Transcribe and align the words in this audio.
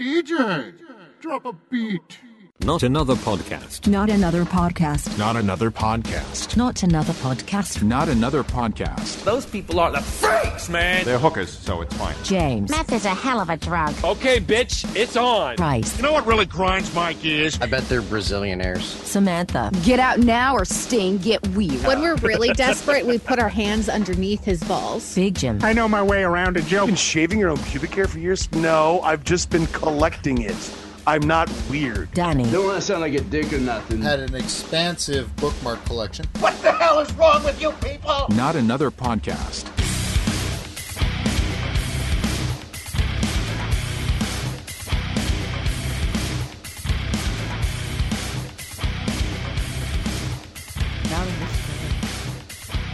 DJ, 0.00 0.72
drop 1.20 1.44
a 1.44 1.52
beat. 1.52 2.20
Not 2.62 2.82
another 2.82 3.14
podcast. 3.14 3.86
Not 3.88 4.10
another 4.10 4.44
podcast. 4.44 5.16
Not 5.18 5.34
another 5.34 5.70
podcast. 5.70 6.58
Not 6.58 6.82
another 6.82 7.14
podcast. 7.14 7.82
Not 7.82 8.08
another 8.10 8.44
podcast. 8.44 9.24
Those 9.24 9.46
people 9.46 9.80
are 9.80 9.90
the 9.90 10.02
freaks, 10.02 10.68
man. 10.68 11.06
They're 11.06 11.18
hookers, 11.18 11.50
so 11.50 11.80
it's 11.80 11.96
fine. 11.96 12.14
James. 12.22 12.68
Meth 12.70 12.92
is 12.92 13.06
a 13.06 13.14
hell 13.14 13.40
of 13.40 13.48
a 13.48 13.56
drug. 13.56 13.94
Okay, 14.04 14.40
bitch, 14.40 14.84
it's 14.94 15.16
on. 15.16 15.56
Bryce. 15.56 15.96
You 15.96 16.02
know 16.02 16.12
what 16.12 16.26
really 16.26 16.44
grinds 16.44 16.94
my 16.94 17.14
gears? 17.14 17.58
I 17.62 17.66
bet 17.66 17.88
they're 17.88 18.02
Brazilianaires. 18.02 18.82
Samantha. 19.06 19.70
Get 19.82 19.98
out 19.98 20.18
now 20.18 20.54
or 20.54 20.66
Sting, 20.66 21.16
get 21.16 21.44
weird. 21.48 21.82
When 21.86 22.02
we're 22.02 22.16
really 22.16 22.50
desperate, 22.52 23.06
we 23.06 23.18
put 23.18 23.38
our 23.38 23.48
hands 23.48 23.88
underneath 23.88 24.44
his 24.44 24.62
balls. 24.64 25.14
Big 25.14 25.34
Jim. 25.34 25.60
I 25.62 25.72
know 25.72 25.88
my 25.88 26.02
way 26.02 26.24
around 26.24 26.58
a 26.58 26.62
joke. 26.62 26.88
Been 26.88 26.94
shaving 26.94 27.38
your 27.38 27.48
own 27.48 27.58
pubic 27.58 27.94
hair 27.94 28.06
for 28.06 28.18
years? 28.18 28.52
No, 28.52 29.00
I've 29.00 29.24
just 29.24 29.48
been 29.48 29.66
collecting 29.68 30.42
it. 30.42 30.76
I'm 31.06 31.22
not 31.22 31.50
weird. 31.70 32.12
Danny. 32.12 32.44
Don't 32.50 32.66
want 32.66 32.76
to 32.76 32.82
sound 32.82 33.00
like 33.00 33.14
a 33.14 33.20
dick 33.20 33.52
or 33.52 33.58
nothing. 33.58 34.02
Had 34.02 34.20
an 34.20 34.34
expansive 34.34 35.34
bookmark 35.36 35.84
collection. 35.86 36.26
What 36.40 36.60
the 36.62 36.72
hell 36.72 37.00
is 37.00 37.12
wrong 37.14 37.42
with 37.44 37.60
you 37.60 37.72
people? 37.72 38.26
Not 38.30 38.56
another 38.56 38.90
podcast. 38.90 39.66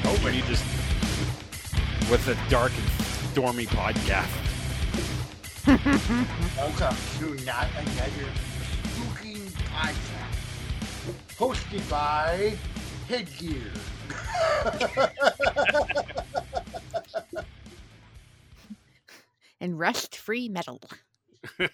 Nobody 0.05 0.41
just 0.43 0.65
with 2.11 2.27
a 2.29 2.51
dark 2.51 2.73
and 2.73 3.07
stormy 3.33 3.67
podcast. 3.67 4.46
Welcome 5.67 6.97
to 7.19 7.45
Not 7.45 7.67
Another 7.77 8.31
Spooking 8.85 9.51
Podcast. 9.73 10.37
Hosted 11.37 11.91
by 11.91 12.57
Headgear. 13.09 13.73
And 19.61 19.79
rust 19.79 20.17
free 20.17 20.49
metal. 20.49 20.81
and 21.59 21.71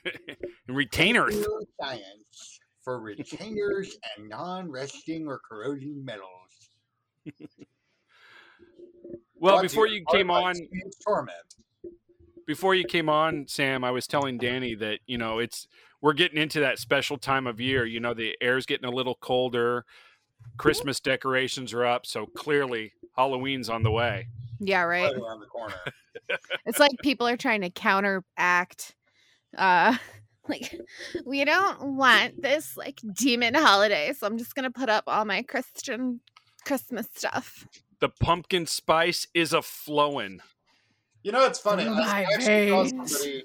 retainers. 0.68 1.34
Science 1.80 2.60
for 2.80 3.00
retainers 3.00 3.98
and 4.16 4.28
non-resting 4.28 5.26
or 5.26 5.40
corroding 5.46 6.04
metals. 6.04 6.28
Well, 9.34 9.54
Brought 9.56 9.62
before 9.62 9.86
you 9.88 10.04
by 10.06 10.16
came 10.16 10.30
on, 10.30 10.54
Space 10.54 10.96
Torment. 11.04 11.51
Before 12.46 12.74
you 12.74 12.84
came 12.84 13.08
on, 13.08 13.46
Sam, 13.48 13.84
I 13.84 13.90
was 13.90 14.06
telling 14.06 14.38
Danny 14.38 14.74
that 14.76 15.00
you 15.06 15.18
know 15.18 15.38
it's 15.38 15.66
we're 16.00 16.12
getting 16.12 16.40
into 16.40 16.60
that 16.60 16.78
special 16.78 17.16
time 17.16 17.46
of 17.46 17.60
year. 17.60 17.84
You 17.86 18.00
know, 18.00 18.14
the 18.14 18.36
air's 18.40 18.66
getting 18.66 18.88
a 18.88 18.92
little 18.92 19.14
colder. 19.14 19.84
Christmas 20.56 20.98
decorations 20.98 21.72
are 21.72 21.84
up, 21.84 22.04
so 22.04 22.26
clearly 22.26 22.92
Halloween's 23.16 23.68
on 23.68 23.84
the 23.84 23.90
way. 23.90 24.26
Yeah, 24.58 24.82
right. 24.82 25.12
Right 25.12 25.22
around 25.22 25.40
the 25.40 25.46
corner. 25.46 25.74
It's 26.66 26.78
like 26.78 26.92
people 27.02 27.26
are 27.26 27.36
trying 27.36 27.62
to 27.62 27.70
counteract. 27.70 28.94
Uh, 29.56 29.96
like 30.48 30.78
we 31.24 31.44
don't 31.44 31.96
want 31.96 32.40
this 32.40 32.76
like 32.76 33.00
demon 33.14 33.54
holiday, 33.54 34.12
so 34.12 34.26
I'm 34.26 34.38
just 34.38 34.54
gonna 34.54 34.70
put 34.70 34.88
up 34.88 35.04
all 35.06 35.24
my 35.24 35.42
Christian 35.42 36.20
Christmas 36.64 37.08
stuff. 37.14 37.66
The 38.00 38.08
pumpkin 38.08 38.66
spice 38.66 39.26
is 39.34 39.52
a 39.52 39.62
flowing. 39.62 40.40
You 41.22 41.32
know, 41.32 41.44
it's 41.46 41.58
funny. 41.58 41.84
Through 41.84 41.94
I 41.94 42.26
actually 42.34 42.68
saw 42.68 42.84
somebody 43.06 43.44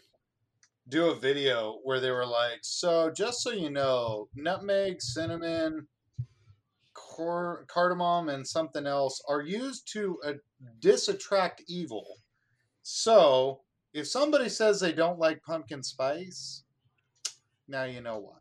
do 0.90 1.10
a 1.10 1.16
video 1.16 1.80
where 1.84 2.00
they 2.00 2.12
were 2.12 2.26
like, 2.26 2.60
"So, 2.64 3.12
just 3.12 3.42
so 3.42 3.52
you 3.52 3.70
know, 3.70 4.30
nutmeg, 4.36 5.02
cinnamon, 5.02 5.88
cor- 6.94 7.66
cardamom, 7.68 8.30
and 8.30 8.48
something 8.48 8.88
else 8.88 9.22
are 9.28 9.42
used 9.42 9.92
to 9.94 10.20
uh, 10.26 10.34
disattract 10.80 11.62
evil. 11.68 12.18
So, 12.82 13.62
if 13.94 14.08
somebody 14.08 14.50
says 14.50 14.80
they 14.80 14.94
don't 14.94 15.20
like 15.20 15.44
pumpkin 15.44 15.84
spice, 15.84 16.64
now 17.68 17.84
you 17.84 18.02
know 18.02 18.18
why." 18.20 18.38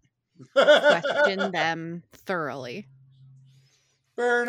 Question 0.52 1.50
them 1.52 2.02
thoroughly. 2.12 2.88
Burn 4.16 4.48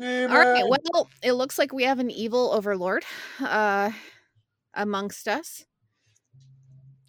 'em! 0.00 0.30
All 0.30 0.38
right. 0.38 0.64
Well, 0.66 1.08
it 1.22 1.32
looks 1.32 1.58
like 1.58 1.72
we 1.72 1.84
have 1.84 1.98
an 1.98 2.10
evil 2.10 2.52
overlord 2.52 3.04
uh, 3.40 3.90
amongst 4.74 5.28
us. 5.28 5.64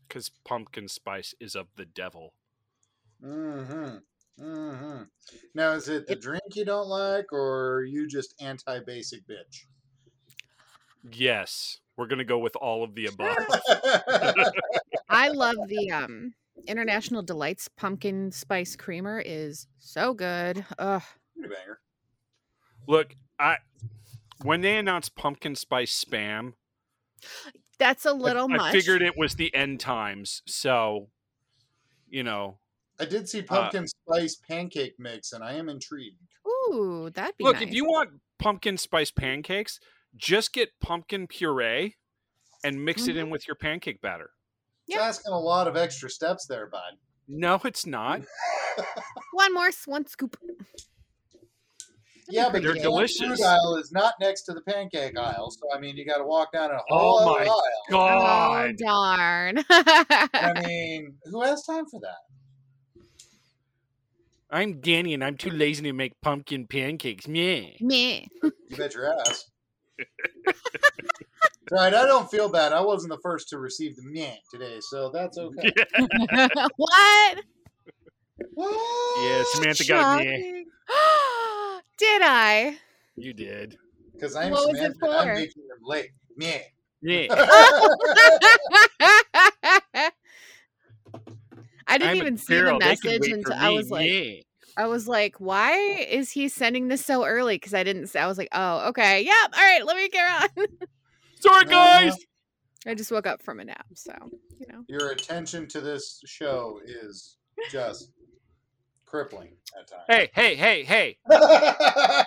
Because 0.07 0.31
pumpkin 0.45 0.87
spice 0.87 1.33
is 1.39 1.55
of 1.55 1.67
the 1.75 1.85
devil. 1.85 2.33
Mm-hmm. 3.23 3.97
Mm-hmm. 4.43 5.03
Now, 5.53 5.71
is 5.71 5.87
it 5.87 6.07
the 6.07 6.15
drink 6.15 6.55
you 6.55 6.65
don't 6.65 6.87
like, 6.87 7.31
or 7.31 7.75
are 7.75 7.83
you 7.83 8.07
just 8.07 8.35
anti-basic 8.41 9.25
bitch? 9.27 9.65
Yes, 11.11 11.79
we're 11.97 12.07
gonna 12.07 12.25
go 12.25 12.39
with 12.39 12.55
all 12.55 12.83
of 12.83 12.95
the 12.95 13.05
above. 13.07 13.37
I 15.09 15.29
love 15.29 15.55
the 15.67 15.91
um 15.91 16.33
International 16.67 17.21
Delights 17.21 17.67
pumpkin 17.67 18.31
spice 18.31 18.75
creamer 18.75 19.21
is 19.23 19.67
so 19.77 20.13
good. 20.13 20.65
Ugh. 20.79 21.03
Pretty 21.37 21.53
banger. 21.53 21.79
Look, 22.87 23.15
I 23.39 23.57
when 24.43 24.61
they 24.61 24.77
announced 24.77 25.15
pumpkin 25.15 25.55
spice 25.55 26.03
spam, 26.03 26.53
That's 27.79 28.05
a 28.05 28.13
little 28.13 28.45
I, 28.45 28.57
much. 28.57 28.61
I 28.61 28.71
figured 28.71 29.01
it 29.01 29.17
was 29.17 29.35
the 29.35 29.53
end 29.53 29.79
times. 29.79 30.41
So, 30.45 31.09
you 32.09 32.23
know, 32.23 32.59
I 32.99 33.05
did 33.05 33.27
see 33.27 33.41
uh, 33.41 33.43
pumpkin 33.43 33.87
spice 33.87 34.35
pancake 34.35 34.95
mix, 34.99 35.33
and 35.33 35.43
I 35.43 35.53
am 35.53 35.69
intrigued. 35.69 36.17
Ooh, 36.47 37.09
that'd 37.13 37.37
be 37.37 37.43
look, 37.43 37.55
nice. 37.55 37.63
if 37.63 37.73
you 37.73 37.85
want 37.85 38.11
pumpkin 38.39 38.77
spice 38.77 39.11
pancakes, 39.11 39.79
just 40.15 40.53
get 40.53 40.69
pumpkin 40.79 41.27
puree 41.27 41.95
and 42.63 42.83
mix 42.83 43.07
it 43.07 43.17
in 43.17 43.23
mm-hmm. 43.25 43.31
with 43.31 43.47
your 43.47 43.55
pancake 43.55 44.01
batter. 44.01 44.31
It's 44.87 44.95
Yeah. 44.95 45.03
asking 45.03 45.33
a 45.33 45.39
lot 45.39 45.67
of 45.67 45.75
extra 45.75 46.09
steps 46.09 46.45
there, 46.45 46.67
bud. 46.67 46.97
No, 47.27 47.59
it's 47.65 47.85
not. 47.85 48.21
one 49.33 49.53
more 49.53 49.71
one 49.85 50.05
scoop. 50.05 50.37
Yeah, 52.27 52.45
but 52.49 52.63
They're 52.63 52.73
the 52.73 52.79
canned 52.79 52.83
delicious. 52.83 53.17
fruit 53.19 53.41
aisle 53.41 53.75
is 53.75 53.91
not 53.91 54.15
next 54.19 54.43
to 54.43 54.53
the 54.53 54.61
pancake 54.61 55.17
aisle, 55.17 55.51
so 55.51 55.71
I 55.75 55.79
mean, 55.79 55.95
you 55.95 56.05
got 56.05 56.17
to 56.17 56.23
walk 56.25 56.51
down 56.51 56.71
a 56.71 56.79
oh 56.89 56.97
whole 56.97 57.19
Oh 57.19 57.25
my 57.35 57.41
aisle. 57.43 57.63
God. 57.91 58.75
Oh 58.79 58.83
darn. 58.83 59.63
I 59.69 60.63
mean, 60.67 61.15
who 61.25 61.41
has 61.43 61.63
time 61.65 61.85
for 61.85 61.99
that? 62.01 62.17
I'm 64.49 64.79
Danny 64.79 65.13
and 65.13 65.23
I'm 65.23 65.37
too 65.37 65.49
lazy 65.49 65.83
to 65.83 65.93
make 65.93 66.13
pumpkin 66.21 66.65
pancakes. 66.67 67.27
Me, 67.27 67.77
Me. 67.81 68.27
You 68.41 68.51
bet 68.77 68.93
your 68.93 69.11
ass. 69.19 69.45
right, 71.71 71.93
I 71.93 72.05
don't 72.05 72.29
feel 72.29 72.49
bad. 72.49 72.71
I 72.73 72.81
wasn't 72.81 73.11
the 73.11 73.19
first 73.23 73.49
to 73.49 73.59
receive 73.59 73.95
the 73.95 74.03
meh 74.05 74.35
today, 74.51 74.77
so 74.81 75.09
that's 75.09 75.37
okay. 75.37 75.71
what? 76.77 77.39
What? 78.53 79.23
Yeah, 79.23 79.43
Samantha 79.53 79.85
got 79.85 80.19
me. 80.19 80.65
Did 81.97 82.21
I? 82.23 82.77
You 83.15 83.33
did. 83.33 83.77
Because 84.13 84.35
I'm 84.35 84.51
What 84.51 84.67
was 84.67 84.79
it 84.79 84.93
Samantha, 84.99 85.17
I'm 85.19 85.35
making 85.35 85.67
them 85.67 85.79
late. 85.83 86.11
Meh. 86.37 86.59
Yeah. 87.01 87.27
I 91.87 91.97
didn't 91.99 92.09
I'm 92.09 92.15
even 92.15 92.37
see 92.37 92.55
the 92.55 92.61
girl, 92.61 92.79
they 92.79 92.95
can 92.95 93.19
message 93.19 93.31
until 93.31 93.53
for 93.55 93.59
I 93.61 93.69
was 93.69 93.91
like, 93.91 94.09
yeah. 94.09 94.31
I 94.75 94.87
was 94.87 95.07
like, 95.07 95.39
why 95.39 95.77
is 95.77 96.31
he 96.31 96.47
sending 96.49 96.87
this 96.87 97.05
so 97.05 97.23
early? 97.23 97.57
Because 97.57 97.75
I 97.75 97.83
didn't. 97.83 98.15
I 98.15 98.25
was 98.25 98.39
like, 98.39 98.47
oh, 98.53 98.87
okay, 98.89 99.21
yep, 99.23 99.53
all 99.55 99.61
right, 99.61 99.85
let 99.85 99.97
me 99.97 100.09
get 100.09 100.25
on. 100.41 100.49
Sorry, 101.39 101.65
No, 101.65 101.69
guys. 101.71 102.15
I 102.87 102.95
just 102.95 103.11
woke 103.11 103.27
up 103.27 103.43
from 103.43 103.59
a 103.59 103.65
nap, 103.65 103.85
so 103.93 104.13
you 104.59 104.65
know. 104.67 104.83
Your 104.87 105.11
attention 105.11 105.67
to 105.67 105.81
this 105.81 106.21
show 106.25 106.79
is 106.85 107.37
just 107.69 108.11
crippling 109.05 109.53
at 109.79 109.87
times. 109.87 110.03
Hey, 110.07 110.29
hey, 110.33 110.55
hey, 110.55 110.83
hey. 110.83 111.17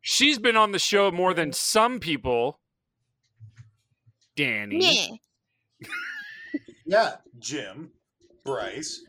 She's 0.00 0.38
been 0.38 0.56
on 0.56 0.72
the 0.72 0.78
show 0.78 1.10
more 1.10 1.34
than 1.34 1.52
some 1.52 1.98
people. 2.00 2.60
Danny. 4.36 5.20
Meh. 5.80 5.88
yeah, 6.84 7.16
Jim, 7.38 7.90
Bryce. 8.44 9.02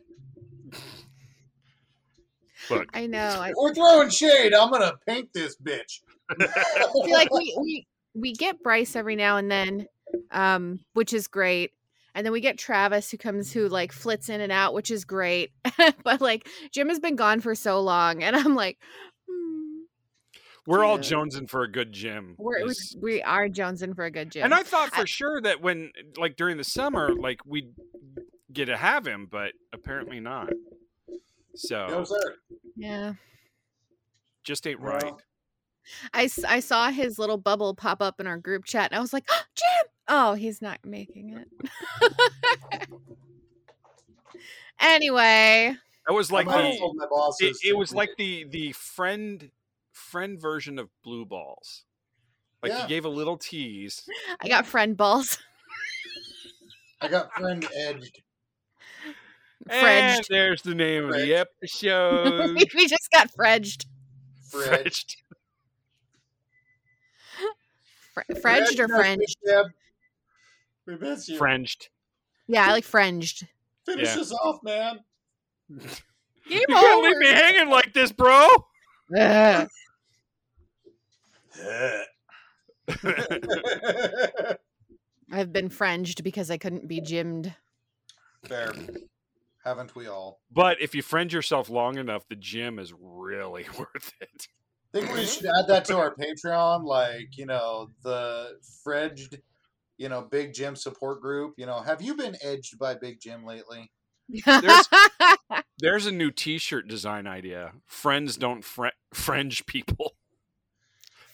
Look, 2.70 2.88
I 2.94 3.08
know. 3.08 3.20
I 3.20 3.54
We're 3.56 3.74
throwing 3.74 4.10
shade. 4.10 4.54
I'm 4.54 4.72
gonna 4.72 4.94
paint 5.06 5.30
this 5.34 5.56
bitch. 5.58 6.02
feel 6.38 7.12
like 7.12 7.34
we 7.34 7.56
we 7.60 7.88
we 8.14 8.34
get 8.34 8.62
Bryce 8.62 8.96
every 8.96 9.16
now 9.16 9.38
and 9.38 9.50
then, 9.50 9.88
um, 10.32 10.80
which 10.94 11.14
is 11.14 11.28
great. 11.28 11.72
And 12.18 12.26
then 12.26 12.34
we 12.34 12.42
get 12.42 12.58
Travis 12.58 13.12
who 13.12 13.18
comes 13.18 13.54
who 13.54 13.70
like 13.70 13.92
flits 13.92 14.28
in 14.28 14.42
and 14.42 14.52
out, 14.52 14.74
which 14.74 14.90
is 14.90 15.06
great. 15.06 15.52
but 16.04 16.20
like 16.20 16.48
Jim 16.72 16.90
has 16.90 17.00
been 17.00 17.16
gone 17.16 17.42
for 17.42 17.54
so 17.54 17.80
long, 17.80 18.24
and 18.24 18.36
I'm 18.36 18.56
like, 18.56 18.80
hmm, 19.30 19.82
we're 20.66 20.84
all 20.84 20.98
jonesing 20.98 21.48
for 21.48 21.62
a 21.62 21.72
good 21.72 21.94
Jim. 21.94 22.34
we're, 22.40 22.64
we 22.66 22.72
is- 22.72 22.98
we 23.00 23.22
are 23.22 23.48
jonesing 23.48 23.96
for 23.96 24.04
a 24.04 24.10
good 24.10 24.32
Jim. 24.32 24.46
and 24.46 24.54
I 24.56 24.64
thought 24.64 24.90
for 24.96 25.02
I- 25.04 25.06
sure 25.06 25.40
that 25.42 25.62
when, 25.62 25.92
like 26.18 26.36
during 26.38 26.58
the 26.58 26.64
summer, 26.64 27.14
like 27.14 27.40
we'd 27.46 27.70
get 28.52 28.66
to 28.66 28.78
have 28.78 29.06
him, 29.06 29.28
but 29.32 29.52
apparently 29.72 30.20
not. 30.20 30.50
So 31.56 31.86
No. 31.88 32.06
Yeah. 32.76 33.14
just 34.44 34.66
ain't 34.66 34.82
Well, 34.82 34.94
right. 34.94 35.14
I 36.14 36.60
saw 36.62 36.90
his 36.90 37.20
little 37.20 37.38
bubble 37.38 37.76
pop 37.76 38.02
up 38.02 38.20
in 38.20 38.26
our 38.26 38.38
group 38.38 38.66
chat 38.66 38.92
and 38.92 38.98
I 38.98 39.02
was 39.02 39.14
like, 39.14 39.26
oh, 39.30 39.42
Jim! 39.56 39.92
Oh, 40.08 40.34
he's 40.36 40.62
not 40.62 40.80
making 40.86 41.34
it. 41.38 42.90
anyway, 44.80 45.76
That 46.08 46.14
was 46.14 46.32
like 46.32 46.48
I 46.48 46.52
might 46.52 46.64
have 46.74 46.80
the 46.80 47.08
my 47.10 47.32
it, 47.40 47.56
it 47.66 47.78
was 47.78 47.90
do 47.92 47.96
like 47.98 48.12
the 48.18 48.46
the 48.50 48.72
friend 48.74 49.52
friend 49.92 50.40
version 50.40 50.80
of 50.80 50.90
blue 51.04 51.26
balls. 51.26 51.84
Like 52.64 52.72
Yeah. 52.72 52.84
you 52.84 52.88
gave 52.88 53.06
a 53.06 53.10
little 53.10 53.38
tease. 53.38 54.08
I 54.42 54.48
got 54.48 54.66
friend 54.66 54.96
balls. 54.96 55.38
I 57.02 57.08
got 57.08 57.32
friend 57.34 57.68
edged. 57.76 58.22
And 59.70 59.82
Fredged. 60.20 60.28
there's 60.30 60.62
the 60.62 60.76
name 60.76 61.06
of 61.06 61.12
the 61.14 61.18
Fredged. 61.18 61.48
episode. 61.64 62.56
we 62.76 62.88
just 62.88 63.10
got 63.12 63.30
fredged. 63.32 63.86
Fred. 64.50 64.86
Fredged. 64.86 65.16
Fredged 68.42 68.80
or 68.80 68.88
Fred, 68.88 69.18
frenged? 69.18 69.36
Deb. 69.46 69.66
We 70.88 70.96
miss 70.98 71.30
you. 71.30 71.38
Frenged. 71.38 71.90
Yeah, 72.48 72.66
I 72.68 72.72
like 72.72 72.86
fringed. 72.86 73.46
Finish 73.86 74.16
Yeah. 74.16 74.22
us 74.22 74.32
off, 74.32 74.64
man. 74.64 75.00
Game 75.70 75.90
You 76.48 76.66
can't 76.70 77.04
leave 77.04 77.18
me 77.18 77.28
hanging 77.28 77.70
like 77.70 77.94
this, 77.94 78.12
bro. 78.12 78.48
Ugh. 79.20 79.68
I've 85.32 85.52
been 85.52 85.70
fringed 85.70 86.24
because 86.24 86.50
I 86.50 86.58
couldn't 86.58 86.88
be 86.88 87.02
gymmed. 87.02 87.54
Fair. 88.46 88.72
Haven't 89.66 89.96
we 89.96 90.08
all? 90.08 90.40
but 90.50 90.82
if 90.82 90.96
you 90.96 91.02
friend 91.02 91.32
yourself 91.34 91.70
long 91.70 91.98
enough, 91.98 92.26
the 92.30 92.38
gym 92.38 92.80
is 92.80 92.94
really 92.98 93.66
worth 93.78 94.14
it. 94.22 94.48
I 94.96 95.00
think 95.02 95.14
we 95.14 95.26
should 95.26 95.46
add 95.46 95.68
that 95.68 95.84
to 95.86 95.98
our 95.98 96.16
Patreon, 96.16 96.86
like, 96.86 97.38
you 97.38 97.46
know, 97.46 97.90
the 98.04 98.58
Fredged, 98.86 99.42
you 99.98 100.10
know, 100.10 100.22
Big 100.22 100.54
Jim 100.54 100.76
support 100.76 101.22
group. 101.22 101.54
You 101.58 101.66
know, 101.66 101.80
have 101.80 102.02
you 102.02 102.16
been 102.16 102.36
edged 102.42 102.78
by 102.80 102.96
Big 102.96 103.20
Jim 103.20 103.46
lately? 103.46 103.92
There's- 104.46 104.88
There's 105.80 106.06
a 106.08 106.12
new 106.12 106.32
T-shirt 106.32 106.88
design 106.88 107.28
idea. 107.28 107.74
Friends 107.86 108.36
don't 108.36 108.64
fre- 108.64 108.88
fringe 109.14 109.66
people. 109.68 110.16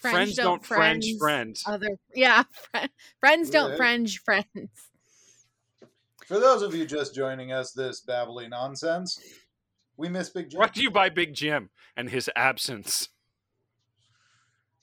Friends, 0.00 0.34
don't 0.36 0.64
fringe 0.64 1.06
friends. 1.18 1.62
Other, 1.66 1.88
yeah, 2.14 2.42
fri- 2.70 2.90
friends 3.20 3.48
don't 3.48 3.70
Yeah. 3.70 3.76
fringe 3.76 4.18
friends. 4.18 4.90
For 6.26 6.38
those 6.38 6.60
of 6.60 6.74
you 6.74 6.84
just 6.84 7.14
joining 7.14 7.52
us, 7.52 7.72
this 7.72 8.00
babbling 8.02 8.50
nonsense, 8.50 9.18
we 9.96 10.10
miss 10.10 10.28
Big 10.28 10.50
Jim. 10.50 10.58
Brought 10.58 10.74
to 10.74 10.82
you 10.82 10.90
by 10.90 11.08
Big 11.08 11.32
Jim 11.32 11.70
and 11.96 12.10
his 12.10 12.28
absence. 12.36 13.08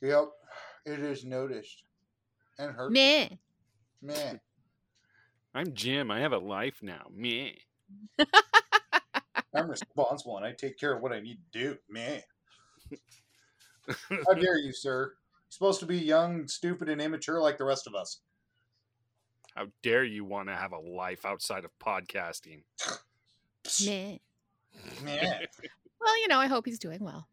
Yep, 0.01 0.29
it 0.87 0.99
is 0.99 1.23
noticed 1.23 1.83
and 2.57 2.71
hurt. 2.75 2.91
Meh. 2.91 3.27
Man, 4.01 4.39
I'm 5.53 5.73
Jim. 5.73 6.09
I 6.09 6.19
have 6.19 6.33
a 6.33 6.37
life 6.37 6.79
now. 6.81 7.05
Me. 7.13 7.57
I'm 9.53 9.69
responsible 9.69 10.37
and 10.37 10.45
I 10.45 10.53
take 10.53 10.79
care 10.79 10.95
of 10.95 11.01
what 11.01 11.11
I 11.11 11.19
need 11.19 11.37
to 11.51 11.59
do. 11.59 11.77
Man, 11.89 12.21
how 14.09 14.33
dare 14.33 14.57
you, 14.57 14.73
sir? 14.73 15.13
Supposed 15.49 15.81
to 15.81 15.85
be 15.85 15.97
young, 15.97 16.47
stupid, 16.47 16.87
and 16.87 17.01
immature 17.01 17.41
like 17.41 17.57
the 17.57 17.65
rest 17.65 17.85
of 17.85 17.93
us. 17.93 18.21
How 19.55 19.65
dare 19.83 20.05
you 20.05 20.23
want 20.23 20.47
to 20.47 20.55
have 20.55 20.71
a 20.71 20.79
life 20.79 21.25
outside 21.25 21.65
of 21.65 21.71
podcasting? 21.77 22.63
Meh. 23.85 24.17
Man. 25.03 25.45
Well, 25.99 26.21
you 26.21 26.29
know, 26.29 26.39
I 26.39 26.47
hope 26.47 26.65
he's 26.65 26.79
doing 26.79 27.03
well. 27.03 27.27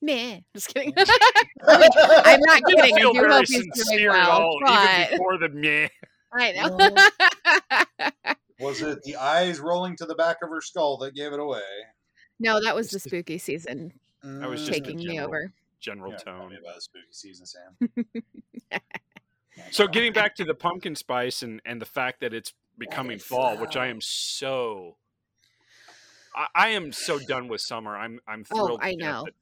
Meh. 0.00 0.40
Just 0.54 0.72
kidding. 0.72 0.92
I'm 1.66 2.40
not 2.40 2.62
kidding. 2.66 2.80
I 2.94 2.98
feel 2.98 3.12
do 3.12 3.20
very 3.20 3.32
hope 3.32 3.46
he's 3.46 3.58
doing 3.60 3.70
sincere 3.74 4.10
at 4.10 4.28
well. 4.28 4.30
all, 4.42 4.58
even 4.62 4.74
But 4.74 5.10
before 5.10 5.38
the 5.38 5.48
meh. 5.48 5.88
I 6.32 6.52
know. 6.52 6.76
Oh. 8.00 8.32
Was 8.60 8.82
it 8.82 9.02
the 9.02 9.16
eyes 9.16 9.60
rolling 9.60 9.96
to 9.96 10.04
the 10.06 10.14
back 10.14 10.38
of 10.42 10.50
her 10.50 10.60
skull 10.60 10.98
that 10.98 11.14
gave 11.14 11.32
it 11.32 11.40
away? 11.40 11.60
no, 12.40 12.60
that 12.62 12.74
was 12.76 12.90
the 12.90 13.00
spooky 13.00 13.38
season 13.38 13.92
I 14.24 14.46
was 14.46 14.60
just 14.60 14.72
taking 14.72 14.98
me 14.98 15.20
over. 15.20 15.52
General 15.80 16.10
yeah, 16.12 16.18
tell 16.18 16.38
tone. 16.40 16.50
me 16.50 16.56
about 16.60 16.74
the 16.76 16.80
spooky 16.80 17.06
season, 17.12 17.46
Sam. 17.46 17.88
So 19.70 19.86
getting 19.88 20.12
back 20.12 20.34
to 20.36 20.44
the 20.44 20.54
pumpkin 20.54 20.94
spice 20.96 21.42
and 21.42 21.60
and 21.64 21.80
the 21.80 21.86
fact 21.86 22.20
that 22.20 22.32
it's 22.34 22.52
becoming 22.76 23.16
is 23.16 23.24
fall, 23.24 23.56
which 23.56 23.76
I 23.76 23.86
am 23.88 24.00
so 24.00 24.96
I, 26.34 26.46
I 26.54 26.68
am 26.70 26.92
so 26.92 27.18
done 27.18 27.48
with 27.48 27.60
summer. 27.60 27.96
I'm 27.96 28.20
I'm 28.28 28.44
Oh, 28.52 28.66
thrilled 28.66 28.80
to 28.82 28.86
I 28.86 28.94
know. 28.94 29.24
That, 29.24 29.34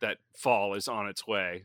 that 0.00 0.18
fall 0.36 0.74
is 0.74 0.88
on 0.88 1.06
its 1.06 1.26
way. 1.26 1.64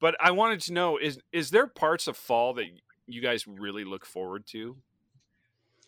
But 0.00 0.16
I 0.20 0.32
wanted 0.32 0.60
to 0.62 0.72
know 0.72 0.98
is 0.98 1.18
is 1.32 1.50
there 1.50 1.66
parts 1.66 2.06
of 2.06 2.16
fall 2.16 2.54
that 2.54 2.66
you 3.06 3.20
guys 3.20 3.46
really 3.46 3.84
look 3.84 4.04
forward 4.04 4.46
to? 4.48 4.76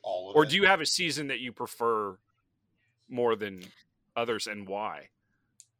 All 0.02 0.30
of 0.30 0.36
Or 0.36 0.44
it. 0.44 0.50
do 0.50 0.56
you 0.56 0.66
have 0.66 0.80
a 0.80 0.86
season 0.86 1.28
that 1.28 1.40
you 1.40 1.52
prefer 1.52 2.18
more 3.08 3.36
than 3.36 3.62
others 4.16 4.46
and 4.46 4.68
why? 4.68 5.08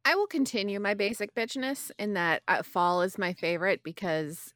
I 0.05 0.15
will 0.15 0.27
continue 0.27 0.79
my 0.79 0.93
basic 0.93 1.35
bitchness 1.35 1.91
in 1.99 2.13
that 2.13 2.41
uh, 2.47 2.63
fall 2.63 3.01
is 3.01 3.17
my 3.17 3.33
favorite 3.33 3.83
because 3.83 4.53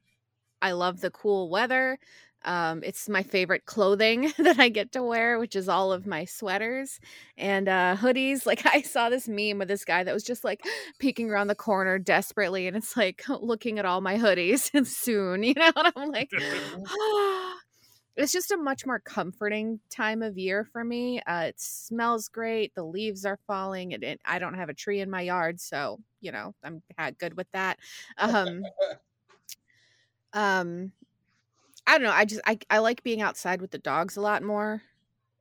I 0.62 0.72
love 0.72 1.02
the 1.02 1.12
cool 1.12 1.50
weather. 1.50 2.00
Um, 2.44 2.82
it's 2.84 3.08
my 3.08 3.24
favorite 3.24 3.66
clothing 3.66 4.34
that 4.38 4.60
I 4.60 4.70
get 4.70 4.92
to 4.94 5.04
wear, 5.04 5.40
which 5.40 5.56
is 5.56 5.70
all 5.70 5.92
of 5.92 6.08
my 6.08 6.26
sweaters 6.26 7.00
and 7.38 7.68
uh, 7.68 7.96
hoodies. 7.98 8.46
Like 8.52 8.66
I 8.66 8.82
saw 8.82 9.10
this 9.10 9.30
meme 9.30 9.60
with 9.60 9.70
this 9.70 9.86
guy 9.86 10.04
that 10.04 10.14
was 10.14 10.24
just 10.24 10.44
like 10.44 10.62
peeking 11.00 11.30
around 11.30 11.48
the 11.48 11.56
corner 11.56 11.98
desperately, 11.98 12.68
and 12.68 12.76
it's 12.76 12.98
like 12.98 13.24
looking 13.30 13.80
at 13.80 13.86
all 13.86 14.02
my 14.02 14.18
hoodies 14.18 14.72
and 14.74 14.88
soon, 14.88 15.44
you 15.44 15.54
know. 15.54 15.72
And 15.76 15.94
I'm 15.96 16.10
like, 16.10 16.30
it's 18.18 18.34
just 18.34 18.52
a 18.52 18.58
much 18.58 18.86
more 18.86 19.00
comforting 19.00 19.80
time 19.90 20.22
of 20.22 20.38
year 20.38 20.66
for 20.66 20.84
me. 20.84 21.22
Uh, 21.22 21.46
it 21.48 21.62
smells 21.62 22.28
great. 22.28 22.76
The 22.76 22.84
leaves 22.84 23.26
are 23.26 23.40
falling, 23.48 23.94
and 23.94 24.04
it, 24.04 24.20
I 24.26 24.40
don't 24.40 24.56
have 24.56 24.70
a 24.70 24.74
tree 24.74 25.00
in 25.00 25.10
my 25.10 25.22
yard, 25.22 25.62
so 25.62 26.00
you 26.20 26.32
know 26.32 26.54
I'm 26.64 26.82
good 27.18 27.38
with 27.38 27.48
that. 27.54 27.80
Um, 28.18 28.64
um, 30.34 30.92
I 31.88 31.94
don't 31.98 32.04
know. 32.04 32.12
I 32.12 32.25
just 32.25 32.42
I 32.45 32.60
I 32.69 32.80
like 32.80 33.04
being 33.04 33.22
outside 33.22 33.62
with 33.62 33.72
the 33.72 33.78
dogs 33.78 34.16
a 34.16 34.22
lot 34.22 34.44
more 34.44 34.83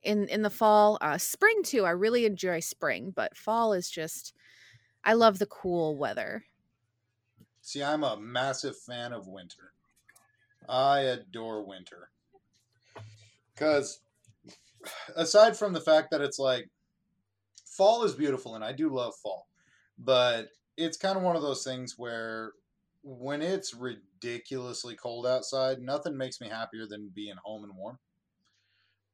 in 0.03 0.29
in 0.29 0.43
the 0.43 0.51
fall. 0.51 0.99
Uh, 1.01 1.19
spring 1.19 1.63
too. 1.63 1.85
I 1.85 1.91
really 1.91 2.27
enjoy 2.27 2.61
spring, 2.61 3.11
but 3.11 3.37
fall 3.37 3.73
is 3.73 3.91
just 3.91 4.35
I 5.05 5.15
love 5.15 5.39
the 5.39 5.47
cool 5.47 5.97
weather. 5.97 6.45
See, 7.61 7.83
I'm 7.83 8.05
a 8.05 8.17
massive 8.17 8.77
fan 8.79 9.13
of 9.13 9.29
winter. 9.29 9.73
I 10.69 11.01
adore 11.01 11.65
winter. 11.65 12.11
Because 13.55 14.01
aside 15.15 15.57
from 15.57 15.73
the 15.73 15.81
fact 15.81 16.11
that 16.11 16.21
it's 16.21 16.39
like 16.39 16.71
fall 17.67 18.05
is 18.05 18.15
beautiful 18.15 18.55
and 18.55 18.65
I 18.65 18.73
do 18.73 18.89
love 18.89 19.15
fall, 19.17 19.49
but 19.99 20.49
it's 20.77 20.97
kind 20.97 21.17
of 21.17 21.23
one 21.23 21.37
of 21.37 21.43
those 21.43 21.65
things 21.65 21.99
where 21.99 22.53
when 23.03 23.43
it's 23.43 23.75
ridiculously 23.75 24.95
cold 24.95 25.27
outside, 25.27 25.81
nothing 25.81 26.17
makes 26.17 26.41
me 26.41 26.49
happier 26.49 26.87
than 26.87 27.11
being 27.15 27.37
home 27.43 27.65
and 27.65 27.77
warm. 27.77 27.99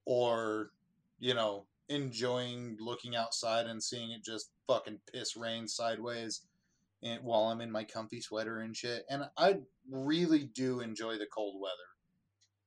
Or, 0.04 0.70
you 1.18 1.34
know, 1.34 1.66
enjoying 1.88 2.76
looking 2.80 3.16
outside 3.16 3.66
and 3.66 3.82
seeing 3.82 4.10
it 4.10 4.24
just 4.24 4.50
fucking 4.66 5.00
piss 5.12 5.36
rain 5.36 5.68
sideways 5.68 6.42
and 7.02 7.22
while 7.22 7.42
I'm 7.44 7.60
in 7.60 7.70
my 7.70 7.84
comfy 7.84 8.20
sweater 8.20 8.60
and 8.60 8.76
shit. 8.76 9.04
And 9.08 9.24
I 9.36 9.58
really 9.90 10.44
do 10.44 10.80
enjoy 10.80 11.18
the 11.18 11.26
cold 11.26 11.60
weather. 11.60 11.74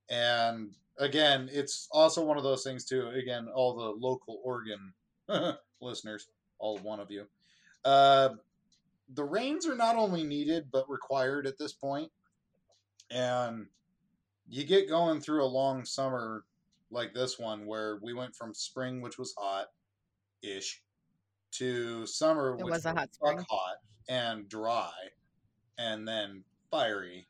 And 0.10 0.76
again, 0.98 1.50
it's 1.52 1.88
also 1.92 2.24
one 2.24 2.38
of 2.38 2.44
those 2.44 2.64
things 2.64 2.86
too. 2.86 3.10
Again, 3.10 3.48
all 3.54 3.76
the 3.76 4.06
local 4.06 4.40
Oregon 4.44 4.94
listeners, 5.82 6.28
all 6.60 6.78
one 6.80 7.00
of 7.00 7.12
you. 7.12 7.26
Uh, 7.84 8.30
the 9.14 9.24
rains 9.24 9.66
are 9.68 9.76
not 9.76 9.96
only 9.96 10.24
needed 10.24 10.70
but 10.72 10.90
required 10.90 11.48
at 11.48 11.58
this 11.58 11.74
point. 11.74 12.12
And 13.12 13.68
you 14.48 14.64
get 14.64 14.90
going 14.90 15.20
through 15.20 15.44
a 15.44 15.48
long 15.48 15.86
summer 15.86 16.46
like 16.92 17.14
this 17.14 17.40
one 17.40 17.66
where 17.66 18.00
we 18.02 18.14
went 18.14 18.36
from 18.36 18.54
spring, 18.54 19.02
which 19.02 19.18
was 19.18 19.34
hot 19.38 19.68
ish, 20.42 20.82
to 21.52 22.06
summer, 22.06 22.56
It 22.58 22.64
which 22.64 22.72
was 22.72 22.86
a 22.86 22.94
hot 22.94 23.14
spring. 23.14 23.46
hot 23.50 23.78
and 24.08 24.48
dry, 24.48 24.92
and 25.78 26.08
then 26.08 26.44
fiery. 26.72 27.28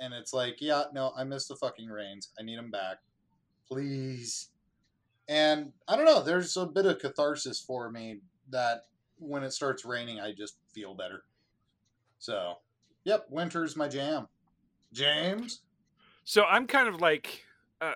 And 0.00 0.14
it's 0.14 0.32
like, 0.32 0.56
yeah, 0.60 0.84
no, 0.94 1.12
I 1.16 1.24
miss 1.24 1.46
the 1.46 1.56
fucking 1.56 1.88
rains. 1.88 2.30
I 2.38 2.42
need 2.42 2.58
them 2.58 2.70
back, 2.70 2.98
please. 3.68 4.48
And 5.28 5.72
I 5.86 5.96
don't 5.96 6.06
know. 6.06 6.22
There's 6.22 6.56
a 6.56 6.66
bit 6.66 6.86
of 6.86 6.98
catharsis 6.98 7.60
for 7.60 7.90
me 7.90 8.20
that 8.48 8.86
when 9.20 9.42
it 9.44 9.52
starts 9.52 9.84
raining, 9.84 10.18
I 10.18 10.32
just 10.32 10.56
feel 10.72 10.94
better. 10.94 11.22
So, 12.18 12.54
yep, 13.04 13.26
winter's 13.30 13.76
my 13.76 13.88
jam. 13.88 14.26
James, 14.92 15.60
So 16.24 16.42
I'm 16.44 16.66
kind 16.66 16.88
of 16.88 17.00
like, 17.00 17.44
uh, 17.80 17.94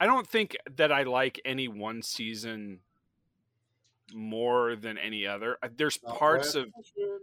I 0.00 0.06
don't 0.06 0.26
think 0.26 0.56
that 0.76 0.90
I 0.90 1.02
like 1.02 1.38
any 1.44 1.68
one 1.68 2.00
season 2.00 2.80
more 4.14 4.74
than 4.76 4.98
any 4.98 5.26
other. 5.26 5.58
There's 5.76 5.98
parts 5.98 6.54
of 6.54 6.68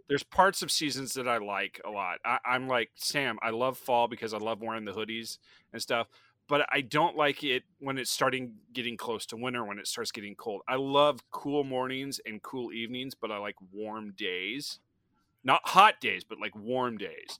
there's 0.08 0.24
parts 0.24 0.62
of 0.62 0.72
seasons 0.72 1.14
that 1.14 1.28
I 1.28 1.38
like 1.38 1.82
a 1.86 1.90
lot. 1.90 2.20
I, 2.24 2.40
I'm 2.46 2.68
like 2.68 2.92
Sam. 2.96 3.38
I 3.42 3.50
love 3.50 3.78
fall 3.78 4.08
because 4.08 4.34
I 4.34 4.38
love 4.38 4.62
wearing 4.62 4.86
the 4.86 4.94
hoodies 4.94 5.38
and 5.74 5.82
stuff. 5.82 6.08
But 6.50 6.66
I 6.72 6.82
don't 6.82 7.16
like 7.16 7.44
it 7.44 7.64
when 7.78 8.00
it's 8.00 8.10
starting 8.10 8.56
getting 8.74 8.98
close 8.98 9.26
to 9.28 9.38
winter. 9.38 9.64
When 9.64 9.78
it 9.78 9.88
starts 9.88 10.12
getting 10.12 10.36
cold, 10.36 10.62
I 10.68 10.76
love 10.76 11.20
cool 11.30 11.64
mornings 11.64 12.20
and 12.26 12.42
cool 12.42 12.74
evenings, 12.74 13.14
but 13.14 13.32
I 13.32 13.38
like 13.38 13.56
warm 13.72 14.14
days, 14.18 14.80
not 15.44 15.62
hot 15.64 16.02
days, 16.02 16.24
but 16.24 16.40
like 16.40 16.56
warm 16.56 16.98
days. 16.98 17.40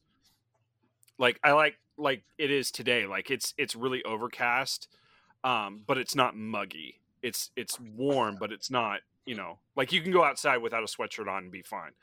Like 1.18 1.40
I 1.44 1.54
like 1.54 1.80
like 1.98 2.24
it 2.38 2.52
is 2.52 2.70
today. 2.70 3.08
Like 3.08 3.32
it's 3.32 3.56
it's 3.58 3.76
really 3.76 4.04
overcast, 4.06 4.88
um, 5.44 5.82
but 5.88 5.98
it's 5.98 6.16
not 6.16 6.38
muggy. 6.38 7.00
It's 7.24 7.50
it's 7.56 7.80
warm, 7.80 8.38
but 8.40 8.52
it's 8.52 8.70
not 8.70 9.00
you 9.26 9.36
know 9.36 9.58
like 9.76 9.92
you 9.92 10.02
can 10.02 10.12
go 10.12 10.24
outside 10.24 10.58
without 10.58 10.84
a 10.84 10.86
sweatshirt 10.86 11.28
on 11.28 11.44
and 11.44 11.52
be 11.52 11.64
fine. 11.64 11.94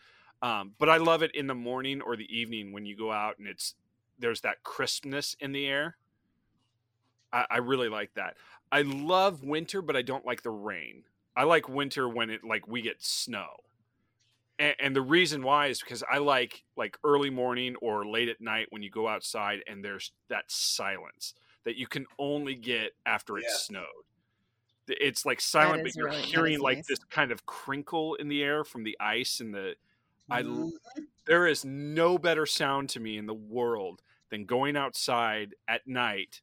Um, 0.42 0.72
but 0.78 0.88
I 0.88 0.96
love 0.96 1.22
it 1.22 1.34
in 1.36 1.46
the 1.46 1.54
morning 1.54 2.02
or 2.02 2.16
the 2.16 2.36
evening 2.36 2.72
when 2.72 2.84
you 2.84 2.96
go 2.96 3.12
out 3.12 3.38
and 3.38 3.46
it's 3.46 3.74
there's 4.18 4.40
that 4.40 4.64
crispness 4.64 5.36
in 5.38 5.52
the 5.52 5.66
air. 5.66 5.96
I, 7.32 7.46
I 7.50 7.56
really 7.58 7.88
like 7.88 8.12
that. 8.14 8.36
I 8.72 8.82
love 8.82 9.42
winter, 9.44 9.82
but 9.82 9.96
I 9.96 10.02
don't 10.02 10.24
like 10.26 10.42
the 10.42 10.50
rain. 10.50 11.04
I 11.36 11.44
like 11.44 11.68
winter 11.68 12.08
when 12.08 12.30
it 12.30 12.44
like 12.44 12.66
we 12.66 12.82
get 12.82 13.02
snow. 13.02 13.46
And, 14.58 14.74
and 14.80 14.96
the 14.96 15.02
reason 15.02 15.42
why 15.42 15.66
is 15.66 15.80
because 15.80 16.02
I 16.10 16.18
like 16.18 16.64
like 16.76 16.98
early 17.04 17.30
morning 17.30 17.76
or 17.82 18.06
late 18.06 18.28
at 18.28 18.40
night 18.40 18.66
when 18.70 18.82
you 18.82 18.90
go 18.90 19.06
outside 19.06 19.62
and 19.66 19.84
there's 19.84 20.12
that 20.28 20.44
silence 20.48 21.34
that 21.64 21.76
you 21.76 21.86
can 21.86 22.06
only 22.18 22.54
get 22.54 22.92
after 23.04 23.38
it 23.38 23.44
Yeah. 23.48 23.54
snowed. 23.56 23.84
It's 24.88 25.26
like 25.26 25.40
silent, 25.40 25.82
but 25.82 25.94
you're 25.96 26.06
really- 26.10 26.22
hearing 26.22 26.60
like 26.60 26.78
nice. 26.78 26.86
this 26.86 27.00
kind 27.10 27.32
of 27.32 27.44
crinkle 27.44 28.14
in 28.14 28.28
the 28.28 28.42
air 28.42 28.64
from 28.64 28.84
the 28.84 28.96
ice 29.00 29.40
and 29.40 29.52
the. 29.54 29.74
I 30.30 30.42
Mm-hmm. 30.42 31.02
there 31.26 31.46
is 31.46 31.64
no 31.64 32.18
better 32.18 32.46
sound 32.46 32.88
to 32.90 33.00
me 33.00 33.16
in 33.18 33.26
the 33.26 33.34
world 33.34 34.02
than 34.30 34.44
going 34.44 34.76
outside 34.76 35.54
at 35.68 35.86
night 35.86 36.40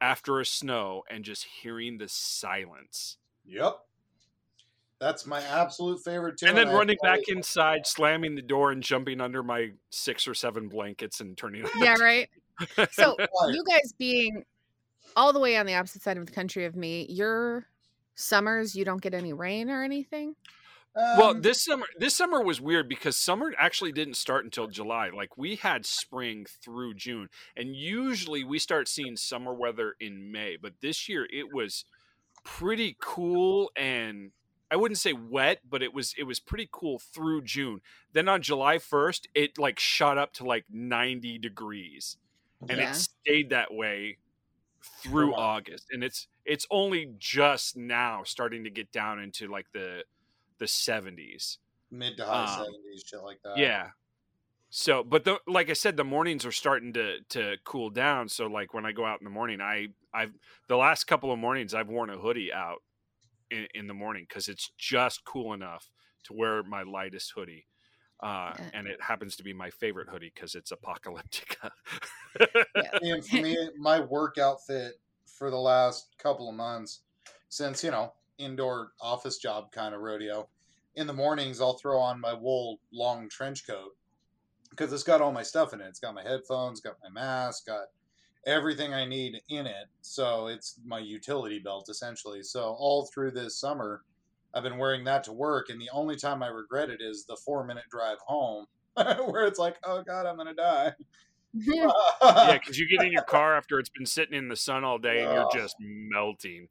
after 0.00 0.40
a 0.40 0.46
snow 0.46 1.02
and 1.10 1.24
just 1.24 1.44
hearing 1.44 1.98
the 1.98 2.08
silence 2.08 3.16
Yep. 3.46 3.78
That's 5.00 5.26
my 5.26 5.40
absolute 5.42 6.02
favorite 6.04 6.38
too. 6.38 6.46
and 6.46 6.56
then 6.56 6.68
running 6.70 6.98
back 7.02 7.18
always- 7.18 7.28
inside 7.28 7.86
slamming 7.86 8.34
the 8.34 8.42
door 8.42 8.72
and 8.72 8.82
jumping 8.82 9.20
under 9.20 9.42
my 9.42 9.70
six 9.90 10.26
or 10.28 10.34
seven 10.34 10.68
blankets 10.68 11.20
and 11.20 11.36
turning 11.38 11.64
on 11.64 11.70
Yeah, 11.76 11.94
right. 12.00 12.28
So 12.92 13.16
you 13.48 13.62
guys 13.64 13.92
being 13.96 14.44
all 15.16 15.32
the 15.32 15.38
way 15.40 15.56
on 15.56 15.66
the 15.66 15.74
opposite 15.74 16.02
side 16.02 16.16
of 16.18 16.26
the 16.26 16.32
country 16.32 16.64
of 16.64 16.74
me, 16.76 17.06
your 17.08 17.66
summers 18.16 18.74
you 18.76 18.84
don't 18.84 19.00
get 19.00 19.14
any 19.14 19.32
rain 19.32 19.70
or 19.70 19.82
anything. 19.84 20.34
Well 21.12 21.34
Um, 21.34 21.40
this 21.40 21.62
summer 21.64 21.86
this 21.98 22.14
summer 22.14 22.42
was 22.42 22.60
weird 22.60 22.88
because 22.88 23.16
summer 23.16 23.52
actually 23.58 23.92
didn't 23.92 24.14
start 24.16 24.44
until 24.44 24.66
july. 24.68 25.10
Like 25.10 25.36
we 25.36 25.56
had 25.56 25.86
spring 25.86 26.46
through 26.64 26.94
june 26.94 27.28
and 27.56 27.74
usually 27.76 28.44
we 28.44 28.58
start 28.58 28.88
seeing 28.88 29.16
summer 29.16 29.54
weather 29.54 29.94
in 30.00 30.30
may 30.32 30.56
but 30.60 30.74
this 30.80 31.08
year 31.08 31.26
it 31.32 31.52
was 31.52 31.84
pretty 32.44 32.96
cool 33.00 33.70
and 33.76 34.32
i 34.70 34.76
wouldn't 34.76 34.98
say 34.98 35.12
wet 35.12 35.60
but 35.68 35.82
it 35.82 35.92
was 35.94 36.14
it 36.18 36.24
was 36.24 36.40
pretty 36.40 36.68
cool 36.72 36.98
through 36.98 37.42
june. 37.42 37.80
Then 38.12 38.28
on 38.28 38.42
july 38.42 38.78
1st 38.78 39.28
it 39.34 39.58
like 39.58 39.78
shot 39.78 40.18
up 40.18 40.32
to 40.34 40.44
like 40.44 40.64
90 40.70 41.38
degrees 41.38 42.16
and 42.68 42.80
Yeah. 42.80 42.90
it 42.90 42.94
stayed 42.96 43.50
that 43.50 43.72
way 43.74 44.18
through 45.02 45.34
august 45.34 45.86
and 45.90 46.04
it's 46.04 46.28
it's 46.44 46.66
only 46.70 47.14
just 47.18 47.76
now 47.76 48.22
starting 48.24 48.64
to 48.64 48.70
get 48.70 48.92
down 48.92 49.20
into 49.20 49.48
like 49.48 49.66
the 49.72 50.04
the 50.58 50.66
70s 50.66 51.58
mid 51.90 52.16
to 52.18 52.24
high 52.24 52.42
um, 52.42 52.48
seventies, 52.48 53.04
shit 53.06 53.22
like 53.22 53.40
that. 53.44 53.56
yeah. 53.56 53.88
So 54.70 55.02
but 55.02 55.24
the 55.24 55.38
like 55.46 55.70
i 55.70 55.72
said 55.72 55.96
the 55.96 56.04
mornings 56.04 56.44
are 56.44 56.52
starting 56.52 56.92
to 56.92 57.20
to 57.30 57.56
cool 57.64 57.88
down. 57.90 58.28
So 58.28 58.46
like 58.46 58.74
when 58.74 58.84
i 58.84 58.92
go 58.92 59.06
out 59.06 59.20
in 59.20 59.24
the 59.24 59.30
morning 59.30 59.60
i 59.62 59.88
i've 60.12 60.32
the 60.68 60.76
last 60.76 61.04
couple 61.04 61.32
of 61.32 61.38
mornings 61.38 61.72
i've 61.72 61.88
worn 61.88 62.10
a 62.10 62.18
hoodie 62.18 62.52
out 62.52 62.82
in, 63.50 63.66
in 63.74 63.86
the 63.86 63.94
morning 63.94 64.26
because 64.28 64.48
it's 64.48 64.70
just 64.76 65.24
cool 65.24 65.54
enough 65.54 65.90
to 66.24 66.34
wear 66.34 66.62
my 66.62 66.82
lightest 66.82 67.32
hoodie. 67.34 67.66
Uh, 68.20 68.52
Yeah. 68.58 68.70
and 68.74 68.86
it 68.88 69.00
happens 69.00 69.36
to 69.36 69.44
be 69.44 69.52
my 69.52 69.70
favorite 69.70 70.08
hoodie 70.08 70.32
because 70.34 70.54
it's 70.54 70.72
apocalyptica. 70.72 71.70
And 73.00 73.24
for 73.24 73.36
me, 73.36 73.56
my 73.78 74.00
work 74.00 74.38
outfit 74.38 75.00
for 75.24 75.50
the 75.50 75.56
last 75.56 76.16
couple 76.18 76.48
of 76.48 76.54
months, 76.54 77.00
since 77.48 77.82
you 77.82 77.90
know 77.90 78.12
indoor 78.38 78.92
office 79.00 79.38
job 79.38 79.72
kind 79.72 79.94
of 79.94 80.00
rodeo, 80.00 80.48
in 80.94 81.06
the 81.06 81.12
mornings 81.12 81.60
I'll 81.60 81.78
throw 81.78 81.98
on 81.98 82.20
my 82.20 82.32
wool 82.32 82.80
long 82.92 83.28
trench 83.28 83.66
coat 83.66 83.96
because 84.70 84.92
it's 84.92 85.02
got 85.02 85.20
all 85.20 85.32
my 85.32 85.42
stuff 85.42 85.72
in 85.72 85.80
it. 85.80 85.86
It's 85.88 86.00
got 86.00 86.14
my 86.14 86.22
headphones, 86.22 86.80
got 86.80 86.96
my 87.02 87.10
mask, 87.10 87.66
got 87.66 87.86
everything 88.46 88.94
I 88.94 89.04
need 89.04 89.40
in 89.48 89.66
it. 89.66 89.86
So 90.00 90.46
it's 90.48 90.80
my 90.84 90.98
utility 90.98 91.58
belt 91.58 91.88
essentially. 91.88 92.42
So 92.42 92.76
all 92.78 93.08
through 93.12 93.32
this 93.32 93.58
summer, 93.58 94.02
I've 94.54 94.62
been 94.62 94.78
wearing 94.78 95.04
that 95.04 95.24
to 95.24 95.32
work, 95.32 95.68
and 95.68 95.80
the 95.80 95.90
only 95.92 96.16
time 96.16 96.42
I 96.42 96.48
regret 96.48 96.88
it 96.88 97.00
is 97.00 97.26
the 97.26 97.36
four 97.44 97.64
minute 97.64 97.84
drive 97.90 98.18
home, 98.26 98.66
where 98.94 99.46
it's 99.46 99.58
like, 99.58 99.76
oh 99.84 100.02
god, 100.02 100.26
I'm 100.26 100.36
gonna 100.36 100.54
die. 100.54 100.92
yeah 101.54 101.88
because 102.52 102.78
you 102.78 102.86
get 102.86 103.04
in 103.04 103.10
your 103.10 103.22
car 103.22 103.56
after 103.56 103.78
it's 103.78 103.88
been 103.88 104.04
sitting 104.04 104.36
in 104.36 104.48
the 104.48 104.56
sun 104.56 104.84
all 104.84 104.98
day 104.98 105.22
and 105.22 105.32
you're 105.32 105.48
just 105.50 105.76
melting 105.80 106.68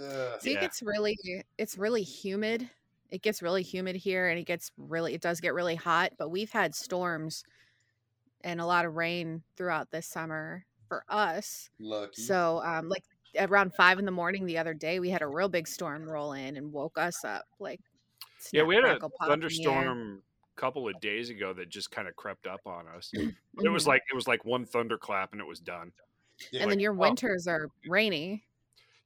Ugh. 0.00 0.40
See, 0.40 0.52
Yeah. 0.52 0.58
it 0.58 0.60
gets 0.62 0.82
really 0.82 1.16
it's 1.58 1.76
really 1.78 2.02
humid. 2.02 2.70
It 3.10 3.22
gets 3.22 3.42
really 3.42 3.62
humid 3.62 3.96
here 3.96 4.28
and 4.30 4.38
it 4.38 4.44
gets 4.44 4.72
really 4.76 5.14
it 5.14 5.20
does 5.20 5.40
get 5.40 5.54
really 5.54 5.74
hot, 5.76 6.12
but 6.18 6.30
we've 6.30 6.50
had 6.50 6.74
storms 6.74 7.44
and 8.42 8.60
a 8.60 8.66
lot 8.66 8.84
of 8.84 8.94
rain 8.96 9.42
throughout 9.56 9.90
this 9.90 10.06
summer 10.06 10.64
for 10.88 11.04
us. 11.08 11.70
Lucky. 11.78 12.22
So 12.22 12.60
um 12.64 12.88
like 12.88 13.04
around 13.38 13.74
five 13.74 13.98
in 13.98 14.04
the 14.04 14.10
morning 14.12 14.44
the 14.46 14.58
other 14.58 14.74
day 14.74 15.00
we 15.00 15.08
had 15.10 15.22
a 15.22 15.26
real 15.28 15.48
big 15.48 15.66
storm 15.68 16.04
roll 16.08 16.32
in 16.34 16.56
and 16.56 16.70
woke 16.72 16.98
us 16.98 17.24
up 17.24 17.46
like 17.58 17.80
yeah 18.52 18.62
we 18.62 18.74
had 18.74 18.84
a 18.84 18.98
pop 18.98 19.04
in 19.04 19.10
the 19.18 19.24
air. 19.24 19.28
thunderstorm 19.30 20.22
a 20.54 20.60
couple 20.60 20.86
of 20.86 21.00
days 21.00 21.30
ago 21.30 21.54
that 21.54 21.70
just 21.70 21.90
kind 21.90 22.06
of 22.08 22.14
crept 22.16 22.46
up 22.46 22.60
on 22.66 22.86
us 22.88 23.10
it 23.14 23.70
was 23.70 23.84
Mhm. 23.84 23.86
like 23.86 24.02
it 24.12 24.14
was 24.14 24.28
like 24.28 24.44
one 24.44 24.66
thunderclap 24.66 25.32
and 25.32 25.40
it 25.40 25.46
was 25.46 25.60
done 25.60 25.92
Yeah. 26.50 26.62
and 26.62 26.70
then 26.70 26.78
your 26.80 26.92
oh. 26.92 26.96
winters 26.96 27.46
are 27.48 27.68
rainy. 27.88 28.44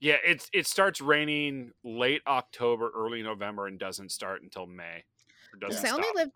Yeah 0.00 0.16
it's 0.24 0.48
it 0.52 0.66
starts 0.66 1.00
raining 1.00 1.72
late 1.84 2.22
october 2.26 2.90
early 2.94 3.22
november 3.22 3.66
and 3.66 3.78
doesn't 3.78 4.10
start 4.10 4.42
until 4.42 4.66
may 4.66 5.04
doesn't 5.58 5.86
I 5.86 5.90
only 5.90 6.08
lived. 6.14 6.32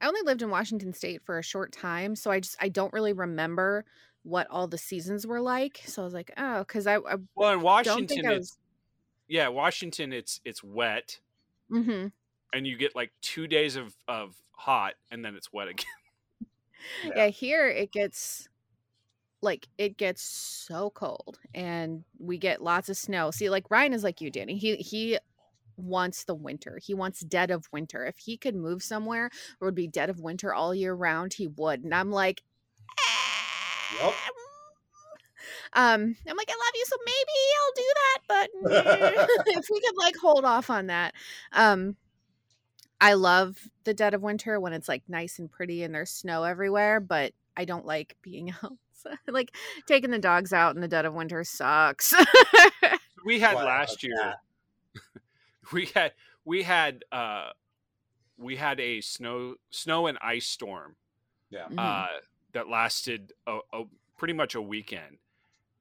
I 0.00 0.06
only 0.08 0.22
lived 0.22 0.42
in 0.42 0.50
Washington 0.50 0.92
State 0.92 1.22
for 1.24 1.38
a 1.38 1.42
short 1.42 1.72
time, 1.72 2.16
so 2.16 2.30
I 2.30 2.40
just 2.40 2.56
I 2.60 2.68
don't 2.68 2.92
really 2.92 3.12
remember 3.12 3.84
what 4.22 4.46
all 4.50 4.68
the 4.68 4.78
seasons 4.78 5.26
were 5.26 5.40
like. 5.40 5.82
So 5.86 6.02
I 6.02 6.04
was 6.04 6.14
like, 6.14 6.32
oh, 6.36 6.60
because 6.60 6.86
I, 6.86 6.96
I 6.96 7.16
well 7.34 7.52
in 7.52 7.60
washington 7.62 8.06
think 8.06 8.26
I 8.26 8.38
it's 8.38 8.58
yeah 9.28 9.48
washington 9.48 10.12
it's 10.12 10.40
it's 10.44 10.62
wet 10.64 11.20
hmm 11.70 12.08
and 12.52 12.66
you 12.66 12.76
get 12.76 12.94
like 12.94 13.12
two 13.20 13.46
days 13.46 13.76
of 13.76 13.94
of 14.08 14.36
hot 14.52 14.94
and 15.10 15.24
then 15.24 15.34
it's 15.34 15.52
wet 15.52 15.68
again 15.68 15.86
Yeah. 17.02 17.28
here 17.28 17.68
it 17.68 17.92
gets 17.92 18.48
like 19.42 19.68
it 19.78 19.96
gets 19.96 20.22
so 20.22 20.90
cold, 20.90 21.38
and 21.54 22.04
we 22.18 22.38
get 22.38 22.62
lots 22.62 22.88
of 22.88 22.96
snow. 22.96 23.30
See, 23.30 23.50
like 23.50 23.70
Ryan 23.70 23.92
is 23.92 24.04
like 24.04 24.20
you, 24.20 24.30
Danny. 24.30 24.56
He 24.56 24.76
he 24.76 25.18
wants 25.76 26.24
the 26.24 26.34
winter. 26.34 26.78
He 26.82 26.94
wants 26.94 27.20
dead 27.20 27.50
of 27.50 27.66
winter. 27.72 28.04
If 28.04 28.18
he 28.18 28.36
could 28.36 28.54
move 28.54 28.82
somewhere 28.82 29.30
where 29.58 29.66
it 29.66 29.70
would 29.70 29.74
be 29.74 29.88
dead 29.88 30.10
of 30.10 30.20
winter 30.20 30.52
all 30.52 30.74
year 30.74 30.94
round, 30.94 31.34
he 31.34 31.46
would. 31.46 31.82
And 31.84 31.94
I'm 31.94 32.10
like, 32.10 32.42
Yup. 34.00 34.14
um, 35.72 36.16
I'm 36.28 36.36
like, 36.36 36.50
I 36.50 36.54
love 36.54 36.74
you, 36.74 36.84
so 36.86 36.96
maybe 37.06 37.32
I'll 37.58 37.74
do 37.76 37.92
that, 37.96 38.18
but 38.28 39.46
if 39.58 39.66
we 39.70 39.80
could 39.80 39.96
like 39.96 40.16
hold 40.16 40.44
off 40.44 40.70
on 40.70 40.86
that. 40.88 41.14
Um, 41.52 41.96
I 43.00 43.14
love 43.14 43.56
the 43.84 43.94
dead 43.94 44.12
of 44.12 44.22
winter 44.22 44.60
when 44.60 44.74
it's 44.74 44.88
like 44.88 45.02
nice 45.08 45.38
and 45.38 45.50
pretty 45.50 45.82
and 45.82 45.94
there's 45.94 46.10
snow 46.10 46.44
everywhere, 46.44 47.00
but 47.00 47.32
I 47.56 47.64
don't 47.64 47.86
like 47.86 48.16
being 48.22 48.50
outside. 48.62 48.76
like 49.28 49.54
taking 49.86 50.10
the 50.10 50.18
dogs 50.18 50.52
out 50.52 50.74
in 50.74 50.80
the 50.80 50.88
dead 50.88 51.04
of 51.04 51.14
winter 51.14 51.44
sucks. 51.44 52.12
we 53.24 53.40
had 53.40 53.54
Wow, 53.54 53.64
last 53.66 54.02
year 54.02 54.14
that. 54.16 54.36
we 55.72 55.86
had 55.94 56.12
we 56.44 56.62
had 56.62 57.04
uh 57.12 57.50
we 58.38 58.56
had 58.56 58.80
a 58.80 59.00
snow 59.00 59.54
snow 59.70 60.06
and 60.06 60.18
ice 60.22 60.46
storm 60.46 60.96
Yeah. 61.50 61.66
Mhm. 61.70 61.78
uh 61.78 62.06
that 62.52 62.68
lasted 62.68 63.32
a, 63.46 63.58
a 63.72 63.82
pretty 64.18 64.34
much 64.34 64.54
a 64.54 64.62
weekend 64.62 65.18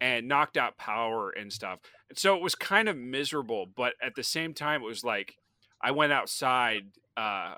and 0.01 0.27
knocked 0.27 0.55
out 0.57 0.77
power 0.77 1.29
and 1.31 1.51
stuff 1.51 1.79
and 2.09 2.17
so 2.17 2.35
it 2.35 2.41
was 2.41 2.55
kind 2.55 2.87
of 2.87 2.95
miserable 2.95 3.65
but 3.75 3.93
at 4.01 4.15
the 4.15 4.23
same 4.23 4.53
time 4.53 4.81
it 4.81 4.85
was 4.85 5.03
like 5.03 5.35
i 5.81 5.91
went 5.91 6.13
outside 6.13 6.83
uh 7.17 7.55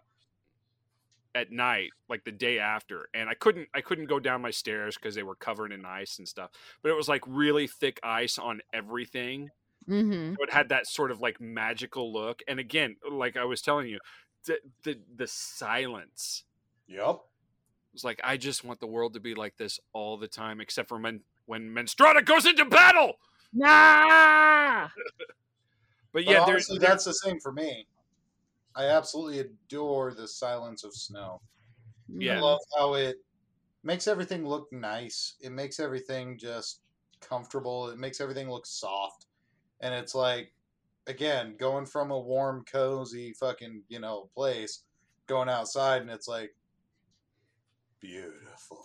at 1.33 1.51
night, 1.51 1.89
like 2.09 2.23
the 2.23 2.31
day 2.31 2.59
after, 2.59 3.07
and 3.13 3.29
I 3.29 3.33
couldn't 3.33 3.67
I 3.73 3.81
couldn't 3.81 4.07
go 4.07 4.19
down 4.19 4.41
my 4.41 4.51
stairs 4.51 4.95
because 4.95 5.15
they 5.15 5.23
were 5.23 5.35
covered 5.35 5.71
in 5.71 5.85
ice 5.85 6.17
and 6.19 6.27
stuff. 6.27 6.51
But 6.81 6.89
it 6.89 6.95
was 6.95 7.07
like 7.07 7.23
really 7.27 7.67
thick 7.67 7.99
ice 8.03 8.37
on 8.37 8.61
everything. 8.73 9.49
Mm-hmm. 9.89 10.33
So 10.35 10.43
it 10.43 10.51
had 10.51 10.69
that 10.69 10.87
sort 10.87 11.11
of 11.11 11.21
like 11.21 11.41
magical 11.41 12.13
look. 12.13 12.41
And 12.47 12.59
again, 12.59 12.97
like 13.09 13.37
I 13.37 13.45
was 13.45 13.61
telling 13.61 13.87
you, 13.87 13.99
the 14.45 14.57
the, 14.83 14.99
the 15.15 15.27
silence. 15.27 16.43
Yep. 16.87 16.99
It 16.99 17.93
was 17.93 18.03
like 18.03 18.21
I 18.23 18.37
just 18.37 18.63
want 18.63 18.79
the 18.79 18.87
world 18.87 19.13
to 19.13 19.19
be 19.19 19.35
like 19.35 19.57
this 19.57 19.79
all 19.93 20.17
the 20.17 20.27
time, 20.27 20.61
except 20.61 20.89
for 20.89 20.99
when 20.99 21.21
when 21.45 21.73
Menstrada 21.73 22.21
goes 22.23 22.45
into 22.45 22.65
battle. 22.65 23.13
Nah. 23.53 24.89
But 26.13 26.25
But 26.25 26.25
yeah, 26.25 26.45
there's 26.45 26.69
honestly, 26.69 26.77
that's 26.79 27.05
the 27.05 27.13
same 27.13 27.39
for 27.39 27.53
me. 27.53 27.87
I 28.75 28.85
absolutely 28.85 29.39
adore 29.39 30.13
the 30.13 30.27
silence 30.27 30.83
of 30.83 30.93
snow. 30.93 31.41
Yeah. 32.07 32.37
I 32.37 32.39
love 32.39 32.59
how 32.77 32.93
it 32.93 33.17
makes 33.83 34.07
everything 34.07 34.45
look 34.45 34.71
nice. 34.71 35.35
It 35.41 35.51
makes 35.51 35.79
everything 35.79 36.37
just 36.37 36.81
comfortable. 37.19 37.89
It 37.89 37.97
makes 37.97 38.21
everything 38.21 38.49
look 38.49 38.65
soft. 38.65 39.25
And 39.81 39.93
it's 39.93 40.15
like, 40.15 40.53
again, 41.07 41.55
going 41.57 41.85
from 41.85 42.11
a 42.11 42.19
warm, 42.19 42.63
cozy 42.71 43.33
fucking, 43.33 43.83
you 43.89 43.99
know, 43.99 44.29
place, 44.35 44.83
going 45.27 45.49
outside, 45.49 46.01
and 46.01 46.11
it's 46.11 46.27
like, 46.27 46.55
beautiful. 47.99 48.83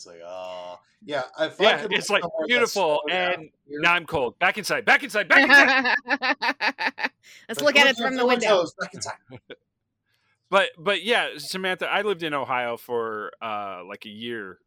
It's 0.00 0.06
like, 0.06 0.22
oh, 0.26 0.80
yeah. 1.04 1.24
If 1.40 1.60
I 1.60 1.64
yeah, 1.64 1.82
could 1.82 1.92
it's 1.92 2.08
like 2.08 2.22
beautiful, 2.46 3.02
and 3.10 3.50
here- 3.68 3.80
now 3.82 3.92
I'm 3.92 4.06
cold. 4.06 4.38
Back 4.38 4.56
inside, 4.56 4.86
back 4.86 5.02
inside, 5.04 5.28
back 5.28 5.46
inside. 5.46 5.94
Let's 7.50 7.60
like, 7.60 7.74
look 7.74 7.76
at 7.76 7.86
it 7.86 7.96
from 7.98 8.16
the 8.16 8.24
window. 8.24 8.46
toes? 8.60 8.72
Back 8.80 8.94
inside. 8.94 9.18
but 10.50 10.70
but 10.78 11.02
yeah, 11.02 11.32
Samantha, 11.36 11.86
I 11.86 12.00
lived 12.00 12.22
in 12.22 12.32
Ohio 12.32 12.78
for 12.78 13.30
uh 13.42 13.82
like 13.86 14.06
a 14.06 14.08
year, 14.08 14.58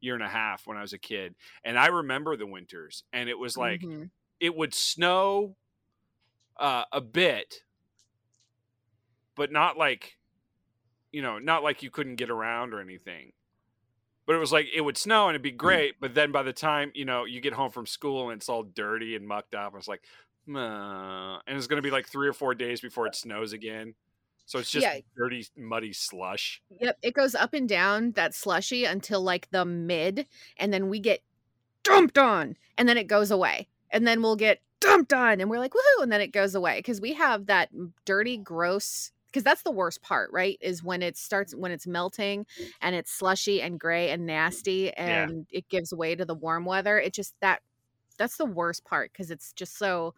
year 0.00 0.14
and 0.14 0.24
a 0.24 0.28
half 0.28 0.66
when 0.66 0.76
I 0.76 0.80
was 0.80 0.92
a 0.92 0.98
kid, 0.98 1.36
and 1.62 1.78
I 1.78 1.86
remember 1.86 2.36
the 2.36 2.48
winters, 2.48 3.04
and 3.12 3.28
it 3.28 3.38
was 3.38 3.56
like 3.56 3.82
Mhm. 3.82 4.10
it 4.40 4.56
would 4.56 4.74
snow 4.74 5.54
uh, 6.58 6.82
a 6.90 7.00
bit, 7.00 7.62
but 9.36 9.52
not 9.52 9.78
like 9.78 10.16
you 11.12 11.22
know, 11.22 11.38
not 11.38 11.62
like 11.62 11.84
you 11.84 11.92
couldn't 11.92 12.16
get 12.16 12.28
around 12.28 12.74
or 12.74 12.80
anything. 12.80 13.30
But 14.30 14.36
it 14.36 14.38
was 14.38 14.52
like 14.52 14.68
it 14.72 14.80
would 14.80 14.96
snow 14.96 15.26
and 15.26 15.34
it'd 15.34 15.42
be 15.42 15.50
mm. 15.50 15.56
great, 15.56 15.96
but 15.98 16.14
then 16.14 16.30
by 16.30 16.44
the 16.44 16.52
time 16.52 16.92
you 16.94 17.04
know 17.04 17.24
you 17.24 17.40
get 17.40 17.52
home 17.52 17.72
from 17.72 17.84
school 17.84 18.30
and 18.30 18.38
it's 18.38 18.48
all 18.48 18.62
dirty 18.62 19.16
and 19.16 19.26
mucked 19.26 19.56
up, 19.56 19.74
it's 19.74 19.88
like, 19.88 20.04
"Meh," 20.46 20.60
and 21.48 21.58
it's 21.58 21.66
gonna 21.66 21.82
be 21.82 21.90
like 21.90 22.06
three 22.06 22.28
or 22.28 22.32
four 22.32 22.54
days 22.54 22.80
before 22.80 23.08
it 23.08 23.16
snows 23.16 23.52
again. 23.52 23.96
So 24.46 24.60
it's 24.60 24.70
just 24.70 24.86
Yeah. 24.86 25.00
dirty, 25.16 25.48
muddy 25.56 25.92
slush. 25.92 26.62
Yep, 26.80 26.98
it 27.02 27.12
goes 27.12 27.34
up 27.34 27.54
and 27.54 27.68
down 27.68 28.12
that 28.12 28.32
slushy 28.32 28.84
until 28.84 29.20
like 29.20 29.50
the 29.50 29.64
mid, 29.64 30.28
and 30.56 30.72
then 30.72 30.88
we 30.88 31.00
get 31.00 31.24
dumped 31.82 32.16
on, 32.16 32.56
and 32.78 32.88
then 32.88 32.96
it 32.96 33.08
goes 33.08 33.32
away, 33.32 33.66
and 33.90 34.06
then 34.06 34.22
we'll 34.22 34.36
get 34.36 34.62
dumped 34.78 35.12
on, 35.12 35.40
and 35.40 35.50
we're 35.50 35.58
like 35.58 35.72
woohoo, 35.72 36.04
and 36.04 36.12
then 36.12 36.20
it 36.20 36.30
goes 36.30 36.54
away 36.54 36.78
because 36.78 37.00
we 37.00 37.14
have 37.14 37.46
that 37.46 37.70
dirty, 38.04 38.36
gross. 38.36 39.10
Because 39.30 39.44
that's 39.44 39.62
the 39.62 39.70
worst 39.70 40.02
part, 40.02 40.30
right? 40.32 40.58
Is 40.60 40.82
when 40.82 41.02
it 41.02 41.16
starts 41.16 41.54
when 41.54 41.70
it's 41.70 41.86
melting 41.86 42.46
and 42.80 42.94
it's 42.96 43.12
slushy 43.12 43.62
and 43.62 43.78
gray 43.78 44.10
and 44.10 44.26
nasty, 44.26 44.92
and 44.94 45.46
it 45.50 45.68
gives 45.68 45.92
way 45.94 46.14
to 46.16 46.24
the 46.24 46.34
warm 46.34 46.64
weather. 46.64 46.98
It 46.98 47.14
just 47.14 47.34
that 47.40 47.62
that's 48.18 48.36
the 48.36 48.44
worst 48.46 48.84
part 48.84 49.12
because 49.12 49.30
it's 49.30 49.52
just 49.52 49.78
so, 49.78 50.14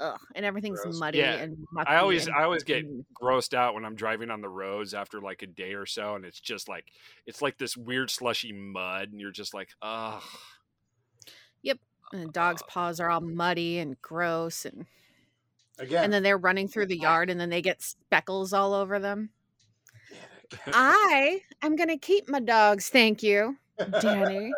ugh, 0.00 0.18
and 0.34 0.44
everything's 0.44 0.80
Gross. 0.82 0.98
muddy 0.98 1.18
Yeah, 1.18 1.36
and. 1.36 1.56
I 1.86 1.96
always 1.96 2.26
and- 2.26 2.34
I 2.34 2.42
always 2.42 2.64
get 2.64 2.84
grossed 3.14 3.54
out 3.54 3.74
when 3.74 3.84
I'm 3.84 3.94
driving 3.94 4.30
on 4.30 4.40
the 4.40 4.48
roads 4.48 4.94
after 4.94 5.20
like 5.20 5.42
a 5.42 5.46
day 5.46 5.74
or 5.74 5.86
so, 5.86 6.16
and 6.16 6.24
it's 6.24 6.40
just 6.40 6.68
like 6.68 6.86
it's 7.26 7.40
like 7.40 7.56
this 7.56 7.76
weird 7.76 8.10
slushy 8.10 8.52
mud, 8.52 9.10
and 9.12 9.20
you're 9.20 9.30
just 9.30 9.54
like, 9.54 9.68
ugh. 9.80 10.22
Yep. 11.62 11.78
And 12.12 12.22
the 12.26 12.32
dog's 12.32 12.62
paws 12.64 12.98
are 12.98 13.08
all 13.08 13.20
muddy 13.20 13.78
and 13.78 14.00
gross 14.02 14.64
and 14.64 14.86
Again, 15.80 16.04
and 16.04 16.12
then 16.12 16.22
they're 16.22 16.38
running 16.38 16.68
through 16.68 16.86
the 16.86 16.98
yard 16.98 17.30
and 17.30 17.40
then 17.40 17.48
they 17.50 17.62
get 17.62 17.82
speckles 17.82 18.52
all 18.52 18.74
over 18.74 18.98
them. 18.98 19.30
I 20.72 21.40
am 21.62 21.74
going 21.76 21.88
to 21.88 21.96
keep 21.96 22.28
my 22.28 22.40
dogs, 22.40 22.88
thank 22.88 23.22
you, 23.22 23.56
Danny. 24.00 24.52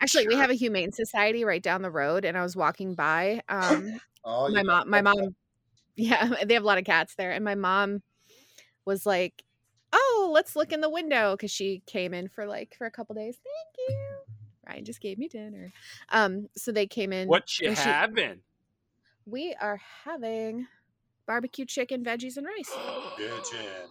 Actually, 0.00 0.28
we 0.28 0.36
have 0.36 0.50
a 0.50 0.54
humane 0.54 0.92
society 0.92 1.44
right 1.44 1.62
down 1.62 1.82
the 1.82 1.90
road 1.90 2.24
and 2.24 2.36
I 2.36 2.42
was 2.42 2.54
walking 2.54 2.94
by 2.94 3.42
um 3.48 3.98
oh, 4.24 4.48
my 4.50 4.62
mom 4.62 4.88
my 4.88 5.02
mom 5.02 5.34
yeah, 5.96 6.28
they 6.44 6.54
have 6.54 6.62
a 6.62 6.66
lot 6.66 6.78
of 6.78 6.84
cats 6.84 7.14
there 7.16 7.32
and 7.32 7.44
my 7.44 7.56
mom 7.56 8.02
was 8.84 9.04
like, 9.04 9.42
"Oh, 9.92 10.30
let's 10.32 10.54
look 10.54 10.72
in 10.72 10.80
the 10.80 10.88
window 10.88 11.36
cuz 11.36 11.50
she 11.50 11.82
came 11.86 12.14
in 12.14 12.28
for 12.28 12.46
like 12.46 12.76
for 12.78 12.86
a 12.86 12.90
couple 12.90 13.16
days. 13.16 13.36
Thank 13.42 13.88
you. 13.88 14.06
Ryan 14.68 14.84
just 14.84 15.00
gave 15.00 15.18
me 15.18 15.26
dinner. 15.26 15.72
Um 16.10 16.48
so 16.56 16.70
they 16.70 16.86
came 16.86 17.12
in 17.12 17.26
What 17.26 17.58
you 17.58 17.72
having? 17.72 18.42
We 19.28 19.54
are 19.60 19.80
having 20.04 20.66
barbecue 21.26 21.64
chicken, 21.64 22.04
veggies, 22.04 22.36
and 22.36 22.46
rice. 22.46 22.70
bitchin'. 23.18 23.88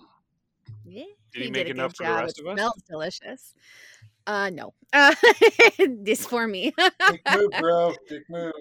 Yeah, 0.86 1.04
Did 1.34 1.44
he 1.44 1.52
make 1.52 1.70
enough 1.70 1.96
for 1.96 2.06
the 2.06 2.14
rest 2.14 2.40
it 2.40 2.46
of 2.46 2.48
us? 2.48 2.56
Smells 2.56 2.84
delicious. 2.90 3.54
Uh, 4.26 4.50
no, 4.50 4.74
uh, 4.94 5.14
this 6.02 6.26
for 6.26 6.48
me. 6.48 6.74
Dick 7.10 7.22
move, 7.34 7.52
bro. 7.60 7.94
Dick 8.10 8.24
move. 8.30 8.54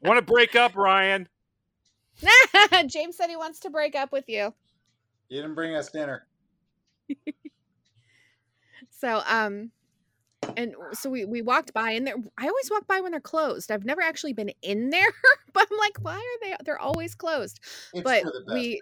Want 0.00 0.18
to 0.18 0.22
break 0.22 0.56
up, 0.56 0.76
Ryan? 0.76 1.28
James 2.86 3.16
said 3.16 3.28
he 3.28 3.36
wants 3.36 3.60
to 3.60 3.70
break 3.70 3.94
up 3.94 4.12
with 4.12 4.24
you. 4.28 4.54
You 5.28 5.42
didn't 5.42 5.54
bring 5.54 5.74
us 5.74 5.90
dinner. 5.90 6.26
So, 8.90 9.22
um, 9.28 9.70
and 10.56 10.74
so 10.92 11.10
we 11.10 11.24
we 11.24 11.42
walked 11.42 11.72
by, 11.72 11.90
and 11.92 12.06
they're, 12.06 12.16
I 12.38 12.46
always 12.48 12.70
walk 12.70 12.86
by 12.86 13.00
when 13.00 13.12
they're 13.12 13.20
closed. 13.20 13.70
I've 13.70 13.84
never 13.84 14.02
actually 14.02 14.32
been 14.32 14.50
in 14.62 14.90
there, 14.90 15.12
but 15.52 15.66
I'm 15.70 15.78
like, 15.78 15.98
why 16.02 16.16
are 16.16 16.48
they? 16.48 16.56
They're 16.64 16.80
always 16.80 17.14
closed. 17.14 17.60
It's 17.92 18.02
but 18.02 18.22
for 18.22 18.30
the 18.32 18.44
best, 18.46 18.54
we, 18.54 18.80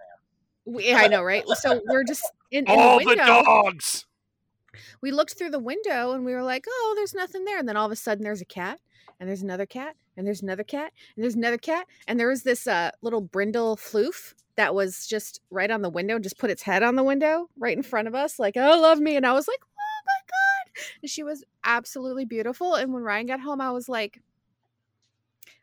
man. 0.66 0.74
we, 0.76 0.94
I 0.94 1.06
know, 1.08 1.22
right? 1.22 1.44
So 1.60 1.80
we're 1.88 2.04
just 2.04 2.24
in, 2.50 2.64
in 2.66 2.78
All 2.78 2.98
the 2.98 3.04
the 3.04 3.08
window. 3.10 3.42
dogs. 3.44 4.06
we 5.00 5.10
looked 5.10 5.36
through 5.38 5.50
the 5.50 5.58
window 5.58 6.12
and 6.12 6.24
we 6.24 6.32
were 6.32 6.42
like, 6.42 6.64
oh, 6.68 6.94
there's 6.96 7.14
nothing 7.14 7.44
there. 7.44 7.58
And 7.58 7.68
then 7.68 7.76
all 7.76 7.86
of 7.86 7.92
a 7.92 7.96
sudden 7.96 8.24
there's 8.24 8.40
a 8.40 8.46
cat 8.46 8.80
and 9.20 9.28
there's 9.28 9.42
another 9.42 9.66
cat 9.66 9.96
and 10.16 10.26
there's 10.26 10.42
another 10.42 10.64
cat 10.64 10.92
and 11.16 11.24
there's 11.24 11.34
another 11.34 11.58
cat. 11.58 11.86
And 12.08 12.18
there 12.18 12.28
was 12.28 12.42
this 12.42 12.66
uh, 12.66 12.90
little 13.02 13.20
brindle 13.20 13.76
floof 13.76 14.34
that 14.56 14.74
was 14.74 15.06
just 15.06 15.40
right 15.50 15.70
on 15.70 15.82
the 15.82 15.90
window, 15.90 16.18
just 16.18 16.38
put 16.38 16.50
its 16.50 16.62
head 16.62 16.82
on 16.82 16.94
the 16.94 17.02
window 17.02 17.48
right 17.58 17.76
in 17.76 17.82
front 17.82 18.06
of 18.08 18.14
us, 18.14 18.38
like, 18.38 18.56
oh, 18.56 18.80
love 18.80 19.00
me. 19.00 19.16
And 19.16 19.26
I 19.26 19.32
was 19.32 19.48
like, 19.48 19.60
she 21.04 21.22
was 21.22 21.44
absolutely 21.64 22.24
beautiful. 22.24 22.74
And 22.74 22.92
when 22.92 23.02
Ryan 23.02 23.26
got 23.26 23.40
home, 23.40 23.60
I 23.60 23.70
was 23.70 23.88
like, 23.88 24.20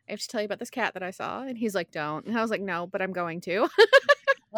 I 0.07 0.11
have 0.11 0.19
to 0.19 0.27
tell 0.27 0.41
you 0.41 0.45
about 0.45 0.59
this 0.59 0.69
cat 0.69 0.93
that 0.93 1.03
I 1.03 1.11
saw. 1.11 1.41
And 1.43 1.57
he's 1.57 1.75
like, 1.75 1.91
don't. 1.91 2.25
And 2.25 2.37
I 2.37 2.41
was 2.41 2.51
like, 2.51 2.61
no, 2.61 2.87
but 2.87 3.01
I'm 3.01 3.13
going 3.13 3.41
to. 3.41 3.69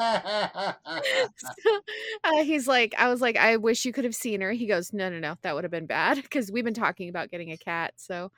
So, 1.35 1.81
uh, 2.23 2.43
he's 2.43 2.67
like, 2.67 2.95
I 2.97 3.09
was 3.09 3.21
like, 3.21 3.37
I 3.37 3.57
wish 3.57 3.85
you 3.85 3.93
could 3.93 4.05
have 4.05 4.15
seen 4.15 4.41
her. 4.41 4.51
He 4.51 4.65
goes, 4.65 4.91
no, 4.93 5.09
no, 5.09 5.19
no, 5.19 5.35
that 5.41 5.53
would 5.53 5.63
have 5.63 5.71
been 5.71 5.85
bad 5.85 6.21
because 6.21 6.51
we've 6.51 6.63
been 6.63 6.73
talking 6.73 7.09
about 7.09 7.29
getting 7.29 7.51
a 7.51 7.57
cat. 7.57 7.93
So, 7.97 8.31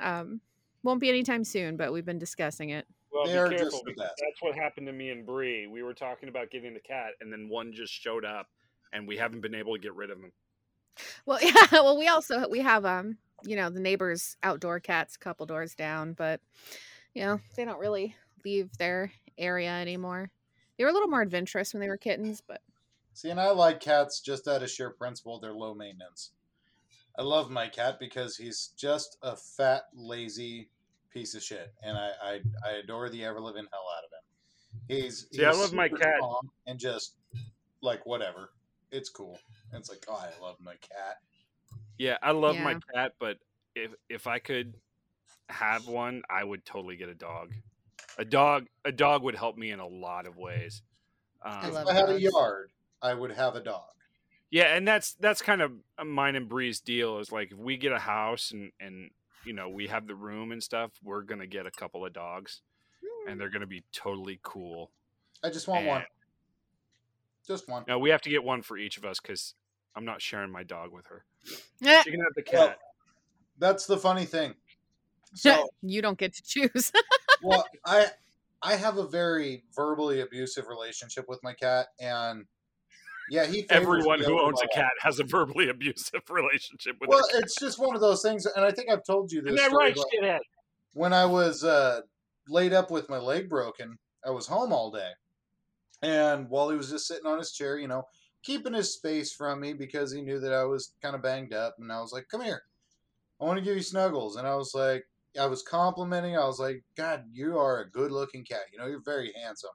um, 0.00 0.40
won't 0.82 1.00
be 1.00 1.08
anytime 1.08 1.44
soon, 1.44 1.76
but 1.76 1.92
we've 1.92 2.04
been 2.04 2.18
discussing 2.18 2.70
it. 2.70 2.86
Well, 3.12 3.26
They 3.26 3.32
be 3.32 3.56
careful 3.56 3.64
just 3.64 3.84
the 3.84 3.90
because 3.90 4.02
best. 4.04 4.14
that's 4.20 4.42
what 4.42 4.54
happened 4.54 4.86
to 4.86 4.92
me 4.92 5.10
and 5.10 5.26
Bree. 5.26 5.66
We 5.66 5.82
were 5.82 5.94
talking 5.94 6.28
about 6.28 6.50
getting 6.50 6.74
the 6.74 6.80
cat, 6.80 7.12
and 7.20 7.32
then 7.32 7.48
one 7.48 7.72
just 7.72 7.92
showed 7.92 8.24
up, 8.24 8.48
and 8.92 9.06
we 9.06 9.16
haven't 9.16 9.40
been 9.40 9.54
able 9.54 9.74
to 9.74 9.80
get 9.80 9.94
rid 9.94 10.10
of 10.10 10.18
him. 10.18 10.32
Well, 11.26 11.38
yeah. 11.42 11.66
Well, 11.72 11.98
we 11.98 12.08
also 12.08 12.48
we 12.48 12.60
have 12.60 12.84
um, 12.84 13.18
you 13.44 13.56
know, 13.56 13.70
the 13.70 13.80
neighbors' 13.80 14.36
outdoor 14.42 14.80
cats 14.80 15.16
a 15.16 15.18
couple 15.18 15.46
doors 15.46 15.74
down, 15.74 16.12
but 16.14 16.40
you 17.14 17.24
know, 17.24 17.40
they 17.56 17.64
don't 17.64 17.80
really 17.80 18.14
leave 18.44 18.76
their 18.78 19.12
area 19.38 19.70
anymore. 19.70 20.30
They 20.76 20.84
were 20.84 20.90
a 20.90 20.92
little 20.92 21.08
more 21.08 21.22
adventurous 21.22 21.72
when 21.72 21.80
they 21.80 21.88
were 21.88 21.96
kittens, 21.98 22.40
but 22.46 22.60
See, 23.14 23.28
and 23.28 23.40
I 23.40 23.50
like 23.50 23.80
cats 23.80 24.20
just 24.20 24.48
out 24.48 24.62
of 24.62 24.70
sheer 24.70 24.90
principle. 24.90 25.38
They're 25.38 25.52
low 25.52 25.74
maintenance. 25.74 26.30
I 27.18 27.22
love 27.22 27.50
my 27.50 27.68
cat 27.68 27.98
because 28.00 28.36
he's 28.36 28.68
just 28.76 29.18
a 29.22 29.36
fat, 29.36 29.82
lazy 29.94 30.70
piece 31.10 31.34
of 31.34 31.42
shit, 31.42 31.72
and 31.82 31.96
I 31.98 32.10
I, 32.22 32.40
I 32.66 32.70
adore 32.82 33.10
the 33.10 33.24
ever 33.24 33.40
living 33.40 33.66
hell 33.70 33.84
out 33.98 34.04
of 34.04 34.10
him. 34.12 34.22
He's 34.88 35.26
See, 35.30 35.44
I 35.44 35.48
he's 35.48 35.58
love 35.58 35.72
my 35.74 35.88
cat. 35.88 36.20
and 36.66 36.78
just 36.78 37.16
like 37.82 38.06
whatever. 38.06 38.52
It's 38.90 39.10
cool. 39.10 39.38
And 39.72 39.80
it's 39.80 39.88
like, 39.90 40.04
oh, 40.08 40.14
I 40.14 40.30
love 40.42 40.56
my 40.60 40.74
cat. 40.74 41.18
Yeah, 41.98 42.18
I 42.22 42.32
love 42.32 42.56
my 42.58 42.76
cat, 42.94 43.14
but 43.18 43.38
if 43.74 43.92
if 44.08 44.26
I 44.26 44.38
could 44.38 44.74
have 45.48 45.86
one, 45.86 46.22
I 46.28 46.44
would 46.44 46.64
totally 46.64 46.96
get 46.96 47.08
a 47.08 47.14
dog. 47.14 47.52
A 48.18 48.24
dog, 48.24 48.66
a 48.84 48.92
dog 48.92 49.22
would 49.22 49.34
help 49.36 49.56
me 49.56 49.70
in 49.70 49.80
a 49.80 49.86
lot 49.86 50.26
of 50.26 50.36
ways. 50.36 50.82
I 51.42 51.66
Um, 51.66 51.76
If 51.76 51.86
I 51.88 51.94
had 51.94 52.10
a 52.10 52.20
yard, 52.20 52.70
I 53.00 53.14
would 53.14 53.32
have 53.32 53.56
a 53.56 53.60
dog. 53.60 53.88
yeah, 54.50 54.74
and 54.74 54.86
that's 54.86 55.14
that's 55.14 55.40
kind 55.42 55.62
of 55.62 55.72
a 55.98 56.04
mine 56.04 56.36
and 56.36 56.48
Bree's 56.48 56.80
deal. 56.80 57.18
Is 57.18 57.32
like 57.32 57.52
if 57.52 57.58
we 57.58 57.76
get 57.76 57.92
a 57.92 57.98
house 57.98 58.50
and 58.50 58.72
and 58.80 59.10
you 59.44 59.52
know 59.52 59.68
we 59.70 59.86
have 59.86 60.06
the 60.06 60.14
room 60.14 60.52
and 60.52 60.62
stuff, 60.62 60.92
we're 61.02 61.22
gonna 61.22 61.46
get 61.46 61.66
a 61.66 61.70
couple 61.70 62.04
of 62.04 62.12
dogs, 62.12 62.60
and 63.26 63.40
they're 63.40 63.50
gonna 63.50 63.66
be 63.66 63.84
totally 63.92 64.38
cool. 64.42 64.90
I 65.42 65.50
just 65.50 65.68
want 65.68 65.86
one. 65.86 66.04
Just 67.46 67.68
one. 67.68 67.84
No, 67.88 67.98
we 67.98 68.10
have 68.10 68.22
to 68.22 68.30
get 68.30 68.44
one 68.44 68.62
for 68.62 68.76
each 68.76 68.96
of 68.98 69.04
us 69.04 69.18
because 69.20 69.54
I'm 69.94 70.04
not 70.04 70.22
sharing 70.22 70.50
my 70.50 70.62
dog 70.62 70.92
with 70.92 71.06
her. 71.06 71.24
Eh, 71.84 72.02
She 72.02 72.10
can 72.10 72.20
have 72.20 72.34
the 72.34 72.44
Well, 72.52 72.68
cat. 72.68 72.78
That's 73.58 73.86
the 73.86 73.96
funny 73.96 74.24
thing. 74.24 74.54
So, 75.34 75.70
you 75.80 76.02
don't 76.02 76.18
get 76.18 76.34
to 76.34 76.42
choose. 76.42 76.92
well, 77.42 77.64
I 77.86 78.08
I 78.60 78.76
have 78.76 78.98
a 78.98 79.06
very 79.08 79.64
verbally 79.74 80.20
abusive 80.20 80.66
relationship 80.68 81.24
with 81.26 81.40
my 81.42 81.54
cat, 81.54 81.86
and 81.98 82.44
yeah, 83.30 83.46
he. 83.46 83.64
Everyone 83.70 84.20
who 84.20 84.38
owns 84.38 84.60
a 84.60 84.64
my- 84.64 84.82
cat 84.82 84.92
has 85.00 85.20
a 85.20 85.24
verbally 85.24 85.68
abusive 85.70 86.20
relationship 86.28 86.96
with 87.00 87.08
Well, 87.08 87.20
their 87.30 87.40
cat. 87.40 87.44
it's 87.44 87.58
just 87.58 87.78
one 87.78 87.94
of 87.94 88.02
those 88.02 88.20
things, 88.20 88.44
and 88.44 88.62
I 88.62 88.72
think 88.72 88.90
I've 88.90 89.04
told 89.04 89.32
you 89.32 89.40
this. 89.40 89.54
Isn't 89.54 89.56
that 89.56 89.70
story, 89.70 89.92
right, 89.94 89.96
shithead? 90.22 90.40
when 90.92 91.14
I 91.14 91.24
was 91.24 91.64
uh, 91.64 92.02
laid 92.46 92.74
up 92.74 92.90
with 92.90 93.08
my 93.08 93.16
leg 93.18 93.48
broken, 93.48 93.98
I 94.26 94.30
was 94.32 94.46
home 94.46 94.70
all 94.70 94.90
day, 94.90 95.12
and 96.02 96.50
while 96.50 96.68
he 96.68 96.76
was 96.76 96.90
just 96.90 97.06
sitting 97.06 97.24
on 97.26 97.38
his 97.38 97.52
chair, 97.52 97.78
you 97.78 97.88
know, 97.88 98.02
keeping 98.42 98.74
his 98.74 98.92
space 98.92 99.32
from 99.32 99.60
me 99.60 99.72
because 99.72 100.12
he 100.12 100.22
knew 100.22 100.40
that 100.40 100.52
I 100.52 100.64
was 100.64 100.92
kind 101.02 101.14
of 101.14 101.22
banged 101.22 101.52
up, 101.52 101.76
and 101.78 101.92
I 101.92 102.00
was 102.00 102.12
like, 102.12 102.28
"Come 102.30 102.42
here, 102.42 102.62
I 103.40 103.44
want 103.44 103.58
to 103.58 103.64
give 103.64 103.76
you 103.76 103.82
snuggles," 103.82 104.36
and 104.36 104.46
I 104.46 104.54
was 104.54 104.72
like, 104.74 105.04
I 105.38 105.46
was 105.46 105.62
complimenting, 105.62 106.36
I 106.36 106.46
was 106.46 106.58
like, 106.58 106.84
"God, 106.96 107.24
you 107.32 107.58
are 107.58 107.80
a 107.80 107.90
good-looking 107.90 108.44
cat. 108.44 108.62
You 108.72 108.78
know, 108.78 108.86
you're 108.86 109.02
very 109.04 109.32
handsome." 109.42 109.70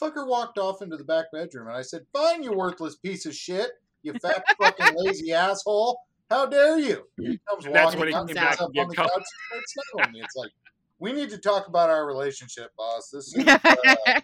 Fucker 0.00 0.26
walked 0.26 0.58
off 0.58 0.82
into 0.82 0.96
the 0.96 1.04
back 1.04 1.26
bedroom, 1.32 1.68
and 1.68 1.76
I 1.76 1.82
said, 1.82 2.06
"Fine, 2.12 2.42
you 2.42 2.52
worthless 2.52 2.96
piece 2.96 3.26
of 3.26 3.34
shit, 3.34 3.70
you 4.02 4.14
fat 4.14 4.44
fucking 4.58 4.94
lazy 4.96 5.32
asshole." 5.32 5.98
How 6.30 6.46
dare 6.46 6.78
you? 6.78 7.04
He 7.18 7.38
comes 7.48 7.66
And 7.66 7.74
that's 7.74 7.94
walking 7.94 8.00
when 8.00 8.08
he 8.08 8.14
came 8.14 8.34
back 8.34 8.60
up 8.60 8.70
on 8.76 8.88
the 8.88 8.94
couch, 8.94 9.10
and 9.12 9.62
snuggling 9.66 10.12
me. 10.14 10.20
It's 10.20 10.34
like, 10.34 10.50
we 10.98 11.12
need 11.12 11.30
to 11.30 11.38
talk 11.38 11.68
about 11.68 11.90
our 11.90 12.06
relationship, 12.06 12.70
boss. 12.76 13.10
This 13.10 13.34
is 13.36 13.46
uh, 13.46 14.20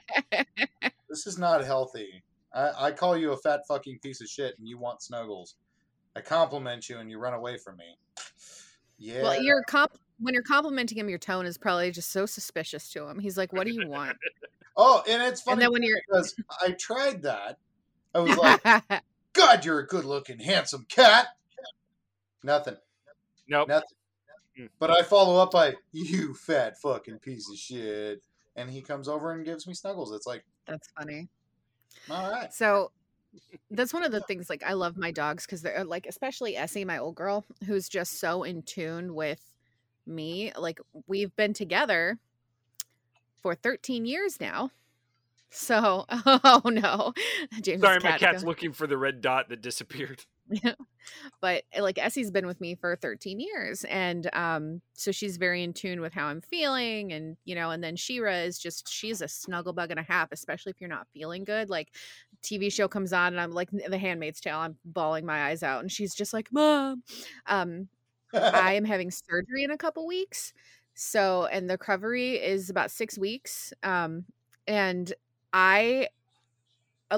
this 1.08 1.26
is 1.26 1.38
not 1.38 1.64
healthy. 1.64 2.22
I, 2.52 2.86
I 2.86 2.92
call 2.92 3.16
you 3.16 3.32
a 3.32 3.36
fat 3.36 3.60
fucking 3.68 4.00
piece 4.02 4.20
of 4.20 4.28
shit, 4.28 4.58
and 4.58 4.68
you 4.68 4.78
want 4.78 5.02
snuggles. 5.02 5.56
I 6.16 6.20
compliment 6.20 6.88
you, 6.88 6.98
and 6.98 7.10
you 7.10 7.18
run 7.18 7.34
away 7.34 7.56
from 7.56 7.76
me. 7.76 7.96
Yeah. 8.98 9.22
Well, 9.22 9.42
you're 9.42 9.62
comp 9.62 9.92
when 10.18 10.34
you're 10.34 10.42
complimenting 10.42 10.98
him, 10.98 11.08
your 11.08 11.18
tone 11.18 11.46
is 11.46 11.56
probably 11.56 11.90
just 11.90 12.10
so 12.12 12.26
suspicious 12.26 12.90
to 12.90 13.08
him. 13.08 13.18
He's 13.18 13.38
like, 13.38 13.52
"What 13.52 13.66
do 13.66 13.72
you 13.72 13.88
want?" 13.88 14.16
oh, 14.76 15.02
and 15.08 15.22
it's 15.22 15.40
funny 15.40 15.54
and 15.54 15.62
then 15.62 15.72
when 15.72 15.82
you're 15.82 16.00
because 16.06 16.34
I 16.60 16.72
tried 16.72 17.22
that. 17.22 17.58
I 18.14 18.18
was 18.18 18.36
like, 18.36 18.60
God, 19.32 19.64
you're 19.64 19.78
a 19.78 19.86
good-looking, 19.86 20.40
handsome 20.40 20.84
cat. 20.88 21.28
Nothing. 22.42 22.76
Nope. 23.48 23.68
Nothing. 23.68 23.96
Mm. 24.58 24.68
But 24.80 24.90
I 24.90 25.02
follow 25.02 25.40
up 25.40 25.52
by 25.52 25.74
you 25.92 26.34
fat 26.34 26.80
fucking 26.80 27.20
piece 27.20 27.48
of 27.50 27.56
shit, 27.56 28.22
and 28.56 28.68
he 28.68 28.82
comes 28.82 29.06
over 29.06 29.30
and 29.30 29.44
gives 29.44 29.66
me 29.66 29.74
snuggles. 29.74 30.12
It's 30.12 30.26
like, 30.26 30.44
that's 30.66 30.88
funny. 30.98 31.28
All 32.10 32.30
right. 32.30 32.52
So 32.52 32.90
that's 33.70 33.92
one 33.92 34.02
of 34.02 34.12
the 34.12 34.20
things 34.28 34.50
like 34.50 34.62
I 34.64 34.72
love 34.74 34.96
my 34.96 35.10
dogs 35.10 35.46
because 35.46 35.62
they're 35.62 35.80
uh, 35.80 35.84
like 35.84 36.06
especially 36.06 36.56
Essie, 36.56 36.84
my 36.84 36.98
old 36.98 37.14
girl, 37.14 37.44
who's 37.66 37.88
just 37.88 38.18
so 38.18 38.42
in 38.42 38.62
tune 38.62 39.14
with 39.14 39.42
me. 40.06 40.52
Like 40.56 40.80
we've 41.06 41.34
been 41.36 41.54
together 41.54 42.18
for 43.42 43.54
13 43.54 44.04
years 44.04 44.40
now. 44.40 44.70
So 45.50 46.06
oh 46.10 46.62
no. 46.64 47.12
James 47.62 47.82
Sorry, 47.82 48.00
my 48.00 48.18
cat's 48.18 48.44
looking 48.44 48.72
for 48.72 48.86
the 48.86 48.96
red 48.96 49.20
dot 49.20 49.48
that 49.48 49.62
disappeared. 49.62 50.24
but 51.40 51.64
eh, 51.72 51.80
like 51.82 51.98
Essie's 51.98 52.30
been 52.30 52.46
with 52.46 52.60
me 52.60 52.74
for 52.74 52.96
13 52.96 53.40
years 53.40 53.84
and 53.84 54.28
um 54.34 54.80
so 54.94 55.12
she's 55.12 55.36
very 55.36 55.62
in 55.62 55.72
tune 55.72 56.00
with 56.00 56.12
how 56.12 56.26
I'm 56.26 56.40
feeling 56.40 57.12
and 57.12 57.36
you 57.44 57.54
know 57.54 57.70
and 57.70 57.82
then 57.82 57.96
Shira 57.96 58.38
is 58.38 58.58
just 58.58 58.88
she's 58.92 59.20
a 59.22 59.28
snuggle 59.28 59.72
bug 59.72 59.90
and 59.90 60.00
a 60.00 60.04
half 60.04 60.32
especially 60.32 60.70
if 60.70 60.80
you're 60.80 60.90
not 60.90 61.06
feeling 61.14 61.44
good 61.44 61.70
like 61.70 61.88
TV 62.42 62.70
show 62.70 62.88
comes 62.88 63.12
on 63.12 63.28
and 63.32 63.40
I'm 63.40 63.52
like 63.52 63.70
The 63.70 63.98
Handmaid's 63.98 64.40
Tale 64.40 64.58
I'm 64.58 64.76
bawling 64.84 65.26
my 65.26 65.46
eyes 65.48 65.62
out 65.62 65.80
and 65.82 65.90
she's 65.92 66.14
just 66.14 66.32
like 66.32 66.48
mom! 66.52 67.02
Um 67.46 67.88
I 68.34 68.74
am 68.74 68.84
having 68.84 69.10
surgery 69.10 69.64
in 69.64 69.70
a 69.70 69.78
couple 69.78 70.06
weeks 70.06 70.52
so 70.94 71.46
and 71.52 71.68
the 71.68 71.74
recovery 71.74 72.34
is 72.36 72.70
about 72.70 72.90
6 72.90 73.18
weeks 73.18 73.72
um 73.82 74.24
and 74.66 75.12
I 75.52 76.08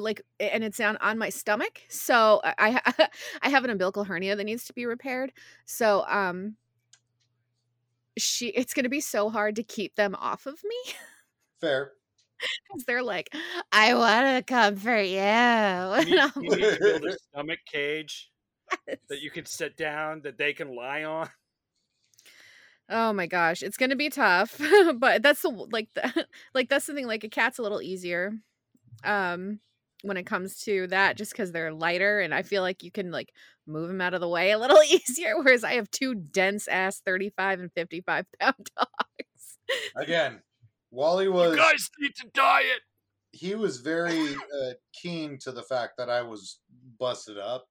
like 0.01 0.23
and 0.41 0.65
it's 0.65 0.81
on 0.81 0.97
on 0.99 1.19
my 1.19 1.29
stomach 1.29 1.83
so 1.89 2.41
i 2.45 2.81
i 2.97 3.09
I 3.43 3.49
have 3.51 3.65
an 3.65 3.71
umbilical 3.71 4.05
hernia 4.05 4.37
that 4.37 4.45
needs 4.45 4.65
to 4.65 4.73
be 4.73 4.87
repaired 4.87 5.33
so 5.65 6.05
um 6.09 6.57
she 8.17 8.49
it's 8.49 8.75
going 8.75 8.85
to 8.85 8.91
be 8.91 9.01
so 9.01 9.31
hard 9.31 9.57
to 9.57 9.63
keep 9.63 9.95
them 9.97 10.15
off 10.15 10.47
of 10.47 10.63
me 10.65 10.93
Fair. 11.61 11.93
because 12.69 12.85
they're 12.85 13.03
like 13.03 13.35
i 13.73 13.95
want 13.95 14.27
to 14.47 14.53
comfort 14.53 15.03
you 15.03 15.19
You 16.43 16.51
need, 16.51 16.51
you 16.51 16.57
need 16.57 16.61
to 16.61 16.79
build 16.81 17.05
a 17.07 17.17
stomach 17.19 17.61
cage 17.71 18.31
that 19.09 19.21
you 19.21 19.31
can 19.31 19.45
sit 19.47 19.77
down 19.77 20.23
that 20.23 20.39
they 20.39 20.53
can 20.53 20.75
lie 20.75 21.05
on. 21.05 21.29
oh 22.89 23.13
my 23.13 23.27
gosh 23.27 23.63
it's 23.63 23.77
going 23.77 23.91
to 23.91 23.97
be 23.97 24.09
tough 24.11 24.61
but 24.97 25.23
that's 25.23 25.43
the 25.43 25.49
like 25.49 25.89
the, 25.95 26.27
like 26.55 26.69
that's 26.69 26.87
the 26.87 26.95
thing 26.95 27.07
like 27.07 27.25
a 27.25 27.29
cat's 27.29 27.59
a 27.59 27.63
little 27.63 27.83
easier 27.83 28.33
um 29.05 29.61
when 30.03 30.17
it 30.17 30.27
comes 30.27 30.59
to 30.61 30.87
that 30.89 31.17
just 31.17 31.33
because 31.33 31.53
they're 31.53 31.73
lighter 31.73 32.21
and 32.21 32.35
i 32.35 32.43
feel 32.43 32.63
like 32.63 32.83
you 32.83 32.91
can 32.91 33.11
like 33.11 33.33
move 33.67 33.89
them 33.89 34.01
out 34.01 34.15
of 34.15 34.21
the 34.21 34.29
way 34.29 34.51
a 34.51 34.59
little 34.59 34.83
easier 34.89 35.35
whereas 35.43 35.65
i 35.65 35.73
have 35.75 35.91
two 35.91 36.15
dense 36.15 36.69
ass 36.69 37.01
35 37.05 37.61
and 37.61 37.73
55 37.73 38.27
pound 38.41 38.55
dogs 38.77 38.89
Again, 39.97 40.41
Wally 40.91 41.25
You 41.25 41.33
was 41.33 41.57
guys 41.57 41.89
need 41.99 42.13
to 42.17 42.27
diet. 42.35 42.81
he 43.31 43.55
was 43.55 43.79
very 43.79 44.35
uh, 44.35 44.73
keen 44.93 45.39
to 45.43 45.53
the 45.53 45.63
fact 45.63 45.95
that 45.97 46.11
I 46.11 46.21
was 46.23 46.61
busted 46.99 47.39
up. 47.39 47.67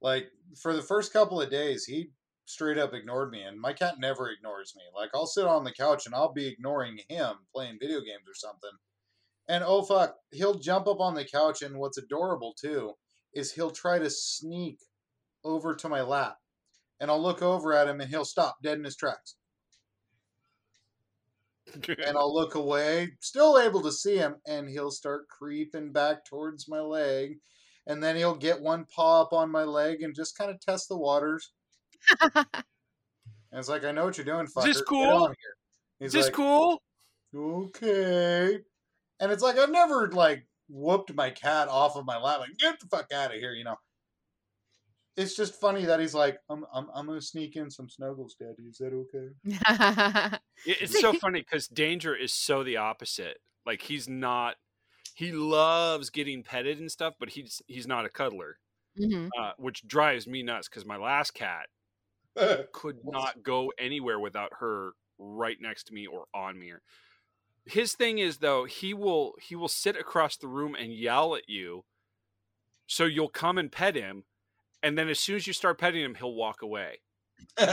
Like 0.00 0.28
for 0.60 0.72
the 0.74 0.82
first 0.82 1.12
couple 1.12 1.40
of 1.40 1.50
days, 1.50 1.84
he 1.84 2.10
straight 2.44 2.78
up 2.78 2.94
ignored 2.94 3.30
me, 3.32 3.42
and 3.42 3.60
my 3.60 3.72
cat 3.72 3.94
never 3.98 4.30
ignores 4.30 4.74
me. 4.76 4.82
Like 4.94 5.10
I'll 5.14 5.26
sit 5.26 5.46
on 5.46 5.64
the 5.64 5.72
couch 5.72 6.06
and 6.06 6.14
I'll 6.14 6.32
be 6.32 6.46
ignoring 6.46 7.00
him 7.08 7.32
playing 7.52 7.78
video 7.80 7.98
games 8.00 8.28
or 8.28 8.34
something, 8.34 8.70
and 9.48 9.64
oh 9.64 9.82
fuck, 9.82 10.16
he'll 10.32 10.58
jump 10.58 10.86
up 10.86 11.00
on 11.00 11.14
the 11.14 11.24
couch, 11.24 11.62
and 11.62 11.78
what's 11.78 11.98
adorable 11.98 12.54
too 12.58 12.94
is 13.34 13.52
he'll 13.52 13.70
try 13.70 13.98
to 13.98 14.10
sneak 14.10 14.78
over 15.44 15.74
to 15.74 15.88
my 15.88 16.02
lap, 16.02 16.36
and 17.00 17.10
I'll 17.10 17.22
look 17.22 17.42
over 17.42 17.72
at 17.72 17.88
him, 17.88 18.00
and 18.00 18.10
he'll 18.10 18.24
stop 18.24 18.56
dead 18.62 18.78
in 18.78 18.84
his 18.84 18.96
tracks 18.96 19.36
and 21.88 22.16
I'll 22.16 22.34
look 22.34 22.54
away, 22.54 23.10
still 23.20 23.58
able 23.58 23.82
to 23.82 23.92
see 23.92 24.16
him, 24.16 24.36
and 24.46 24.68
he'll 24.68 24.90
start 24.90 25.28
creeping 25.28 25.92
back 25.92 26.24
towards 26.24 26.68
my 26.68 26.80
leg, 26.80 27.38
and 27.86 28.02
then 28.02 28.16
he'll 28.16 28.36
get 28.36 28.60
one 28.60 28.86
paw 28.94 29.22
up 29.22 29.32
on 29.32 29.50
my 29.50 29.64
leg 29.64 30.02
and 30.02 30.14
just 30.14 30.36
kind 30.36 30.50
of 30.50 30.60
test 30.60 30.88
the 30.88 30.96
waters. 30.96 31.52
And 33.52 33.60
it's 33.60 33.70
like, 33.70 33.84
I 33.84 33.92
know 33.92 34.04
what 34.04 34.18
you're 34.18 34.26
doing, 34.26 34.46
fucker. 34.46 34.68
Is 34.68 34.74
this 34.74 34.82
cool? 34.82 35.08
on 35.08 35.28
here. 35.28 35.56
He's 36.00 36.08
Is 36.08 36.12
this 36.12 36.24
like, 36.26 36.34
cool? 36.34 36.82
Okay. 37.34 38.58
And 39.20 39.32
it's 39.32 39.42
like 39.42 39.58
I've 39.58 39.70
never 39.70 40.10
like 40.10 40.46
whooped 40.68 41.14
my 41.14 41.30
cat 41.30 41.68
off 41.68 41.96
of 41.96 42.04
my 42.04 42.18
lap. 42.18 42.40
Like, 42.40 42.56
get 42.58 42.80
the 42.80 42.86
fuck 42.86 43.12
out 43.12 43.32
of 43.34 43.40
here, 43.40 43.52
you 43.52 43.64
know. 43.64 43.76
It's 45.16 45.34
just 45.34 45.54
funny 45.58 45.86
that 45.86 45.98
he's 45.98 46.12
like, 46.14 46.38
I'm 46.50 46.66
I'm 46.72 46.88
I'm 46.94 47.06
gonna 47.06 47.22
sneak 47.22 47.56
in 47.56 47.70
some 47.70 47.88
snuggles, 47.88 48.34
Daddy. 48.38 48.68
Is 48.68 48.78
that 48.78 48.92
okay? 48.92 50.38
It- 50.66 50.78
It's 50.82 51.00
so 51.00 51.12
funny 51.14 51.40
because 51.40 51.68
Danger 51.68 52.14
is 52.14 52.32
so 52.32 52.62
the 52.62 52.76
opposite. 52.76 53.38
Like 53.64 53.82
he's 53.82 54.08
not. 54.08 54.56
He 55.14 55.32
loves 55.32 56.10
getting 56.10 56.42
petted 56.42 56.78
and 56.78 56.92
stuff, 56.92 57.14
but 57.18 57.30
he's 57.30 57.62
he's 57.66 57.86
not 57.86 58.04
a 58.04 58.10
cuddler, 58.10 58.58
Mhm. 59.00 59.30
uh, 59.40 59.52
which 59.56 59.86
drives 59.88 60.26
me 60.26 60.42
nuts. 60.42 60.68
Because 60.68 60.84
my 60.84 60.98
last 60.98 61.32
cat 61.32 61.68
could 62.72 62.98
not 63.02 63.42
go 63.42 63.72
anywhere 63.78 64.20
without 64.20 64.52
her 64.60 64.90
right 65.18 65.56
next 65.58 65.84
to 65.84 65.94
me 65.94 66.06
or 66.06 66.26
on 66.34 66.58
me. 66.58 66.72
His 67.66 67.94
thing 67.94 68.18
is 68.18 68.38
though 68.38 68.64
he 68.64 68.94
will 68.94 69.34
he 69.40 69.56
will 69.56 69.68
sit 69.68 69.96
across 69.96 70.36
the 70.36 70.48
room 70.48 70.74
and 70.74 70.94
yell 70.94 71.34
at 71.34 71.48
you, 71.48 71.84
so 72.86 73.04
you'll 73.04 73.28
come 73.28 73.58
and 73.58 73.70
pet 73.72 73.96
him, 73.96 74.24
and 74.82 74.96
then 74.96 75.08
as 75.08 75.18
soon 75.18 75.36
as 75.36 75.46
you 75.46 75.52
start 75.52 75.78
petting 75.78 76.02
him, 76.02 76.14
he'll 76.14 76.34
walk 76.34 76.62
away. 76.62 77.00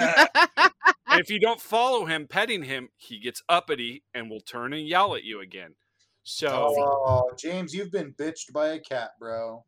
And 1.14 1.22
if 1.22 1.30
you 1.30 1.40
don't 1.40 1.62
follow 1.62 2.06
him 2.06 2.26
petting 2.28 2.64
him, 2.64 2.90
he 2.98 3.20
gets 3.20 3.44
uppity 3.48 4.04
and 4.16 4.32
will 4.32 4.40
turn 4.40 4.74
and 4.74 4.88
yell 4.88 5.14
at 5.14 5.24
you 5.24 5.42
again. 5.42 5.76
So, 6.24 6.48
oh, 6.50 7.30
James, 7.38 7.72
you've 7.72 7.92
been 7.92 8.14
bitched 8.14 8.52
by 8.52 8.70
a 8.70 8.80
cat, 8.80 9.12
bro. 9.20 9.64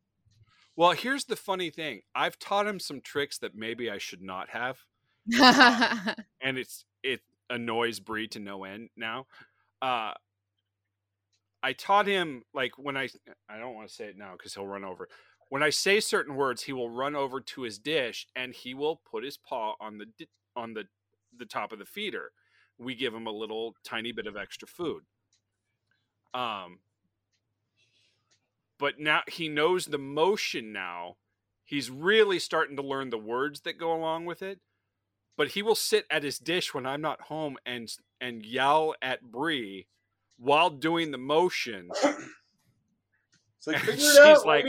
well, 0.75 0.93
here's 0.93 1.25
the 1.25 1.35
funny 1.35 1.69
thing. 1.69 2.01
I've 2.15 2.39
taught 2.39 2.65
him 2.65 2.79
some 2.79 2.99
tricks 2.99 3.37
that 3.39 3.53
maybe 3.53 3.91
I 3.91 3.99
should 3.99 4.23
not 4.23 4.49
have, 4.49 4.79
and 6.41 6.57
it's 6.57 6.85
it 7.03 7.21
annoys 7.49 7.99
Bree 7.99 8.27
to 8.29 8.39
no 8.39 8.63
end 8.63 8.89
now. 8.97 9.27
Uh 9.85 10.13
I 11.61 11.73
taught 11.73 12.07
him 12.07 12.43
like 12.55 12.71
when 12.77 12.97
I 12.97 13.07
I 13.47 13.57
don't 13.59 13.75
want 13.75 13.87
to 13.87 13.93
say 13.93 14.05
it 14.05 14.17
now 14.17 14.33
because 14.33 14.55
he'll 14.55 14.65
run 14.65 14.83
over. 14.83 15.07
When 15.49 15.61
I 15.61 15.69
say 15.69 15.99
certain 15.99 16.35
words, 16.35 16.63
he 16.63 16.73
will 16.73 16.89
run 16.89 17.15
over 17.15 17.39
to 17.39 17.61
his 17.61 17.77
dish 17.77 18.27
and 18.35 18.53
he 18.53 18.73
will 18.73 18.95
put 19.09 19.23
his 19.23 19.37
paw 19.37 19.75
on 19.79 19.99
the 19.99 20.05
di- 20.17 20.29
on 20.55 20.73
the 20.73 20.85
the 21.37 21.45
top 21.45 21.71
of 21.71 21.77
the 21.77 21.85
feeder. 21.85 22.31
We 22.79 22.95
give 22.95 23.13
him 23.13 23.27
a 23.27 23.31
little 23.31 23.75
tiny 23.83 24.11
bit 24.11 24.25
of 24.25 24.35
extra 24.35 24.67
food. 24.67 25.03
Um 26.33 26.79
but 28.79 28.99
now 28.99 29.21
he 29.27 29.47
knows 29.49 29.85
the 29.85 29.99
motion 29.99 30.73
now. 30.73 31.17
He's 31.63 31.89
really 31.91 32.39
starting 32.39 32.75
to 32.75 32.83
learn 32.83 33.09
the 33.11 33.17
words 33.17 33.61
that 33.61 33.77
go 33.77 33.93
along 33.93 34.25
with 34.25 34.41
it. 34.41 34.59
But 35.37 35.49
he 35.49 35.61
will 35.61 35.75
sit 35.75 36.05
at 36.09 36.23
his 36.23 36.39
dish 36.39 36.73
when 36.73 36.85
I'm 36.85 37.01
not 37.01 37.21
home 37.21 37.57
and 37.65 37.91
and 38.21 38.45
yell 38.45 38.95
at 39.01 39.21
Bree 39.21 39.87
while 40.37 40.69
doing 40.69 41.11
the 41.11 41.17
motion. 41.17 41.89
Like, 43.67 43.77
she's 43.83 44.17
out, 44.19 44.45
like- 44.45 44.65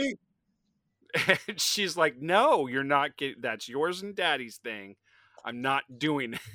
she's 1.57 1.95
like, 1.97 2.17
"No, 2.19 2.67
you're 2.67 2.83
not 2.83 3.17
getting. 3.17 3.41
That's 3.41 3.69
yours 3.69 4.01
and 4.01 4.15
Daddy's 4.15 4.57
thing. 4.57 4.95
I'm 5.45 5.61
not 5.61 5.83
doing 5.99 6.33
it." 6.33 6.39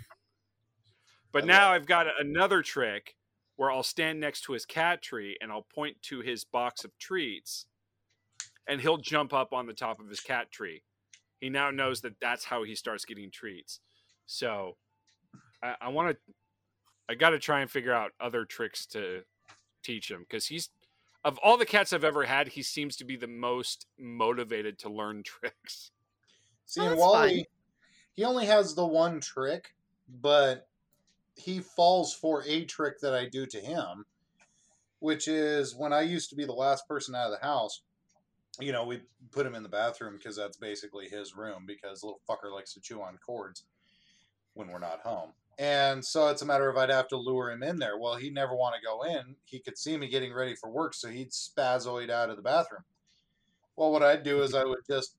But 1.31 1.45
I 1.45 1.47
now 1.47 1.71
I've 1.73 1.87
got 1.87 2.07
another 2.21 2.61
trick 2.61 3.15
where 3.57 3.71
I'll 3.71 3.83
stand 3.83 4.21
next 4.21 4.43
to 4.43 4.53
his 4.53 4.67
cat 4.67 5.01
tree 5.01 5.39
and 5.41 5.51
I'll 5.51 5.67
point 5.75 5.97
to 6.03 6.21
his 6.21 6.45
box 6.45 6.85
of 6.85 6.91
treats, 6.99 7.65
and 8.69 8.83
he'll 8.83 8.99
jump 8.99 9.33
up 9.33 9.55
on 9.55 9.67
the 9.67 9.73
top 9.73 9.99
of 9.99 10.11
his 10.11 10.21
cat 10.21 10.51
tree. 10.51 10.83
He 11.41 11.49
now 11.49 11.71
knows 11.71 12.03
that 12.03 12.21
that's 12.21 12.45
how 12.45 12.65
he 12.65 12.75
starts 12.75 13.07
getting 13.07 13.31
treats. 13.31 13.81
So, 14.27 14.77
I, 15.63 15.75
I 15.81 15.89
want 15.89 16.11
to. 16.17 16.33
I 17.09 17.15
got 17.15 17.31
to 17.31 17.39
try 17.39 17.61
and 17.61 17.71
figure 17.71 17.93
out 17.93 18.13
other 18.21 18.45
tricks 18.45 18.87
to 18.87 19.23
teach 19.83 20.11
him 20.11 20.21
because 20.21 20.47
he's 20.47 20.71
of 21.25 21.39
all 21.39 21.57
the 21.57 21.67
cats 21.67 21.93
I've 21.93 22.05
ever 22.05 22.25
had, 22.25 22.49
he 22.49 22.63
seems 22.63 22.97
to 22.97 23.05
be 23.05 23.17
the 23.17 23.29
most 23.29 23.87
motivated 23.99 24.79
to 24.81 24.89
learn 24.89 25.23
tricks. 25.25 25.91
See, 26.67 26.81
Oh, 26.81 26.85
and 26.85 26.93
that's 26.93 27.01
Wally, 27.01 27.37
fun. 27.37 27.45
he 28.13 28.25
only 28.25 28.47
has 28.47 28.75
the 28.75 28.87
one 28.87 29.21
trick, 29.21 29.75
but 30.21 30.69
he 31.37 31.61
falls 31.61 32.15
for 32.15 32.45
a 32.47 32.65
trick 32.65 33.01
that 33.01 33.15
I 33.15 33.29
do 33.29 33.47
to 33.47 33.59
him, 33.61 34.05
which 34.99 35.29
is 35.29 35.75
when 35.75 35.93
I 35.93 36.03
used 36.03 36.31
to 36.31 36.37
be 36.37 36.45
the 36.45 36.53
last 36.53 36.89
person 36.89 37.15
out 37.15 37.33
of 37.33 37.39
the 37.39 37.47
house. 37.47 37.83
You 38.61 38.73
know, 38.73 38.85
we 38.85 39.01
put 39.31 39.47
him 39.47 39.55
in 39.55 39.63
the 39.63 39.69
bathroom 39.69 40.15
because 40.19 40.37
that's 40.37 40.59
basically 40.59 41.09
his 41.09 41.35
room 41.35 41.65
because 41.67 42.03
little 42.03 42.21
fucker 42.29 42.53
likes 42.53 42.75
to 42.75 42.81
chew 42.81 43.01
on 43.01 43.17
cords 43.25 43.65
when 44.55 44.69
we're 44.69 44.79
not 44.79 45.01
home. 45.01 45.31
And 45.59 46.05
so 46.05 46.29
it's 46.29 46.43
a 46.43 46.47
matter 46.47 46.69
of 46.69 46.77
I'd 46.77 46.91
have 46.91 47.09
to 47.09 47.17
lure 47.17 47.51
him 47.51 47.63
in 47.63 47.79
there. 47.79 47.99
Well, 47.99 48.17
he'd 48.17 48.35
never 48.35 48.55
want 48.55 48.75
to 48.75 48.87
go 48.87 49.03
in. 49.03 49.37
He 49.45 49.59
could 49.59 49.77
see 49.77 49.97
me 49.97 50.09
getting 50.09 50.33
ready 50.33 50.55
for 50.55 50.71
work, 50.71 50.95
so 50.95 51.09
he'd 51.09 51.31
spazoid 51.31 52.11
out 52.11 52.31
of 52.31 52.37
the 52.37 52.43
bathroom. 52.43 52.85
Well, 53.77 53.93
what 53.93 54.03
I'd 54.03 54.23
do 54.23 54.43
is 54.43 54.55
I 54.55 54.65
would 54.65 54.81
just 54.89 55.17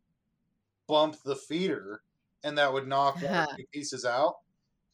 bump 0.87 1.17
the 1.23 1.35
feeder, 1.35 2.01
and 2.43 2.57
that 2.57 2.73
would 2.73 2.87
knock 2.87 3.21
one 3.21 3.33
or 3.33 3.47
two 3.57 3.65
pieces 3.71 4.05
out. 4.05 4.35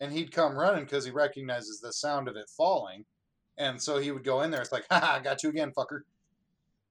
And 0.02 0.13
he'd 0.13 0.32
come 0.32 0.58
running 0.58 0.86
because 0.86 1.04
he 1.04 1.12
recognizes 1.12 1.80
the 1.80 1.91
sound 1.91 2.28
of 2.28 2.36
it 2.36 2.49
falling. 2.56 3.06
And 3.58 3.82
so 3.82 3.97
he 3.97 4.12
would 4.12 4.23
go 4.23 4.41
in 4.41 4.52
there. 4.52 4.62
It's 4.62 4.71
like, 4.71 4.86
ha, 4.89 5.17
I 5.19 5.23
got 5.23 5.43
you 5.43 5.49
again, 5.49 5.73
fucker. 5.75 6.02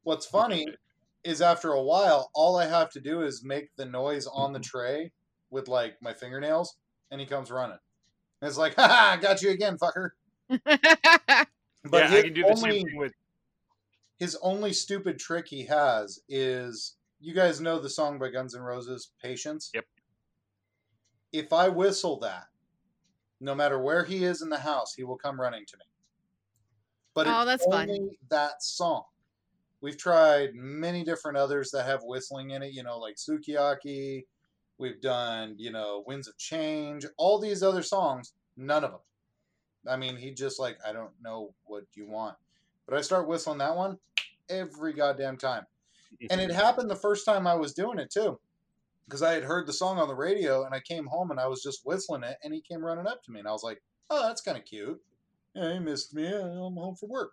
What's 0.02 0.26
funny 0.26 0.66
is 1.24 1.40
after 1.40 1.72
a 1.72 1.82
while, 1.82 2.30
all 2.34 2.56
I 2.56 2.66
have 2.66 2.90
to 2.90 3.00
do 3.00 3.22
is 3.22 3.42
make 3.42 3.74
the 3.76 3.86
noise 3.86 4.26
on 4.26 4.52
the 4.52 4.60
tray 4.60 5.12
with 5.50 5.68
like 5.68 5.96
my 6.02 6.12
fingernails, 6.12 6.76
and 7.10 7.20
he 7.20 7.26
comes 7.26 7.50
running. 7.50 7.78
And 8.40 8.48
it's 8.48 8.58
like, 8.58 8.74
ha, 8.76 8.86
ha, 8.88 9.18
got 9.20 9.42
you 9.42 9.50
again, 9.50 9.76
fucker. 9.78 10.10
But 11.84 12.02
yeah, 12.02 12.06
I 12.06 12.08
his 12.10 12.24
can 12.24 12.32
do 12.34 12.42
the 12.42 12.48
only- 12.48 12.70
same 12.70 12.86
thing 12.86 12.96
with. 12.98 13.12
his 14.18 14.36
only 14.42 14.72
stupid 14.72 15.18
trick 15.18 15.46
he 15.48 15.64
has 15.66 16.20
is 16.28 16.96
you 17.20 17.32
guys 17.34 17.60
know 17.60 17.78
the 17.78 17.88
song 17.88 18.18
by 18.18 18.28
Guns 18.30 18.54
N' 18.54 18.60
Roses, 18.62 19.12
Patience? 19.22 19.70
Yep. 19.74 19.84
If 21.32 21.52
I 21.52 21.68
whistle 21.68 22.18
that, 22.20 22.44
no 23.40 23.54
matter 23.54 23.78
where 23.78 24.04
he 24.04 24.24
is 24.24 24.42
in 24.42 24.48
the 24.50 24.58
house, 24.58 24.94
he 24.94 25.04
will 25.04 25.16
come 25.16 25.40
running 25.40 25.64
to 25.66 25.76
me. 25.78 25.84
But 27.14 27.26
Oh, 27.28 27.40
it's 27.42 27.46
that's 27.64 27.66
fun. 27.66 28.10
that 28.30 28.62
song. 28.62 29.04
We've 29.80 29.96
tried 29.96 30.54
many 30.54 31.04
different 31.04 31.38
others 31.38 31.70
that 31.70 31.86
have 31.86 32.00
whistling 32.02 32.50
in 32.50 32.62
it, 32.62 32.72
you 32.72 32.82
know, 32.82 32.98
like 32.98 33.16
Sukiyaki. 33.16 34.24
We've 34.78 35.00
done, 35.00 35.56
you 35.58 35.72
know, 35.72 36.04
Winds 36.06 36.28
of 36.28 36.38
Change, 36.38 37.04
all 37.16 37.38
these 37.38 37.62
other 37.62 37.82
songs, 37.82 38.32
none 38.56 38.84
of 38.84 38.92
them. 38.92 39.00
I 39.88 39.96
mean, 39.96 40.16
he 40.16 40.30
just 40.30 40.60
like, 40.60 40.78
I 40.86 40.92
don't 40.92 41.12
know 41.22 41.54
what 41.64 41.84
you 41.94 42.06
want. 42.06 42.36
But 42.86 42.96
I 42.96 43.00
start 43.00 43.28
whistling 43.28 43.58
that 43.58 43.76
one 43.76 43.98
every 44.48 44.92
goddamn 44.92 45.36
time. 45.36 45.64
And 46.30 46.40
it 46.40 46.50
happened 46.50 46.90
the 46.90 46.96
first 46.96 47.26
time 47.26 47.46
I 47.46 47.54
was 47.54 47.74
doing 47.74 47.98
it 47.98 48.10
too. 48.10 48.38
Because 49.04 49.22
I 49.22 49.32
had 49.32 49.44
heard 49.44 49.66
the 49.66 49.72
song 49.72 49.98
on 49.98 50.08
the 50.08 50.14
radio 50.14 50.64
and 50.64 50.74
I 50.74 50.80
came 50.80 51.06
home 51.06 51.30
and 51.30 51.40
I 51.40 51.46
was 51.46 51.62
just 51.62 51.84
whistling 51.84 52.22
it 52.22 52.36
and 52.42 52.52
he 52.52 52.60
came 52.60 52.84
running 52.84 53.06
up 53.06 53.22
to 53.24 53.32
me 53.32 53.40
and 53.40 53.48
I 53.48 53.52
was 53.52 53.62
like, 53.62 53.82
oh, 54.10 54.26
that's 54.26 54.40
kind 54.40 54.58
of 54.58 54.64
cute. 54.64 55.00
Yeah, 55.54 55.72
he 55.72 55.78
missed 55.78 56.14
me. 56.14 56.26
I'm 56.26 56.76
home 56.76 56.94
from 56.94 57.08
work. 57.08 57.32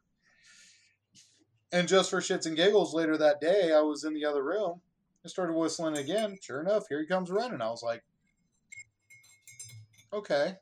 And 1.72 1.88
just 1.88 2.10
for 2.10 2.22
shits 2.22 2.46
and 2.46 2.56
giggles, 2.56 2.94
later 2.94 3.18
that 3.18 3.42
day, 3.42 3.74
I 3.74 3.82
was 3.82 4.06
in 4.06 4.14
the 4.14 4.26
other 4.26 4.44
room. 4.44 4.82
I 5.26 5.28
started 5.28 5.56
whistling 5.56 5.98
again. 5.98 6.38
Sure 6.40 6.62
enough, 6.62 6.84
here 6.88 7.00
he 7.00 7.08
comes 7.08 7.32
running. 7.32 7.60
I 7.60 7.70
was 7.70 7.82
like, 7.82 8.04
okay, 10.14 10.54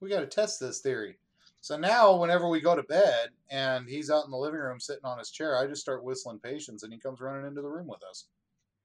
we 0.00 0.10
got 0.10 0.20
to 0.20 0.26
test 0.26 0.60
this 0.60 0.80
theory. 0.80 1.16
So 1.62 1.78
now, 1.78 2.14
whenever 2.16 2.48
we 2.48 2.60
go 2.60 2.76
to 2.76 2.82
bed 2.82 3.30
and 3.50 3.88
he's 3.88 4.10
out 4.10 4.26
in 4.26 4.30
the 4.30 4.36
living 4.36 4.60
room 4.60 4.80
sitting 4.80 5.04
on 5.04 5.18
his 5.18 5.30
chair, 5.30 5.56
I 5.56 5.66
just 5.66 5.80
start 5.80 6.04
whistling 6.04 6.40
Patience 6.40 6.82
and 6.82 6.92
he 6.92 6.98
comes 6.98 7.20
running 7.20 7.46
into 7.46 7.62
the 7.62 7.68
room 7.68 7.86
with 7.86 8.02
us. 8.04 8.26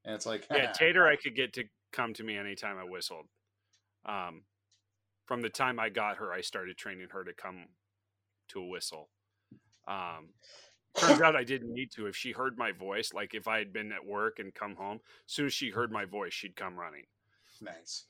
And 0.05 0.15
it's 0.15 0.25
like, 0.25 0.47
Yeah, 0.49 0.71
Tater, 0.77 1.07
I 1.07 1.17
could 1.17 1.35
get 1.35 1.53
to 1.53 1.65
come 1.91 2.13
to 2.13 2.23
me 2.23 2.37
anytime 2.37 2.77
I 2.77 2.83
whistled. 2.83 3.25
Um, 4.05 4.43
from 5.25 5.41
the 5.41 5.49
time 5.49 5.77
I 5.79 5.89
got 5.89 6.17
her, 6.17 6.31
I 6.31 6.39
started 6.39 6.77
training 6.77 7.07
her 7.11 7.25
to 7.25 7.33
come 7.33 7.65
to 8.49 8.61
a 8.61 8.65
whistle. 8.65 9.09
Um, 9.87 10.29
turns 10.97 11.21
out 11.21 11.35
I 11.35 11.43
didn't 11.43 11.73
need 11.73 11.91
to. 11.91 12.07
If 12.07 12.15
she 12.15 12.31
heard 12.31 12.57
my 12.57 12.71
voice, 12.71 13.13
like 13.13 13.33
if 13.33 13.47
I 13.47 13.59
had 13.59 13.71
been 13.73 13.91
at 13.91 14.05
work 14.05 14.39
and 14.39 14.53
come 14.53 14.75
home, 14.75 14.99
as 15.27 15.33
soon 15.33 15.45
as 15.47 15.53
she 15.53 15.69
heard 15.69 15.91
my 15.91 16.05
voice, 16.05 16.33
she'd 16.33 16.55
come 16.55 16.75
running. 16.77 17.05
nice. 17.61 18.05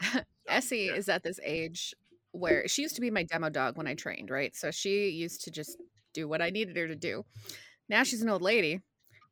Essie 0.48 0.88
is 0.88 1.08
at 1.08 1.22
this 1.22 1.38
age 1.44 1.94
where 2.32 2.66
she 2.66 2.82
used 2.82 2.94
to 2.96 3.00
be 3.00 3.10
my 3.10 3.22
demo 3.24 3.50
dog 3.50 3.76
when 3.76 3.86
I 3.86 3.94
trained, 3.94 4.30
right? 4.30 4.54
So 4.56 4.70
she 4.70 5.10
used 5.10 5.44
to 5.44 5.50
just 5.50 5.76
do 6.14 6.26
what 6.26 6.42
I 6.42 6.50
needed 6.50 6.76
her 6.76 6.88
to 6.88 6.96
do. 6.96 7.24
Now 7.88 8.02
she's 8.02 8.22
an 8.22 8.28
old 8.28 8.42
lady. 8.42 8.80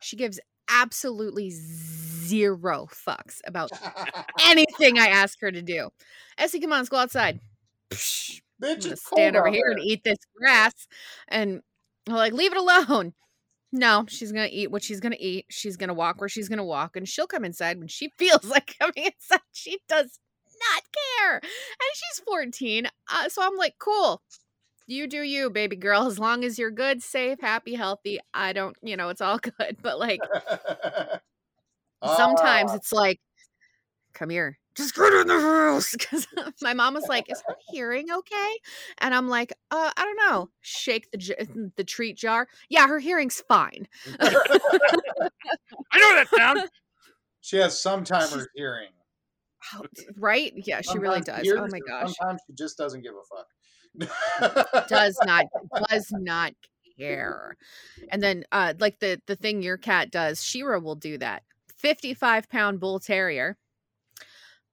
She 0.00 0.16
gives 0.16 0.38
absolutely 0.68 1.50
zero 1.50 2.88
fucks 2.92 3.40
about 3.46 3.70
anything 4.46 4.98
I 4.98 5.06
ask 5.08 5.40
her 5.40 5.50
to 5.50 5.62
do. 5.62 5.90
Essie, 6.38 6.60
come 6.60 6.72
on, 6.72 6.78
let's 6.78 6.88
go 6.88 6.98
outside. 6.98 7.40
Psh, 7.90 8.40
Bitch, 8.62 8.82
gonna 8.82 8.92
it's 8.92 9.04
cold 9.04 9.18
stand 9.18 9.36
over 9.36 9.48
here 9.50 9.62
there. 9.66 9.72
and 9.72 9.80
eat 9.82 10.04
this 10.04 10.18
grass. 10.36 10.86
And 11.28 11.62
I'm 12.10 12.16
like, 12.16 12.32
leave 12.32 12.52
it 12.52 12.58
alone. 12.58 13.14
No, 13.72 14.04
she's 14.08 14.32
gonna 14.32 14.48
eat 14.50 14.70
what 14.70 14.82
she's 14.82 15.00
gonna 15.00 15.16
eat. 15.18 15.46
She's 15.48 15.76
gonna 15.76 15.94
walk 15.94 16.20
where 16.20 16.28
she's 16.28 16.48
gonna 16.48 16.64
walk, 16.64 16.96
and 16.96 17.08
she'll 17.08 17.26
come 17.28 17.44
inside 17.44 17.78
when 17.78 17.88
she 17.88 18.10
feels 18.18 18.44
like 18.44 18.76
coming 18.78 18.94
inside. 19.12 19.40
She 19.52 19.78
does 19.88 20.18
not 20.60 20.82
care, 21.18 21.36
and 21.36 21.90
she's 21.94 22.24
14. 22.26 22.88
Uh, 23.10 23.28
so 23.28 23.42
I'm 23.42 23.56
like, 23.56 23.74
cool. 23.78 24.22
You 24.86 25.06
do 25.06 25.22
you, 25.22 25.50
baby 25.50 25.76
girl. 25.76 26.06
As 26.06 26.18
long 26.18 26.44
as 26.44 26.58
you're 26.58 26.72
good, 26.72 27.00
safe, 27.02 27.40
happy, 27.40 27.74
healthy. 27.76 28.18
I 28.34 28.52
don't, 28.52 28.76
you 28.82 28.96
know, 28.96 29.08
it's 29.08 29.20
all 29.20 29.38
good. 29.58 29.76
But 29.82 30.00
like 30.00 30.20
sometimes 32.04 32.72
Ah, 32.72 32.76
it's 32.76 32.92
like, 32.92 33.20
come 34.14 34.30
here, 34.30 34.58
just 34.76 34.94
get 34.94 35.12
in 35.12 35.26
the 35.26 35.40
house. 35.40 35.94
Because 35.98 36.26
my 36.62 36.74
mom 36.74 36.94
was 36.94 37.06
like, 37.08 37.30
is 37.30 37.42
her 37.46 37.56
hearing 37.70 38.10
okay? 38.10 38.58
And 38.98 39.14
I'm 39.14 39.28
like, 39.28 39.52
uh, 39.70 39.90
I 39.96 40.04
don't 40.04 40.16
know. 40.30 40.50
Shake 40.60 41.10
the 41.10 41.18
j- 41.18 41.46
the 41.76 41.84
treat 41.84 42.16
jar. 42.16 42.48
Yeah, 42.68 42.86
her 42.88 42.98
hearing's 42.98 43.42
fine. 43.48 43.86
I 44.20 44.30
know 45.98 46.14
that 46.14 46.26
sound. 46.36 46.60
she 47.40 47.56
has 47.56 47.80
some 47.80 48.04
timer 48.04 48.46
hearing. 48.54 48.88
Oh, 49.74 49.82
right? 50.16 50.52
Yeah, 50.56 50.80
she 50.80 50.98
really 50.98 51.20
does. 51.20 51.46
Oh 51.54 51.66
my 51.70 51.80
gosh, 51.80 52.14
Sometimes 52.16 52.40
she 52.46 52.54
just 52.54 52.78
doesn't 52.78 53.02
give 53.02 53.12
a 53.14 54.06
fuck. 54.06 54.88
does 54.88 55.18
not 55.24 55.46
does 55.90 56.08
not 56.12 56.52
care. 56.98 57.56
And 58.10 58.22
then, 58.22 58.44
uh, 58.52 58.74
like 58.78 58.98
the 59.00 59.20
the 59.26 59.36
thing 59.36 59.62
your 59.62 59.76
cat 59.76 60.10
does, 60.10 60.42
Shira 60.42 60.80
will 60.80 60.94
do 60.94 61.18
that. 61.18 61.42
Fifty 61.76 62.14
five 62.14 62.48
pound 62.48 62.80
bull 62.80 62.98
terrier. 63.00 63.58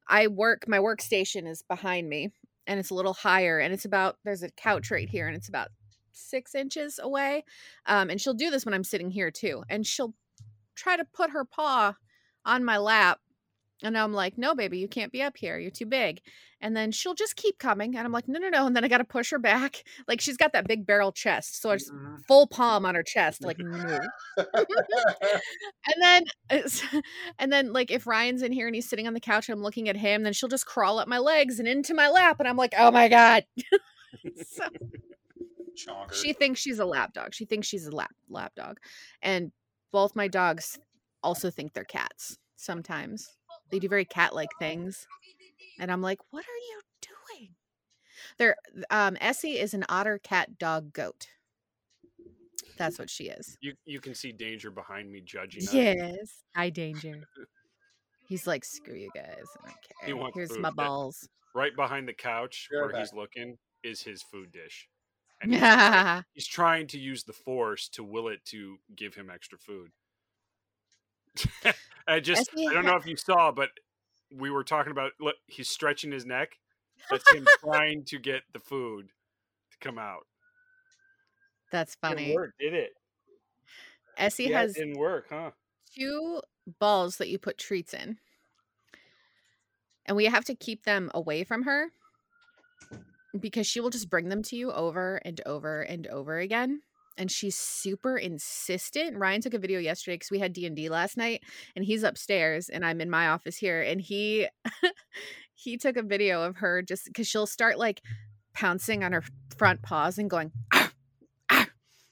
I 0.10 0.28
work. 0.28 0.66
My 0.68 0.80
workstation 0.80 1.48
is 1.48 1.64
behind 1.64 2.10
me, 2.10 2.32
and 2.66 2.80
it's 2.80 2.90
a 2.90 2.96
little 2.96 3.14
higher, 3.14 3.60
and 3.60 3.74
it's 3.74 3.86
about 3.86 4.18
there's 4.24 4.44
a 4.44 4.52
couch 4.52 4.92
right 4.92 5.10
here, 5.10 5.28
and 5.28 5.36
it's 5.36 5.50
about 5.50 5.70
six 6.12 6.56
inches 6.56 7.00
away. 7.02 7.44
Um, 7.86 8.10
and 8.10 8.20
she'll 8.20 8.34
do 8.34 8.50
this 8.50 8.66
when 8.66 8.74
I'm 8.74 8.84
sitting 8.84 9.12
here 9.12 9.32
too, 9.32 9.64
and 9.70 9.86
she'll 9.86 10.14
try 10.76 10.98
to 10.98 11.06
put 11.06 11.32
her 11.32 11.46
paw 11.46 11.96
on 12.46 12.64
my 12.64 12.78
lap. 12.78 13.20
And 13.84 13.96
I'm 13.96 14.12
like, 14.12 14.38
no, 14.40 14.56
baby, 14.56 14.80
you 14.80 14.88
can't 14.88 15.12
be 15.12 15.22
up 15.22 15.38
here. 15.38 15.60
You're 15.60 15.70
too 15.70 15.86
big. 15.86 16.20
And 16.62 16.76
then 16.76 16.92
she'll 16.92 17.14
just 17.14 17.36
keep 17.36 17.60
coming. 17.60 17.96
And 17.96 18.04
I'm 18.08 18.12
like, 18.12 18.28
no, 18.28 18.40
no, 18.40 18.50
no. 18.50 18.66
And 18.66 18.76
then 18.76 18.84
I 18.84 18.88
got 18.88 18.98
to 18.98 19.04
push 19.04 19.30
her 19.32 19.38
back. 19.40 19.84
Like 20.08 20.20
she's 20.22 20.38
got 20.38 20.54
that 20.54 20.68
big 20.68 20.86
barrel 20.88 21.12
chest. 21.12 21.62
So 21.62 21.70
it's 21.72 21.92
Mhm. 21.92 22.26
full 22.28 22.48
palm 22.48 22.86
on 22.86 22.96
her 22.96 23.04
chest. 23.04 23.44
Like, 23.44 23.58
no. 23.60 24.00
and 24.38 26.02
then, 26.02 26.24
and 27.38 27.52
then 27.52 27.74
like 27.74 27.92
if 27.92 28.08
Ryan's 28.08 28.42
in 28.42 28.52
here 28.52 28.68
and 28.68 28.76
he's 28.76 28.90
sitting 28.90 29.06
on 29.08 29.14
the 29.14 29.20
couch 29.20 29.50
and 29.50 29.56
I'm 29.58 29.64
looking 29.64 29.90
at 29.90 29.98
him, 29.98 30.24
then 30.24 30.34
she'll 30.34 30.50
just 30.50 30.66
crawl 30.66 30.98
up 31.00 31.08
my 31.08 31.20
legs 31.20 31.60
and 31.60 31.68
into 31.68 31.94
my 31.94 32.10
lap. 32.10 32.38
And 32.40 32.48
I'm 32.48 32.58
like, 32.58 32.74
oh 32.78 32.90
my 32.90 33.10
God. 33.10 33.46
so 34.50 34.64
Chonker. 35.78 36.14
she 36.14 36.34
thinks 36.34 36.60
she's 36.60 36.80
a 36.80 36.86
lap 36.86 37.14
dog. 37.14 37.34
She 37.36 37.46
thinks 37.46 37.68
she's 37.68 37.86
a 37.86 37.92
lap 37.96 38.16
lap 38.30 38.54
dog. 38.56 38.78
And 39.22 39.52
both 39.92 40.16
my 40.16 40.28
dogs 40.28 40.80
also 41.22 41.52
think 41.52 41.74
they're 41.74 41.84
cats 41.84 42.38
sometimes. 42.56 43.37
They 43.70 43.80
do 43.80 43.90
very 43.90 44.06
cat 44.06 44.34
like 44.36 44.50
things. 44.60 45.08
And 45.80 45.92
I'm 45.92 46.02
like, 46.02 46.20
what 46.32 46.46
are 46.46 46.58
you 46.70 46.82
doing? 47.02 47.50
They're 48.38 48.56
um 48.90 49.18
Essie 49.22 49.60
is 49.60 49.74
an 49.74 49.86
otter 49.90 50.20
cat 50.20 50.58
dog 50.58 50.94
goat. 50.94 51.28
That's 52.78 53.00
what 53.00 53.10
she 53.10 53.26
is. 53.26 53.58
You 53.62 53.74
you 53.86 54.00
can 54.00 54.14
see 54.14 54.32
danger 54.32 54.70
behind 54.72 55.12
me 55.12 55.22
judging. 55.22 55.64
Yes. 55.72 56.44
Hi 56.56 56.70
danger. 56.70 57.24
He's 58.28 58.46
like, 58.46 58.66
screw 58.66 58.96
you 58.96 59.10
guys. 59.16 59.46
I 59.64 59.68
don't 59.70 59.78
He 60.02 60.06
care. 60.08 60.16
wants 60.18 60.36
Here's 60.38 60.50
food. 60.52 60.62
my 60.62 60.70
balls. 60.72 61.28
Right 61.56 61.76
behind 61.76 62.08
the 62.08 62.14
couch 62.14 62.68
Go 62.72 62.80
where 62.82 62.90
back. 62.90 63.00
he's 63.00 63.14
looking 63.14 63.58
is 63.84 64.02
his 64.02 64.22
food 64.22 64.52
dish. 64.52 64.88
And 65.42 65.52
he's, 65.54 65.62
yeah. 65.62 66.22
he's 66.34 66.48
trying 66.48 66.88
to 66.88 67.00
use 67.00 67.24
the 67.24 67.34
force 67.34 67.88
to 67.90 68.04
will 68.04 68.28
it 68.28 68.44
to 68.46 68.78
give 68.96 69.16
him 69.16 69.30
extra 69.30 69.58
food. 69.58 69.92
I 72.08 72.20
just 72.20 72.50
I 72.58 72.74
don't 72.74 72.86
know 72.86 72.96
if 72.96 73.06
you 73.06 73.18
saw, 73.18 73.52
but 73.52 73.70
we 74.32 74.50
were 74.50 74.64
talking 74.64 74.92
about 74.92 75.12
look, 75.20 75.36
he's 75.48 75.70
stretching 75.70 76.12
his 76.12 76.26
neck. 76.26 76.58
That's 77.10 77.30
him 77.34 77.46
trying 77.60 78.04
to 78.06 78.20
get 78.20 78.44
the 78.54 78.60
food 78.60 79.10
to 79.72 79.78
come 79.80 79.98
out. 79.98 80.26
That's 81.72 81.96
funny. 81.96 82.26
Didn't 82.26 82.36
work, 82.36 82.54
did 82.60 82.74
it? 82.74 82.92
Essie 84.18 84.44
Yeah, 84.44 84.50
it 84.50 84.54
has 84.54 84.74
didn't 84.74 84.98
work, 84.98 85.28
huh? 85.30 85.52
two 85.98 86.42
balls 86.80 87.18
that 87.18 87.30
you 87.30 87.38
put 87.38 87.58
treats 87.58 87.94
in. 87.94 88.18
And 90.06 90.16
we 90.16 90.26
have 90.26 90.46
to 90.46 90.56
keep 90.56 90.84
them 90.84 91.12
away 91.14 91.44
from 91.44 91.64
her 91.64 91.88
because 93.38 93.68
she 93.68 93.80
will 93.80 93.90
just 93.90 94.10
bring 94.10 94.30
them 94.30 94.42
to 94.44 94.56
you 94.56 94.72
over 94.72 95.22
and 95.26 95.42
over 95.46 95.82
and 95.82 96.08
over 96.08 96.40
again. 96.40 96.82
And 97.18 97.32
she's 97.32 97.56
super 97.56 98.18
insistent. 98.18 99.18
Ryan 99.18 99.42
took 99.42 99.54
a 99.54 99.60
video 99.60 99.80
yesterday 99.80 100.16
because 100.16 100.32
we 100.32 100.40
had 100.40 100.54
D 100.54 100.66
and 100.66 100.76
D 100.76 100.90
last 100.90 101.18
night, 101.18 101.44
and 101.76 101.84
he's 101.84 102.04
upstairs, 102.04 102.70
and 102.70 102.86
I'm 102.86 103.02
in 103.02 103.10
my 103.10 103.30
office 103.30 103.58
here, 103.58 103.82
and 103.82 104.00
he 104.00 104.48
he 105.56 105.78
took 105.78 105.98
a 105.98 106.04
video 106.04 106.44
of 106.44 106.58
her 106.58 106.82
just 106.82 107.06
because 107.06 107.28
she'll 107.28 107.48
start 107.48 107.80
like 107.80 108.02
pouncing 108.54 109.04
on 109.04 109.14
her 109.14 109.24
front 109.58 109.82
paws 109.82 110.18
and 110.18 110.30
going. 110.30 110.52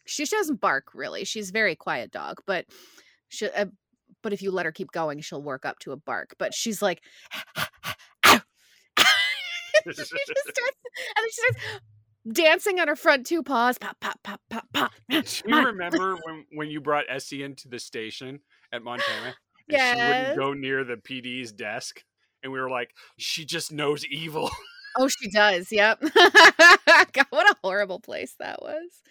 She 0.06 0.26
doesn't 0.26 0.62
bark 0.62 0.90
really. 0.94 1.26
She's 1.26 1.50
very 1.50 1.76
quiet 1.76 2.12
dog, 2.12 2.42
but 2.46 2.66
she, 3.28 3.50
uh, 3.50 3.66
but 4.22 4.34
if 4.34 4.42
you 4.42 4.52
let 4.52 4.66
her 4.66 4.72
keep 4.72 4.92
going, 4.92 5.20
she'll 5.22 5.42
work 5.42 5.66
up 5.66 5.80
to 5.80 5.92
a 5.92 5.98
bark. 5.98 6.36
But 6.38 6.54
she's 6.54 6.82
like, 6.82 7.02
she 9.86 9.94
just 9.94 10.10
starts, 10.10 10.78
and 11.16 11.24
then 11.24 11.30
she 11.30 11.42
starts 11.42 11.60
dancing 12.32 12.80
on 12.80 12.88
her 12.88 12.96
front 12.96 13.26
two 13.26 13.44
paws. 13.44 13.78
Pop, 13.78 13.98
pop, 14.00 14.20
pop, 14.24 14.42
pop, 14.50 14.68
pop. 14.74 14.92
Do 15.10 15.22
you 15.48 15.64
remember 15.66 16.16
when 16.24 16.46
when 16.54 16.70
you 16.70 16.82
brought 16.82 17.06
Essie 17.10 17.44
into 17.44 17.68
the 17.68 17.80
station 17.80 18.40
at 18.72 18.84
Montana? 18.84 19.34
And 19.68 19.80
she 19.80 19.96
Yes. 19.96 20.08
wouldn't 20.08 20.38
go 20.38 20.54
near 20.54 20.84
the 20.84 20.96
PD's 20.98 21.52
desk. 21.52 22.04
And 22.44 22.52
we 22.54 22.60
were 22.60 22.70
like, 22.70 22.92
she 23.18 23.46
just 23.46 23.72
knows 23.72 24.06
evil. 24.06 24.52
Oh, 24.96 25.08
she 25.08 25.28
does. 25.28 25.72
Yep. 25.72 26.02
God, 26.02 27.26
what 27.32 27.50
a 27.50 27.56
horrible 27.64 28.00
place 28.00 28.36
that 28.38 28.62
was. 28.62 29.02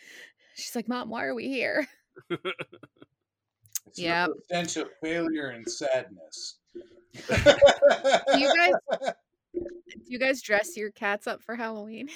She's 0.55 0.77
like, 0.77 0.87
Mom, 0.87 1.11
why 1.11 1.25
are 1.25 1.35
we 1.35 1.49
here? 1.49 1.89
It's 2.31 3.99
Yep. 3.99 4.29
the 4.29 4.43
stench 4.45 4.77
of 4.77 4.89
failure 5.03 5.49
and 5.49 5.69
sadness. 5.69 6.59
Do 7.29 8.39
you 8.39 8.53
guys 8.57 8.75
do 9.03 10.07
you 10.07 10.19
guys 10.21 10.41
dress 10.41 10.77
your 10.77 10.91
cats 10.93 11.27
up 11.27 11.43
for 11.43 11.57
Halloween? 11.57 12.09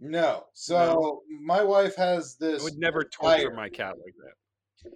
No. 0.00 0.44
So 0.54 1.22
my 1.42 1.62
wife 1.62 1.96
has 1.96 2.36
this. 2.36 2.60
I 2.60 2.64
would 2.64 2.78
never 2.78 3.04
torture 3.04 3.52
my 3.52 3.68
cat 3.68 3.96
like 4.04 4.14
that. 4.24 4.92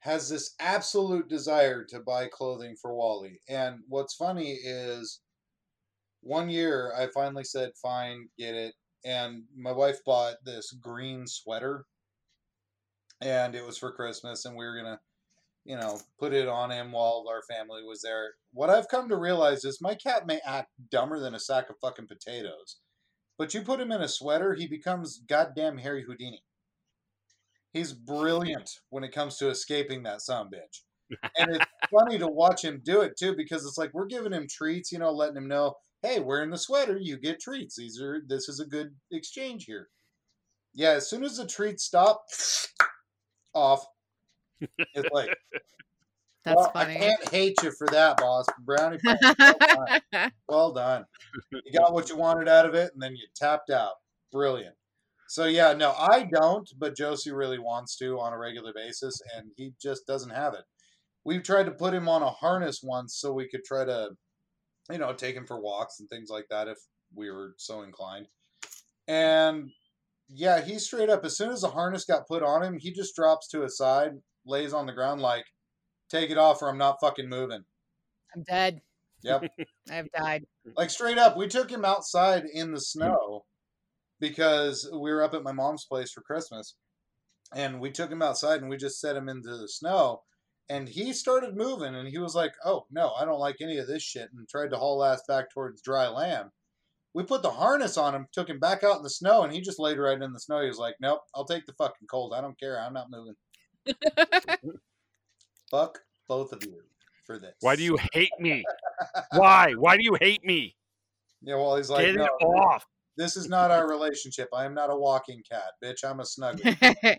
has 0.00 0.28
this 0.28 0.54
absolute 0.60 1.28
desire 1.28 1.84
to 1.84 2.00
buy 2.00 2.28
clothing 2.28 2.76
for 2.80 2.94
Wally. 2.94 3.40
And 3.48 3.80
what's 3.88 4.14
funny 4.14 4.52
is 4.52 5.20
one 6.20 6.48
year 6.48 6.92
I 6.96 7.08
finally 7.08 7.44
said, 7.44 7.72
fine, 7.80 8.28
get 8.38 8.54
it. 8.54 8.74
And 9.04 9.44
my 9.56 9.72
wife 9.72 9.98
bought 10.04 10.36
this 10.44 10.72
green 10.72 11.26
sweater 11.26 11.84
and 13.20 13.54
it 13.54 13.64
was 13.64 13.78
for 13.78 13.92
Christmas 13.92 14.44
and 14.44 14.56
we 14.56 14.64
were 14.64 14.74
going 14.80 14.94
to, 14.94 15.00
you 15.64 15.76
know, 15.76 16.00
put 16.18 16.32
it 16.32 16.48
on 16.48 16.70
him 16.70 16.92
while 16.92 17.24
our 17.28 17.42
family 17.50 17.82
was 17.82 18.02
there. 18.02 18.34
What 18.52 18.70
I've 18.70 18.88
come 18.88 19.08
to 19.08 19.16
realize 19.16 19.64
is 19.64 19.80
my 19.80 19.94
cat 19.94 20.26
may 20.26 20.40
act 20.46 20.70
dumber 20.90 21.18
than 21.18 21.34
a 21.34 21.40
sack 21.40 21.70
of 21.70 21.76
fucking 21.80 22.06
potatoes. 22.06 22.76
But 23.38 23.52
you 23.54 23.62
put 23.62 23.80
him 23.80 23.92
in 23.92 24.00
a 24.00 24.08
sweater, 24.08 24.54
he 24.54 24.66
becomes 24.66 25.18
goddamn 25.28 25.78
Harry 25.78 26.04
Houdini. 26.04 26.42
He's 27.72 27.92
brilliant 27.92 28.70
when 28.88 29.04
it 29.04 29.12
comes 29.12 29.36
to 29.36 29.50
escaping 29.50 30.02
that 30.04 30.22
son 30.22 30.48
bitch. 30.48 31.20
And 31.36 31.54
it's 31.54 31.66
funny 31.90 32.18
to 32.18 32.26
watch 32.26 32.64
him 32.64 32.80
do 32.82 33.02
it 33.02 33.18
too, 33.18 33.34
because 33.36 33.66
it's 33.66 33.76
like 33.76 33.92
we're 33.92 34.06
giving 34.06 34.32
him 34.32 34.46
treats, 34.48 34.90
you 34.90 34.98
know, 34.98 35.10
letting 35.10 35.36
him 35.36 35.48
know, 35.48 35.74
hey, 36.02 36.20
wearing 36.20 36.50
the 36.50 36.56
sweater, 36.56 36.96
you 36.96 37.18
get 37.18 37.40
treats. 37.40 37.76
These 37.76 38.00
are 38.00 38.22
this 38.26 38.48
is 38.48 38.60
a 38.60 38.66
good 38.66 38.94
exchange 39.10 39.64
here. 39.64 39.88
Yeah, 40.72 40.92
as 40.92 41.08
soon 41.08 41.24
as 41.24 41.36
the 41.36 41.46
treats 41.46 41.84
stop, 41.84 42.22
off. 43.54 43.84
It's 44.60 45.10
like 45.12 45.28
That's 46.46 46.56
well, 46.56 46.70
I 46.76 46.84
can't 46.84 47.28
hate 47.30 47.56
you 47.64 47.72
for 47.72 47.88
that, 47.88 48.18
boss. 48.18 48.46
Brownie. 48.64 48.98
Well 49.08 49.56
done. 49.58 50.00
Well 50.48 50.72
done. 50.72 51.04
You 51.50 51.72
got 51.76 51.92
what 51.92 52.08
you 52.08 52.16
wanted 52.16 52.48
out 52.48 52.66
of 52.66 52.74
it, 52.74 52.92
and 52.94 53.02
then 53.02 53.16
you 53.16 53.26
tapped 53.34 53.68
out. 53.68 53.94
Brilliant. 54.30 54.76
So 55.28 55.46
yeah, 55.46 55.72
no, 55.72 55.92
I 55.98 56.28
don't, 56.32 56.70
but 56.78 56.96
Josie 56.96 57.32
really 57.32 57.58
wants 57.58 57.96
to 57.96 58.20
on 58.20 58.32
a 58.32 58.38
regular 58.38 58.72
basis, 58.72 59.20
and 59.36 59.50
he 59.56 59.72
just 59.82 60.06
doesn't 60.06 60.30
have 60.30 60.54
it. 60.54 60.62
We've 61.24 61.42
tried 61.42 61.64
to 61.64 61.72
put 61.72 61.94
him 61.94 62.08
on 62.08 62.22
a 62.22 62.30
harness 62.30 62.80
once 62.80 63.16
so 63.16 63.32
we 63.32 63.48
could 63.48 63.64
try 63.64 63.84
to, 63.84 64.10
you 64.88 64.98
know, 64.98 65.12
take 65.12 65.34
him 65.34 65.46
for 65.46 65.60
walks 65.60 65.98
and 65.98 66.08
things 66.08 66.30
like 66.30 66.46
that 66.50 66.68
if 66.68 66.78
we 67.12 67.28
were 67.28 67.54
so 67.58 67.82
inclined. 67.82 68.28
And 69.08 69.70
yeah, 70.28 70.60
he 70.60 70.78
straight 70.78 71.10
up 71.10 71.24
as 71.24 71.36
soon 71.36 71.50
as 71.50 71.62
the 71.62 71.70
harness 71.70 72.04
got 72.04 72.28
put 72.28 72.44
on 72.44 72.62
him, 72.62 72.78
he 72.78 72.92
just 72.92 73.16
drops 73.16 73.48
to 73.48 73.62
his 73.62 73.76
side, 73.76 74.12
lays 74.44 74.72
on 74.72 74.86
the 74.86 74.92
ground 74.92 75.20
like, 75.20 75.44
"Take 76.08 76.30
it 76.30 76.38
off, 76.38 76.62
or 76.62 76.68
I'm 76.68 76.78
not 76.78 77.00
fucking 77.00 77.28
moving." 77.28 77.64
I'm 78.34 78.42
dead. 78.42 78.80
Yep. 79.22 79.44
I 79.90 79.94
have 79.94 80.10
died. 80.12 80.44
Like 80.76 80.90
straight 80.90 81.18
up, 81.18 81.36
we 81.36 81.48
took 81.48 81.70
him 81.70 81.84
outside 81.84 82.44
in 82.52 82.72
the 82.72 82.80
snow 82.80 83.44
because 84.20 84.88
we 84.92 85.10
were 85.10 85.22
up 85.22 85.34
at 85.34 85.42
my 85.42 85.52
mom's 85.52 85.84
place 85.84 86.12
for 86.12 86.22
Christmas. 86.22 86.74
And 87.54 87.80
we 87.80 87.90
took 87.90 88.10
him 88.10 88.22
outside 88.22 88.60
and 88.60 88.68
we 88.68 88.76
just 88.76 89.00
set 89.00 89.16
him 89.16 89.28
into 89.28 89.56
the 89.56 89.68
snow. 89.68 90.22
And 90.68 90.88
he 90.88 91.12
started 91.12 91.56
moving 91.56 91.94
and 91.94 92.08
he 92.08 92.18
was 92.18 92.34
like, 92.34 92.52
Oh, 92.64 92.86
no, 92.90 93.12
I 93.12 93.24
don't 93.24 93.38
like 93.38 93.56
any 93.60 93.78
of 93.78 93.86
this 93.86 94.02
shit. 94.02 94.30
And 94.36 94.48
tried 94.48 94.70
to 94.70 94.76
haul 94.76 95.04
ass 95.04 95.22
back 95.28 95.50
towards 95.50 95.80
dry 95.80 96.08
land. 96.08 96.50
We 97.14 97.22
put 97.22 97.42
the 97.42 97.52
harness 97.52 97.96
on 97.96 98.14
him, 98.14 98.26
took 98.32 98.50
him 98.50 98.58
back 98.58 98.82
out 98.84 98.98
in 98.98 99.02
the 99.02 99.08
snow, 99.08 99.42
and 99.42 99.52
he 99.52 99.60
just 99.60 99.78
laid 99.78 99.98
right 99.98 100.20
in 100.20 100.32
the 100.32 100.40
snow. 100.40 100.60
He 100.60 100.68
was 100.68 100.78
like, 100.78 100.96
Nope, 101.00 101.20
I'll 101.34 101.44
take 101.44 101.66
the 101.66 101.72
fucking 101.74 102.08
cold. 102.10 102.34
I 102.34 102.40
don't 102.40 102.58
care. 102.58 102.78
I'm 102.80 102.92
not 102.92 103.10
moving. 103.10 103.34
Fuck 105.70 106.00
both 106.28 106.52
of 106.52 106.62
you 106.62 106.82
for 107.24 107.38
this. 107.38 107.54
Why 107.60 107.76
do 107.76 107.82
you 107.82 107.98
hate 108.12 108.32
me? 108.38 108.64
Why? 109.32 109.72
Why 109.72 109.96
do 109.96 110.04
you 110.04 110.16
hate 110.20 110.44
me? 110.44 110.76
Yeah, 111.42 111.56
well, 111.56 111.76
he's 111.76 111.90
like, 111.90 112.06
Get 112.06 112.16
it 112.16 112.20
off. 112.20 112.86
This 113.16 113.36
is 113.36 113.48
not 113.48 113.70
our 113.70 113.88
relationship. 113.88 114.48
I 114.52 114.64
am 114.64 114.74
not 114.74 114.90
a 114.90 114.96
walking 114.96 115.42
cat, 115.50 115.72
bitch. 115.82 116.04
I'm 116.04 116.20
a 116.20 116.26
snuggle. 116.26 116.72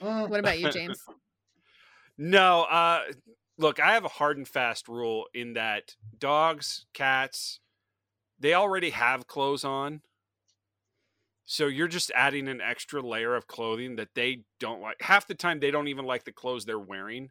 Mm. 0.00 0.28
what 0.28 0.40
about 0.40 0.58
you, 0.58 0.70
James? 0.72 1.02
No, 2.18 2.64
uh 2.64 3.02
look, 3.58 3.80
I 3.80 3.94
have 3.94 4.04
a 4.04 4.08
hard 4.08 4.36
and 4.36 4.46
fast 4.46 4.88
rule 4.88 5.26
in 5.34 5.54
that 5.54 5.94
dogs, 6.18 6.86
cats, 6.92 7.60
they 8.38 8.54
already 8.54 8.90
have 8.90 9.26
clothes 9.26 9.64
on. 9.64 10.02
So 11.46 11.68
you're 11.68 11.88
just 11.88 12.10
adding 12.14 12.48
an 12.48 12.60
extra 12.60 13.00
layer 13.00 13.34
of 13.34 13.46
clothing 13.46 13.96
that 13.96 14.08
they 14.14 14.42
don't 14.60 14.82
like. 14.82 14.96
Half 15.00 15.26
the 15.26 15.34
time 15.34 15.60
they 15.60 15.70
don't 15.70 15.88
even 15.88 16.04
like 16.04 16.24
the 16.24 16.32
clothes 16.32 16.64
they're 16.64 16.78
wearing. 16.78 17.30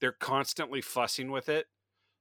They're 0.00 0.12
constantly 0.12 0.80
fussing 0.80 1.30
with 1.30 1.48
it. 1.48 1.66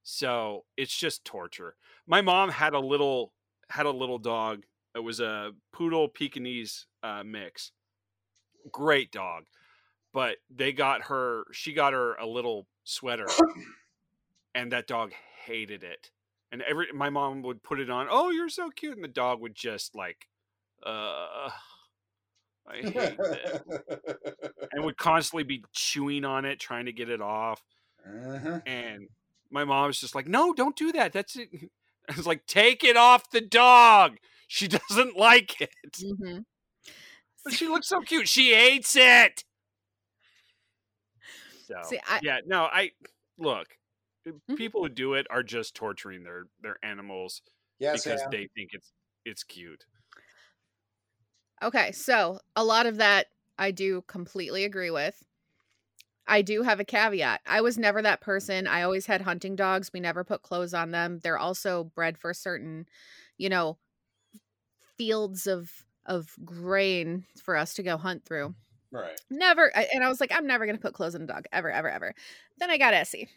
So 0.03 0.65
it's 0.77 0.95
just 0.95 1.25
torture. 1.25 1.75
My 2.07 2.21
mom 2.21 2.49
had 2.49 2.73
a 2.73 2.79
little 2.79 3.33
had 3.69 3.85
a 3.85 3.91
little 3.91 4.19
dog. 4.19 4.63
It 4.95 4.99
was 4.99 5.19
a 5.19 5.51
poodle 5.71 6.07
Pekingese 6.07 6.85
uh, 7.01 7.23
mix. 7.25 7.71
Great 8.71 9.11
dog 9.11 9.45
but 10.13 10.37
they 10.55 10.71
got 10.71 11.03
her 11.03 11.43
she 11.51 11.73
got 11.73 11.93
her 11.93 12.13
a 12.15 12.25
little 12.25 12.67
sweater 12.83 13.27
and 14.55 14.71
that 14.71 14.87
dog 14.87 15.11
hated 15.45 15.83
it 15.83 16.11
and 16.51 16.61
every 16.61 16.87
my 16.93 17.09
mom 17.09 17.41
would 17.41 17.63
put 17.63 17.79
it 17.79 17.89
on 17.89 18.07
oh 18.09 18.29
you're 18.29 18.49
so 18.49 18.69
cute 18.69 18.95
and 18.95 19.03
the 19.03 19.09
dog 19.09 19.41
would 19.41 19.55
just 19.55 19.95
like 19.95 20.27
uh 20.85 21.49
i 22.67 22.75
hate 22.77 22.93
this 22.93 23.61
and 24.71 24.83
would 24.85 24.97
constantly 24.97 25.43
be 25.43 25.63
chewing 25.73 26.23
on 26.25 26.45
it 26.45 26.59
trying 26.59 26.85
to 26.85 26.93
get 26.93 27.09
it 27.09 27.21
off. 27.21 27.61
Uh-huh. 28.05 28.59
and 28.65 29.07
my 29.49 29.63
mom 29.63 29.87
was 29.87 29.99
just 29.99 30.15
like 30.15 30.27
no 30.27 30.53
don't 30.53 30.75
do 30.75 30.91
that. 30.91 31.13
That's 31.13 31.35
it. 31.37 31.49
I 32.09 32.15
was 32.17 32.27
like 32.27 32.45
take 32.47 32.83
it 32.83 32.97
off 32.97 33.29
the 33.31 33.41
dog. 33.41 34.17
She 34.47 34.67
doesn't 34.89 35.17
like 35.17 35.61
it. 35.61 35.69
Hmm 36.19 36.39
but 37.43 37.53
she 37.53 37.67
looks 37.67 37.89
so 37.89 37.99
cute. 37.99 38.27
She 38.27 38.53
hates 38.53 38.95
it. 38.95 39.43
So 41.67 41.75
See, 41.83 41.99
I- 42.07 42.19
yeah, 42.23 42.39
no, 42.45 42.63
I 42.63 42.91
look. 43.37 43.67
Mhm. 44.25 44.55
People 44.57 44.81
who 44.83 44.89
do 44.89 45.15
it 45.15 45.27
are 45.29 45.43
just 45.43 45.75
torturing 45.75 46.23
their 46.23 46.45
their 46.61 46.77
animals 46.83 47.41
Yeah, 47.79 47.93
because 47.93 48.21
they 48.31 48.47
think 48.55 48.69
it's 48.73 48.93
it's 49.25 49.43
cute. 49.43 49.83
Okay, 51.63 51.91
so 51.93 52.39
a 52.55 52.63
lot 52.63 52.85
of 52.85 52.97
that 52.97 53.27
I 53.57 53.71
do 53.71 54.03
completely 54.07 54.65
agree 54.65 54.91
with. 54.91 55.23
I 56.27 56.41
do 56.41 56.63
have 56.63 56.79
a 56.79 56.85
caveat. 56.85 57.41
I 57.45 57.61
was 57.61 57.77
never 57.77 58.01
that 58.01 58.21
person. 58.21 58.67
I 58.67 58.81
always 58.81 59.05
had 59.05 59.21
hunting 59.21 59.55
dogs. 59.55 59.91
We 59.93 59.99
never 59.99 60.23
put 60.23 60.41
clothes 60.41 60.73
on 60.73 60.91
them. 60.91 61.19
They're 61.21 61.37
also 61.37 61.85
bred 61.95 62.17
for 62.17 62.33
certain, 62.33 62.85
you 63.37 63.49
know, 63.49 63.77
fields 64.97 65.47
of 65.47 65.71
of 66.05 66.35
grain 66.43 67.25
for 67.41 67.55
us 67.55 67.73
to 67.75 67.83
go 67.83 67.97
hunt 67.97 68.25
through. 68.25 68.53
Right. 68.91 69.19
Never 69.29 69.75
and 69.75 70.03
I 70.03 70.09
was 70.09 70.19
like 70.19 70.31
I'm 70.33 70.47
never 70.47 70.65
going 70.65 70.75
to 70.77 70.81
put 70.81 70.93
clothes 70.93 71.15
on 71.15 71.23
a 71.23 71.27
dog 71.27 71.45
ever 71.51 71.71
ever 71.71 71.89
ever. 71.89 72.13
Then 72.59 72.69
I 72.69 72.77
got 72.77 72.93
Essie. 72.93 73.29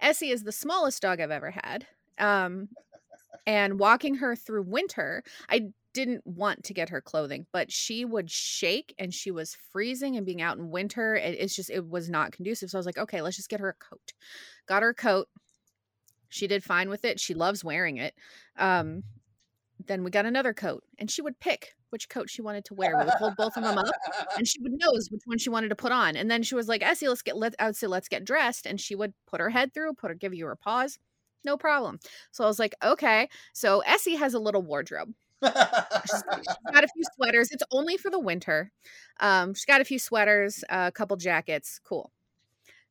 Essie 0.00 0.30
is 0.30 0.44
the 0.44 0.52
smallest 0.52 1.02
dog 1.02 1.20
I've 1.20 1.30
ever 1.30 1.50
had. 1.50 1.86
Um 2.18 2.68
and 3.46 3.78
walking 3.78 4.16
her 4.16 4.36
through 4.36 4.64
winter, 4.64 5.22
I 5.48 5.72
didn't 5.94 6.26
want 6.26 6.64
to 6.64 6.74
get 6.74 6.90
her 6.90 7.00
clothing, 7.00 7.46
but 7.52 7.72
she 7.72 8.04
would 8.04 8.30
shake 8.30 8.94
and 8.98 9.12
she 9.12 9.30
was 9.30 9.56
freezing 9.72 10.16
and 10.16 10.26
being 10.26 10.42
out 10.42 10.58
in 10.58 10.70
winter. 10.70 11.14
It, 11.16 11.36
it's 11.38 11.56
just, 11.56 11.70
it 11.70 11.88
was 11.88 12.08
not 12.08 12.32
conducive. 12.32 12.70
So 12.70 12.78
I 12.78 12.80
was 12.80 12.86
like, 12.86 12.98
okay, 12.98 13.22
let's 13.22 13.36
just 13.36 13.48
get 13.48 13.60
her 13.60 13.70
a 13.70 13.74
coat. 13.74 14.12
Got 14.66 14.82
her 14.82 14.90
a 14.90 14.94
coat. 14.94 15.28
She 16.28 16.46
did 16.46 16.62
fine 16.62 16.90
with 16.90 17.04
it. 17.04 17.18
She 17.18 17.34
loves 17.34 17.64
wearing 17.64 17.96
it. 17.96 18.14
Um, 18.56 19.02
then 19.86 20.04
we 20.04 20.10
got 20.10 20.26
another 20.26 20.52
coat 20.52 20.84
and 20.98 21.10
she 21.10 21.22
would 21.22 21.38
pick 21.40 21.74
which 21.90 22.08
coat 22.08 22.28
she 22.28 22.42
wanted 22.42 22.64
to 22.66 22.74
wear. 22.74 22.96
We 22.98 23.04
would 23.04 23.14
hold 23.14 23.36
both 23.36 23.56
of 23.56 23.62
them 23.62 23.78
up 23.78 23.94
and 24.36 24.46
she 24.46 24.60
would 24.60 24.72
nose 24.72 25.08
which 25.10 25.22
one 25.24 25.38
she 25.38 25.50
wanted 25.50 25.70
to 25.70 25.76
put 25.76 25.92
on. 25.92 26.16
And 26.16 26.30
then 26.30 26.42
she 26.42 26.54
was 26.54 26.68
like, 26.68 26.82
Essie, 26.82 27.08
let's 27.08 27.22
get, 27.22 27.36
let, 27.36 27.54
I 27.58 27.66
would 27.66 27.76
say, 27.76 27.86
let's 27.86 28.08
get 28.08 28.24
dressed. 28.24 28.66
And 28.66 28.78
she 28.78 28.94
would 28.94 29.14
put 29.26 29.40
her 29.40 29.50
head 29.50 29.72
through, 29.72 29.94
put 29.94 30.10
her, 30.10 30.14
give 30.14 30.34
you 30.34 30.46
her 30.46 30.56
paws. 30.56 30.98
No 31.44 31.56
problem. 31.56 31.98
So 32.30 32.44
I 32.44 32.46
was 32.46 32.58
like, 32.58 32.74
okay. 32.84 33.28
So 33.54 33.80
Essie 33.80 34.16
has 34.16 34.34
a 34.34 34.38
little 34.38 34.62
wardrobe. 34.62 35.14
She's 35.42 36.22
got 36.72 36.84
a 36.84 36.88
few 36.88 37.04
sweaters. 37.14 37.50
It's 37.50 37.62
only 37.70 37.96
for 37.96 38.10
the 38.10 38.18
winter. 38.18 38.72
Um, 39.20 39.54
she's 39.54 39.64
got 39.64 39.80
a 39.80 39.84
few 39.84 39.98
sweaters, 39.98 40.64
a 40.68 40.90
couple 40.92 41.16
jackets. 41.16 41.80
Cool. 41.84 42.12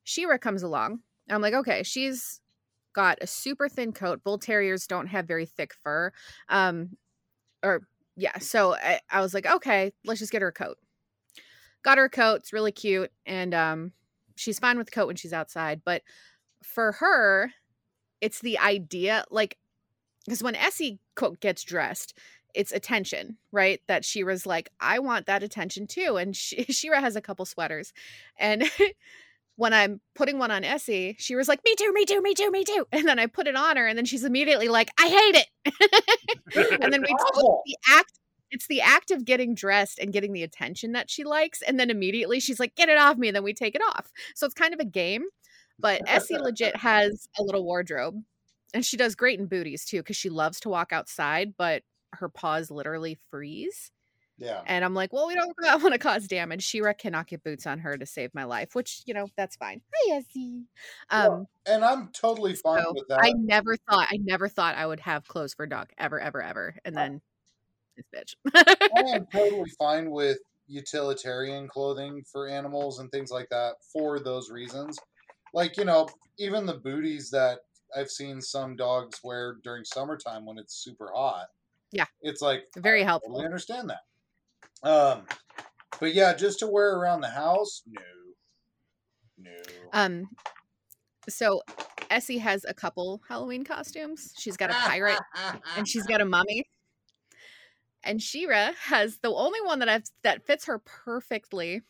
Shira 0.03 0.39
comes 0.39 0.63
along. 0.63 0.99
I'm 1.29 1.41
like, 1.41 1.53
okay, 1.53 1.83
she's 1.83 2.39
got 2.93 3.17
a 3.21 3.27
super 3.27 3.67
thin 3.67 3.91
coat. 3.91 4.23
Bull 4.23 4.37
terriers 4.37 4.87
don't 4.87 5.07
have 5.07 5.27
very 5.27 5.45
thick 5.45 5.73
fur. 5.73 6.11
Um, 6.49 6.97
or 7.61 7.81
yeah, 8.15 8.37
so 8.39 8.75
I, 8.75 9.01
I 9.11 9.21
was 9.21 9.33
like, 9.33 9.45
okay, 9.45 9.91
let's 10.05 10.19
just 10.19 10.31
get 10.31 10.41
her 10.41 10.47
a 10.47 10.53
coat. 10.53 10.77
Got 11.83 11.97
her 11.97 12.05
a 12.05 12.09
coat. 12.09 12.37
It's 12.37 12.53
really 12.53 12.71
cute, 12.71 13.11
and 13.25 13.53
um, 13.53 13.91
she's 14.35 14.59
fine 14.59 14.77
with 14.77 14.87
the 14.87 14.91
coat 14.91 15.07
when 15.07 15.15
she's 15.15 15.33
outside. 15.33 15.81
But 15.85 16.01
for 16.63 16.93
her, 16.93 17.51
it's 18.19 18.39
the 18.39 18.57
idea, 18.57 19.25
like, 19.29 19.57
because 20.25 20.41
when 20.41 20.55
Essie 20.55 20.99
gets 21.39 21.63
dressed, 21.63 22.17
it's 22.57 22.71
attention, 22.71 23.37
right? 23.51 23.81
That 23.87 24.03
Shira's 24.03 24.47
like, 24.47 24.69
I 24.79 24.97
want 24.97 25.27
that 25.27 25.43
attention 25.43 25.85
too. 25.85 26.17
And 26.17 26.35
she, 26.35 26.63
Shira 26.69 26.99
has 26.99 27.15
a 27.15 27.21
couple 27.21 27.45
sweaters. 27.45 27.93
And 28.37 28.63
when 29.57 29.73
I'm 29.73 30.01
putting 30.15 30.39
one 30.39 30.49
on 30.49 30.63
Essie, 30.63 31.15
Shira's 31.19 31.47
like, 31.47 31.61
me 31.63 31.75
too, 31.75 31.93
me 31.93 32.03
too, 32.05 32.19
me 32.19 32.33
too, 32.33 32.49
me 32.49 32.63
too. 32.63 32.87
And 32.91 33.07
then 33.07 33.19
I 33.19 33.27
put 33.27 33.47
it 33.47 33.55
on 33.55 33.77
her, 33.77 33.87
and 33.87 33.95
then 33.95 34.05
she's 34.05 34.23
immediately 34.23 34.69
like, 34.69 34.89
I 34.99 35.07
hate 35.07 35.35
it. 35.35 36.81
and 36.81 36.91
then 36.91 37.01
we 37.01 37.07
Awful. 37.07 37.61
the 37.65 37.77
act. 37.89 38.13
It's 38.49 38.67
the 38.67 38.81
act 38.81 39.11
of 39.11 39.25
getting 39.25 39.53
dressed 39.53 39.99
and 39.99 40.11
getting 40.11 40.33
the 40.33 40.41
attention 40.41 40.93
that 40.93 41.11
she 41.11 41.23
likes. 41.25 41.61
And 41.61 41.79
then 41.79 41.89
immediately 41.91 42.39
she's 42.39 42.61
like, 42.61 42.75
get 42.75 42.89
it 42.89 42.97
off 42.97 43.17
me. 43.17 43.27
And 43.27 43.35
then 43.35 43.43
we 43.43 43.53
take 43.53 43.75
it 43.75 43.81
off. 43.89 44.09
So 44.35 44.45
it's 44.45 44.55
kind 44.55 44.73
of 44.73 44.79
a 44.79 44.85
game. 44.85 45.25
But 45.77 46.01
Essie 46.07 46.37
legit 46.37 46.75
has 46.77 47.27
a 47.37 47.43
little 47.43 47.65
wardrobe. 47.65 48.23
And 48.73 48.85
she 48.85 48.95
does 48.95 49.15
great 49.15 49.37
in 49.39 49.47
booties 49.47 49.83
too, 49.83 49.97
because 49.97 50.15
she 50.15 50.29
loves 50.29 50.61
to 50.61 50.69
walk 50.69 50.93
outside, 50.93 51.55
but 51.57 51.83
her 52.13 52.29
paws 52.29 52.71
literally 52.71 53.17
freeze. 53.29 53.91
Yeah. 54.37 54.61
And 54.67 54.85
I'm 54.85 54.93
like, 54.93 55.11
well, 55.11 55.27
we 55.27 55.35
don't 55.35 55.55
want 55.81 55.93
to 55.93 55.99
cause 55.99 56.27
damage. 56.27 56.63
Shira 56.63 56.93
cannot 56.93 57.27
get 57.27 57.43
boots 57.43 57.65
on 57.65 57.79
her 57.79 57.97
to 57.97 58.05
save 58.05 58.33
my 58.35 58.43
life, 58.43 58.75
which, 58.75 59.01
you 59.05 59.13
know, 59.13 59.27
that's 59.35 59.55
fine. 59.55 59.81
Hi, 59.93 60.17
Essie. 60.17 60.65
Um, 61.09 61.47
And 61.65 61.83
I'm 61.83 62.09
totally 62.09 62.53
fine 62.53 62.83
so 62.83 62.93
with 62.93 63.07
that. 63.09 63.19
I 63.23 63.33
never 63.35 63.75
thought, 63.75 64.07
I 64.11 64.17
never 64.17 64.47
thought 64.47 64.75
I 64.75 64.85
would 64.85 64.99
have 64.99 65.27
clothes 65.27 65.53
for 65.53 65.63
a 65.63 65.69
dog 65.69 65.89
ever, 65.97 66.19
ever, 66.19 66.41
ever. 66.41 66.75
And 66.85 66.95
then 66.95 67.21
this 67.97 68.05
bitch. 68.15 68.35
I 68.53 69.15
am 69.15 69.25
totally 69.33 69.69
fine 69.77 70.11
with 70.11 70.37
utilitarian 70.67 71.67
clothing 71.67 72.23
for 72.31 72.47
animals 72.47 72.99
and 72.99 73.11
things 73.11 73.31
like 73.31 73.49
that 73.49 73.75
for 73.91 74.19
those 74.19 74.49
reasons. 74.49 74.99
Like, 75.53 75.77
you 75.77 75.85
know, 75.85 76.07
even 76.37 76.65
the 76.65 76.75
booties 76.75 77.29
that 77.31 77.59
I've 77.95 78.09
seen 78.09 78.41
some 78.41 78.75
dogs 78.75 79.19
wear 79.23 79.57
during 79.63 79.83
summertime 79.85 80.45
when 80.45 80.57
it's 80.57 80.83
super 80.83 81.11
hot. 81.15 81.47
Yeah. 81.91 82.05
It's 82.21 82.41
like 82.41 82.65
Very 82.75 83.01
I 83.01 83.05
helpful. 83.05 83.29
totally 83.31 83.45
understand 83.45 83.91
that. 83.91 84.87
Um 84.87 85.25
but 85.99 86.13
yeah, 86.13 86.33
just 86.33 86.59
to 86.59 86.67
wear 86.67 86.95
around 86.97 87.21
the 87.21 87.29
house, 87.29 87.81
no. 87.87 88.01
No. 89.39 89.51
Um, 89.93 90.29
so 91.29 91.61
Essie 92.09 92.37
has 92.39 92.65
a 92.65 92.73
couple 92.73 93.21
Halloween 93.27 93.63
costumes. 93.63 94.33
She's 94.37 94.57
got 94.57 94.69
a 94.69 94.73
pirate 94.73 95.19
and 95.75 95.87
she's 95.87 96.05
got 96.05 96.21
a 96.21 96.25
mummy. 96.25 96.65
And 98.03 98.21
Shira 98.21 98.73
has 98.85 99.17
the 99.21 99.31
only 99.33 99.61
one 99.61 99.79
that 99.79 99.89
I've 99.89 100.03
that 100.23 100.45
fits 100.45 100.65
her 100.65 100.79
perfectly. 100.79 101.81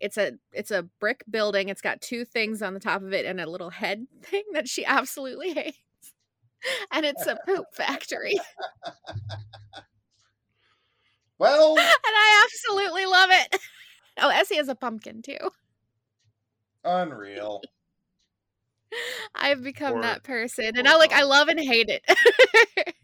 It's 0.00 0.16
a 0.16 0.32
it's 0.52 0.70
a 0.70 0.84
brick 0.98 1.22
building. 1.30 1.68
It's 1.68 1.82
got 1.82 2.00
two 2.00 2.24
things 2.24 2.62
on 2.62 2.72
the 2.74 2.80
top 2.80 3.02
of 3.02 3.12
it 3.12 3.26
and 3.26 3.40
a 3.40 3.50
little 3.50 3.70
head 3.70 4.06
thing 4.22 4.44
that 4.52 4.68
she 4.68 4.84
absolutely 4.84 5.52
hates. 5.52 5.78
And 6.92 7.06
it's 7.06 7.26
a 7.26 7.38
poop 7.46 7.64
factory. 7.74 8.34
well, 11.38 11.78
And 11.78 11.86
I 12.04 12.44
absolutely 12.44 13.06
love 13.06 13.30
it. 13.32 13.56
Oh, 14.20 14.28
Essie 14.28 14.56
has 14.56 14.68
a 14.68 14.74
pumpkin 14.74 15.22
too. 15.22 15.38
unreal. 16.84 17.62
I've 19.34 19.62
become 19.62 19.94
Poor- 19.94 20.02
that 20.02 20.24
person. 20.24 20.72
And 20.76 20.86
I 20.88 20.96
like 20.96 21.12
I 21.12 21.22
love 21.22 21.48
and 21.48 21.60
hate 21.60 21.88
it. 21.88 22.04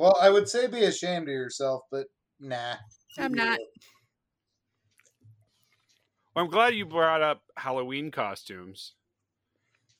Well, 0.00 0.16
I 0.18 0.30
would 0.30 0.48
say 0.48 0.66
be 0.66 0.84
ashamed 0.84 1.28
of 1.28 1.34
yourself, 1.34 1.82
but 1.90 2.06
nah. 2.40 2.76
I'm 3.18 3.34
not. 3.34 3.58
Well, 6.34 6.46
I'm 6.46 6.50
glad 6.50 6.74
you 6.74 6.86
brought 6.86 7.20
up 7.20 7.42
Halloween 7.58 8.10
costumes. 8.10 8.94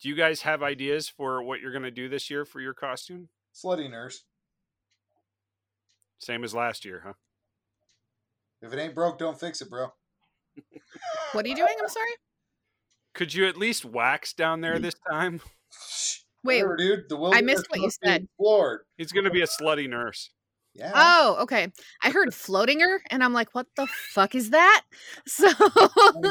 Do 0.00 0.08
you 0.08 0.14
guys 0.14 0.42
have 0.42 0.62
ideas 0.62 1.08
for 1.08 1.42
what 1.42 1.60
you're 1.60 1.72
going 1.72 1.84
to 1.84 1.90
do 1.90 2.08
this 2.08 2.30
year 2.30 2.44
for 2.44 2.60
your 2.60 2.72
costume? 2.72 3.28
Slutty 3.54 3.90
nurse. 3.90 4.24
Same 6.18 6.42
as 6.42 6.54
last 6.54 6.84
year, 6.84 7.02
huh? 7.04 7.12
If 8.62 8.72
it 8.72 8.78
ain't 8.78 8.94
broke, 8.94 9.18
don't 9.18 9.38
fix 9.38 9.60
it, 9.60 9.70
bro. 9.70 9.88
What 11.32 11.44
are 11.44 11.48
you 11.48 11.56
doing? 11.56 11.74
I'm 11.80 11.88
sorry. 11.88 12.10
Could 13.14 13.34
you 13.34 13.46
at 13.46 13.56
least 13.56 13.84
wax 13.84 14.32
down 14.32 14.60
there 14.60 14.78
this 14.78 14.94
time? 15.10 15.40
Wait. 16.44 16.62
Whatever, 16.62 16.76
dude. 16.76 17.08
The 17.08 17.30
I 17.32 17.42
missed 17.42 17.66
what 17.68 17.80
you 17.80 17.90
said. 18.04 18.26
Floored. 18.36 18.82
He's 18.96 19.12
going 19.12 19.24
to 19.24 19.30
be 19.30 19.42
a 19.42 19.46
slutty 19.46 19.88
nurse. 19.88 20.30
Yeah. 20.74 20.92
Oh, 20.94 21.36
okay. 21.40 21.72
I 22.02 22.10
heard 22.10 22.32
floating 22.32 22.80
her, 22.80 23.02
and 23.10 23.24
I'm 23.24 23.32
like, 23.32 23.54
what 23.54 23.66
the 23.76 23.86
fuck 23.86 24.34
is 24.34 24.50
that? 24.50 24.82
So 25.26 25.48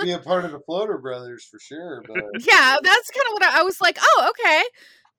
be 0.03 0.11
a 0.11 0.19
part 0.19 0.45
of 0.45 0.51
the 0.51 0.59
Floater 0.59 0.97
Brothers 0.97 1.47
for 1.49 1.59
sure. 1.59 2.03
But 2.07 2.17
yeah, 2.39 2.77
that's 2.81 3.11
kind 3.11 3.27
of 3.27 3.33
what 3.33 3.43
I, 3.43 3.59
I 3.59 3.63
was 3.63 3.79
like. 3.81 3.97
Oh, 4.01 4.31
okay, 4.31 4.63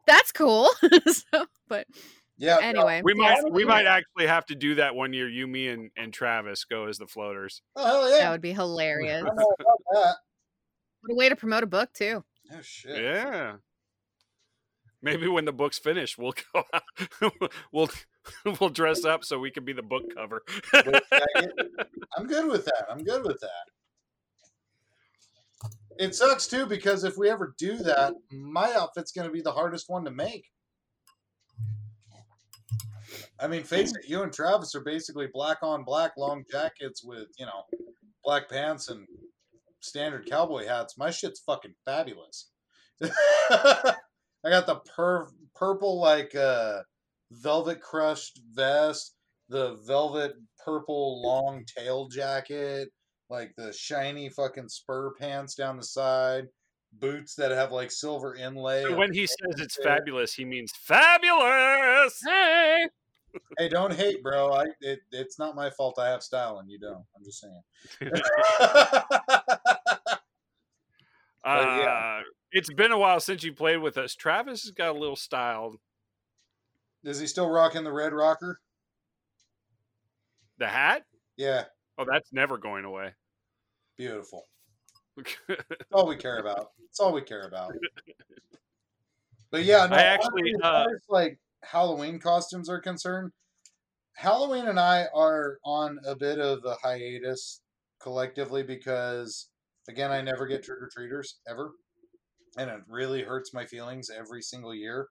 that's 0.07 0.33
cool. 0.33 0.71
so, 1.07 1.47
but 1.69 1.87
yeah. 2.37 2.57
no, 2.57 2.61
anyway, 2.61 3.03
We 3.05 3.15
yes, 3.17 3.43
might 3.43 3.53
we 3.53 3.65
might 3.65 3.87
actually 3.87 4.27
have 4.27 4.47
to 4.47 4.55
do 4.55 4.77
that 4.77 4.95
one 4.95 5.13
year. 5.13 5.29
You, 5.29 5.47
me, 5.47 5.69
and, 5.69 5.91
and 5.97 6.13
Travis 6.13 6.65
go 6.65 6.87
as 6.87 6.99
the 6.99 7.07
floaters. 7.07 7.63
oh, 7.77 7.85
hell 7.85 8.11
yeah. 8.11 8.19
that 8.19 8.31
would 8.31 8.43
be 8.43 8.53
hilarious. 8.53 9.23
I 9.23 9.35
know 9.35 9.55
about 9.61 9.79
that. 9.93 10.17
What 11.03 11.13
a 11.13 11.17
way 11.17 11.29
to 11.29 11.37
promote 11.37 11.63
a 11.63 11.67
book 11.67 11.93
too. 11.93 12.25
Oh 12.53 12.61
shit. 12.63 13.03
Yeah. 13.03 13.57
Maybe 15.03 15.29
when 15.29 15.47
the 15.47 15.53
book's 15.53 15.79
finished, 15.79 16.19
we'll 16.19 16.35
go 16.53 16.63
out. 16.73 17.33
we'll 17.73 17.91
we'll 18.61 18.71
dress 18.71 19.05
up 19.05 19.25
so 19.25 19.39
we 19.39 19.51
can 19.51 19.65
be 19.65 19.73
the 19.73 19.83
book 19.83 20.05
cover. 20.15 20.43
I'm 20.75 22.27
good 22.27 22.51
with 22.51 22.65
that. 22.65 22.87
I'm 22.91 23.05
good 23.05 23.25
with 23.25 23.41
that. 23.41 23.71
It 25.99 26.15
sucks 26.15 26.47
too 26.47 26.67
because 26.67 27.05
if 27.05 27.19
we 27.19 27.29
ever 27.29 27.55
do 27.59 27.77
that, 27.79 28.15
my 28.31 28.73
outfit's 28.75 29.13
gonna 29.13 29.31
be 29.31 29.43
the 29.43 29.53
hardest 29.53 29.91
one 29.91 30.05
to 30.05 30.11
make. 30.11 30.47
I 33.39 33.47
mean, 33.49 33.63
face 33.63 33.91
it, 33.95 34.09
you 34.09 34.23
and 34.23 34.33
Travis 34.33 34.75
are 34.75 34.83
basically 34.83 35.27
black 35.33 35.59
on 35.63 35.85
black 35.85 36.13
long 36.17 36.45
jackets 36.51 37.03
with, 37.03 37.29
you 37.39 37.47
know, 37.47 37.65
black 38.23 38.49
pants 38.49 38.89
and 38.89 39.07
standard 39.81 40.29
cowboy 40.29 40.67
hats. 40.67 40.99
My 40.99 41.11
shit's 41.11 41.41
fucking 41.41 41.75
fabulous. 41.85 42.51
I 43.03 43.95
got 44.45 44.67
the 44.67 44.77
per- 44.95 45.29
purple 45.55 45.99
like 46.01 46.35
uh 46.35 46.81
velvet 47.31 47.81
crushed 47.81 48.41
vest, 48.53 49.15
the 49.49 49.77
velvet 49.87 50.35
purple 50.65 51.23
long 51.23 51.65
tail 51.65 52.09
jacket, 52.09 52.89
like 53.29 53.55
the 53.57 53.73
shiny 53.73 54.29
fucking 54.29 54.69
spur 54.69 55.13
pants 55.15 55.55
down 55.55 55.77
the 55.77 55.83
side, 55.83 56.49
boots 56.93 57.35
that 57.37 57.51
have 57.51 57.73
like 57.73 57.91
silver 57.91 58.35
inlay. 58.35 58.85
So 58.85 58.97
when 58.97 59.13
he 59.13 59.27
says 59.27 59.59
it's 59.59 59.79
there. 59.83 59.97
fabulous, 59.97 60.35
he 60.35 60.45
means 60.45 60.73
fabulous. 60.77 62.21
Hey. 62.25 62.89
Hey, 63.59 63.69
don't 63.69 63.95
hate, 63.95 64.25
bro. 64.25 64.53
I 64.53 64.67
it, 64.81 65.01
it's 65.13 65.39
not 65.39 65.55
my 65.55 65.71
fault. 65.71 66.01
I 66.01 66.09
have 66.09 66.23
style 66.23 66.59
and 66.59 66.69
you 66.69 66.81
don't. 66.81 67.05
I'm 67.17 67.25
just 67.25 67.41
saying. 67.41 67.63
Uh, 71.45 71.81
yeah. 71.83 72.21
It's 72.53 72.73
been 72.73 72.93
a 72.93 72.99
while 72.99 73.21
since 73.21 73.45
you 73.45 73.53
played 73.53 73.79
with 73.79 73.97
us. 73.97 74.15
Travis 74.15 74.65
has 74.65 74.73
got 74.73 74.95
a 74.95 74.99
little 74.99 75.17
style. 75.17 75.77
Is 77.05 77.19
he 77.19 77.27
still 77.27 77.49
rocking 77.49 77.85
the 77.85 77.93
red 77.93 78.13
rocker? 78.13 78.61
The 80.59 80.69
hat? 80.69 81.05
Yeah, 81.37 81.65
Oh, 81.99 82.05
that's 82.11 82.33
never 82.33 82.57
going 82.57 82.85
away. 82.85 83.13
beautiful. 83.97 84.45
That's 85.49 85.63
all 85.93 86.07
we 86.07 86.17
care 86.17 86.39
about. 86.39 86.69
That's 86.79 86.99
all 87.01 87.13
we 87.13 87.21
care 87.21 87.47
about. 87.47 87.75
But 89.51 89.65
yeah, 89.65 89.85
no, 89.87 89.97
I 89.97 90.03
actually, 90.03 90.55
honestly, 90.55 90.55
as 90.55 90.61
uh, 90.65 90.87
as, 90.95 91.03
like 91.11 91.39
Halloween 91.63 92.19
costumes 92.19 92.71
are 92.71 92.81
concerned, 92.81 93.33
Halloween 94.17 94.69
and 94.69 94.81
I 94.81 95.09
are 95.15 95.59
on 95.65 95.99
a 96.07 96.17
bit 96.17 96.39
of 96.39 96.65
a 96.65 96.77
hiatus 96.83 97.61
collectively 98.01 98.63
because, 98.63 99.51
again, 99.89 100.11
I 100.11 100.23
never 100.23 100.47
get 100.47 100.63
trick 100.63 100.81
or 100.81 100.89
treaters 100.91 101.41
ever, 101.47 101.73
and 102.57 102.71
it 102.71 102.81
really 102.89 103.23
hurts 103.23 103.53
my 103.53 103.67
feelings 103.67 104.09
every 104.09 104.41
single 104.41 104.75
year. 104.75 105.07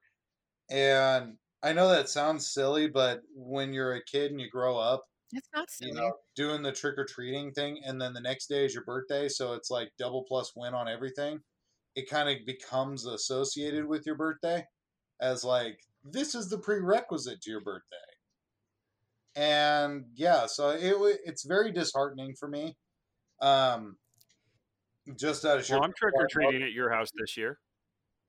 And 0.70 1.36
I 1.62 1.72
know 1.72 1.88
that 1.88 2.08
sounds 2.08 2.48
silly, 2.48 2.88
but 2.88 3.20
when 3.34 3.72
you're 3.72 3.94
a 3.94 4.04
kid 4.04 4.30
and 4.30 4.40
you 4.40 4.48
grow 4.50 4.78
up, 4.78 5.04
It's 5.32 5.48
not 5.54 5.70
silly. 5.70 5.90
you 5.90 5.96
know, 5.96 6.12
doing 6.34 6.62
the 6.62 6.72
trick 6.72 6.98
or 6.98 7.04
treating 7.04 7.52
thing, 7.52 7.82
and 7.84 8.00
then 8.00 8.12
the 8.14 8.20
next 8.20 8.46
day 8.46 8.64
is 8.64 8.74
your 8.74 8.84
birthday, 8.84 9.28
so 9.28 9.52
it's 9.52 9.70
like 9.70 9.92
double 9.98 10.24
plus 10.24 10.52
win 10.56 10.74
on 10.74 10.88
everything. 10.88 11.40
It 11.94 12.08
kind 12.08 12.28
of 12.28 12.46
becomes 12.46 13.04
associated 13.06 13.84
with 13.86 14.06
your 14.06 14.14
birthday 14.16 14.66
as 15.20 15.44
like 15.44 15.80
this 16.04 16.34
is 16.34 16.48
the 16.48 16.58
prerequisite 16.58 17.42
to 17.42 17.50
your 17.50 17.60
birthday. 17.60 17.96
And 19.36 20.06
yeah, 20.14 20.46
so 20.46 20.70
it 20.70 20.98
wa- 20.98 21.12
it's 21.24 21.44
very 21.44 21.72
disheartening 21.72 22.34
for 22.34 22.48
me. 22.48 22.76
Um, 23.40 23.98
just 25.16 25.44
out 25.44 25.58
of 25.58 25.68
well, 25.70 25.82
I'm 25.82 25.92
trick 25.92 26.14
or 26.14 26.26
treating 26.28 26.62
at 26.62 26.72
your 26.72 26.90
house 26.90 27.10
this 27.14 27.36
year. 27.36 27.58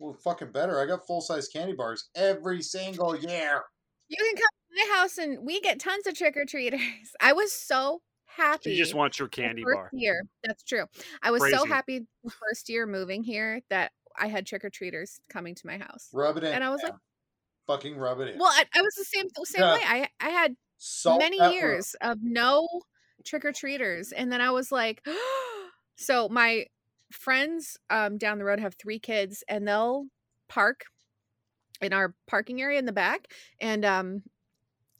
Well, 0.01 0.13
fucking 0.15 0.51
better. 0.51 0.79
I 0.81 0.87
got 0.87 1.05
full 1.05 1.21
size 1.21 1.47
candy 1.47 1.73
bars 1.73 2.09
every 2.15 2.61
single 2.63 3.15
year. 3.15 3.61
You 4.09 4.17
can 4.17 4.35
come 4.35 4.47
to 4.71 4.87
my 4.89 4.95
house 4.97 5.17
and 5.19 5.45
we 5.45 5.61
get 5.61 5.79
tons 5.79 6.07
of 6.07 6.15
trick 6.15 6.35
or 6.35 6.43
treaters. 6.45 6.81
I 7.21 7.33
was 7.33 7.53
so 7.53 8.01
happy. 8.25 8.71
You 8.71 8.77
just 8.77 8.95
want 8.95 9.19
your 9.19 9.27
candy 9.27 9.61
first 9.63 9.75
bar. 9.75 9.89
year. 9.93 10.23
That's 10.43 10.63
true. 10.63 10.85
I 11.21 11.29
was 11.29 11.41
so 11.51 11.65
happy 11.65 11.99
the 12.23 12.31
first 12.31 12.67
year 12.67 12.87
moving 12.87 13.23
here 13.23 13.61
that 13.69 13.91
I 14.17 14.27
had 14.27 14.45
trick 14.47 14.65
or 14.65 14.69
treaters 14.71 15.19
coming 15.29 15.53
to 15.55 15.67
my 15.67 15.77
house. 15.77 16.09
Rub 16.11 16.35
it 16.37 16.43
in. 16.43 16.51
And 16.53 16.63
I 16.63 16.69
was 16.71 16.81
like, 16.83 16.93
fucking 17.67 17.95
rub 17.95 18.19
it 18.21 18.29
in. 18.29 18.39
well, 18.39 18.51
I, 18.51 18.65
I 18.73 18.81
was 18.81 18.95
the 18.95 19.05
same 19.05 19.27
the 19.35 19.45
same 19.45 19.61
Yeah. 19.61 19.73
way. 19.75 19.81
I 19.85 20.09
I 20.19 20.29
had 20.29 20.55
Salt 20.77 21.19
many 21.19 21.37
that 21.37 21.45
rub. 21.45 21.53
years 21.53 21.95
of 22.01 22.17
no 22.23 22.67
trick 23.23 23.45
or 23.45 23.51
treaters, 23.51 24.11
and 24.11 24.31
then 24.31 24.41
I 24.41 24.49
was 24.51 24.71
like, 24.71 25.05
so 25.95 26.27
my 26.27 26.65
friends 27.11 27.77
um 27.89 28.17
down 28.17 28.37
the 28.39 28.45
road 28.45 28.59
have 28.59 28.75
three 28.75 28.99
kids, 28.99 29.43
and 29.47 29.67
they'll 29.67 30.05
park 30.49 30.85
in 31.81 31.93
our 31.93 32.13
parking 32.27 32.61
area 32.61 32.79
in 32.79 32.85
the 32.85 32.91
back, 32.91 33.27
and 33.59 33.83
um 33.85 34.23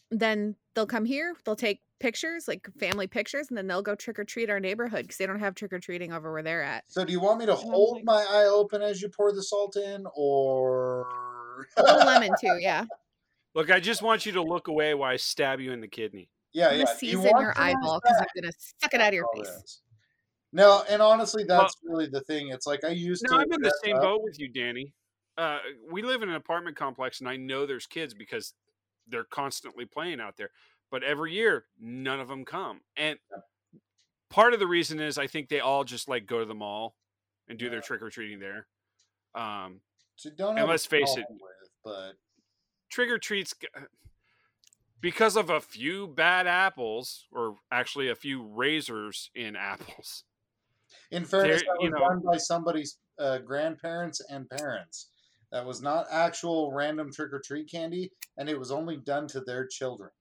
then 0.10 0.56
they'll 0.76 0.86
come 0.88 1.06
here, 1.06 1.34
they'll 1.46 1.56
take 1.56 1.80
pictures, 2.00 2.48
like 2.48 2.68
family 2.80 3.08
pictures, 3.08 3.48
and 3.50 3.58
then 3.58 3.68
they'll 3.68 3.82
go 3.84 3.94
trick 3.96 4.18
or 4.20 4.24
treat 4.24 4.50
our 4.50 4.60
neighborhood 4.60 5.04
because 5.04 5.18
they 5.18 5.26
don't 5.28 5.40
have 5.40 5.54
trick 5.56 5.72
or 5.72 5.80
treating 5.80 6.12
over 6.12 6.32
where 6.34 6.42
they're 6.44 6.64
at. 6.64 6.84
So 6.88 7.06
do 7.06 7.12
you 7.14 7.20
want 7.20 7.40
me 7.40 7.46
to 7.46 7.52
And 7.54 7.62
I 7.62 7.64
was 7.64 7.72
hold 7.74 7.96
like- 7.98 8.06
my 8.06 8.26
eye 8.30 8.46
open 8.46 8.82
as 8.82 9.02
you 9.02 9.10
pour 9.10 9.32
the 9.32 9.44
salt 9.44 9.76
in, 9.78 10.06
or 10.16 11.06
A 11.78 11.84
little 11.84 12.00
lemon 12.06 12.32
too, 12.42 12.58
yeah. 12.60 12.86
Look, 13.54 13.70
I 13.70 13.80
just 13.80 14.02
want 14.02 14.26
you 14.26 14.32
to 14.34 14.42
look 14.42 14.68
away 14.70 14.94
while 14.94 15.12
I 15.12 15.18
stab 15.18 15.60
you 15.60 15.72
in 15.74 15.82
the 15.82 15.88
kidney. 15.88 16.30
yeah, 16.54 16.72
yeah. 16.72 16.78
gonna 16.86 16.90
you 16.92 16.98
season 16.98 17.22
want 17.24 17.42
your 17.42 17.54
eyeball 17.58 18.00
because? 18.02 18.18
I'm 18.20 18.42
gonna 18.42 18.54
suck 18.82 18.94
it 18.94 19.02
out 19.02 19.10
of 19.10 19.14
your 19.14 19.26
All 19.26 19.44
face. 19.44 19.52
this. 19.54 19.82
No, 20.54 20.84
and 20.90 21.02
honestly, 21.02 21.44
that's 21.46 21.76
really 21.84 22.08
the 22.08 22.22
thing. 22.22 22.50
It's 22.50 22.68
like 22.68 22.84
I 22.84 22.90
used 22.90 23.24
No, 23.30 23.38
to. 23.38 23.44
I'm 23.44 23.52
in 23.54 23.62
the 23.62 23.74
same 23.84 23.96
up- 23.96 24.02
boat 24.02 24.22
with 24.24 24.40
you, 24.40 24.50
Danny. 24.50 24.94
Uh, 25.38 25.60
we 25.90 26.02
live 26.02 26.22
in 26.24 26.30
an 26.30 26.36
apartment 26.36 26.76
complex, 26.76 27.20
and 27.22 27.30
I 27.30 27.38
know 27.38 27.66
there's 27.66 27.86
kids 27.88 28.14
because 28.14 28.54
they're 29.08 29.24
constantly 29.24 29.86
playing 29.86 30.20
out 30.20 30.36
there. 30.38 30.50
But 30.92 31.04
every 31.04 31.34
year, 31.34 31.66
none 31.80 32.20
of 32.20 32.28
them 32.28 32.44
come, 32.44 32.82
and 32.98 33.18
part 34.30 34.54
of 34.54 34.60
the 34.60 34.68
reason 34.68 35.00
is 35.00 35.18
I 35.18 35.28
think 35.28 35.48
they 35.48 35.62
all 35.62 35.86
just 35.86 36.10
like 36.10 36.26
go 36.26 36.40
to 36.40 36.46
the 36.46 36.54
mall 36.54 36.96
and 37.48 37.58
do 37.58 37.70
their 37.70 37.80
trick 37.82 38.02
or 38.02 38.10
treating 38.10 38.40
there. 38.40 38.68
Um, 39.34 39.80
So 40.18 40.30
don't 40.30 40.58
And 40.58 40.68
let's 40.68 40.86
face 40.86 41.16
it, 41.18 41.26
with, 41.30 41.42
but 41.84 42.14
trick 42.90 43.10
or 43.10 43.18
treats 43.18 43.54
because 45.00 45.36
of 45.38 45.50
a 45.50 45.62
few 45.62 46.08
bad 46.08 46.46
apples, 46.46 47.26
or 47.32 47.56
actually 47.72 48.10
a 48.10 48.16
few 48.16 48.44
razors 48.44 49.32
in 49.34 49.56
apples. 49.58 50.26
In 51.12 51.26
fairness, 51.26 51.62
There- 51.62 51.74
that 51.76 51.82
was 51.82 51.92
know- 51.92 52.00
done 52.10 52.22
by 52.26 52.38
somebody's 52.38 52.98
uh, 53.20 53.38
grandparents 53.40 54.20
and 54.30 54.50
parents. 54.50 55.12
That 55.52 55.66
was 55.66 55.82
not 55.82 56.08
actual 56.10 56.72
random 56.72 57.12
trick 57.12 57.34
or 57.34 57.40
treat 57.40 57.70
candy, 57.70 58.12
and 58.38 58.50
it 58.50 58.58
was 58.58 58.72
only 58.72 58.98
done 58.98 59.28
to 59.30 59.42
their 59.42 59.68
children. 59.68 60.12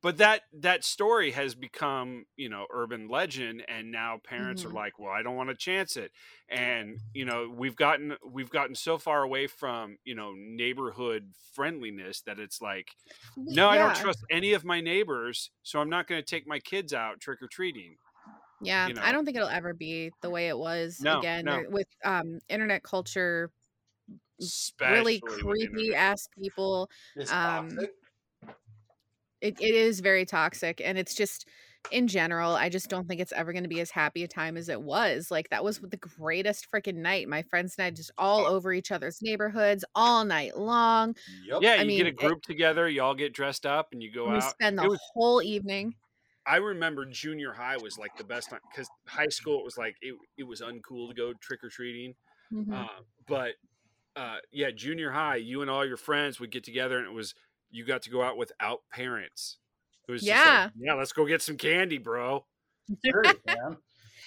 but 0.00 0.18
that 0.18 0.42
that 0.52 0.84
story 0.84 1.32
has 1.32 1.56
become 1.56 2.24
you 2.36 2.48
know 2.48 2.66
urban 2.72 3.08
legend 3.08 3.64
and 3.66 3.90
now 3.90 4.16
parents 4.22 4.62
Mhm. 4.62 4.66
are 4.70 4.72
like 4.72 4.96
well 5.00 5.10
i 5.10 5.22
don't 5.22 5.34
want 5.34 5.48
to 5.48 5.56
chance 5.56 5.96
it 5.96 6.12
and 6.48 7.00
you 7.12 7.24
know 7.24 7.52
we've 7.52 7.74
gotten 7.74 8.16
we've 8.24 8.48
gotten 8.48 8.76
so 8.76 8.96
far 8.96 9.24
away 9.24 9.48
from 9.48 9.98
you 10.04 10.14
know 10.14 10.34
neighborhood 10.36 11.32
friendliness 11.52 12.20
that 12.26 12.38
it's 12.38 12.62
like 12.62 12.92
We- 13.36 13.54
no 13.56 13.68
i 13.68 13.76
don't 13.76 13.96
trust 13.96 14.24
any 14.30 14.52
of 14.52 14.64
my 14.64 14.80
neighbors 14.80 15.50
so 15.64 15.80
i'm 15.80 15.90
not 15.90 16.06
going 16.06 16.22
to 16.22 16.24
take 16.24 16.46
my 16.46 16.60
kids 16.60 16.92
out 16.94 17.18
trick-or-treating 17.20 17.96
Yeah, 18.60 18.88
you 18.88 18.94
know. 18.94 19.02
I 19.02 19.12
don't 19.12 19.24
think 19.24 19.36
it'll 19.36 19.48
ever 19.48 19.72
be 19.74 20.10
the 20.22 20.30
way 20.30 20.48
it 20.48 20.58
was 20.58 21.00
No, 21.00 21.18
again 21.20 21.44
no. 21.44 21.62
with 21.70 21.88
um 22.04 22.38
internet 22.48 22.82
culture. 22.82 23.50
especially 24.40 25.20
really 25.20 25.20
creepy 25.20 25.94
ass 25.94 26.28
people. 26.38 26.90
Um. 27.30 27.78
It 29.40 29.56
it 29.60 29.74
is 29.74 30.00
very 30.00 30.24
toxic, 30.24 30.80
and 30.84 30.98
it's 30.98 31.14
just 31.14 31.46
in 31.92 32.08
general. 32.08 32.56
I 32.56 32.68
just 32.68 32.88
don't 32.90 33.06
think 33.06 33.20
it's 33.20 33.32
ever 33.32 33.52
going 33.52 33.62
to 33.62 33.68
be 33.68 33.80
as 33.80 33.88
happy 33.92 34.24
a 34.24 34.28
time 34.28 34.56
as 34.56 34.68
it 34.68 34.82
was. 34.82 35.30
Like 35.30 35.48
that 35.50 35.62
was 35.62 35.78
the 35.78 35.96
greatest 35.96 36.66
freaking 36.72 36.96
night. 36.96 37.28
My 37.28 37.42
friends 37.42 37.76
and 37.78 37.86
I 37.86 37.90
just 37.90 38.10
all 38.18 38.46
over 38.46 38.72
each 38.72 38.90
other's 38.90 39.22
neighborhoods 39.22 39.84
all 39.94 40.24
night 40.24 40.58
long. 40.58 41.14
Yep. 41.46 41.62
yeah 41.62 41.74
I 41.74 41.74
you 41.74 41.78
get 41.78 41.84
a 41.84 41.86
mean, 41.86 42.06
it- 42.08 42.16
group 42.16 42.42
together 42.42 42.88
you 42.88 43.00
all 43.00 43.14
get 43.14 43.32
dressed 43.32 43.64
up 43.64 43.90
and 43.92 44.02
you 44.02 44.10
go 44.12 44.28
we 44.28 44.36
out 44.38 44.50
spend 44.50 44.76
the 44.76 44.88
was- 44.88 44.98
whole 45.14 45.40
evening. 45.40 45.94
I 46.48 46.56
remember 46.56 47.06
junior 47.06 47.52
high 47.54 47.78
was 47.78 47.98
like 47.98 48.16
the 48.16 48.24
best 48.24 48.50
time 48.50 48.60
because 48.70 48.90
high 49.08 49.28
school 49.28 49.60
it 49.60 49.64
was 49.64 49.78
like 49.78 49.96
it, 50.02 50.14
it 50.38 50.44
was 50.44 50.62
uncool 50.62 51.08
to 51.08 51.14
go 51.14 51.34
trick 51.34 51.64
or 51.64 51.70
treating. 51.70 52.16
Mhm. 52.50 52.88
Uh, 52.88 53.02
but 53.26 53.54
uh, 54.16 54.38
yeah, 54.52 54.70
junior 54.72 55.12
high, 55.12 55.36
you 55.36 55.62
and 55.62 55.70
all 55.70 55.86
your 55.86 55.96
friends 55.98 56.40
would 56.40 56.50
get 56.52 56.64
together, 56.64 56.98
and 56.98 57.06
it 57.08 57.12
was 57.12 57.34
you 57.70 57.84
got 57.86 58.02
to 58.02 58.10
go 58.10 58.22
out 58.22 58.36
without 58.38 58.80
parents. 58.92 59.58
It 60.08 60.12
was 60.12 60.24
Yeah. 60.24 60.34
just 60.34 60.46
like, 60.46 60.62
yeah, 60.76 60.94
let's 60.94 61.12
go 61.12 61.26
get 61.26 61.42
some 61.42 61.56
candy, 61.58 61.98
bro. 61.98 62.46
Serious, 63.12 63.38
man. 63.46 63.78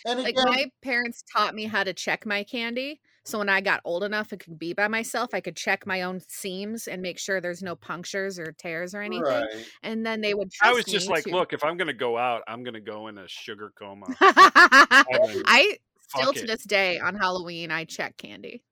And 0.05 0.19
like 0.23 0.37
my 0.39 0.71
parents 0.81 1.23
taught 1.35 1.55
me 1.55 1.65
how 1.65 1.83
to 1.83 1.93
check 1.93 2.25
my 2.25 2.43
candy 2.43 3.01
so 3.23 3.37
when 3.37 3.49
i 3.49 3.61
got 3.61 3.81
old 3.85 4.03
enough 4.03 4.31
and 4.31 4.41
could 4.41 4.57
be 4.57 4.73
by 4.73 4.87
myself 4.87 5.29
i 5.33 5.39
could 5.39 5.55
check 5.55 5.85
my 5.85 6.01
own 6.01 6.19
seams 6.27 6.87
and 6.87 7.01
make 7.01 7.19
sure 7.19 7.39
there's 7.39 7.61
no 7.61 7.75
punctures 7.75 8.39
or 8.39 8.51
tears 8.57 8.95
or 8.95 9.01
anything 9.01 9.23
right. 9.23 9.65
and 9.83 10.05
then 10.05 10.21
they 10.21 10.33
would 10.33 10.51
I 10.61 10.73
was 10.73 10.85
just 10.85 11.07
me 11.07 11.13
like, 11.13 11.23
to- 11.25 11.31
look, 11.31 11.53
if 11.53 11.63
I'm 11.63 11.77
gonna 11.77 11.93
go 11.93 12.17
out, 12.17 12.41
I'm 12.47 12.63
gonna 12.63 12.79
go 12.81 13.07
in 13.07 13.17
a 13.17 13.27
sugar 13.27 13.71
coma. 13.77 14.05
i 14.21 15.77
still 16.07 16.33
to 16.33 16.43
it. 16.43 16.47
this 16.47 16.63
day 16.63 16.99
on 16.99 17.15
halloween 17.15 17.71
i 17.71 17.85
check 17.85 18.17
candy 18.17 18.63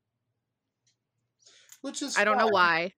Which 1.81 2.01
is 2.01 2.17
i 2.17 2.23
don't 2.23 2.37
know 2.37 2.47
why 2.49 2.93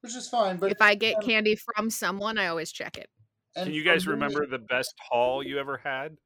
Which 0.00 0.16
is 0.16 0.28
fine, 0.28 0.56
but 0.56 0.72
if 0.72 0.80
i 0.80 0.94
get 0.94 1.16
again, 1.18 1.28
candy 1.28 1.56
from 1.56 1.90
someone 1.90 2.38
i 2.38 2.46
always 2.46 2.72
check 2.72 2.96
it 2.96 3.10
and 3.56 3.66
Can 3.66 3.74
you 3.74 3.82
guys 3.82 4.06
remember 4.06 4.46
the 4.46 4.58
best 4.58 4.94
haul 5.10 5.42
you 5.42 5.58
ever 5.58 5.76
had? 5.82 6.16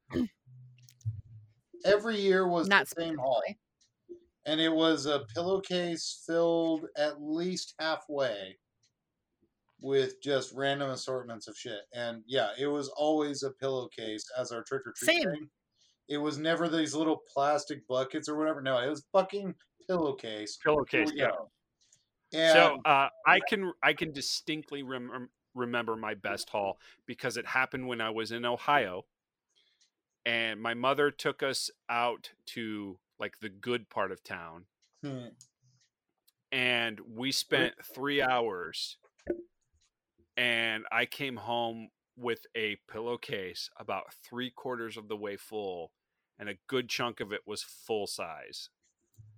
every 1.83 2.19
year 2.19 2.47
was 2.47 2.67
not 2.67 2.87
the 2.87 3.01
same 3.01 3.17
haul, 3.17 3.41
specifically. 3.41 3.57
And 4.45 4.59
it 4.61 4.71
was 4.71 5.05
a 5.05 5.25
pillowcase 5.33 6.23
filled 6.27 6.85
at 6.97 7.21
least 7.21 7.73
halfway 7.79 8.57
with 9.81 10.21
just 10.21 10.51
random 10.53 10.89
assortments 10.91 11.47
of 11.47 11.57
shit. 11.57 11.81
And 11.93 12.23
yeah, 12.27 12.49
it 12.57 12.67
was 12.67 12.89
always 12.89 13.43
a 13.43 13.51
pillowcase 13.51 14.25
as 14.37 14.51
our 14.51 14.63
trick 14.63 14.81
or 14.85 14.93
treat 14.95 15.17
Same. 15.17 15.31
thing. 15.31 15.49
It 16.07 16.17
was 16.17 16.37
never 16.37 16.69
these 16.69 16.93
little 16.95 17.21
plastic 17.33 17.85
buckets 17.87 18.29
or 18.29 18.37
whatever. 18.37 18.61
No, 18.61 18.77
it 18.79 18.89
was 18.89 19.05
fucking 19.11 19.53
pillowcase. 19.87 20.57
Pillowcase. 20.63 21.11
Yeah. 21.13 21.27
go. 21.29 21.49
And 22.33 22.53
So 22.53 22.77
uh, 22.85 23.09
I 23.25 23.39
can 23.49 23.71
I 23.83 23.93
can 23.93 24.11
distinctly 24.11 24.83
rem- 24.83 25.29
remember 25.53 25.95
my 25.95 26.13
best 26.13 26.49
haul 26.49 26.77
because 27.05 27.37
it 27.37 27.45
happened 27.47 27.87
when 27.87 28.01
I 28.01 28.09
was 28.11 28.31
in 28.31 28.45
Ohio. 28.45 29.05
and 30.25 30.59
my 30.61 30.73
mother 30.73 31.11
took 31.11 31.43
us 31.43 31.69
out 31.89 32.31
to 32.47 32.97
like 33.19 33.39
the 33.41 33.49
good 33.49 33.89
part 33.89 34.11
of 34.11 34.23
town, 34.23 34.65
Hmm. 35.03 35.27
and 36.51 36.99
we 37.07 37.31
spent 37.31 37.73
three 37.83 38.21
hours. 38.21 38.97
And 40.37 40.83
I 40.91 41.05
came 41.05 41.37
home 41.37 41.89
with 42.17 42.39
a 42.55 42.77
pillowcase 42.91 43.69
about 43.77 44.13
three 44.13 44.51
quarters 44.51 44.97
of 44.97 45.07
the 45.07 45.15
way 45.15 45.37
full, 45.37 45.91
and 46.37 46.49
a 46.49 46.55
good 46.67 46.89
chunk 46.89 47.19
of 47.21 47.31
it 47.31 47.41
was 47.45 47.63
full 47.63 48.05
size. 48.07 48.69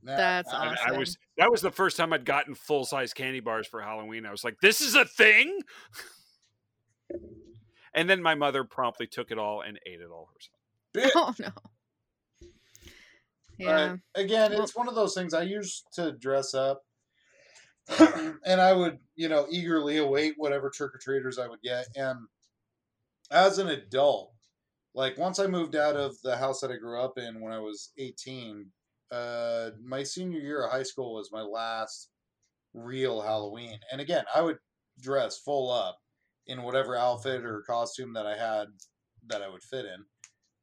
That's 0.01 0.51
I- 0.51 0.69
awesome. 0.69 0.95
I 0.95 0.97
was 0.97 1.17
that 1.37 1.51
was 1.51 1.61
the 1.61 1.71
first 1.71 1.97
time 1.97 2.13
I'd 2.13 2.25
gotten 2.25 2.55
full 2.55 2.83
size 2.85 3.13
candy 3.13 3.39
bars 3.41 3.67
for 3.67 3.81
Halloween. 3.81 4.25
I 4.25 4.31
was 4.31 4.43
like, 4.43 4.59
"This 4.61 4.81
is 4.81 4.95
a 4.95 5.05
thing." 5.05 5.61
and 7.93 8.09
then 8.09 8.21
my 8.21 8.35
mother 8.35 8.63
promptly 8.63 9.07
took 9.07 9.31
it 9.31 9.37
all 9.37 9.61
and 9.61 9.79
ate 9.85 10.01
it 10.01 10.09
all 10.11 10.29
herself. 10.33 10.55
Oh 11.15 11.33
no. 11.39 11.51
Yeah. 13.57 13.97
But 14.13 14.21
again, 14.21 14.51
Well- 14.51 14.63
it's 14.63 14.75
one 14.75 14.87
of 14.87 14.95
those 14.95 15.13
things 15.13 15.33
I 15.33 15.43
used 15.43 15.87
to 15.93 16.11
dress 16.11 16.53
up, 16.53 16.83
and 17.99 18.61
I 18.61 18.73
would, 18.73 18.99
you 19.15 19.29
know, 19.29 19.47
eagerly 19.49 19.97
await 19.97 20.35
whatever 20.37 20.69
trick 20.69 20.93
or 20.93 20.99
treaters 20.99 21.39
I 21.39 21.47
would 21.47 21.61
get. 21.61 21.87
And 21.95 22.27
as 23.31 23.57
an 23.57 23.67
adult, 23.67 24.33
like 24.93 25.17
once 25.17 25.39
I 25.39 25.47
moved 25.47 25.75
out 25.75 25.95
of 25.95 26.19
the 26.21 26.37
house 26.37 26.61
that 26.61 26.71
I 26.71 26.77
grew 26.77 26.99
up 26.99 27.17
in 27.17 27.39
when 27.41 27.53
I 27.53 27.59
was 27.59 27.91
18, 27.97 28.71
uh, 29.11 29.71
my 29.83 30.03
senior 30.03 30.39
year 30.39 30.65
of 30.65 30.71
high 30.71 30.83
school 30.83 31.13
was 31.15 31.31
my 31.31 31.41
last 31.41 32.09
real 32.73 33.21
Halloween. 33.21 33.79
And 33.91 34.01
again, 34.01 34.25
I 34.35 34.41
would 34.41 34.57
dress 34.99 35.37
full 35.39 35.71
up 35.71 35.99
in 36.47 36.63
whatever 36.63 36.95
outfit 36.95 37.45
or 37.45 37.61
costume 37.61 38.13
that 38.13 38.25
I 38.25 38.37
had 38.37 38.67
that 39.27 39.41
I 39.41 39.49
would 39.49 39.63
fit 39.63 39.85
in. 39.85 40.05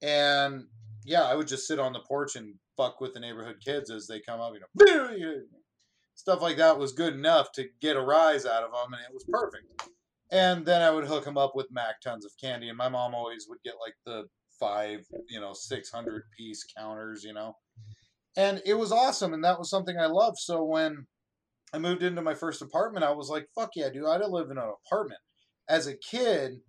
And 0.02 0.64
yeah, 1.04 1.22
I 1.22 1.34
would 1.34 1.48
just 1.48 1.66
sit 1.66 1.78
on 1.78 1.92
the 1.92 2.00
porch 2.00 2.36
and 2.36 2.54
fuck 2.76 3.00
with 3.00 3.14
the 3.14 3.20
neighborhood 3.20 3.56
kids 3.64 3.90
as 3.90 4.06
they 4.06 4.20
come 4.20 4.40
up, 4.40 4.52
you 4.54 4.60
know, 4.60 5.36
stuff 6.14 6.40
like 6.40 6.56
that 6.56 6.78
was 6.78 6.92
good 6.92 7.14
enough 7.14 7.52
to 7.52 7.66
get 7.80 7.96
a 7.96 8.00
rise 8.00 8.46
out 8.46 8.62
of 8.62 8.72
them, 8.72 8.92
and 8.92 9.02
it 9.02 9.12
was 9.12 9.24
perfect. 9.28 9.90
And 10.30 10.64
then 10.64 10.82
I 10.82 10.90
would 10.90 11.06
hook 11.06 11.24
them 11.24 11.38
up 11.38 11.52
with 11.54 11.66
Mac 11.70 12.00
tons 12.00 12.24
of 12.24 12.32
candy, 12.40 12.68
and 12.68 12.78
my 12.78 12.88
mom 12.88 13.14
always 13.14 13.46
would 13.48 13.58
get 13.64 13.74
like 13.80 13.94
the 14.06 14.24
five, 14.58 15.00
you 15.28 15.40
know, 15.40 15.52
six 15.52 15.90
hundred 15.90 16.22
piece 16.36 16.64
counters, 16.76 17.24
you 17.24 17.32
know, 17.32 17.56
and 18.36 18.62
it 18.64 18.74
was 18.74 18.92
awesome, 18.92 19.32
and 19.34 19.44
that 19.44 19.58
was 19.58 19.70
something 19.70 19.98
I 19.98 20.06
loved. 20.06 20.38
So 20.38 20.64
when 20.64 21.06
I 21.72 21.78
moved 21.78 22.02
into 22.02 22.22
my 22.22 22.34
first 22.34 22.62
apartment, 22.62 23.04
I 23.04 23.12
was 23.12 23.28
like, 23.28 23.46
fuck 23.54 23.70
yeah, 23.74 23.90
dude, 23.90 24.06
I'd 24.06 24.24
live 24.28 24.50
in 24.50 24.58
an 24.58 24.72
apartment. 24.86 25.20
As 25.68 25.86
a 25.86 25.96
kid, 25.96 26.60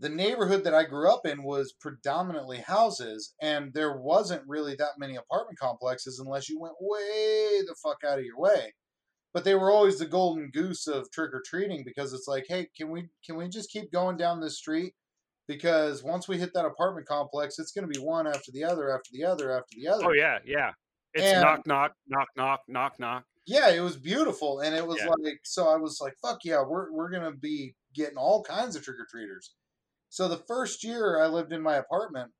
the 0.00 0.08
neighborhood 0.08 0.64
that 0.64 0.74
I 0.74 0.84
grew 0.84 1.08
up 1.12 1.26
in 1.26 1.42
was 1.42 1.72
predominantly 1.78 2.58
houses, 2.58 3.34
and 3.40 3.72
there 3.74 3.98
wasn't 3.98 4.42
really 4.48 4.74
that 4.76 4.98
many 4.98 5.16
apartment 5.16 5.58
complexes 5.58 6.18
unless 6.18 6.48
you 6.48 6.58
went 6.58 6.74
way 6.80 7.60
the 7.66 7.74
fuck 7.82 7.98
out 8.04 8.18
of 8.18 8.24
your 8.24 8.38
way. 8.38 8.72
But 9.32 9.44
they 9.44 9.54
were 9.54 9.70
always 9.70 9.98
the 9.98 10.06
golden 10.06 10.50
goose 10.50 10.86
of 10.88 11.10
trick 11.12 11.32
or 11.32 11.42
treating 11.46 11.84
because 11.84 12.12
it's 12.12 12.26
like, 12.26 12.46
hey, 12.48 12.68
can 12.76 12.90
we 12.90 13.08
can 13.24 13.36
we 13.36 13.48
just 13.48 13.70
keep 13.70 13.92
going 13.92 14.16
down 14.16 14.40
this 14.40 14.56
street? 14.58 14.94
Because 15.46 16.02
once 16.02 16.26
we 16.28 16.38
hit 16.38 16.52
that 16.54 16.64
apartment 16.64 17.06
complex, 17.06 17.58
it's 17.58 17.72
going 17.72 17.86
to 17.90 18.00
be 18.00 18.04
one 18.04 18.26
after 18.26 18.50
the 18.52 18.64
other, 18.64 18.90
after 18.90 19.10
the 19.12 19.24
other, 19.24 19.50
after 19.52 19.76
the 19.76 19.88
other. 19.88 20.04
Oh 20.06 20.12
yeah, 20.12 20.38
yeah. 20.44 20.70
It's 21.12 21.24
And- 21.24 21.42
knock 21.42 21.66
knock 21.66 21.92
knock 22.08 22.28
knock 22.36 22.60
knock 22.68 22.98
knock. 22.98 23.24
yeah, 23.46 23.68
it 23.70 23.80
was 23.80 23.96
beautiful, 23.96 24.60
and 24.60 24.74
it 24.74 24.86
was 24.86 24.98
Yeah. 24.98 25.08
like 25.18 25.40
so. 25.44 25.68
I 25.68 25.76
was 25.76 25.98
like, 26.00 26.14
"Fuck 26.22 26.44
yeah, 26.44 26.62
we're 26.66 26.90
we're 26.92 27.10
gonna 27.10 27.32
be 27.32 27.74
getting 27.94 28.16
all 28.16 28.42
kinds 28.44 28.76
of 28.76 28.82
trick 28.84 28.98
or 28.98 29.06
treaters." 29.10 29.54
So 30.10 30.28
the 30.28 30.36
first 30.36 30.84
year 30.84 31.18
I 31.22 31.26
lived 31.28 31.52
in 31.52 31.62
my 31.62 31.76
apartment, 31.76 32.32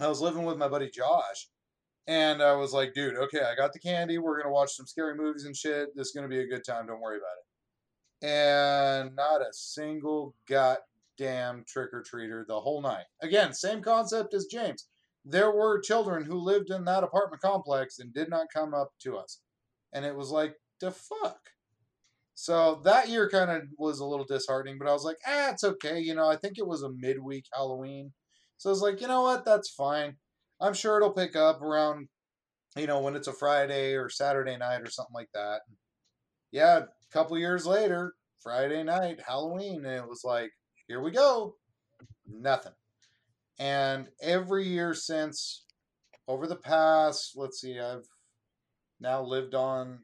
I 0.00 0.08
was 0.08 0.20
living 0.20 0.44
with 0.44 0.58
my 0.58 0.68
buddy 0.68 0.90
Josh, 0.90 1.48
and 2.06 2.42
I 2.42 2.54
was 2.54 2.72
like, 2.72 2.94
"Dude, 2.94 3.16
okay, 3.16 3.42
I 3.42 3.54
got 3.54 3.72
the 3.72 3.78
candy. 3.78 4.18
We're 4.18 4.40
gonna 4.40 4.52
watch 4.52 4.76
some 4.76 4.86
scary 4.86 5.14
movies 5.14 5.44
and 5.44 5.56
shit. 5.56 5.94
This 5.96 6.08
is 6.08 6.12
gonna 6.12 6.28
be 6.28 6.40
a 6.40 6.46
good 6.46 6.64
time. 6.64 6.86
Don't 6.86 7.00
worry 7.00 7.18
about 7.18 7.38
it." 7.38 8.26
And 8.26 9.16
not 9.16 9.40
a 9.40 9.52
single 9.52 10.34
goddamn 10.46 11.64
trick 11.66 11.94
or 11.94 12.02
treater 12.02 12.46
the 12.46 12.60
whole 12.60 12.82
night. 12.82 13.06
Again, 13.22 13.54
same 13.54 13.82
concept 13.82 14.34
as 14.34 14.46
James. 14.46 14.88
There 15.24 15.50
were 15.50 15.80
children 15.80 16.24
who 16.24 16.38
lived 16.38 16.70
in 16.70 16.84
that 16.84 17.04
apartment 17.04 17.42
complex 17.42 17.98
and 17.98 18.12
did 18.12 18.28
not 18.28 18.52
come 18.52 18.74
up 18.74 18.92
to 19.00 19.16
us 19.16 19.40
and 19.92 20.04
it 20.04 20.14
was 20.14 20.30
like 20.30 20.56
the 20.80 20.90
fuck 20.90 21.50
so 22.40 22.80
that 22.84 23.08
year 23.08 23.28
kind 23.28 23.50
of 23.50 23.62
was 23.78 23.98
a 23.98 24.06
little 24.06 24.24
disheartening 24.24 24.78
but 24.78 24.88
i 24.88 24.92
was 24.92 25.02
like 25.02 25.16
ah 25.26 25.50
it's 25.50 25.64
okay 25.64 25.98
you 25.98 26.14
know 26.14 26.28
i 26.28 26.36
think 26.36 26.56
it 26.56 26.66
was 26.66 26.84
a 26.84 26.90
midweek 26.90 27.44
halloween 27.52 28.12
so 28.58 28.70
i 28.70 28.72
was 28.72 28.80
like 28.80 29.00
you 29.00 29.08
know 29.08 29.22
what? 29.22 29.44
That's 29.44 29.70
fine. 29.70 30.16
I'm 30.60 30.74
sure 30.74 30.96
it'll 30.96 31.10
pick 31.10 31.34
up 31.34 31.60
around 31.62 32.08
you 32.76 32.86
know 32.86 33.00
when 33.00 33.16
it's 33.16 33.26
a 33.26 33.32
friday 33.32 33.94
or 33.94 34.08
saturday 34.08 34.56
night 34.56 34.82
or 34.82 34.90
something 34.90 35.14
like 35.14 35.30
that 35.34 35.62
yeah 36.52 36.78
a 36.78 37.12
couple 37.12 37.36
years 37.38 37.66
later 37.66 38.14
friday 38.40 38.84
night 38.84 39.20
halloween 39.26 39.84
and 39.84 39.96
it 39.96 40.08
was 40.08 40.22
like 40.24 40.50
here 40.88 41.02
we 41.02 41.10
go. 41.10 41.54
Nothing. 42.26 42.72
And 43.58 44.08
every 44.22 44.66
year 44.66 44.94
since 44.94 45.64
over 46.26 46.46
the 46.46 46.56
past 46.56 47.32
let's 47.36 47.60
see 47.60 47.80
i've 47.80 48.06
now 49.00 49.22
lived 49.22 49.54
on 49.54 50.00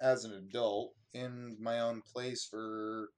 as 0.00 0.24
an 0.24 0.32
adult 0.32 0.94
in 1.16 1.56
my 1.60 1.80
own 1.80 2.02
place 2.02 2.44
for 2.44 3.08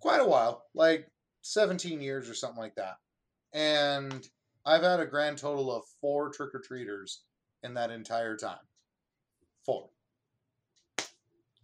quite 0.00 0.20
a 0.20 0.26
while, 0.26 0.64
like 0.74 1.08
17 1.42 2.00
years 2.00 2.28
or 2.30 2.34
something 2.34 2.60
like 2.60 2.74
that. 2.76 2.96
And 3.52 4.26
I've 4.64 4.82
had 4.82 5.00
a 5.00 5.06
grand 5.06 5.38
total 5.38 5.74
of 5.74 5.84
four 6.00 6.30
trick 6.30 6.54
or 6.54 6.60
treaters 6.60 7.22
in 7.62 7.74
that 7.74 7.90
entire 7.90 8.36
time. 8.36 8.56
Four. 9.64 9.90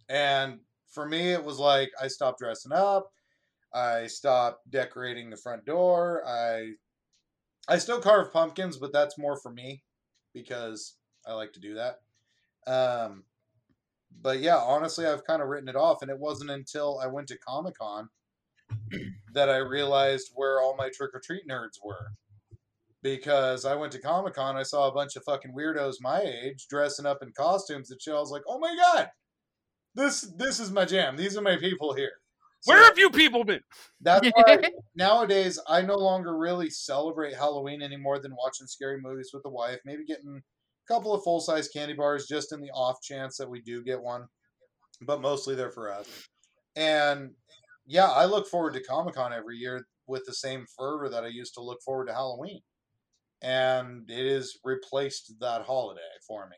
And 0.09 0.59
for 0.91 1.07
me, 1.07 1.31
it 1.31 1.43
was 1.43 1.59
like 1.59 1.91
I 2.01 2.07
stopped 2.07 2.39
dressing 2.39 2.71
up. 2.71 3.11
I 3.73 4.07
stopped 4.07 4.69
decorating 4.69 5.29
the 5.29 5.37
front 5.37 5.65
door. 5.65 6.23
I 6.27 6.71
I 7.67 7.77
still 7.77 8.01
carve 8.01 8.33
pumpkins, 8.33 8.77
but 8.77 8.91
that's 8.91 9.17
more 9.17 9.37
for 9.37 9.51
me 9.51 9.83
because 10.33 10.95
I 11.25 11.33
like 11.33 11.53
to 11.53 11.59
do 11.59 11.75
that. 11.75 11.99
Um, 12.65 13.23
but 14.21 14.39
yeah, 14.39 14.57
honestly, 14.57 15.05
I've 15.05 15.25
kind 15.25 15.41
of 15.41 15.47
written 15.47 15.69
it 15.69 15.75
off, 15.75 16.01
and 16.01 16.11
it 16.11 16.19
wasn't 16.19 16.51
until 16.51 16.99
I 16.99 17.07
went 17.07 17.27
to 17.29 17.37
Comic 17.37 17.75
Con 17.77 18.09
that 19.33 19.49
I 19.49 19.57
realized 19.57 20.31
where 20.33 20.61
all 20.61 20.75
my 20.77 20.89
trick 20.93 21.11
or 21.13 21.21
treat 21.23 21.47
nerds 21.47 21.77
were. 21.83 22.11
Because 23.01 23.63
I 23.63 23.75
went 23.75 23.93
to 23.93 24.01
Comic 24.01 24.33
Con, 24.33 24.57
I 24.57 24.63
saw 24.63 24.89
a 24.89 24.93
bunch 24.93 25.15
of 25.15 25.23
fucking 25.23 25.53
weirdos 25.57 25.95
my 26.01 26.19
age 26.19 26.67
dressing 26.69 27.05
up 27.05 27.19
in 27.21 27.31
costumes 27.31 27.91
and 27.91 28.01
shit. 28.01 28.13
I 28.13 28.19
was 28.19 28.31
like, 28.31 28.41
oh 28.45 28.59
my 28.59 28.75
god, 28.75 29.09
this 29.95 30.21
this 30.37 30.59
is 30.59 30.71
my 30.71 30.85
jam. 30.85 31.15
These 31.15 31.37
are 31.37 31.41
my 31.41 31.55
people 31.55 31.93
here. 31.93 32.11
Where 32.65 32.83
have 32.83 32.99
you 32.99 33.09
people 33.09 33.45
been? 33.45 33.61
that's 34.01 34.27
why 34.33 34.71
nowadays 34.95 35.59
I 35.67 35.81
no 35.81 35.95
longer 35.95 36.37
really 36.37 36.69
celebrate 36.69 37.35
Halloween 37.35 37.81
any 37.81 37.95
more 37.95 38.19
than 38.19 38.35
watching 38.35 38.67
scary 38.67 38.99
movies 38.99 39.31
with 39.33 39.43
the 39.43 39.49
wife. 39.49 39.79
Maybe 39.85 40.03
getting 40.05 40.37
a 40.37 40.41
couple 40.89 41.13
of 41.13 41.23
full 41.23 41.39
size 41.39 41.67
candy 41.69 41.93
bars 41.93 42.25
just 42.27 42.51
in 42.51 42.59
the 42.59 42.71
off 42.71 43.01
chance 43.01 43.37
that 43.37 43.49
we 43.49 43.61
do 43.61 43.83
get 43.83 44.01
one, 44.01 44.25
but 45.01 45.21
mostly 45.21 45.55
they're 45.55 45.71
for 45.71 45.93
us. 45.93 46.07
And 46.75 47.31
yeah, 47.85 48.07
I 48.09 48.25
look 48.25 48.47
forward 48.47 48.73
to 48.73 48.83
Comic 48.83 49.15
Con 49.15 49.31
every 49.31 49.57
year 49.57 49.85
with 50.07 50.25
the 50.25 50.33
same 50.33 50.65
fervor 50.77 51.07
that 51.09 51.23
I 51.23 51.27
used 51.27 51.53
to 51.55 51.61
look 51.61 51.81
forward 51.83 52.07
to 52.07 52.13
Halloween. 52.13 52.61
And 53.41 54.09
it 54.09 54.29
has 54.33 54.53
replaced 54.63 55.33
that 55.39 55.61
holiday 55.61 56.01
for 56.27 56.47
me 56.49 56.57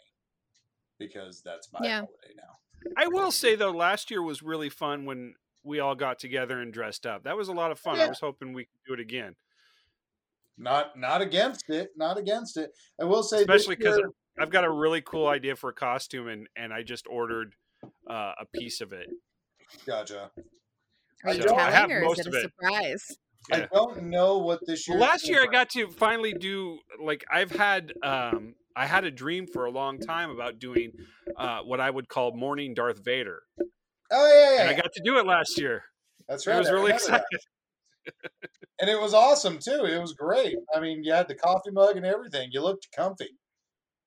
because 0.98 1.42
that's 1.44 1.72
my 1.72 1.80
Yeah. 1.84 1.96
holiday 2.00 2.34
now. 2.36 2.92
I 2.98 3.08
will 3.08 3.32
say 3.32 3.56
though, 3.56 3.72
last 3.72 4.10
year 4.10 4.24
was 4.24 4.42
really 4.42 4.70
fun 4.70 5.06
when 5.06 5.36
we 5.64 5.80
all 5.80 5.94
got 5.94 6.18
together 6.18 6.60
and 6.60 6.74
dressed 6.74 7.06
up. 7.06 7.24
That 7.24 7.38
was 7.38 7.48
a 7.50 7.54
lot 7.54 7.72
of 7.72 7.80
fun. 7.80 8.00
I 8.00 8.08
was 8.08 8.20
hoping 8.20 8.54
we 8.54 8.64
could 8.66 8.80
do 8.88 8.94
it 8.94 9.00
again, 9.00 9.36
Not 10.58 10.98
not 10.98 11.22
against 11.22 11.70
it, 11.70 11.92
not 11.96 12.18
against 12.18 12.58
it. 12.58 12.72
I 13.00 13.04
will 13.04 13.22
say, 13.24 13.42
especially 13.42 13.76
because 13.76 13.98
year- 13.98 14.10
I've 14.42 14.50
got 14.50 14.64
a 14.64 14.72
really 14.72 15.02
cool 15.02 15.28
idea 15.28 15.56
for 15.56 15.70
a 15.70 15.74
costume, 15.74 16.28
and 16.28 16.48
and 16.56 16.74
I 16.74 16.84
just 16.84 17.08
ordered 17.08 17.56
uh, 18.10 18.34
a 18.40 18.46
piece 18.54 18.82
of 18.82 18.92
it. 18.94 19.10
Gotcha. 19.86 20.32
Are 21.26 21.34
you 21.34 21.42
So 21.44 21.56
I 21.56 21.70
have 21.72 21.90
telling 21.90 21.92
or 21.92 21.98
is 22.04 22.08
most 22.08 22.20
it 22.20 22.28
of 22.28 22.34
a 22.34 22.38
it. 22.38 22.42
surprise? 22.42 23.18
I 23.52 23.68
don't 23.74 24.04
know 24.04 24.38
what 24.38 24.60
this 24.66 24.88
year. 24.88 24.98
Well, 24.98 25.08
last 25.08 25.28
year 25.28 25.42
I 25.44 25.48
got 25.48 25.70
to 25.72 25.88
finally 25.90 26.34
do 26.34 26.80
like 27.04 27.24
I've 27.32 27.52
had 27.52 27.94
um 28.04 28.56
I 28.76 28.86
had 28.86 29.04
a 29.04 29.12
dream 29.12 29.48
for 29.48 29.66
a 29.66 29.72
long 29.72 30.00
time 30.00 30.30
about 30.30 30.60
doing 30.60 30.92
uh 31.36 31.60
what 31.62 31.80
I 31.80 31.90
would 31.90 32.08
call 32.08 32.36
morning 32.36 32.74
Darth 32.74 33.04
Vader. 33.04 33.42
Oh 34.12 34.28
yeah, 34.34 34.56
yeah, 34.56 34.62
And 34.62 34.70
I 34.70 34.74
got 34.74 34.92
to 34.94 35.02
do 35.04 35.18
it 35.18 35.26
last 35.26 35.60
year. 35.60 35.84
that's 36.28 36.46
right. 36.48 36.56
I 36.56 36.60
was 36.60 36.68
I 36.70 36.72
really 36.72 36.92
excited. 36.92 37.24
and 38.80 38.90
it 38.90 39.00
was 39.00 39.14
awesome 39.14 39.58
too. 39.60 39.86
It 39.86 40.00
was 40.00 40.14
great. 40.14 40.58
I 40.76 40.80
mean, 40.80 41.04
you 41.04 41.14
had 41.14 41.28
the 41.28 41.36
coffee 41.36 41.72
mug 41.72 41.98
and 41.98 42.06
everything. 42.06 42.50
You 42.52 42.62
looked 42.62 42.88
comfy. 42.96 43.30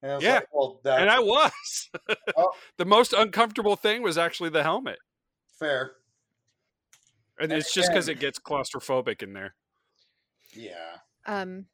And 0.04 0.12
I 0.12 0.14
was 0.16 0.24
Yeah. 0.24 0.34
like, 0.34 0.48
well, 0.52 0.80
that's 0.84 1.00
And 1.00 1.08
I 1.10 1.18
was. 1.20 1.90
Oh. 2.36 2.52
the 2.76 2.84
most 2.84 3.14
uncomfortable 3.14 3.74
thing 3.74 4.02
was 4.02 4.18
actually 4.18 4.50
the 4.50 4.62
helmet. 4.62 4.98
fair. 5.58 5.92
And 7.40 7.50
it's 7.52 7.72
just 7.72 7.88
because 7.90 8.08
it 8.08 8.20
gets 8.20 8.38
claustrophobic 8.38 9.22
in 9.22 9.32
there. 9.32 9.54
Yeah. 10.52 10.98
Um, 11.26 11.66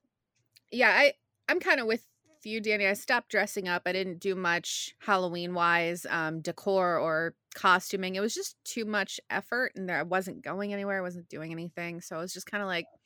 yeah, 0.70 0.90
I 0.90 1.14
I'm 1.48 1.60
kind 1.60 1.80
of 1.80 1.86
with 1.86 2.06
you, 2.44 2.60
Danny. 2.60 2.86
I 2.86 2.94
stopped 2.94 3.30
dressing 3.30 3.68
up. 3.68 3.82
I 3.84 3.92
didn't 3.92 4.20
do 4.20 4.34
much 4.36 4.94
Halloween 5.00 5.52
wise, 5.52 6.06
um, 6.08 6.40
decor 6.40 6.98
or 6.98 7.34
costuming. 7.54 8.14
It 8.14 8.20
was 8.20 8.34
just 8.34 8.56
too 8.64 8.84
much 8.86 9.20
effort, 9.28 9.72
and 9.76 9.88
there 9.88 9.98
I 9.98 10.02
wasn't 10.04 10.42
going 10.42 10.72
anywhere. 10.72 10.98
I 10.98 11.02
wasn't 11.02 11.28
doing 11.28 11.52
anything, 11.52 12.00
so 12.00 12.16
I 12.16 12.20
was 12.20 12.32
just 12.32 12.46
kind 12.46 12.62
of 12.62 12.68
like, 12.68 12.86
And 12.86 12.99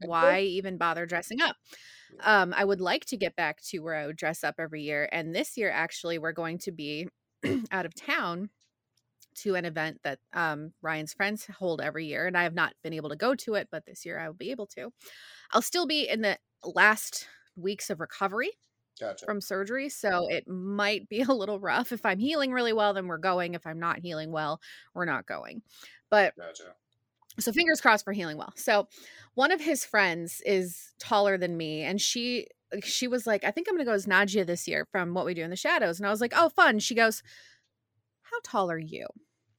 why 0.00 0.40
even 0.42 0.78
bother 0.78 1.06
dressing 1.06 1.40
up? 1.40 1.56
Um, 2.20 2.54
I 2.56 2.64
would 2.64 2.80
like 2.80 3.04
to 3.06 3.16
get 3.16 3.36
back 3.36 3.60
to 3.68 3.80
where 3.80 3.94
I 3.94 4.06
would 4.06 4.16
dress 4.16 4.42
up 4.42 4.56
every 4.58 4.82
year, 4.82 5.08
and 5.12 5.34
this 5.34 5.56
year 5.56 5.70
actually 5.70 6.18
we're 6.18 6.32
going 6.32 6.58
to 6.58 6.72
be 6.72 7.08
out 7.70 7.86
of 7.86 7.94
town 7.94 8.50
to 9.36 9.54
an 9.54 9.64
event 9.64 10.00
that 10.02 10.18
um, 10.32 10.72
Ryan's 10.82 11.12
friends 11.12 11.46
hold 11.46 11.80
every 11.80 12.06
year, 12.06 12.26
and 12.26 12.36
I 12.36 12.42
have 12.42 12.54
not 12.54 12.74
been 12.82 12.92
able 12.92 13.10
to 13.10 13.16
go 13.16 13.34
to 13.36 13.54
it, 13.54 13.68
but 13.70 13.84
this 13.86 14.04
year 14.04 14.18
I 14.18 14.26
will 14.26 14.34
be 14.34 14.50
able 14.50 14.66
to. 14.68 14.92
I'll 15.52 15.62
still 15.62 15.86
be 15.86 16.08
in 16.08 16.22
the 16.22 16.38
last 16.64 17.26
weeks 17.56 17.90
of 17.90 18.00
recovery 18.00 18.50
Gotcha. 19.00 19.26
from 19.26 19.40
surgery, 19.40 19.88
so 19.88 20.28
it 20.28 20.48
might 20.48 21.08
be 21.08 21.20
a 21.28 21.32
little 21.32 21.60
rough. 21.60 21.92
If 21.92 22.04
I'm 22.04 22.18
healing 22.18 22.52
really 22.52 22.72
well, 22.72 22.94
then 22.94 23.06
we're 23.06 23.18
going. 23.18 23.54
If 23.54 23.66
I'm 23.66 23.78
not 23.78 24.00
healing 24.00 24.32
well, 24.32 24.60
we're 24.94 25.04
not 25.04 25.26
going. 25.26 25.62
But 26.10 26.34
Gotcha. 26.36 26.74
So 27.38 27.52
fingers 27.52 27.80
crossed 27.80 28.04
for 28.04 28.12
healing 28.12 28.36
well. 28.36 28.52
So 28.56 28.88
one 29.34 29.52
of 29.52 29.60
his 29.60 29.84
friends 29.84 30.42
is 30.44 30.92
taller 30.98 31.38
than 31.38 31.56
me, 31.56 31.82
and 31.82 32.00
she 32.00 32.46
she 32.82 33.08
was 33.08 33.26
like, 33.26 33.44
I 33.44 33.50
think 33.50 33.66
I'm 33.68 33.74
gonna 33.74 33.84
go 33.84 33.92
as 33.92 34.06
Nadja 34.06 34.46
this 34.46 34.68
year 34.68 34.86
from 34.90 35.14
What 35.14 35.24
We 35.24 35.34
Do 35.34 35.42
in 35.42 35.50
the 35.50 35.56
Shadows. 35.56 35.98
And 35.98 36.06
I 36.06 36.10
was 36.10 36.20
like, 36.20 36.32
Oh, 36.36 36.48
fun. 36.48 36.78
She 36.78 36.94
goes, 36.94 37.22
How 38.22 38.38
tall 38.44 38.70
are 38.70 38.78
you? 38.78 39.06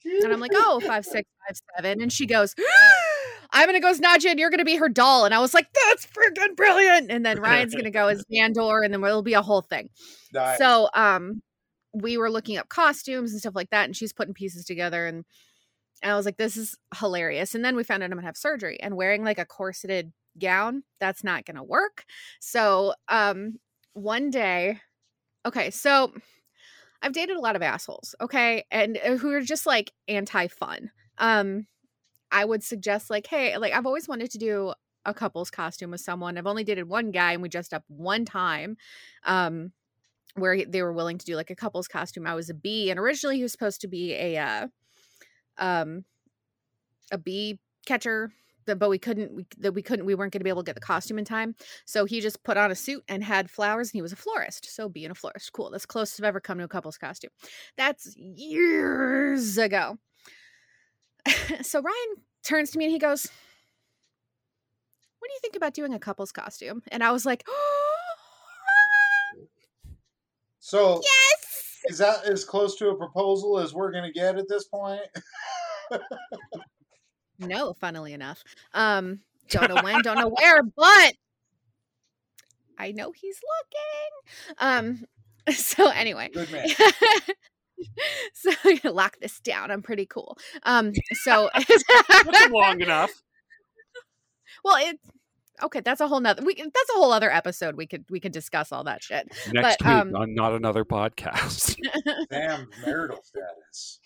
And 0.04 0.32
I'm 0.32 0.40
like, 0.40 0.52
oh, 0.54 0.80
five, 0.86 1.04
six, 1.04 1.28
five, 1.46 1.60
seven. 1.76 2.00
And 2.00 2.12
she 2.12 2.26
goes, 2.26 2.54
I'm 3.52 3.66
gonna 3.66 3.80
go 3.80 3.88
as 3.88 4.00
Nadja 4.00 4.30
and 4.30 4.38
you're 4.38 4.50
gonna 4.50 4.64
be 4.64 4.76
her 4.76 4.88
doll. 4.88 5.24
And 5.24 5.34
I 5.34 5.40
was 5.40 5.54
like, 5.54 5.66
that's 5.72 6.06
freaking 6.06 6.56
brilliant. 6.56 7.10
And 7.10 7.26
then 7.26 7.40
Ryan's 7.40 7.74
gonna 7.74 7.90
go 7.90 8.08
as 8.08 8.24
Nandor, 8.32 8.84
and 8.84 8.94
then 8.94 9.02
it'll 9.04 9.22
be 9.22 9.34
a 9.34 9.42
whole 9.42 9.62
thing. 9.62 9.88
Nice. 10.32 10.58
So 10.58 10.88
um 10.94 11.42
we 11.92 12.16
were 12.16 12.30
looking 12.30 12.56
up 12.56 12.68
costumes 12.68 13.32
and 13.32 13.40
stuff 13.40 13.56
like 13.56 13.70
that, 13.70 13.86
and 13.86 13.96
she's 13.96 14.12
putting 14.12 14.32
pieces 14.32 14.64
together 14.64 15.06
and 15.06 15.24
and 16.02 16.12
I 16.12 16.16
was 16.16 16.26
like, 16.26 16.36
this 16.36 16.56
is 16.56 16.76
hilarious. 16.96 17.54
And 17.54 17.64
then 17.64 17.76
we 17.76 17.84
found 17.84 18.02
out 18.02 18.10
I'm 18.10 18.16
gonna 18.16 18.26
have 18.26 18.36
surgery 18.36 18.80
and 18.80 18.96
wearing 18.96 19.24
like 19.24 19.38
a 19.38 19.44
corseted 19.44 20.12
gown, 20.38 20.84
that's 20.98 21.24
not 21.24 21.44
gonna 21.44 21.64
work. 21.64 22.04
So 22.40 22.94
um 23.08 23.58
one 23.92 24.30
day, 24.30 24.80
okay, 25.46 25.70
so 25.70 26.12
I've 27.02 27.12
dated 27.12 27.36
a 27.36 27.40
lot 27.40 27.56
of 27.56 27.62
assholes, 27.62 28.14
okay, 28.20 28.64
and 28.70 28.98
uh, 28.98 29.16
who 29.16 29.32
are 29.32 29.40
just 29.40 29.66
like 29.66 29.92
anti 30.08 30.48
fun. 30.48 30.90
Um, 31.18 31.66
I 32.30 32.44
would 32.44 32.62
suggest 32.62 33.10
like, 33.10 33.26
hey, 33.26 33.56
like 33.58 33.72
I've 33.72 33.86
always 33.86 34.08
wanted 34.08 34.30
to 34.32 34.38
do 34.38 34.74
a 35.04 35.14
couple's 35.14 35.50
costume 35.50 35.90
with 35.90 36.00
someone. 36.00 36.36
I've 36.36 36.46
only 36.46 36.64
dated 36.64 36.88
one 36.88 37.10
guy, 37.10 37.32
and 37.32 37.42
we 37.42 37.48
dressed 37.48 37.74
up 37.74 37.84
one 37.88 38.24
time, 38.24 38.76
um, 39.24 39.72
where 40.34 40.64
they 40.64 40.82
were 40.82 40.92
willing 40.92 41.18
to 41.18 41.26
do 41.26 41.36
like 41.36 41.50
a 41.50 41.56
couple's 41.56 41.88
costume. 41.88 42.26
I 42.26 42.34
was 42.34 42.50
a 42.50 42.54
bee, 42.54 42.90
and 42.90 43.00
originally 43.00 43.36
he 43.36 43.42
was 43.42 43.52
supposed 43.52 43.80
to 43.82 43.88
be 43.88 44.14
a, 44.14 44.36
uh, 44.36 44.68
um, 45.60 46.04
a 47.12 47.18
bee 47.18 47.58
catcher. 47.86 48.32
But 48.66 48.88
we 48.88 48.98
couldn't. 49.00 49.34
We 49.34 49.46
that 49.58 49.72
we 49.72 49.82
couldn't. 49.82 50.06
We 50.06 50.14
weren't 50.14 50.32
going 50.32 50.40
to 50.40 50.44
be 50.44 50.50
able 50.50 50.62
to 50.62 50.66
get 50.66 50.76
the 50.76 50.80
costume 50.80 51.18
in 51.18 51.24
time. 51.24 51.56
So 51.86 52.04
he 52.04 52.20
just 52.20 52.44
put 52.44 52.56
on 52.56 52.70
a 52.70 52.76
suit 52.76 53.02
and 53.08 53.24
had 53.24 53.50
flowers, 53.50 53.88
and 53.88 53.94
he 53.94 54.02
was 54.02 54.12
a 54.12 54.16
florist. 54.16 54.72
So 54.72 54.88
being 54.88 55.10
a 55.10 55.14
florist, 55.14 55.52
cool. 55.52 55.70
That's 55.70 55.86
closest 55.86 56.20
I've 56.20 56.26
ever 56.26 56.38
come 56.40 56.58
to 56.58 56.64
a 56.64 56.68
couple's 56.68 56.96
costume. 56.96 57.30
That's 57.76 58.14
years 58.16 59.58
ago. 59.58 59.98
so 61.62 61.82
Ryan 61.82 62.16
turns 62.44 62.70
to 62.70 62.78
me 62.78 62.84
and 62.84 62.92
he 62.92 63.00
goes, 63.00 63.26
"What 65.18 65.28
do 65.28 65.34
you 65.34 65.40
think 65.40 65.56
about 65.56 65.74
doing 65.74 65.92
a 65.92 65.98
couple's 65.98 66.30
costume?" 66.30 66.82
And 66.92 67.02
I 67.02 67.10
was 67.10 67.26
like, 67.26 67.44
So 70.60 71.00
"Yes." 71.02 71.49
Is 71.86 71.98
that 71.98 72.24
as 72.26 72.44
close 72.44 72.76
to 72.76 72.88
a 72.90 72.96
proposal 72.96 73.58
as 73.58 73.74
we're 73.74 73.92
gonna 73.92 74.12
get 74.12 74.38
at 74.38 74.48
this 74.48 74.64
point? 74.64 75.02
No, 77.40 77.72
funnily 77.72 78.12
enough. 78.12 78.44
Um, 78.74 79.20
don't 79.48 79.74
know 79.74 79.82
when, 79.82 80.02
don't 80.02 80.18
know 80.18 80.28
where, 80.38 80.62
but 80.62 81.14
I 82.78 82.92
know 82.92 83.12
he's 83.12 83.38
looking. 83.58 84.58
Um, 84.58 85.04
so 85.54 85.88
anyway. 85.88 86.30
Good 86.32 86.52
man. 86.52 86.68
so 88.34 88.50
I'm 88.64 88.76
gonna 88.76 88.94
lock 88.94 89.16
this 89.20 89.40
down. 89.40 89.70
I'm 89.70 89.82
pretty 89.82 90.06
cool. 90.06 90.36
Um, 90.64 90.92
so 91.12 91.50
Took 91.58 92.50
long 92.50 92.80
enough. 92.80 93.10
well, 94.62 94.76
it 94.76 94.98
okay. 95.62 95.80
That's 95.80 96.00
a 96.00 96.08
whole 96.08 96.20
nother. 96.20 96.44
We 96.44 96.54
can- 96.54 96.70
that's 96.74 96.90
a 96.90 96.94
whole 96.94 97.12
other 97.12 97.30
episode. 97.32 97.76
We 97.76 97.86
could 97.86 98.04
we 98.10 98.20
could 98.20 98.32
discuss 98.32 98.72
all 98.72 98.84
that 98.84 99.02
shit. 99.02 99.28
Next 99.52 99.78
But, 99.78 99.86
week 99.86 99.94
um, 99.94 100.16
on 100.16 100.34
not 100.34 100.52
another 100.54 100.84
podcast. 100.84 101.76
Damn 102.30 102.68
marital 102.84 103.20
status. 103.22 104.00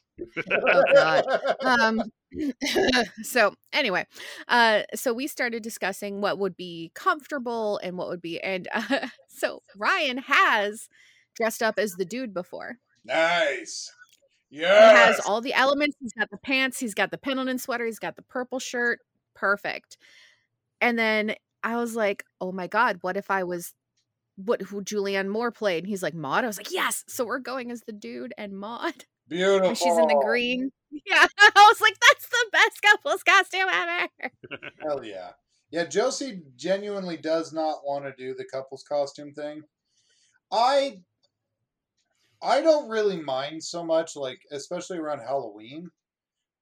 Oh, 0.49 0.83
God. 0.95 1.25
um 1.63 2.03
so 3.25 3.55
anyway 3.73 4.07
uh 4.47 4.83
so 4.95 5.13
we 5.13 5.27
started 5.27 5.63
discussing 5.63 6.21
what 6.21 6.39
would 6.39 6.57
be 6.57 6.93
comfortable 6.95 7.81
and 7.83 7.99
what 7.99 8.09
would 8.09 8.23
be 8.23 8.41
and 8.41 8.69
uh, 8.73 9.09
so 9.29 9.61
ryan 9.77 10.19
has 10.19 10.89
dressed 11.35 11.65
up 11.65 11.81
as 11.81 11.95
the 11.95 12.05
dude 12.05 12.33
before 12.33 12.79
nice. 13.05 13.91
Yeah 14.51 14.91
he 14.91 14.97
has 14.99 15.21
all 15.21 15.41
the 15.41 15.53
elements 15.53 15.97
he's 16.01 16.13
got 16.13 16.31
the 16.31 16.39
pants 16.39 16.79
he's 16.79 16.95
got 16.95 17.11
the 17.11 17.19
pendleton 17.19 17.59
sweater 17.59 17.85
he's 17.85 17.99
got 17.99 18.15
the 18.15 18.23
purple 18.23 18.61
shirt 18.61 19.01
perfect 19.35 19.97
and 20.85 20.99
then 20.99 21.35
i 21.63 21.77
was 21.77 21.97
like 21.97 22.25
oh 22.41 22.53
my 22.53 22.67
god 22.67 22.99
what 23.01 23.17
if 23.17 23.31
i 23.31 23.43
was 23.43 23.75
what 24.37 24.63
who 24.63 24.83
julianne 24.83 25.29
moore 25.29 25.51
played 25.51 25.85
and 25.85 25.89
he's 25.89 26.03
like 26.03 26.15
maude 26.15 26.45
i 26.45 26.47
was 26.47 26.57
like 26.59 26.73
yes 26.73 27.05
so 27.09 27.25
we're 27.25 27.39
going 27.39 27.71
as 27.71 27.83
the 27.87 27.93
dude 27.93 28.35
and 28.39 28.53
maude 28.59 29.05
Beautiful. 29.29 29.69
and 29.69 29.79
she's 29.79 29.97
in 29.97 30.07
the 30.07 30.23
green 30.25 30.71
yeah 31.07 31.27
i 31.39 31.51
was 31.55 31.81
like 31.81 31.97
that's 32.01 32.29
the 32.29 32.47
best 32.53 32.83
couple's 32.83 33.23
costume 33.23 33.69
ever 33.71 34.09
Hell 34.83 35.05
yeah. 35.05 35.31
Yeah, 35.75 35.87
Josie 35.87 36.43
genuinely 36.55 37.17
does 37.17 37.53
not 37.53 37.79
want 37.85 38.05
to 38.05 38.13
do 38.17 38.33
the 38.33 38.45
couple's 38.45 38.85
costume 38.85 39.33
thing. 39.33 39.63
I 40.53 41.01
I 42.41 42.61
don't 42.61 42.89
really 42.89 43.21
mind 43.21 43.65
so 43.65 43.85
much, 43.85 44.15
like 44.15 44.39
especially 44.53 44.99
around 44.99 45.19
Halloween. 45.19 45.91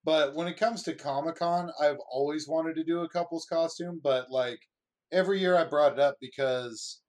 But 0.05 0.35
when 0.35 0.49
it 0.49 0.57
comes 0.57 0.83
to 0.83 0.95
Comic 0.95 1.37
Con, 1.37 1.71
I've 1.81 1.99
always 2.11 2.49
wanted 2.49 2.75
to 2.75 2.85
do 2.85 3.01
a 3.01 3.09
couple's 3.09 3.47
costume, 3.47 4.01
but 4.03 4.31
like 4.31 4.59
every 5.13 5.39
year 5.39 5.57
I 5.57 5.65
brought 5.65 5.93
it 5.93 6.01
up 6.01 6.17
because 6.21 7.01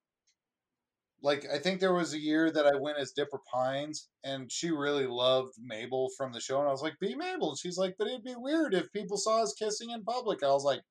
like 1.22 1.46
I 1.52 1.58
think 1.58 1.80
there 1.80 1.94
was 1.94 2.12
a 2.12 2.20
year 2.20 2.50
that 2.52 2.66
I 2.66 2.76
went 2.78 2.98
as 2.98 3.12
Dipper 3.12 3.40
Pines 3.52 4.08
and 4.22 4.52
she 4.52 4.70
really 4.70 5.06
loved 5.06 5.54
Mabel 5.60 6.10
from 6.16 6.32
the 6.32 6.40
show 6.40 6.60
and 6.60 6.68
I 6.68 6.72
was 6.72 6.82
like, 6.82 7.00
be 7.00 7.16
Mabel. 7.16 7.50
And 7.50 7.58
she's 7.58 7.78
like, 7.78 7.94
but 7.98 8.06
it'd 8.06 8.22
be 8.22 8.36
weird 8.36 8.74
if 8.74 8.92
people 8.92 9.16
saw 9.16 9.42
us 9.42 9.54
kissing 9.58 9.90
in 9.90 10.04
public. 10.04 10.42
I 10.42 10.48
was 10.48 10.64
like, 10.64 10.82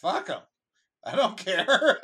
fuck 0.00 0.26
them. 0.26 0.42
I 1.04 1.16
don't 1.16 1.36
care. 1.44 1.98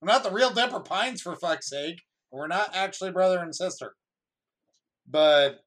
We're 0.00 0.08
not 0.08 0.24
the 0.24 0.32
real 0.32 0.50
Dipper 0.50 0.80
Pines 0.80 1.20
for 1.20 1.36
fuck's 1.36 1.68
sake. 1.68 2.00
We're 2.32 2.48
not 2.48 2.74
actually 2.74 3.12
brother 3.12 3.38
and 3.38 3.54
sister. 3.54 3.94
But 5.06 5.60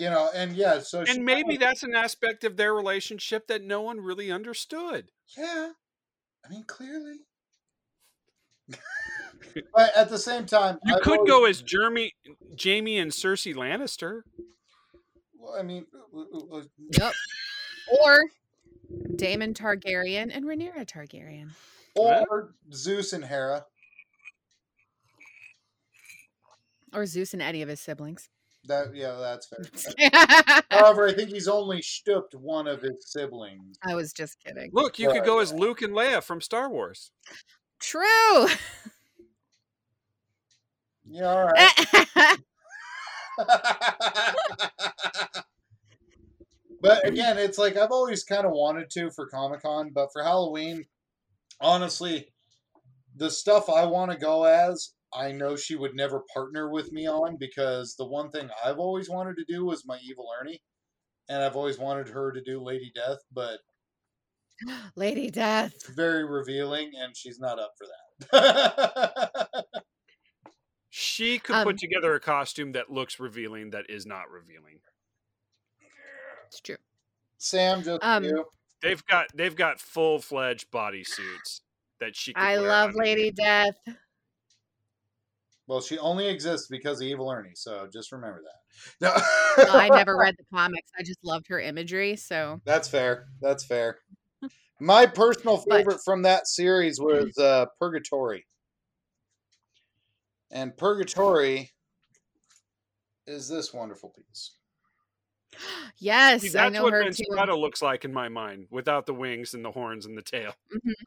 you 0.00 0.08
know, 0.08 0.30
and 0.34 0.56
yeah, 0.56 0.80
so 0.80 1.04
and 1.06 1.24
maybe 1.24 1.58
that's 1.58 1.82
an 1.82 1.94
aspect 1.94 2.42
of 2.44 2.56
their 2.56 2.72
relationship 2.74 3.46
that 3.48 3.62
no 3.62 3.82
one 3.82 4.00
really 4.00 4.32
understood. 4.32 5.10
Yeah. 5.36 5.70
I 6.44 6.48
mean, 6.48 6.64
clearly. 6.64 7.16
but 9.74 9.94
at 9.94 10.08
the 10.08 10.16
same 10.18 10.46
time, 10.46 10.78
You 10.84 10.94
I've 10.96 11.02
could 11.02 11.18
always- 11.18 11.28
go 11.30 11.44
as 11.44 11.62
Jeremy, 11.62 12.14
Jamie, 12.54 12.98
and 12.98 13.10
Cersei 13.10 13.54
Lannister. 13.54 14.22
Well, 15.38 15.54
I 15.58 15.62
mean, 15.62 15.84
uh, 16.14 16.18
uh, 16.20 16.56
uh, 16.58 16.62
Yep. 16.98 17.12
or 18.02 18.20
Daemon 19.16 19.52
Targaryen 19.54 20.30
and 20.34 20.46
Rhaenyra 20.46 20.86
Targaryen. 20.86 21.50
or 21.94 22.54
Zeus 22.72 23.12
and 23.12 23.24
Hera. 23.24 23.66
Or 26.94 27.04
Zeus 27.06 27.34
and 27.34 27.42
any 27.42 27.60
of 27.62 27.68
his 27.68 27.80
siblings. 27.80 28.28
That 28.70 28.94
yeah, 28.94 29.16
that's 29.18 29.48
fair. 29.48 29.58
However, 30.70 31.08
I 31.08 31.12
think 31.12 31.30
he's 31.30 31.48
only 31.48 31.82
stooped 31.82 32.36
one 32.36 32.68
of 32.68 32.82
his 32.82 32.98
siblings. 33.00 33.76
I 33.82 33.96
was 33.96 34.12
just 34.12 34.38
kidding. 34.38 34.70
Look, 34.72 35.00
you 35.00 35.10
could 35.10 35.24
go 35.24 35.40
as 35.40 35.52
Luke 35.52 35.82
and 35.82 35.92
Leia 35.92 36.22
from 36.22 36.40
Star 36.40 36.70
Wars. 36.70 37.10
True. 37.80 38.46
Yeah, 41.04 41.24
all 41.24 41.48
right. 41.48 41.72
but 46.80 47.08
again, 47.08 47.38
it's 47.38 47.58
like 47.58 47.76
I've 47.76 47.90
always 47.90 48.22
kind 48.22 48.46
of 48.46 48.52
wanted 48.52 48.88
to 48.90 49.10
for 49.10 49.26
Comic 49.26 49.62
Con, 49.62 49.90
but 49.92 50.12
for 50.12 50.22
Halloween, 50.22 50.84
honestly, 51.60 52.28
the 53.16 53.32
stuff 53.32 53.68
I 53.68 53.86
want 53.86 54.12
to 54.12 54.16
go 54.16 54.44
as, 54.44 54.92
I 55.12 55.32
know 55.32 55.56
she 55.56 55.76
would 55.76 55.94
never 55.94 56.22
partner 56.32 56.70
with 56.70 56.92
me 56.92 57.08
on 57.08 57.36
because 57.36 57.96
the 57.96 58.06
one 58.06 58.30
thing 58.30 58.48
I've 58.64 58.78
always 58.78 59.08
wanted 59.10 59.36
to 59.38 59.44
do 59.44 59.64
was 59.64 59.84
my 59.86 59.98
evil 60.02 60.28
Ernie, 60.40 60.62
and 61.28 61.42
I've 61.42 61.56
always 61.56 61.78
wanted 61.78 62.08
her 62.08 62.32
to 62.32 62.40
do 62.40 62.62
Lady 62.62 62.92
Death, 62.94 63.18
but 63.32 63.60
Lady 64.96 65.30
Death. 65.30 65.86
very 65.96 66.24
revealing, 66.24 66.92
and 66.96 67.16
she's 67.16 67.38
not 67.40 67.58
up 67.58 67.72
for 67.78 67.86
that. 68.30 69.64
She 70.92 71.38
could 71.38 71.54
Um, 71.54 71.64
put 71.64 71.78
together 71.78 72.14
a 72.14 72.20
costume 72.20 72.72
that 72.72 72.90
looks 72.90 73.20
revealing 73.20 73.70
that 73.70 73.88
is 73.88 74.06
not 74.06 74.28
revealing. 74.28 74.80
It's 76.46 76.60
true. 76.60 76.78
Sam, 77.38 77.82
just 77.84 78.02
Um, 78.02 78.24
you. 78.24 78.44
They've 78.82 79.04
got 79.06 79.28
they've 79.34 79.54
got 79.54 79.80
full 79.80 80.18
fledged 80.20 80.70
bodysuits 80.72 81.60
that 82.00 82.16
she. 82.16 82.34
Could 82.34 82.40
I 82.42 82.58
wear 82.58 82.68
love. 82.68 82.94
Lady 82.96 83.30
Death. 83.30 83.76
Well, 85.70 85.80
she 85.80 85.98
only 86.00 86.26
exists 86.26 86.66
because 86.68 87.00
of 87.00 87.06
Evil 87.06 87.30
Ernie, 87.30 87.52
so 87.54 87.86
just 87.92 88.10
remember 88.10 88.42
that. 88.42 89.06
No. 89.06 89.14
Well, 89.56 89.76
I 89.76 89.88
never 89.88 90.16
read 90.16 90.34
the 90.36 90.44
comics. 90.52 90.90
I 90.98 91.02
just 91.04 91.18
loved 91.22 91.46
her 91.48 91.60
imagery. 91.60 92.16
So 92.16 92.60
That's 92.64 92.88
fair. 92.88 93.26
That's 93.40 93.64
fair. 93.64 93.98
My 94.80 95.06
personal 95.06 95.62
But- 95.68 95.76
favorite 95.78 96.00
from 96.04 96.22
that 96.22 96.48
series 96.48 96.98
was 96.98 97.36
uh, 97.38 97.66
Purgatory. 97.78 98.46
And 100.50 100.76
Purgatory 100.76 101.70
is 103.28 103.48
this 103.48 103.72
wonderful 103.72 104.12
piece. 104.16 104.56
yes, 105.98 106.42
See, 106.42 106.48
I 106.50 106.64
that's 106.64 106.74
know 106.74 106.82
what 106.82 106.94
her 106.94 107.04
Vince 107.04 107.18
too. 107.18 107.52
Looks 107.54 107.80
like 107.82 108.04
in 108.04 108.12
my 108.12 108.28
mind, 108.28 108.66
without 108.70 109.06
the 109.06 109.14
wings 109.14 109.54
and 109.54 109.64
the 109.64 109.70
horns 109.70 110.04
and 110.06 110.18
the 110.18 110.22
tail. 110.22 110.52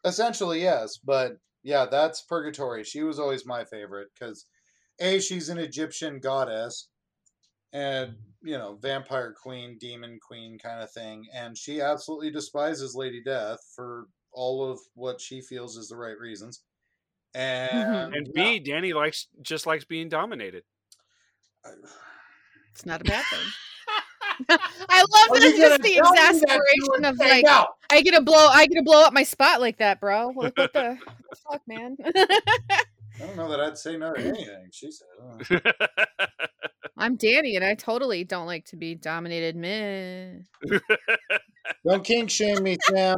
Essentially, 0.05 0.61
yes, 0.61 0.97
but 0.97 1.34
yeah, 1.64 1.86
that's 1.86 2.22
Purgatory. 2.22 2.84
She 2.84 3.03
was 3.03 3.20
always 3.20 3.45
my 3.45 3.64
favorite 3.66 4.09
because 4.14 4.45
a 5.03 5.19
she's 5.19 5.49
an 5.49 5.59
Egyptian 5.59 6.19
goddess, 6.19 6.87
and 7.71 8.15
you 8.41 8.57
know, 8.57 8.77
vampire 8.81 9.33
queen, 9.39 9.77
demon 9.79 10.19
queen 10.25 10.57
kind 10.57 10.81
of 10.81 10.91
thing, 10.91 11.25
and 11.33 11.57
she 11.57 11.81
absolutely 11.81 12.31
despises 12.31 12.95
Lady 12.95 13.21
Death 13.23 13.59
for 13.75 14.07
all 14.31 14.69
of 14.69 14.79
what 14.95 15.21
she 15.21 15.41
feels 15.41 15.77
is 15.77 15.89
the 15.89 15.95
right 15.95 16.17
reasons. 16.17 16.61
Mm-hmm. 17.35 17.93
And, 17.93 18.15
And 18.15 18.33
B, 18.33 18.59
Danny 18.59 18.93
likes 18.93 19.27
just 19.41 19.65
likes 19.65 19.85
being 19.85 20.09
dominated. 20.09 20.63
It's 22.71 22.85
not 22.85 23.01
a 23.01 23.03
bad 23.03 23.23
thing. 23.25 24.57
I 24.89 24.99
love 24.99 25.29
Are 25.29 25.39
that 25.39 25.43
it's 25.43 25.57
just 25.57 25.81
the 25.81 25.93
tell 25.93 26.11
me 26.11 26.17
that 26.17 26.33
you 26.33 26.37
exasperation 26.39 27.05
of 27.05 27.19
like 27.19 27.45
no? 27.45 27.67
I 27.91 28.01
get 28.01 28.15
to 28.15 28.21
blow 28.21 28.47
I 28.47 28.65
get 28.65 28.75
to 28.75 28.83
blow 28.83 29.03
up 29.03 29.13
my 29.13 29.23
spot 29.23 29.61
like 29.61 29.77
that, 29.77 29.99
bro. 29.99 30.27
Like 30.27 30.35
what 30.35 30.55
the, 30.55 30.69
the 30.73 30.97
fuck, 31.51 31.61
man? 31.67 31.97
I 33.22 33.26
don't 33.26 33.38
know 33.38 33.49
that 33.49 33.59
I'd 33.59 33.78
say 33.78 33.95
no 33.97 34.14
to 34.14 34.20
anything 34.22 34.70
she 34.72 34.89
said. 34.91 35.61
I'm 36.97 37.16
Danny 37.16 37.55
and 37.55 37.66
I 37.66 37.76
totally 37.76 38.24
don't 38.24 38.45
like 38.47 38.66
to 38.66 38.76
be 38.76 38.95
dominated. 38.95 39.55
Meh. 39.55 40.39
Don't 41.88 42.03
kink 42.03 42.30
shame 42.30 42.64
me, 42.64 42.78
Sam. 42.89 43.18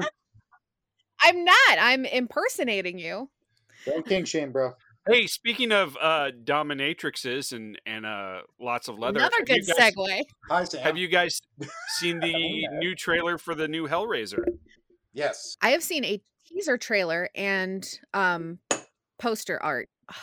I'm 1.22 1.44
not. 1.44 1.78
I'm 1.80 2.06
impersonating 2.06 3.00
you. 3.00 3.30
Don't 3.86 4.06
kink 4.08 4.28
shame, 4.28 4.52
bro. 4.52 4.74
hey, 5.08 5.28
speaking 5.28 5.72
of 5.72 5.98
uh 6.02 6.30
dominatrixes 6.44 7.54
and 7.54 7.80
and 7.86 8.06
uh 8.06 8.42
lots 8.60 8.88
of 8.88 8.98
leather. 9.00 9.20
Another 9.20 9.44
good 9.46 9.62
guys- 9.68 9.94
segue. 9.94 10.22
Hi, 10.50 10.64
Sam. 10.64 10.82
Have 10.82 10.98
you 10.98 11.08
guys 11.08 11.40
seen 11.98 12.20
the 12.20 12.68
new 12.80 12.96
trailer 12.96 13.38
for 13.38 13.54
the 13.56 13.68
new 13.68 13.88
Hellraiser? 13.88 14.44
Yes. 15.14 15.58
I 15.62 15.70
have 15.70 15.84
seen 15.84 16.04
a 16.06 16.22
teaser 16.48 16.78
trailer 16.78 17.30
and 17.36 17.88
um 18.14 18.60
poster 19.18 19.62
art. 19.62 19.90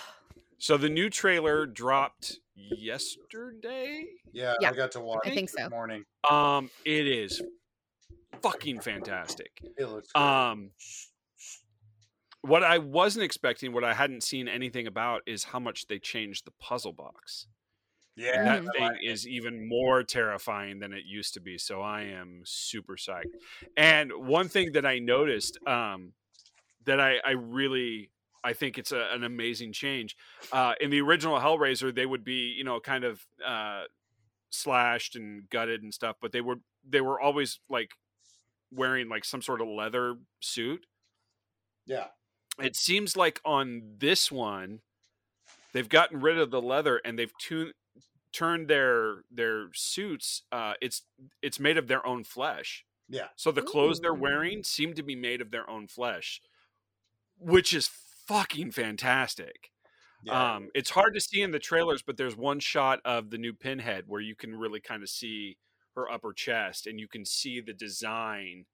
So 0.59 0.76
the 0.76 0.88
new 0.88 1.11
trailer 1.11 1.66
dropped 1.66 2.38
yesterday. 2.55 4.07
Yeah, 4.32 4.55
Yeah, 4.61 4.70
I 4.70 4.72
got 4.74 4.93
to 4.93 5.01
watch 5.01 5.22
I 5.24 5.30
think 5.30 5.51
so. 5.51 5.68
morning. 5.68 6.05
Um, 6.30 6.70
it 6.84 7.09
is 7.09 7.43
fucking 8.43 8.78
fantastic. 8.80 9.61
It 9.76 9.86
looks 9.86 10.12
great. 10.12 10.22
Um, 10.24 10.70
what 12.43 12.62
I 12.62 12.78
wasn't 12.78 13.24
expecting, 13.24 13.72
what 13.72 13.82
I 13.82 13.93
hadn't 13.93 14.22
seen 14.22 14.47
anything 14.47 14.86
about, 14.86 15.22
is 15.26 15.43
how 15.43 15.59
much 15.59 15.88
they 15.88 15.99
changed 15.99 16.45
the 16.47 16.53
puzzle 16.61 16.93
box. 16.93 17.49
yeah, 18.14 18.38
And 18.38 18.47
that 18.47 18.62
no, 18.62 18.70
thing 18.72 18.99
is 19.05 19.26
even 19.26 19.68
more 19.68 20.05
terrifying 20.05 20.78
than 20.78 20.93
it 20.93 21.03
used 21.07 21.34
to 21.34 21.40
be. 21.40 21.59
So 21.59 21.80
I 21.80 22.03
am 22.03 22.43
super 22.45 22.95
psyched. 22.95 23.34
And 23.76 24.12
one 24.12 24.49
thing 24.49 24.70
that 24.74 24.86
I 24.86 25.01
noticed, 25.01 25.59
um, 25.66 26.12
that 26.84 27.01
I, 27.01 27.16
I 27.26 27.32
really 27.32 28.11
I 28.45 28.53
think 28.53 28.78
it's 28.78 28.93
a, 28.93 29.09
an 29.12 29.24
amazing 29.24 29.72
change. 29.72 30.16
Uh, 30.51 30.74
in 30.80 30.90
the 30.90 31.01
original 31.01 31.38
Hellraiser, 31.38 31.95
they 31.95 32.07
would 32.07 32.24
be 32.24 32.55
you 32.57 32.64
know 32.64 32.80
kind 32.80 33.05
of 33.05 33.24
uh, 33.45 33.84
slashed 34.51 35.16
and 35.16 35.49
gutted 35.51 35.82
and 35.82 35.93
stuff, 35.93 36.16
but 36.20 36.32
they 36.32 36.40
were 36.40 36.57
they 36.88 37.01
were 37.01 37.20
always 37.20 37.61
like 37.68 37.93
wearing 38.72 39.09
like 39.09 39.24
some 39.24 39.43
sort 39.43 39.61
of 39.61 39.68
leather 39.68 40.16
suit. 40.40 40.86
yeah. 41.86 42.07
It 42.61 42.76
seems 42.76 43.16
like 43.16 43.40
on 43.47 43.82
this 43.99 44.30
one, 44.30 44.80
they've 45.72 45.88
gotten 45.88 46.20
rid 46.20 46.38
of 46.38 46.51
the 46.51 46.61
leather 46.61 47.01
and 47.03 47.18
they've 47.18 47.32
tuned 47.38 47.72
turned 48.32 48.68
their 48.68 49.22
their 49.30 49.68
suits. 49.74 50.43
Uh, 50.53 50.74
it's 50.82 51.03
it's 51.40 51.59
made 51.59 51.78
of 51.78 51.88
their 51.88 52.07
own 52.07 52.24
flesh. 52.24 52.84
Yeah. 53.09 53.28
So 53.36 53.53
the 53.53 53.62
clothes 53.62 54.01
they're 54.01 54.14
wearing 54.14 54.64
seem 54.64 54.95
to 54.95 55.03
be 55.03 55.14
made 55.14 55.40
of 55.40 55.51
their 55.51 55.68
own 55.68 55.86
flesh, 55.86 56.40
which 57.38 57.72
is 57.74 57.88
fucking 58.33 58.70
fantastic. 58.72 59.70
Yeah. 60.24 60.55
Um, 60.55 60.68
it's 60.74 60.91
hard 60.91 61.14
to 61.14 61.20
see 61.20 61.43
in 61.43 61.51
the 61.51 61.59
trailers, 61.59 62.03
but 62.03 62.16
there's 62.16 62.37
one 62.37 62.61
shot 62.61 63.01
of 63.05 63.30
the 63.30 63.39
new 63.39 63.53
Pinhead 63.53 64.05
where 64.07 64.20
you 64.20 64.37
can 64.37 64.55
really 64.55 64.80
kind 64.80 65.03
of 65.03 65.09
see 65.09 65.57
her 65.97 66.11
upper 66.11 66.33
chest, 66.33 66.87
and 66.87 67.01
you 67.01 67.09
can 67.09 67.24
see 67.24 67.61
the 67.61 67.72
design 67.74 68.66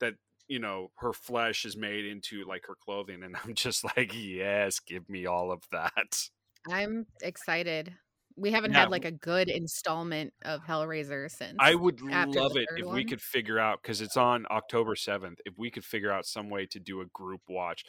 that 0.00 0.14
you 0.48 0.58
know 0.58 0.90
her 0.98 1.12
flesh 1.12 1.64
is 1.64 1.76
made 1.76 2.04
into 2.04 2.44
like 2.44 2.66
her 2.66 2.76
clothing, 2.78 3.22
and 3.22 3.36
I'm 3.44 3.54
just 3.54 3.84
like, 3.84 4.12
yes, 4.14 4.80
give 4.80 5.08
me 5.08 5.26
all 5.26 5.50
of 5.50 5.62
that. 5.72 6.28
I'm 6.70 7.06
excited. 7.22 7.94
We 8.36 8.52
haven't 8.52 8.72
Yeah. 8.72 8.80
had 8.80 8.90
like 8.90 9.04
a 9.04 9.10
good 9.10 9.48
installment 9.48 10.32
of 10.42 10.62
Hellraiser 10.62 11.30
since. 11.30 11.56
I 11.58 11.74
would 11.74 12.00
love 12.00 12.56
it 12.56 12.68
third 12.70 12.80
if 12.80 12.86
we 12.86 13.04
could 13.04 13.20
figure 13.20 13.58
out 13.58 13.82
because 13.82 14.00
it's 14.00 14.16
on 14.16 14.46
October 14.50 14.94
7th. 14.94 15.38
If 15.44 15.54
we 15.58 15.70
could 15.70 15.84
figure 15.84 16.12
out 16.12 16.26
some 16.26 16.48
way 16.48 16.66
to 16.66 16.78
do 16.78 17.00
a 17.00 17.06
group 17.06 17.42
watch, 17.48 17.84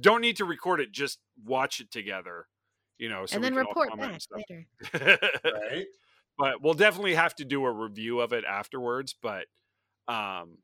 don't 0.00 0.20
need 0.20 0.36
to 0.38 0.44
record 0.44 0.80
it, 0.80 0.92
just 0.92 1.18
watch 1.44 1.80
it 1.80 1.90
together. 1.90 2.46
You 2.98 3.08
know, 3.08 3.26
so 3.26 3.36
and 3.36 3.44
then 3.44 3.54
report 3.54 3.90
comment 3.90 4.24
back 4.30 4.44
later. 4.48 4.66
right. 5.44 5.86
but 6.38 6.62
we'll 6.62 6.74
definitely 6.74 7.14
have 7.14 7.34
to 7.36 7.44
do 7.44 7.64
a 7.64 7.72
review 7.72 8.20
of 8.20 8.32
it 8.32 8.44
afterwards. 8.48 9.14
But 9.20 9.46
um, 10.06 10.58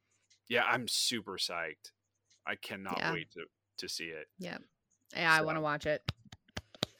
yeah, 0.49 0.62
I'm 0.64 0.87
super 0.89 1.39
psyched. 1.39 1.91
I 2.47 2.55
cannot 2.57 2.99
Yeah. 2.99 3.12
wait 3.12 3.31
to 3.33 3.45
to 3.78 3.89
see 3.89 4.05
it. 4.05 4.26
Yeah, 4.39 4.59
Yeah, 5.16 5.33
I 5.33 5.41
want 5.41 5.57
to 5.57 5.61
watch 5.62 5.87
it. 5.87 6.03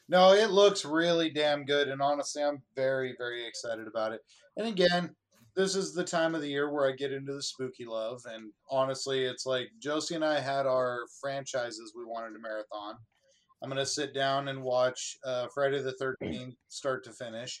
No, 0.09 0.33
it 0.33 0.49
looks 0.49 0.83
really 0.83 1.29
damn 1.29 1.63
good, 1.63 1.87
and 1.87 2.01
honestly, 2.01 2.43
I'm 2.43 2.61
very, 2.75 3.15
very 3.17 3.47
excited 3.47 3.87
about 3.87 4.11
it. 4.11 4.21
And 4.57 4.67
again, 4.67 5.15
this 5.55 5.75
is 5.75 5.93
the 5.93 6.03
time 6.03 6.35
of 6.35 6.41
the 6.41 6.47
year 6.47 6.71
where 6.71 6.87
I 6.87 6.93
get 6.95 7.11
into 7.11 7.33
the 7.33 7.43
spooky 7.43 7.85
love, 7.85 8.21
and 8.25 8.51
honestly, 8.69 9.23
it's 9.23 9.45
like 9.45 9.69
Josie 9.79 10.15
and 10.15 10.25
I 10.25 10.39
had 10.39 10.65
our 10.65 11.01
franchises 11.19 11.93
we 11.95 12.05
wanted 12.05 12.33
to 12.33 12.39
marathon. 12.39 12.95
I'm 13.63 13.69
gonna 13.69 13.85
sit 13.85 14.13
down 14.13 14.47
and 14.47 14.63
watch 14.63 15.17
uh, 15.25 15.47
Friday 15.53 15.81
the 15.81 15.93
Thirteenth 15.93 16.55
start 16.69 17.03
to 17.05 17.11
finish, 17.11 17.59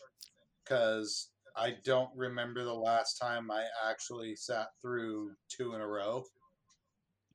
because 0.63 1.29
I 1.55 1.75
don't 1.83 2.09
remember 2.15 2.63
the 2.63 2.73
last 2.73 3.15
time 3.15 3.51
I 3.51 3.65
actually 3.89 4.35
sat 4.35 4.67
through 4.81 5.31
two 5.49 5.73
in 5.73 5.81
a 5.81 5.87
row. 5.87 6.23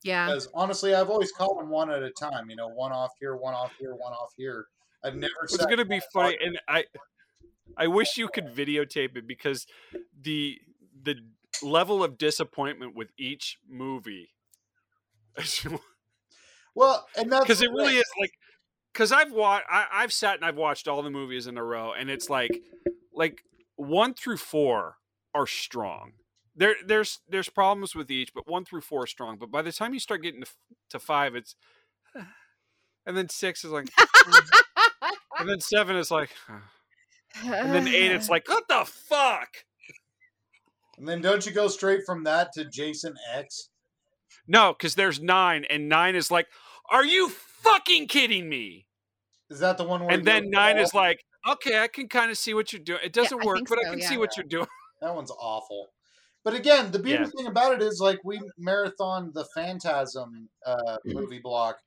Yeah, 0.02 0.26
Because 0.26 0.48
honestly, 0.54 0.94
I've 0.94 1.10
always 1.10 1.32
caught 1.32 1.58
them 1.58 1.68
one 1.68 1.90
at 1.90 2.02
a 2.02 2.10
time. 2.10 2.48
You 2.48 2.56
know, 2.56 2.68
one 2.68 2.92
off 2.92 3.12
here, 3.20 3.36
one 3.36 3.54
off 3.54 3.72
here, 3.78 3.94
one 3.94 4.12
off 4.12 4.30
here. 4.36 4.66
I've 5.04 5.16
never. 5.16 5.32
It's 5.44 5.64
gonna 5.64 5.84
be 5.84 6.00
funny, 6.12 6.36
and 6.44 6.58
I 6.68 6.84
I 7.76 7.86
wish 7.86 8.16
you 8.16 8.28
could 8.28 8.54
videotape 8.54 9.16
it 9.16 9.26
because 9.26 9.66
the 10.18 10.58
the 11.02 11.16
level 11.62 12.02
of 12.04 12.18
disappointment 12.18 12.94
with 12.94 13.12
each 13.18 13.58
movie 13.68 14.30
Well, 16.74 17.06
and 17.16 17.32
that's 17.32 17.42
because 17.42 17.62
it 17.62 17.70
really 17.70 17.96
is 17.96 18.04
like 18.20 18.32
because 18.92 19.10
I've 19.10 19.32
watched 19.32 19.64
I've 19.70 20.12
sat 20.12 20.36
and 20.36 20.44
I've 20.44 20.56
watched 20.56 20.86
all 20.86 21.02
the 21.02 21.10
movies 21.10 21.46
in 21.46 21.56
a 21.56 21.64
row 21.64 21.92
and 21.98 22.10
it's 22.10 22.28
like 22.28 22.62
like 23.14 23.42
one 23.76 24.12
through 24.12 24.36
four 24.36 24.96
are 25.34 25.46
strong. 25.46 26.12
There 26.54 26.76
there's 26.84 27.20
there's 27.28 27.48
problems 27.48 27.94
with 27.94 28.10
each, 28.10 28.34
but 28.34 28.46
one 28.46 28.66
through 28.66 28.82
four 28.82 29.04
are 29.04 29.06
strong. 29.06 29.38
But 29.38 29.50
by 29.50 29.62
the 29.62 29.72
time 29.72 29.94
you 29.94 30.00
start 30.00 30.22
getting 30.22 30.42
to, 30.42 30.46
f- 30.46 30.56
to 30.90 30.98
five, 30.98 31.34
it's 31.34 31.56
and 33.06 33.16
then 33.16 33.30
six 33.30 33.64
is 33.64 33.70
like, 33.70 33.88
and 35.38 35.48
then 35.48 35.60
seven 35.60 35.96
is 35.96 36.10
like, 36.10 36.30
and 37.44 37.74
then 37.74 37.88
eight 37.88 38.12
it's 38.12 38.28
like, 38.28 38.48
what 38.48 38.68
the 38.68 38.84
fuck? 38.84 39.48
And 40.98 41.06
then 41.08 41.20
don't 41.20 41.44
you 41.44 41.52
go 41.52 41.68
straight 41.68 42.02
from 42.06 42.24
that 42.24 42.52
to 42.54 42.64
Jason 42.64 43.14
X? 43.34 43.68
No, 44.48 44.72
because 44.72 44.94
there's 44.94 45.20
nine, 45.20 45.64
and 45.68 45.88
nine 45.88 46.14
is 46.14 46.30
like, 46.30 46.46
are 46.90 47.04
you 47.04 47.28
fucking 47.28 48.06
kidding 48.08 48.48
me? 48.48 48.86
Is 49.50 49.60
that 49.60 49.76
the 49.78 49.84
one 49.84 50.00
where? 50.00 50.10
And 50.14 50.24
then 50.24 50.44
goes 50.44 50.52
nine 50.52 50.78
is 50.78 50.94
like, 50.94 51.24
okay, 51.48 51.80
I 51.80 51.88
can 51.88 52.08
kind 52.08 52.30
of 52.30 52.38
see 52.38 52.54
what 52.54 52.72
you're 52.72 52.82
doing. 52.82 53.00
It 53.04 53.12
doesn't 53.12 53.42
I 53.42 53.46
work, 53.46 53.56
think 53.58 53.68
but 53.68 53.78
I 53.78 53.90
can 53.90 53.98
yeah. 53.98 54.08
see 54.08 54.16
what 54.16 54.36
you're 54.36 54.44
doing. 54.44 54.66
that 55.02 55.14
one's 55.14 55.30
awful. 55.32 55.88
But 56.44 56.54
again, 56.54 56.92
the 56.92 57.00
beautiful 57.00 57.32
Yeah. 57.36 57.42
thing 57.42 57.46
about 57.50 57.74
it 57.74 57.82
is 57.82 58.00
like 58.00 58.20
we 58.24 58.40
marathon 58.56 59.32
the 59.34 59.44
Phantasm 59.46 60.48
uh, 60.64 60.96
movie 61.04 61.40
block 61.40 61.78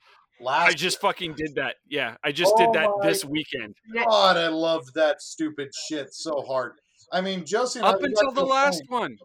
last. 0.42 0.70
I 0.70 0.74
just 0.74 1.00
fucking 1.02 1.34
did 1.36 1.56
that. 1.56 1.76
Yeah, 1.90 2.16
I 2.24 2.32
just 2.32 2.56
did 2.58 2.70
Oh 2.70 2.74
that 2.74 2.90
my 3.00 3.08
this 3.08 3.26
weekend. 3.26 3.76
God, 3.94 4.38
I 4.38 4.48
loved 4.48 4.94
that 4.96 5.22
stupid 5.22 5.70
shit 5.88 6.14
so 6.14 6.42
hard. 6.48 6.74
I 7.12 7.22
mean, 7.22 7.46
Josie. 7.46 7.80
Up 7.80 8.02
until 8.02 8.30
to 8.30 8.36
the 8.36 8.44
a 8.44 8.46
last 8.46 8.82
point- 8.90 9.02
one. 9.02 9.18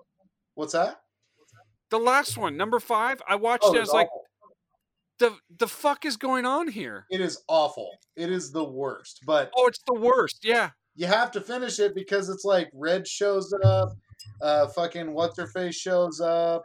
What's 0.55 0.73
that? 0.73 1.01
The 1.91 1.99
last 1.99 2.37
one, 2.37 2.57
number 2.57 2.81
five. 2.81 3.21
I 3.29 3.35
watched 3.37 3.65
Oh, 3.67 3.75
it. 3.75 3.79
I 3.79 3.81
it's 3.83 3.89
was 3.89 3.95
like, 3.95 4.09
the 5.19 5.37
the 5.59 5.69
fuck 5.69 6.05
is 6.05 6.17
going 6.17 6.45
on 6.47 6.69
here? 6.69 7.05
It 7.11 7.21
is 7.21 7.43
awful. 7.49 7.91
It 8.17 8.31
is 8.31 8.51
the 8.53 8.65
worst. 8.65 9.21
But 9.27 9.51
Oh, 9.57 9.67
it's 9.67 9.81
the 9.87 9.95
worst. 10.01 10.39
Yeah. 10.43 10.71
you 10.97 11.07
have 11.07 11.31
to 11.33 11.41
finish 11.41 11.79
it 11.79 11.95
because 11.95 12.29
it's 12.29 12.45
like 12.45 12.69
Red 12.73 13.07
shows 13.07 13.53
up, 13.65 13.91
uh, 14.43 14.69
fucking 14.69 15.13
what's 15.13 15.37
her 15.39 15.47
face 15.49 15.77
shows 15.77 16.21
up. 16.21 16.63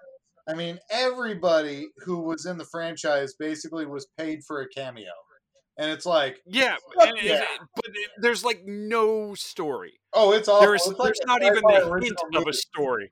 I 0.50 0.56
mean, 0.56 0.80
everybody 0.90 1.88
who 2.06 2.20
was 2.22 2.46
in 2.46 2.58
the 2.58 2.66
franchise 2.66 3.34
basically 3.38 3.86
was 3.86 4.08
paid 4.18 4.40
for 4.48 4.62
a 4.62 4.68
cameo, 4.70 5.12
and 5.78 5.92
it's 5.92 6.06
like, 6.06 6.40
Yeah, 6.48 6.76
Fuck 6.98 7.08
and 7.10 7.18
it- 7.20 7.24
yeah. 7.26 7.46
but 7.76 7.86
it, 7.94 8.10
there's 8.18 8.44
like 8.44 8.64
no 8.66 9.36
story. 9.36 10.00
oh, 10.14 10.32
it's 10.34 10.48
all 10.48 10.62
There's 10.62 10.86
It's 10.88 10.98
there's 10.98 11.20
a 11.24 11.28
not 11.28 11.44
even 11.44 11.58
sci-fi 11.58 11.68
the 11.72 11.80
hint 11.82 11.92
original 11.92 12.42
of 12.42 12.48
a 12.48 12.54
story. 12.54 13.12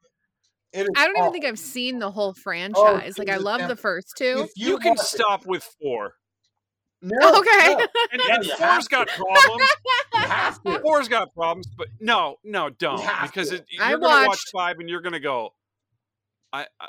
I 0.75 0.83
don't 0.83 1.17
even 1.17 1.31
think 1.31 1.45
I've 1.45 1.59
seen 1.59 1.99
the 1.99 2.11
whole 2.11 2.35
oh, 2.38 2.41
franchise. 2.41 3.17
like 3.17 3.29
I 3.29 3.38
love 3.38 3.67
the 3.67 3.75
first 3.75 4.13
two. 4.17 4.43
If 4.45 4.51
you, 4.55 4.71
You, 4.71 4.77
can 4.79 4.89
watch 4.91 4.99
it- 4.99 5.05
stop 5.05 5.45
with 5.45 5.63
four, 5.81 6.13
No, 7.01 7.17
oh, 7.21 7.39
Okay. 7.39 7.73
no, 7.75 7.88
and, 8.11 8.21
and 8.21 8.45
you 8.45 8.51
have 8.57 8.73
four's 8.73 8.88
got 8.88 9.07
problems. 9.15 9.63
you 10.13 10.19
have 10.21 10.63
to. 10.63 10.79
Four's 10.79 11.07
got 11.07 11.33
problems, 11.35 11.67
but 11.77 11.88
no, 11.99 12.35
no, 12.43 12.69
don't 12.69 12.99
have 13.01 13.31
because 13.31 13.51
it, 13.51 13.65
you're 13.69 13.83
I 13.83 13.91
gonna 13.91 14.27
watch 14.27 14.39
five 14.51 14.77
and 14.79 14.89
you're 14.89 15.01
gonna 15.01 15.19
go. 15.19 15.51
I 16.51 16.65
I, 16.79 16.88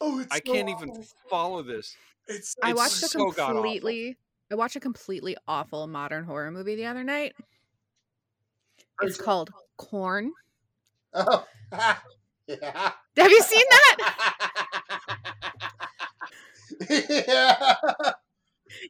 Oh, 0.00 0.20
it's 0.20 0.32
I 0.32 0.40
so 0.44 0.52
can't 0.52 0.68
even 0.68 1.02
follow 1.28 1.62
this. 1.62 1.96
It's 2.26 2.54
I 2.62 2.70
It's 2.70 2.76
watched 2.78 3.02
a 3.02 3.08
so 3.08 3.30
god-awful. 3.30 3.54
completely 3.54 4.16
I 4.50 4.54
watched 4.54 4.76
a 4.76 4.80
completely 4.80 5.36
awful 5.46 5.86
modern 5.86 6.24
horror 6.24 6.50
movie 6.50 6.74
the 6.76 6.86
other 6.86 7.04
night. 7.04 7.34
It's 9.02 9.20
called 9.20 9.50
Corn. 9.76 10.32
Oh, 11.14 11.46
yeah. 12.46 12.92
Have 13.16 13.30
you 13.30 13.42
seen 13.42 13.64
that? 13.70 14.44
yeah. 16.90 17.76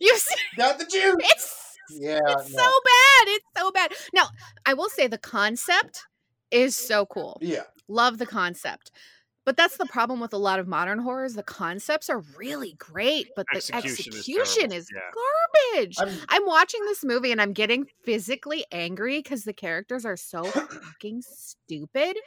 You 0.00 0.16
see 0.16 0.34
Got 0.56 0.78
the 0.78 0.84
juice. 0.84 1.16
it's 1.20 1.76
Yeah. 1.90 2.18
it's 2.26 2.52
no. 2.52 2.59
so 2.59 2.70
bad. 2.84 3.28
It's 3.28 3.44
so 3.56 3.70
bad. 3.72 3.92
Now, 4.12 4.28
I 4.66 4.74
will 4.74 4.88
say 4.90 5.06
the 5.06 5.18
concept 5.18 6.02
is 6.50 6.76
so 6.76 7.06
cool. 7.06 7.38
Yeah. 7.40 7.64
Love 7.88 8.18
the 8.18 8.26
concept. 8.26 8.90
But 9.49 9.57
that's 9.57 9.78
the 9.78 9.86
problem 9.86 10.20
with 10.20 10.34
a 10.34 10.36
lot 10.36 10.59
of 10.59 10.68
modern 10.68 10.99
horrors. 10.99 11.32
The 11.32 11.42
concepts 11.42 12.11
are 12.11 12.18
really 12.36 12.74
great, 12.76 13.28
but 13.34 13.46
the 13.51 13.57
Execution 13.57 14.12
is 14.12 14.18
execution 14.18 14.72
is, 14.72 14.88
terrible. 14.88 15.22
garbage. 15.72 15.96
I'm, 15.99 16.11
I'm 16.28 16.44
watching 16.44 16.84
this 16.84 17.03
movie 17.03 17.32
and 17.32 17.40
I'm 17.40 17.55
getting 17.55 17.86
physically 18.05 18.66
angry 18.70 19.22
because 19.22 19.44
the 19.44 19.55
characters 19.55 20.05
are 20.05 20.18
so 20.18 20.44
fucking 20.44 21.22
stupid. 21.22 22.18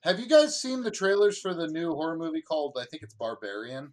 have 0.00 0.18
you 0.18 0.26
guys 0.26 0.58
seen 0.58 0.82
the 0.82 0.90
trailers 0.90 1.38
for 1.38 1.52
the 1.52 1.66
new 1.66 1.92
horror 1.92 2.16
movie 2.16 2.40
called 2.40 2.78
I 2.80 2.86
think 2.86 3.02
it's 3.02 3.12
Barbarian? 3.12 3.92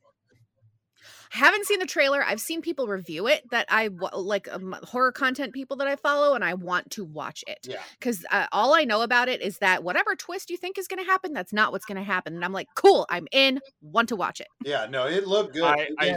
Haven't 1.31 1.65
seen 1.65 1.79
the 1.79 1.85
trailer. 1.85 2.21
I've 2.23 2.41
seen 2.41 2.61
people 2.61 2.87
review 2.87 3.27
it 3.27 3.49
that 3.51 3.65
I 3.69 3.89
like 4.13 4.51
um, 4.51 4.75
horror 4.83 5.13
content 5.13 5.53
people 5.53 5.77
that 5.77 5.87
I 5.87 5.95
follow, 5.95 6.33
and 6.35 6.43
I 6.43 6.55
want 6.55 6.91
to 6.91 7.05
watch 7.05 7.41
it 7.47 7.59
Yeah. 7.63 7.81
because 7.97 8.25
uh, 8.31 8.47
all 8.51 8.73
I 8.73 8.83
know 8.83 9.01
about 9.01 9.29
it 9.29 9.41
is 9.41 9.57
that 9.59 9.81
whatever 9.83 10.15
twist 10.15 10.49
you 10.49 10.57
think 10.57 10.77
is 10.77 10.87
going 10.89 11.01
to 11.03 11.09
happen, 11.09 11.31
that's 11.31 11.53
not 11.53 11.71
what's 11.71 11.85
going 11.85 11.97
to 11.97 12.03
happen. 12.03 12.35
And 12.35 12.43
I'm 12.43 12.51
like, 12.51 12.67
cool, 12.75 13.05
I'm 13.09 13.27
in, 13.31 13.61
want 13.81 14.09
to 14.09 14.17
watch 14.17 14.41
it. 14.41 14.47
Yeah. 14.65 14.87
No, 14.89 15.07
it 15.07 15.25
looked 15.25 15.53
good. 15.53 15.63
I- 15.63 15.87
I- 15.97 16.15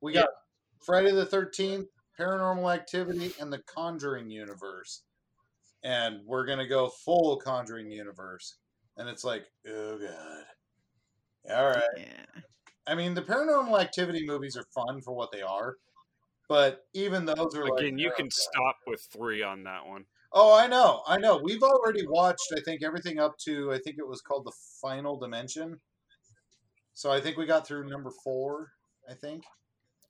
we 0.00 0.12
got 0.14 0.28
Friday 0.84 1.10
the 1.10 1.26
Thirteenth, 1.26 1.88
Paranormal 2.18 2.72
Activity, 2.74 3.34
and 3.40 3.52
the 3.52 3.58
Conjuring 3.66 4.30
universe, 4.30 5.02
and 5.82 6.20
we're 6.24 6.46
gonna 6.46 6.66
go 6.66 6.88
full 6.88 7.36
Conjuring 7.38 7.90
universe. 7.90 8.56
And 8.96 9.06
it's 9.08 9.24
like, 9.24 9.44
oh 9.68 9.98
god. 9.98 10.44
All 11.54 11.66
right. 11.66 11.82
Yeah. 11.98 12.40
I 12.86 12.94
mean, 12.94 13.14
the 13.14 13.22
Paranormal 13.22 13.80
Activity 13.80 14.24
movies 14.26 14.56
are 14.56 14.64
fun 14.74 15.00
for 15.02 15.12
what 15.12 15.32
they 15.32 15.42
are, 15.42 15.76
but 16.48 16.84
even 16.94 17.24
those 17.24 17.54
are 17.54 17.64
like 17.68 17.80
Again, 17.84 17.98
you 17.98 18.10
oh, 18.12 18.16
can 18.16 18.26
God. 18.26 18.32
stop 18.32 18.76
with 18.86 19.06
three 19.12 19.42
on 19.42 19.64
that 19.64 19.86
one. 19.86 20.04
Oh, 20.32 20.54
I 20.56 20.66
know, 20.66 21.02
I 21.06 21.18
know. 21.18 21.40
We've 21.42 21.62
already 21.62 22.06
watched. 22.06 22.52
I 22.56 22.60
think 22.64 22.82
everything 22.82 23.18
up 23.18 23.38
to. 23.44 23.72
I 23.72 23.78
think 23.78 23.96
it 23.98 24.06
was 24.06 24.20
called 24.20 24.44
the 24.44 24.52
Final 24.80 25.18
Dimension. 25.18 25.80
So 26.94 27.10
I 27.10 27.20
think 27.20 27.36
we 27.36 27.46
got 27.46 27.66
through 27.66 27.88
number 27.88 28.10
four. 28.24 28.72
I 29.08 29.14
think. 29.14 29.44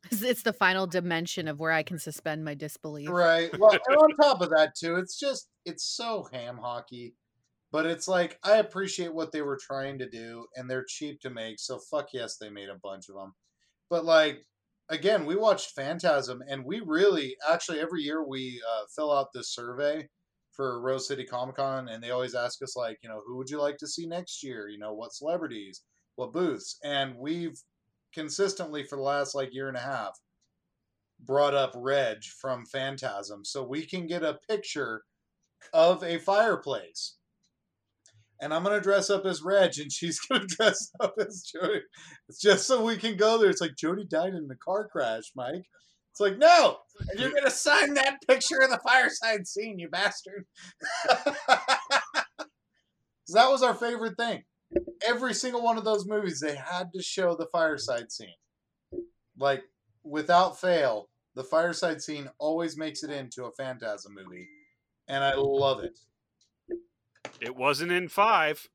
It's- 0.07 0.23
It's 0.23 0.43
the 0.43 0.53
final 0.53 0.87
dimension 0.87 1.49
of 1.49 1.59
where 1.59 1.73
I 1.73 1.83
can 1.83 1.99
suspend 1.99 2.45
my 2.45 2.55
disbelief. 2.55 3.09
Right. 3.09 3.57
Well, 3.59 3.73
and 3.89 3.97
on 3.97 4.11
top 4.21 4.41
of 4.41 4.51
that 4.51 4.75
too, 4.77 4.97
it's 4.97 5.19
just 5.19 5.49
it's 5.65 5.85
so 5.85 6.29
ham 6.33 6.59
hockey. 6.59 7.15
But 7.77 7.85
it's 7.85 8.09
like 8.09 8.39
I 8.43 8.57
appreciate 8.57 9.13
what 9.13 9.33
they 9.33 9.43
were 9.43 9.59
trying 9.61 9.99
to 9.99 10.09
do, 10.09 10.47
and 10.57 10.69
they're 10.69 10.87
cheap 10.89 11.21
to 11.21 11.29
make. 11.29 11.61
So 11.61 11.79
fuck 11.79 12.09
yes, 12.15 12.39
they 12.39 12.49
made 12.49 12.71
a 12.71 12.81
bunch 12.83 13.11
of 13.11 13.17
them. 13.17 13.35
But 13.91 14.07
like 14.07 14.47
again, 14.89 15.27
we 15.27 15.37
watched 15.37 15.73
Phantasm, 15.77 16.43
and 16.49 16.65
we 16.65 16.81
really 16.81 17.37
actually 17.47 17.81
every 17.81 18.01
year 18.01 18.27
we 18.27 18.63
uh, 18.67 18.85
fill 18.97 19.13
out 19.13 19.27
this 19.35 19.53
survey 19.53 20.09
for 20.53 20.81
Rose 20.81 21.07
City 21.07 21.23
Comic 21.27 21.57
Con, 21.57 21.89
and 21.91 22.03
they 22.03 22.13
always 22.13 22.35
ask 22.35 22.63
us 22.63 22.77
like, 22.77 22.97
you 23.03 23.11
know, 23.11 23.21
who 23.27 23.37
would 23.37 23.51
you 23.51 23.61
like 23.61 23.77
to 23.77 23.87
see 23.87 24.07
next 24.07 24.43
year? 24.43 24.71
You 24.71 24.79
know, 24.79 24.95
what 24.95 25.13
celebrities, 25.13 25.83
what 26.15 26.33
booths, 26.33 26.79
and 26.83 27.15
we've 27.19 27.61
consistently 28.15 28.85
for 28.85 28.97
the 28.97 29.03
last 29.03 29.35
like 29.35 29.53
year 29.53 29.69
and 29.69 29.77
a 29.77 29.81
half 29.81 30.19
brought 31.21 31.53
up 31.53 31.75
Reg 31.77 32.25
from 32.41 32.65
Phantasm 32.65 33.45
so 33.45 33.63
we 33.63 33.85
can 33.85 34.07
get 34.07 34.23
a 34.23 34.39
picture 34.49 35.03
of 35.75 36.03
a 36.03 36.17
fireplace. 36.17 37.17
And 38.41 38.53
I'm 38.53 38.63
gonna 38.63 38.81
dress 38.81 39.11
up 39.11 39.25
as 39.25 39.43
Reg, 39.43 39.79
and 39.79 39.91
she's 39.91 40.21
gonna 40.29 40.47
dress 40.47 40.91
up 41.01 41.15
as 41.19 41.43
Jody. 41.43 41.81
It's 42.29 42.41
just 42.41 42.67
so 42.67 42.85
we 42.85 42.97
can 42.97 43.17
go 43.17 43.39
there. 43.39 43.51
It's 43.51 43.61
like 43.61 43.77
Jody 43.77 44.05
died 44.05 44.35
in 44.35 44.49
the 44.49 44.57
car 44.57 44.89
crash, 44.89 45.25
Mike. 45.35 45.65
It's 46.13 46.21
like 46.21 46.39
no, 46.39 46.79
and 47.11 47.21
you're 47.21 47.33
gonna 47.33 47.51
sign 47.51 47.95
that 47.95 48.19
picture 48.27 48.61
of 48.63 48.71
the 48.71 48.81
fireside 48.87 49.47
scene, 49.47 49.79
you 49.79 49.91
bastard. 49.91 50.47
that 53.29 53.51
was 53.51 53.63
our 53.63 53.75
favorite 53.75 54.17
thing. 54.17 54.43
Every 55.07 55.35
single 55.35 55.63
one 55.63 55.77
of 55.77 55.85
those 55.85 56.07
movies, 56.07 56.41
they 56.41 56.57
had 56.57 56.91
to 56.95 57.03
show 57.03 57.37
the 57.37 57.49
fireside 57.53 58.11
scene. 58.11 58.29
Like 59.39 59.65
without 60.05 60.59
fail, 60.59 61.11
the 61.35 61.45
fireside 61.45 62.01
scene 62.01 62.31
always 62.39 62.79
makes 62.79 63.03
it 63.03 63.11
into 63.11 63.45
a 63.45 63.53
Phantasm 63.53 64.15
movie, 64.15 64.49
and 65.09 65.23
I 65.23 65.35
love 65.37 65.85
it. 65.85 65.99
It 67.41 67.55
wasn't 67.57 67.93
in 67.93 68.09
five. 68.09 68.69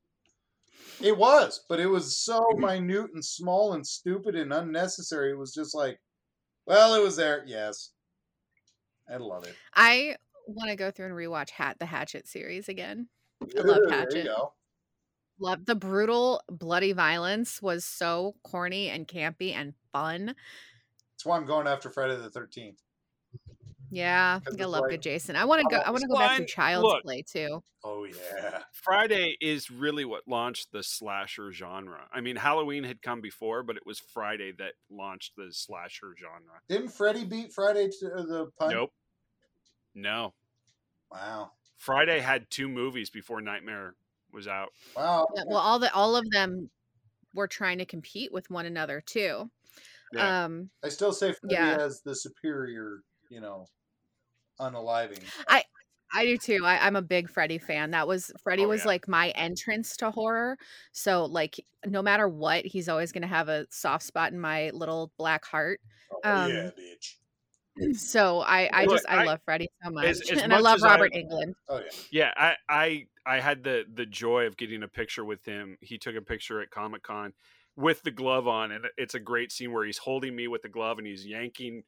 It 1.01 1.17
was, 1.17 1.65
but 1.67 1.79
it 1.79 1.87
was 1.87 2.17
so 2.17 2.45
minute 2.57 3.11
and 3.13 3.23
small 3.23 3.73
and 3.73 3.85
stupid 3.85 4.35
and 4.35 4.53
unnecessary. 4.53 5.31
It 5.31 5.37
was 5.37 5.53
just 5.53 5.73
like, 5.75 5.99
well, 6.65 6.93
it 6.93 7.01
was 7.03 7.15
there. 7.15 7.43
Yes, 7.47 7.91
I 9.09 9.17
love 9.17 9.45
it. 9.45 9.55
I 9.73 10.15
want 10.47 10.69
to 10.69 10.75
go 10.75 10.91
through 10.91 11.07
and 11.07 11.15
rewatch 11.15 11.49
Hat 11.49 11.77
the 11.79 11.85
Hatchet 11.85 12.27
series 12.27 12.69
again. 12.69 13.07
I 13.41 13.61
love 13.61 13.77
There 13.77 13.83
you 13.85 13.89
Hatchet. 13.89 14.25
go. 14.25 14.53
Love 15.39 15.65
the 15.65 15.75
brutal, 15.75 16.43
bloody 16.49 16.91
violence 16.93 17.61
was 17.63 17.83
so 17.83 18.35
corny 18.43 18.89
and 18.89 19.07
campy 19.07 19.53
and 19.53 19.73
fun. 19.91 20.27
That's 21.13 21.25
why 21.25 21.35
I'm 21.35 21.45
going 21.47 21.65
after 21.67 21.89
Friday 21.89 22.15
the 22.15 22.29
Thirteenth. 22.29 22.79
Yeah, 23.93 24.39
'Cause 24.43 24.55
I 24.55 24.63
it's 24.63 24.67
love 24.67 24.81
like- 24.83 24.91
good 24.91 25.01
Jason. 25.01 25.35
I 25.35 25.43
want 25.45 25.61
to 25.61 25.67
go. 25.75 25.81
I 25.81 25.91
want 25.91 26.01
to 26.01 26.07
go 26.07 26.15
back 26.17 26.31
to 26.31 26.37
Fine, 26.37 26.47
Child's 26.47 26.83
look. 26.83 27.03
Play 27.03 27.21
too. 27.23 27.61
Oh 27.83 28.05
yeah, 28.05 28.63
Friday 28.71 29.35
is 29.41 29.69
really 29.69 30.05
what 30.05 30.27
launched 30.27 30.71
the 30.71 30.81
slasher 30.81 31.51
genre. 31.51 32.07
I 32.13 32.21
mean, 32.21 32.37
Halloween 32.37 32.83
had 32.85 33.01
come 33.01 33.19
before, 33.21 33.63
but 33.63 33.75
it 33.75 33.85
was 33.85 33.99
Friday 33.99 34.53
that 34.59 34.73
launched 34.89 35.35
the 35.35 35.49
slasher 35.51 36.15
genre. 36.17 36.61
didn't 36.69 36.89
Freddy 36.89 37.25
beat 37.25 37.51
Friday 37.53 37.89
to 37.99 38.13
uh, 38.13 38.21
the 38.23 38.51
punch? 38.57 38.71
Nope. 38.73 38.93
No. 39.93 40.33
Wow, 41.11 41.51
Friday 41.75 42.19
had 42.21 42.49
two 42.49 42.69
movies 42.69 43.09
before 43.09 43.41
Nightmare 43.41 43.95
was 44.31 44.47
out. 44.47 44.69
wow. 44.95 45.27
Yeah, 45.35 45.43
well, 45.47 45.57
all 45.59 45.79
the 45.79 45.93
all 45.93 46.15
of 46.15 46.29
them 46.31 46.69
were 47.33 47.47
trying 47.47 47.79
to 47.79 47.85
compete 47.85 48.31
with 48.31 48.49
one 48.49 48.65
another 48.65 49.01
too. 49.01 49.49
Yeah. 50.13 50.45
Um, 50.45 50.69
I 50.83 50.87
still 50.89 51.11
say 51.11 51.33
Freddy 51.33 51.55
Yeah. 51.55 51.75
as 51.77 52.01
the 52.01 52.15
superior, 52.15 53.01
you 53.29 53.41
know, 53.41 53.65
unaliving. 54.61 55.19
I 55.47 55.63
I 56.13 56.25
do 56.25 56.37
too. 56.37 56.61
I, 56.65 56.85
I'm 56.85 56.95
a 56.97 57.01
big 57.01 57.29
Freddy 57.29 57.57
fan. 57.57 57.91
That 57.91 58.07
was 58.07 58.31
Freddy 58.43 58.65
Oh, 58.65 58.69
was 58.69 58.81
yeah. 58.81 58.87
like 58.87 59.07
my 59.07 59.29
entrance 59.29 59.95
to 59.97 60.11
horror. 60.11 60.57
So 60.91 61.25
like 61.25 61.59
no 61.85 62.01
matter 62.01 62.27
what, 62.27 62.65
he's 62.65 62.89
always 62.89 63.11
gonna 63.11 63.27
have 63.27 63.49
a 63.49 63.65
soft 63.71 64.03
spot 64.05 64.31
in 64.33 64.39
my 64.39 64.69
little 64.71 65.11
black 65.17 65.45
heart. 65.45 65.79
Oh, 66.23 66.29
Um, 66.29 66.49
yeah, 66.51 66.69
bitch. 66.77 67.15
So 67.93 68.41
I, 68.41 68.69
I 68.73 68.83
Look, 68.83 68.95
just 68.97 69.05
I, 69.09 69.21
I- 69.21 69.23
love 69.23 69.39
Freddy 69.45 69.69
so 69.83 69.89
much, 69.91 70.05
as 70.05 70.19
and 70.43 70.53
I 70.53 70.59
love 70.59 70.77
as 70.79 70.83
I- 70.83 70.89
Robert 70.91 71.13
Englund. 71.13 71.53
Oh 71.69 71.77
yeah. 71.79 71.85
Yeah, 72.11 72.33
I, 72.35 72.55
I 72.67 73.05
I 73.25 73.39
had 73.39 73.63
the 73.63 73.85
the 73.93 74.05
joy 74.05 74.45
of 74.45 74.57
getting 74.57 74.83
a 74.83 74.87
picture 74.89 75.23
with 75.23 75.45
him. 75.45 75.77
He 75.79 75.97
took 75.97 76.15
a 76.17 76.21
picture 76.21 76.59
at 76.61 76.69
Comic 76.69 77.03
Con 77.03 77.31
with 77.77 78.03
the 78.03 78.11
glove 78.11 78.47
on, 78.49 78.73
and 78.73 78.85
it's 78.97 79.15
a 79.15 79.19
great 79.19 79.53
scene 79.53 79.71
where 79.71 79.85
he's 79.85 79.97
holding 79.97 80.35
me 80.35 80.49
with 80.49 80.61
the 80.63 80.69
glove 80.69 80.97
and 80.97 81.07
he's 81.07 81.25
yanking 81.25 81.83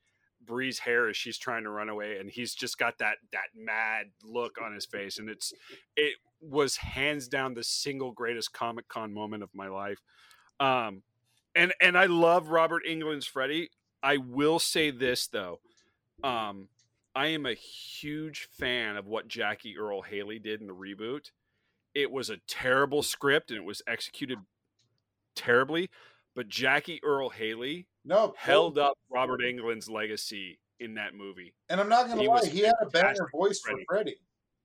Bree's 0.45 0.79
hair 0.79 1.09
as 1.09 1.17
she's 1.17 1.37
trying 1.37 1.63
to 1.63 1.69
run 1.69 1.89
away, 1.89 2.17
and 2.17 2.29
he's 2.29 2.53
just 2.53 2.77
got 2.77 2.97
that 2.99 3.17
that 3.31 3.47
mad 3.55 4.07
look 4.23 4.57
on 4.61 4.73
his 4.73 4.85
face, 4.85 5.19
and 5.19 5.29
it's 5.29 5.53
it 5.95 6.15
was 6.41 6.77
hands 6.77 7.27
down 7.27 7.53
the 7.53 7.63
single 7.63 8.11
greatest 8.11 8.53
Comic 8.53 8.87
Con 8.87 9.13
moment 9.13 9.43
of 9.43 9.49
my 9.53 9.67
life. 9.67 9.99
Um, 10.59 11.03
and 11.55 11.73
and 11.81 11.97
I 11.97 12.05
love 12.05 12.49
Robert 12.49 12.83
Englund's 12.87 13.27
Freddy. 13.27 13.69
I 14.01 14.17
will 14.17 14.59
say 14.59 14.91
this 14.91 15.27
though, 15.27 15.59
um, 16.23 16.67
I 17.15 17.27
am 17.27 17.45
a 17.45 17.53
huge 17.53 18.47
fan 18.51 18.97
of 18.97 19.07
what 19.07 19.27
Jackie 19.27 19.77
Earle 19.77 20.01
Haley 20.01 20.39
did 20.39 20.61
in 20.61 20.67
the 20.67 20.75
reboot. 20.75 21.31
It 21.93 22.11
was 22.11 22.29
a 22.29 22.37
terrible 22.47 23.03
script 23.03 23.51
and 23.51 23.59
it 23.59 23.65
was 23.65 23.81
executed 23.87 24.39
terribly, 25.35 25.89
but 26.35 26.47
Jackie 26.49 26.99
Earle 27.03 27.29
Haley 27.29 27.87
No, 28.06 28.34
held 28.38 28.78
up 28.78 28.97
Robert 29.10 29.41
Englund's 29.41 29.89
legacy 29.89 30.60
in 30.80 30.95
that 30.95 31.16
movie. 31.16 31.54
And 31.70 31.80
I'm 31.80 31.89
not 31.89 32.08
gonna 32.08 32.22
He 32.22 32.28
lie, 32.28 32.45
he 32.45 32.60
had 32.62 32.74
a 32.82 32.89
banger 32.89 33.08
fantastic 33.08 33.32
voice 33.32 33.60
for 33.60 33.72
Freddy. 33.72 33.86
Freddy. 33.88 34.16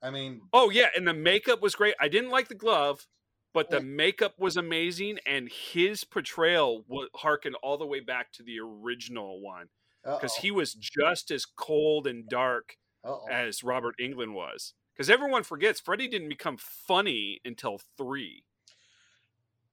I 0.02 0.10
mean, 0.10 0.42
Oh 0.52 0.70
yeah, 0.70 0.88
and 0.96 1.06
the 1.06 1.14
makeup 1.14 1.60
was 1.60 1.74
great. 1.74 1.94
I 2.00 2.08
didn't 2.08 2.30
like 2.30 2.48
the 2.48 2.54
glove, 2.54 3.06
but 3.52 3.70
the 3.70 3.80
makeup 3.80 4.34
was 4.38 4.56
amazing, 4.56 5.18
and 5.26 5.48
his 5.48 6.04
portrayal 6.04 6.84
would 6.88 7.08
harken 7.16 7.54
all 7.56 7.78
the 7.78 7.86
way 7.86 8.00
back 8.00 8.32
to 8.32 8.42
the 8.42 8.58
original 8.60 9.40
one 9.40 9.68
because 10.04 10.36
he 10.36 10.50
was 10.50 10.74
just 10.74 11.30
as 11.30 11.44
cold 11.44 12.06
and 12.06 12.28
dark 12.28 12.76
uh-oh. 13.04 13.26
as 13.30 13.64
Robert 13.64 13.94
Englund 14.00 14.34
was. 14.34 14.74
Because 14.94 15.10
everyone 15.10 15.44
forgets 15.44 15.80
Freddy 15.80 16.08
didn't 16.08 16.28
become 16.28 16.56
funny 16.58 17.40
until 17.44 17.80
three, 17.96 18.44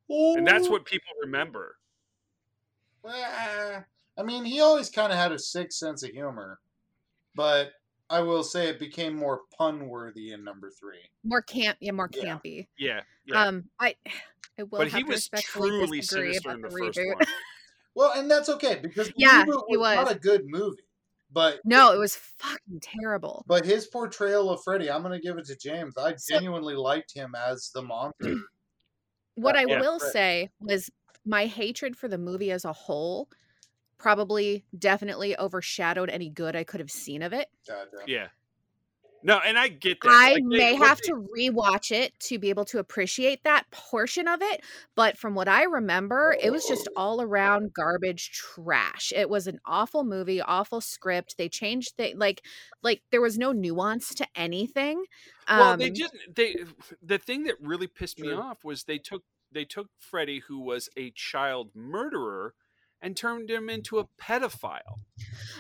and 0.09 0.45
that's 0.45 0.70
what 0.70 0.86
people 0.86 1.09
remember. 1.22 1.78
Well, 3.05 3.85
I 4.17 4.23
mean, 4.23 4.45
he 4.45 4.61
always 4.61 4.89
kind 4.89 5.11
of 5.11 5.19
had 5.19 5.31
a 5.31 5.37
sick 5.37 5.71
sense 5.71 6.01
of 6.01 6.09
humor, 6.09 6.59
but 7.35 7.71
I 8.09 8.21
will 8.21 8.43
say 8.43 8.67
it 8.67 8.79
became 8.79 9.15
more 9.15 9.41
pun 9.55 9.87
worthy 9.89 10.31
in 10.31 10.43
number 10.43 10.71
three. 10.71 11.01
More 11.23 11.43
camp, 11.43 11.77
yeah, 11.81 11.91
more 11.91 12.09
campy. 12.09 12.67
Yeah, 12.79 13.01
yeah. 13.25 13.45
Um, 13.45 13.65
I 13.79 13.95
I 14.57 14.63
will 14.63 14.79
but 14.79 14.87
have 14.87 14.99
he 14.99 15.03
to 15.03 15.09
was 15.11 15.29
truly 15.39 15.99
disagree 16.01 16.33
sinister 16.33 16.51
in 16.53 16.61
the, 16.61 16.69
the 16.69 16.75
first 16.75 16.99
reboot. 16.99 17.15
one. 17.15 17.25
Well, 17.97 18.11
and 18.19 18.29
that's 18.29 18.49
okay 18.49 18.79
because 18.83 19.07
the 19.07 19.13
Yeah, 19.15 19.45
reboot 19.45 19.63
he 19.69 19.77
was, 19.77 19.95
not 19.95 20.11
a 20.11 20.19
good 20.19 20.41
movie, 20.45 20.83
but 21.31 21.61
No, 21.63 21.93
it 21.93 21.97
was 21.97 22.17
fucking 22.17 22.81
terrible. 22.81 23.45
but 23.47 23.63
his 23.65 23.87
portrayal 23.87 24.49
of 24.49 24.59
Freddy, 24.65 24.91
I'm 24.91 25.01
gonna 25.01 25.17
give 25.21 25.37
it 25.37 25.45
to 25.45 25.55
James. 25.55 25.97
I 25.97 26.13
So- 26.15 26.35
genuinely 26.35 26.75
liked 26.75 27.13
him 27.13 27.35
as 27.35 27.69
the 27.73 27.81
monster. 27.83 28.33
What 29.35 29.55
I 29.55 29.65
Yeah, 29.65 29.79
will 29.79 29.93
right. 29.99 30.11
say 30.11 30.49
was 30.59 30.89
my 31.26 31.45
hatred 31.47 31.95
for 31.97 32.07
the 32.07 32.17
movie 32.17 32.51
as 32.51 32.65
a 32.65 32.73
whole 32.73 33.28
probably 33.97 34.65
definitely 34.78 35.38
overshadowed 35.38 36.09
any 36.09 36.30
good 36.30 36.55
I 36.55 36.63
could 36.63 36.80
have 36.82 36.91
seen 36.91 37.21
of 37.21 37.34
it. 37.34 37.47
Gotcha. 37.67 37.89
Yeah. 38.07 38.28
No, 39.23 39.39
and 39.39 39.57
I 39.57 39.69
get 39.69 40.01
that. 40.01 40.09
I 40.11 40.34
Like, 40.34 40.43
may 40.43 40.73
what 40.73 40.88
have 40.88 40.97
they- 41.01 41.07
to 41.07 41.28
rewatch 41.36 41.91
it 41.91 42.13
to 42.19 42.38
be 42.38 42.49
able 42.51 42.65
to 42.65 42.78
appreciate 42.78 43.43
that 43.43 43.65
portion 43.71 44.28
of 44.28 44.39
it, 44.43 44.61
but 44.93 45.17
from 45.17 45.34
what 45.34 45.47
I 45.47 45.63
remember, 45.63 46.38
it 46.39 46.51
was 46.51 46.67
just 46.67 46.88
all 46.95 47.19
around 47.23 47.73
garbage 47.73 48.30
trash. 48.34 49.11
It 49.15 49.28
was 49.28 49.47
an 49.47 49.59
awful 49.65 50.03
movie, 50.03 50.41
awful 50.41 50.80
script. 50.80 51.38
They 51.39 51.49
changed 51.49 51.93
the 51.97 52.13
like 52.15 52.45
like 52.84 53.01
there 53.09 53.21
was 53.21 53.36
no 53.39 53.51
nuance 53.51 54.13
to 54.15 54.28
anything. 54.36 55.05
Well, 55.49 55.76
they 55.78 55.88
Um, 55.88 55.95
just 55.95 56.13
they 56.36 56.57
the 57.01 57.17
thing 57.17 57.45
that 57.45 57.55
really 57.59 57.88
pissed 57.88 58.19
me 58.19 58.32
off 58.32 58.63
was 58.63 58.84
they 58.84 58.99
took 58.99 59.23
they 59.55 59.65
took 59.65 59.87
Freddy, 59.97 60.39
who 60.47 60.59
was 60.59 60.89
a 60.95 61.11
child 61.11 61.71
murderer, 61.73 62.53
and 63.01 63.17
turned 63.17 63.49
him 63.49 63.67
mm. 63.67 63.73
into 63.73 63.97
a 63.99 64.07
pedophile. 64.21 64.99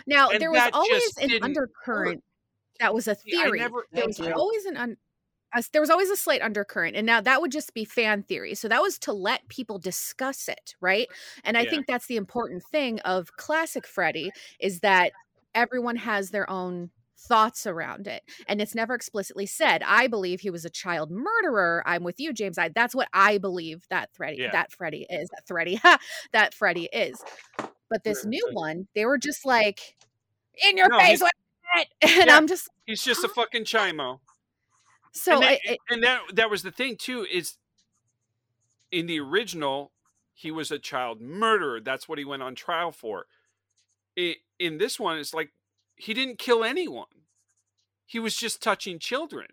Now 0.05 0.29
And 0.29 0.39
there 0.39 0.51
was 0.51 0.69
always 0.73 1.17
an 1.17 1.29
didn't 1.29 1.43
undercurrent 1.43 2.23
that 2.79 2.93
was 2.93 3.07
a 3.07 3.15
See, 3.15 3.39
I 3.39 3.43
theory. 3.43 3.59
never- 3.59 3.87
there 3.91 4.05
was 4.05 4.17
Thank 4.17 4.29
you. 4.29 4.35
always 4.35 4.65
an 4.65 4.77
un- 4.77 4.97
a, 5.53 5.63
there 5.71 5.81
was 5.81 5.89
always 5.89 6.09
a 6.09 6.17
slight 6.17 6.41
undercurrent, 6.41 6.97
and 6.97 7.05
now 7.05 7.21
that 7.21 7.39
would 7.39 7.51
just 7.51 7.73
be 7.73 7.85
fan 7.85 8.23
theory. 8.23 8.55
So 8.55 8.67
that 8.67 8.81
was 8.81 8.99
to 8.99 9.13
let 9.13 9.47
people 9.47 9.79
discuss 9.79 10.49
it, 10.49 10.75
right? 10.81 11.07
And 11.45 11.57
I 11.57 11.63
Yeah. 11.63 11.69
think 11.69 11.87
that's 11.87 12.07
the 12.07 12.17
important 12.17 12.63
thing 12.71 12.99
of 13.01 13.31
classic 13.37 13.87
Freddy 13.87 14.31
is 14.59 14.81
that 14.81 15.13
everyone 15.53 15.95
has 15.95 16.31
their 16.31 16.49
own 16.49 16.91
thoughts 17.27 17.65
around 17.65 18.07
it 18.07 18.23
and 18.47 18.61
it's 18.61 18.75
never 18.75 18.93
explicitly 18.93 19.45
said 19.45 19.81
i 19.85 20.07
believe 20.07 20.39
he 20.41 20.49
was 20.49 20.65
a 20.65 20.69
child 20.69 21.09
murderer 21.11 21.81
i'm 21.85 22.03
with 22.03 22.19
you 22.19 22.33
james 22.33 22.57
i 22.57 22.69
that's 22.69 22.95
what 22.95 23.07
i 23.13 23.37
believe 23.37 23.85
that 23.89 24.09
freddy 24.13 24.37
Yeah. 24.41 24.51
that 24.51 24.71
freddy 24.71 25.05
is 25.09 25.29
that 25.29 25.47
freddy 25.47 25.79
that 26.33 26.53
freddy 26.53 26.89
is 26.93 27.23
but 27.89 28.03
this 28.03 28.21
Sure, 28.21 28.29
new 28.29 28.49
one 28.53 28.87
they 28.95 29.05
were 29.05 29.17
just 29.17 29.45
like 29.45 29.95
in 30.69 30.77
your 30.77 30.89
No, 30.89 30.99
face 30.99 31.21
what 31.21 31.31
it?" 31.77 31.87
and 32.01 32.29
Yeah. 32.29 32.37
i'm 32.37 32.47
just 32.47 32.69
He's 32.85 33.03
just 33.03 33.23
a 33.23 33.27
fucking 33.27 33.63
chimo. 33.63 34.19
so 35.11 35.33
and 35.33 35.41
that, 35.41 35.51
I, 35.51 35.59
I, 35.73 35.77
and 35.89 36.03
that 36.03 36.21
that 36.33 36.49
was 36.49 36.61
the 36.63 36.71
thing 36.71 36.97
too 36.97 37.25
is 37.31 37.57
in 38.91 39.07
the 39.07 39.19
original 39.19 39.91
he 40.33 40.51
was 40.51 40.69
a 40.71 40.77
child 40.79 41.21
murderer 41.21 41.79
that's 41.81 42.07
what 42.07 42.19
he 42.19 42.25
went 42.25 42.43
on 42.43 42.53
trial 42.55 42.91
for 42.91 43.25
I 44.17 44.35
in 44.59 44.77
this 44.77 44.99
one 44.99 45.17
it's 45.17 45.33
like 45.33 45.51
he 45.95 46.13
didn't 46.13 46.37
kill 46.39 46.63
anyone 46.63 47.05
he 48.05 48.19
was 48.19 48.35
just 48.35 48.61
touching 48.61 48.99
children 48.99 49.47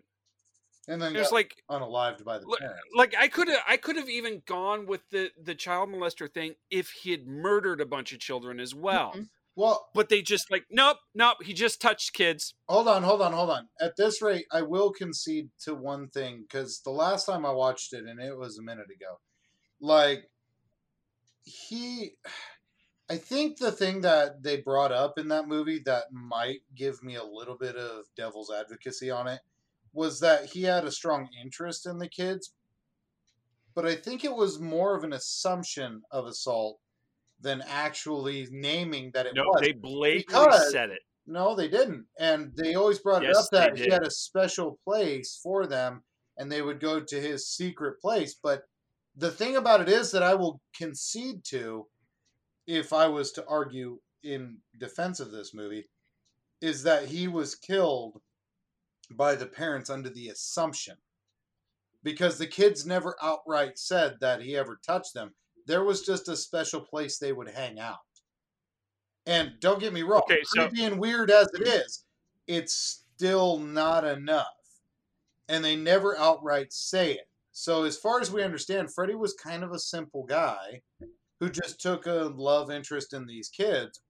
And 0.87 1.01
then 1.01 1.15
it 1.15 1.19
was 1.19 1.31
like 1.31 1.63
unalived 1.69 2.23
by 2.23 2.39
the 2.39 2.47
parents. 2.47 2.83
like 2.95 3.15
I 3.17 3.27
could 3.27 3.47
have 3.47 3.63
I 3.67 3.77
could 3.77 3.95
have 3.95 4.09
even 4.09 4.41
gone 4.45 4.85
with 4.85 5.09
the 5.09 5.31
the 5.41 5.55
child 5.55 5.89
molester 5.89 6.31
thing 6.31 6.55
if 6.69 6.89
he 6.91 7.11
had 7.11 7.25
murdered 7.27 7.79
a 7.81 7.85
bunch 7.85 8.11
of 8.13 8.19
children 8.19 8.59
as 8.59 8.75
well. 8.75 9.13
Mhm. 9.13 9.29
Well, 9.55 9.87
But 9.93 10.09
they 10.09 10.21
just 10.21 10.49
like 10.51 10.65
nope, 10.69 10.97
nope, 11.13 11.43
he 11.43 11.53
just 11.53 11.79
touched 11.79 12.13
kids. 12.13 12.55
hold 12.67 12.87
on, 12.87 13.03
hold 13.03 13.21
on, 13.21 13.33
hold 13.33 13.49
on. 13.49 13.69
At 13.79 13.95
this 13.97 14.21
rate, 14.21 14.45
I 14.51 14.61
will 14.63 14.91
concede 14.91 15.51
to 15.61 15.75
one 15.75 16.09
thing 16.09 16.41
because 16.41 16.81
the 16.81 16.91
last 16.91 17.25
time 17.25 17.45
I 17.45 17.51
watched 17.51 17.93
it, 17.93 18.05
and 18.05 18.19
it 18.19 18.37
was 18.37 18.57
a 18.57 18.63
minute 18.63 18.89
ago, 18.89 19.19
like 19.79 20.31
he, 21.43 22.17
I 23.09 23.17
think 23.17 23.57
the 23.57 23.71
thing 23.71 24.01
that 24.01 24.41
they 24.43 24.57
brought 24.61 24.91
up 24.91 25.17
in 25.19 25.27
that 25.27 25.47
movie 25.47 25.79
that 25.85 26.11
might 26.11 26.61
give 26.75 27.03
me 27.03 27.15
a 27.15 27.23
little 27.23 27.57
bit 27.57 27.75
of 27.75 28.05
devil's 28.15 28.51
advocacy 28.51 29.11
on 29.11 29.27
it 29.27 29.41
was 29.91 30.19
that 30.21 30.45
he 30.45 30.63
had 30.63 30.85
a 30.85 30.91
strong 30.91 31.27
interest 31.43 31.85
in 31.85 31.99
the 31.99 32.07
kids, 32.07 32.53
but 33.75 33.85
I 33.85 33.95
think 33.95 34.23
it 34.23 34.33
was 34.33 34.59
more 34.59 34.95
of 34.95 35.03
an 35.03 35.13
assumption 35.13 36.01
of 36.11 36.25
assault 36.25 36.79
than 37.41 37.61
actually 37.67 38.47
naming 38.51 39.11
that 39.13 39.25
it 39.25 39.35
No, 39.35 39.43
was. 39.47 39.61
they 39.61 39.73
blatantly 39.73 40.25
Because- 40.25 40.71
said 40.71 40.89
it. 40.89 41.01
No, 41.25 41.55
they 41.55 41.67
didn't. 41.69 42.07
And 42.19 42.51
they 42.55 42.75
always 42.75 42.99
brought 42.99 43.23
it 43.23 43.35
up 43.35 43.45
that 43.51 43.77
he 43.77 43.89
had 43.89 44.05
a 44.05 44.11
special 44.11 44.77
place 44.83 45.39
for 45.41 45.65
them 45.67 46.03
and 46.37 46.51
they 46.51 46.61
would 46.61 46.79
go 46.81 46.99
to 46.99 47.21
his 47.21 47.47
secret 47.47 47.99
place. 48.01 48.33
But 48.33 48.63
the 49.15 49.31
thing 49.31 49.55
about 49.55 49.79
it 49.81 49.87
is 49.89 50.11
that 50.11 50.23
I 50.23 50.33
will 50.35 50.61
concede 50.75 51.43
to, 51.45 51.87
if 52.67 52.93
I 52.93 53.07
was 53.07 53.31
to 53.33 53.45
argue 53.47 53.99
in 54.23 54.57
defense 54.77 55.19
of 55.19 55.31
this 55.31 55.53
movie, 55.53 55.89
is 56.61 56.83
that 56.83 57.05
he 57.05 57.27
was 57.27 57.55
killed 57.55 58.21
by 59.11 59.35
the 59.35 59.45
parents 59.45 59.89
under 59.89 60.09
the 60.09 60.29
assumption. 60.29 60.95
Because 62.03 62.37
the 62.37 62.47
kids 62.47 62.85
never 62.85 63.15
outright 63.21 63.77
said 63.77 64.17
that 64.21 64.41
he 64.41 64.55
ever 64.57 64.79
touched 64.85 65.13
them. 65.13 65.33
There 65.67 65.83
was 65.83 66.05
just 66.05 66.27
a 66.27 66.35
special 66.35 66.81
place 66.81 67.17
they 67.17 67.31
would 67.33 67.49
hang 67.49 67.79
out. 67.79 67.97
And 69.25 69.53
don't 69.61 69.79
get 69.79 69.93
me 69.93 70.03
wrong, 70.03 70.23
Okay, 70.23 70.41
so- 70.43 70.67
creepy 70.67 70.83
and 70.85 70.99
weird 70.99 71.31
as 71.31 71.47
it 71.53 71.67
is, 71.67 72.03
it's 72.47 72.73
still 73.15 73.57
not 73.59 74.03
enough. 74.03 74.47
And 75.47 75.63
they 75.63 75.75
never 75.75 76.17
outright 76.17 76.73
say 76.73 77.13
it. 77.13 77.29
So 77.51 77.83
as 77.83 77.97
far 77.97 78.19
as 78.19 78.31
we 78.31 78.43
understand, 78.43 78.93
Freddy 78.93 79.15
was 79.15 79.33
kind 79.33 79.63
of 79.63 79.71
a 79.71 79.79
simple 79.79 80.23
guy 80.25 80.81
who 81.43 81.49
just 81.49 81.81
took 81.81 82.05
a 82.05 82.31
love 82.35 82.71
interest 82.71 83.13
in 83.13 83.27
these 83.27 83.49
kids. 83.49 84.01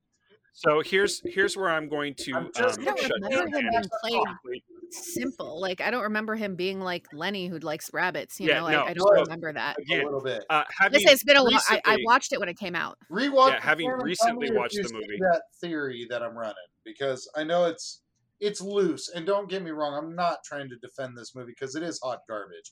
So 0.53 0.81
here's 0.85 1.19
here's 1.25 1.57
where 1.57 1.69
I'm 1.71 1.89
going 1.89 2.13
to 2.19 2.31
I'm 2.35 2.45
um, 2.45 2.51
just 2.55 2.79
I 2.79 2.83
don't 2.83 2.99
shut 2.99 3.11
remember 3.21 3.49
down 3.49 3.63
him 3.63 3.69
being 3.71 3.83
played 4.03 4.61
simple 4.91 5.59
like 5.59 5.81
i 5.81 5.89
don't 5.89 6.03
remember 6.03 6.35
him 6.35 6.55
being 6.55 6.79
like 6.79 7.07
lenny 7.11 7.47
who 7.47 7.57
likes 7.57 7.89
rabbits 7.93 8.39
you 8.39 8.47
Yeah, 8.49 8.59
know 8.59 8.67
no, 8.67 8.81
I, 8.81 8.89
I 8.89 8.93
don't 8.93 9.07
so- 9.15 9.21
remember 9.23 9.51
that 9.51 9.75
a 9.89 9.95
little 10.03 10.21
bit. 10.21 10.45
Uh, 10.51 10.63
having 10.79 10.97
Listen, 10.99 11.13
it's 11.13 11.23
been 11.23 11.37
a 11.37 11.41
long 11.41 11.59
I, 11.67 11.81
I 11.83 11.97
watched 12.05 12.31
it 12.31 12.39
when 12.39 12.47
it 12.49 12.59
came 12.59 12.75
out 12.75 12.99
Rewatch. 13.11 13.53
Yeah, 13.53 13.59
having 13.59 13.87
film 13.87 13.93
and 13.93 14.15
tell 14.21 14.35
recently 14.35 14.51
watched 14.55 14.75
the 14.75 14.93
movie. 14.93 15.17
That 15.19 15.41
theory 15.59 16.05
that 16.11 16.21
I'm 16.21 16.37
running 16.37 16.53
because 16.85 17.27
I 17.35 17.43
know 17.43 17.65
it's 17.65 18.03
it's 18.39 18.61
loose 18.61 19.09
and 19.09 19.25
don't 19.25 19.49
get 19.49 19.63
me 19.63 19.71
wrong, 19.71 19.95
I'm 19.97 20.15
not 20.15 20.43
trying 20.45 20.69
to 20.69 20.75
defend 20.75 21.17
this 21.17 21.33
movie 21.33 21.53
because 21.59 21.73
it 21.75 21.81
is 21.81 21.99
hot 22.03 22.19
garbage. 22.29 22.71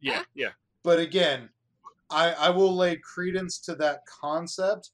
Yeah, 0.00 0.24
yeah. 0.34 0.50
But 0.82 0.98
again, 0.98 1.50
I 2.12 2.32
I 2.32 2.50
will 2.50 2.76
lay 2.76 2.96
credence 2.96 3.58
to 3.60 3.74
that 3.76 4.00
concept 4.06 4.90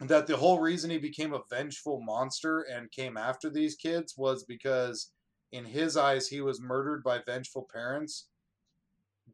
that 0.00 0.26
the 0.26 0.36
whole 0.36 0.60
reason 0.60 0.90
he 0.90 0.98
became 0.98 1.32
a 1.32 1.42
vengeful 1.50 2.00
monster 2.00 2.62
and 2.62 2.90
came 2.90 3.16
after 3.16 3.48
these 3.48 3.76
kids 3.76 4.14
was 4.16 4.44
because 4.44 5.12
in 5.52 5.64
his 5.64 5.96
eyes 5.96 6.28
he 6.28 6.40
was 6.40 6.60
murdered 6.60 7.02
by 7.04 7.20
vengeful 7.24 7.68
parents 7.72 8.28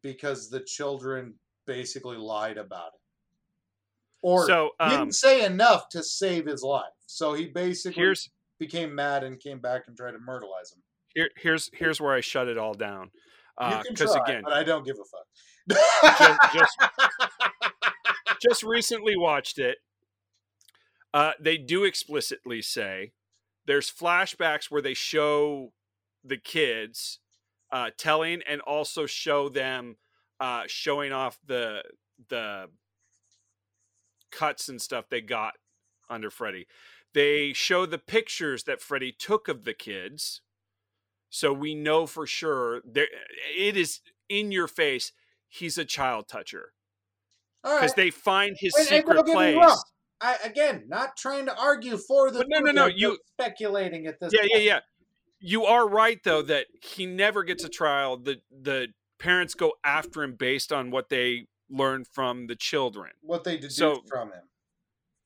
because 0.03 0.51
the 0.51 0.61
children 0.61 1.35
basically 1.67 2.17
lied 2.17 2.59
about 2.59 2.89
it. 2.89 3.01
Or 4.23 4.47
So, 4.47 4.71
um, 4.79 4.91
didn't 4.91 5.15
say 5.15 5.45
enough 5.45 5.89
to 5.91 6.03
save 6.03 6.47
his 6.47 6.63
life. 6.63 6.93
So 7.07 7.33
he 7.33 7.47
basically 7.47 8.15
became 8.59 8.95
mad 8.95 9.25
and 9.25 9.41
came 9.41 9.61
back 9.61 9.85
and 9.87 9.97
tried 9.97 10.13
to 10.13 10.19
murderize 10.19 10.75
him. 10.75 10.83
Here, 11.15 11.31
here's 11.37 11.71
here's 11.73 12.01
where 12.01 12.13
I 12.13 12.21
shut 12.21 12.49
it 12.49 12.59
all 12.59 12.75
down. 12.75 13.11
Because 13.59 14.15
try, 14.15 14.23
again, 14.25 14.43
but 14.45 14.53
i 14.53 14.63
don't 14.63 14.87
give 14.87 14.97
a 14.97 15.05
fuck 15.05 15.27
just, 15.69 16.41
just 16.55 16.77
just 18.43 18.63
recently 18.63 19.17
watched 19.17 19.59
it. 19.59 19.79
Uh, 21.13 21.33
they 21.41 21.59
do 21.59 21.85
explicitly 21.85 22.63
say 22.63 23.13
there's 23.67 23.91
flashbacks 23.91 24.71
where 24.71 24.83
they 24.83 24.95
show 24.95 25.73
the 26.25 26.37
kids 26.37 27.19
uh, 27.73 27.91
telling 27.97 28.43
and 28.49 28.61
also 28.63 29.07
show 29.07 29.49
them 29.49 29.97
uh, 30.39 30.63
showing 30.67 31.13
off 31.13 31.39
the 31.47 31.83
the 32.29 32.67
cuts 34.31 34.69
and 34.69 34.81
stuff 34.81 35.09
they 35.09 35.21
got 35.21 35.55
under 36.09 36.31
Freddy. 36.31 36.67
They 37.13 37.53
show 37.53 37.87
the 37.87 37.99
pictures 37.99 38.65
that 38.65 38.81
Freddy 38.81 39.13
took 39.13 39.49
of 39.49 39.65
the 39.65 39.75
kids, 39.75 40.43
so 41.29 41.53
we 41.53 41.75
know 41.75 42.07
for 42.07 42.27
sure 42.27 42.81
there 42.85 43.09
it 43.57 43.77
is 43.77 44.01
in 44.29 44.53
your 44.53 44.69
face. 44.69 45.13
He's 45.51 45.77
a 45.77 45.85
child 45.85 46.29
toucher 46.29 46.73
because 47.63 47.81
right. 47.83 47.97
they 47.97 48.11
find 48.11 48.57
his 48.59 48.73
And- 48.75 48.89
and 48.89 48.97
secret 49.07 49.27
me 49.27 49.33
place. 49.33 49.85
I, 50.23 50.37
again, 50.45 50.85
not 50.87 51.17
trying 51.17 51.47
to 51.47 51.59
argue 51.59 51.97
for 51.97 52.31
the. 52.31 52.39
But 52.39 52.49
no, 52.49 52.61
no, 52.61 52.71
no, 52.73 52.87
you- 52.87 53.19
speculating 53.33 54.07
at 54.07 54.21
this. 54.21 54.33
Yeah, 54.33 54.43
yeah, 54.45 54.55
point. 54.55 54.65
yeah. 54.65 54.81
You 55.41 55.65
are 55.65 55.89
right 55.89 56.23
though 56.23 56.43
that 56.43 56.67
he 56.83 57.07
never 57.07 57.43
gets 57.43 57.65
a 57.65 57.69
trial. 57.69 58.17
The 58.19 58.41
the 58.51 58.89
parents 59.19 59.55
go 59.55 59.75
after 59.85 60.23
him 60.23 60.35
based 60.35 60.73
on 60.73 60.91
what 60.91 61.09
they 61.09 61.47
learn 61.69 62.05
from 62.05 62.47
the 62.47 62.57
children. 62.57 63.13
What 63.23 63.45
they 63.45 63.57
deduced 63.57 63.77
So- 63.77 64.03
from 64.09 64.33
him. 64.33 64.49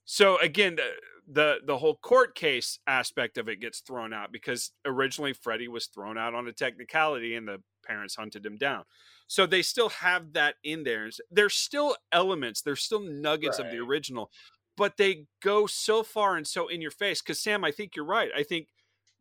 So 0.05 0.39
again, 0.39 0.79
the, 1.27 1.57
the 1.65 1.79
whole 1.79 1.97
court 1.97 2.35
case 2.35 2.79
aspect 2.87 3.39
of 3.39 3.49
it 3.49 3.61
gets 3.61 3.81
thrown 3.81 4.13
out 4.13 4.33
because 4.33 4.73
originally 4.85 5.33
Freddy 5.33 5.69
was 5.69 5.87
thrown 5.87 6.19
out 6.19 6.35
on 6.35 6.47
a 6.47 6.53
technicality 6.53 7.35
and 7.35 7.49
the 7.49 7.63
parents 7.87 8.17
hunted 8.17 8.45
him 8.45 8.57
down. 8.57 8.85
So 9.27 9.47
they 9.47 9.63
still 9.63 9.89
have 9.89 10.35
that 10.35 10.57
in 10.63 10.85
there. 10.85 11.09
There's 11.31 11.55
still 11.55 11.97
elements, 12.13 12.61
there's 12.61 12.83
still 12.83 13.01
nuggets 13.01 13.59
of 13.59 13.71
the 13.71 13.79
original, 13.79 14.31
but 14.77 14.97
they 14.97 15.27
go 15.43 15.67
so 15.67 16.03
far 16.03 16.37
and 16.37 16.47
so 16.47 16.69
in 16.69 16.81
your 16.81 16.91
face. 16.91 17.23
Because 17.23 17.41
Sam, 17.41 17.65
I 17.65 17.71
think 17.71 17.97
you're 17.97 18.05
right. 18.05 18.31
I 18.37 18.43
think 18.43 18.69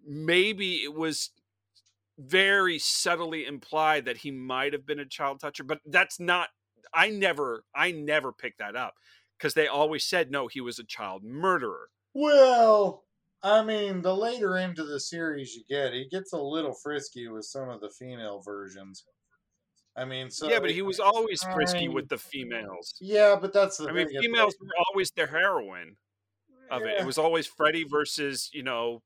maybe 0.05 0.84
it 0.84 0.93
was 0.93 1.30
very 2.17 2.80
subtly 2.80 3.45
implied 3.45 4.05
that 4.05 4.17
he 4.17 4.31
might 4.31 4.73
have 4.73 4.85
been 4.85 4.99
a 4.99 5.05
child 5.05 5.39
toucher, 5.39 5.63
but 5.63 5.80
that's 5.85 6.19
not. 6.19 6.49
I 6.93 7.09
never, 7.09 7.63
I 7.73 7.91
never 7.91 8.31
picked 8.31 8.59
that 8.59 8.75
up 8.75 8.95
because 9.38 9.53
they 9.53 9.68
always 9.68 10.03
said 10.05 10.31
no, 10.31 10.47
he 10.47 10.61
was 10.61 10.80
a 10.80 10.84
child 10.84 11.23
murderer. 11.23 11.89
Well, 12.14 13.03
I 13.41 13.64
mean, 13.64 14.01
the 14.01 14.15
later 14.15 14.57
into 14.57 14.84
the 14.84 14.99
series 14.99 15.53
you 15.55 15.64
get, 15.69 15.93
he 15.93 16.07
gets 16.10 16.34
a 16.34 16.38
little 16.38 16.73
frisky 16.81 17.27
with 17.27 17.45
some 17.45 17.69
of 17.69 17.81
the 17.81 17.89
female 17.89 18.41
versions. 18.45 19.03
I 19.95 20.05
mean, 20.05 20.31
so 20.31 20.49
yeah, 20.49 20.60
but 20.60 20.72
he 20.72 20.81
was 20.81 20.99
always 20.99 21.43
frisky 21.53 21.88
with 21.88 22.07
the 22.10 22.18
females. 22.18 22.95
Yeah, 22.99 23.35
but 23.39 23.53
that's 23.53 23.77
the 23.77 23.89
I 23.89 23.91
mean, 23.91 24.07
females 24.07 24.55
like- 24.60 24.69
were 24.69 24.84
always 24.89 25.11
the 25.11 25.27
heroine 25.27 25.97
of 26.72 26.81
it. 26.84 26.99
It 27.01 27.05
was 27.05 27.18
always 27.18 27.45
Freddy 27.45 27.84
versus 27.84 28.49
you 28.53 28.64
know 28.64 29.03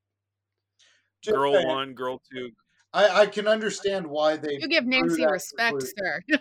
Just 1.22 1.36
girl 1.36 1.54
saying. 1.56 1.68
one, 1.68 1.94
girl 1.94 2.22
two. 2.32 2.52
I, 2.94 3.22
I 3.22 3.26
can 3.26 3.48
understand 3.50 4.08
why 4.08 4.38
they 4.38 4.54
You 4.62 4.68
give 4.70 4.86
Nancy 4.86 5.26
respect, 5.26 5.84
sir. 5.84 6.22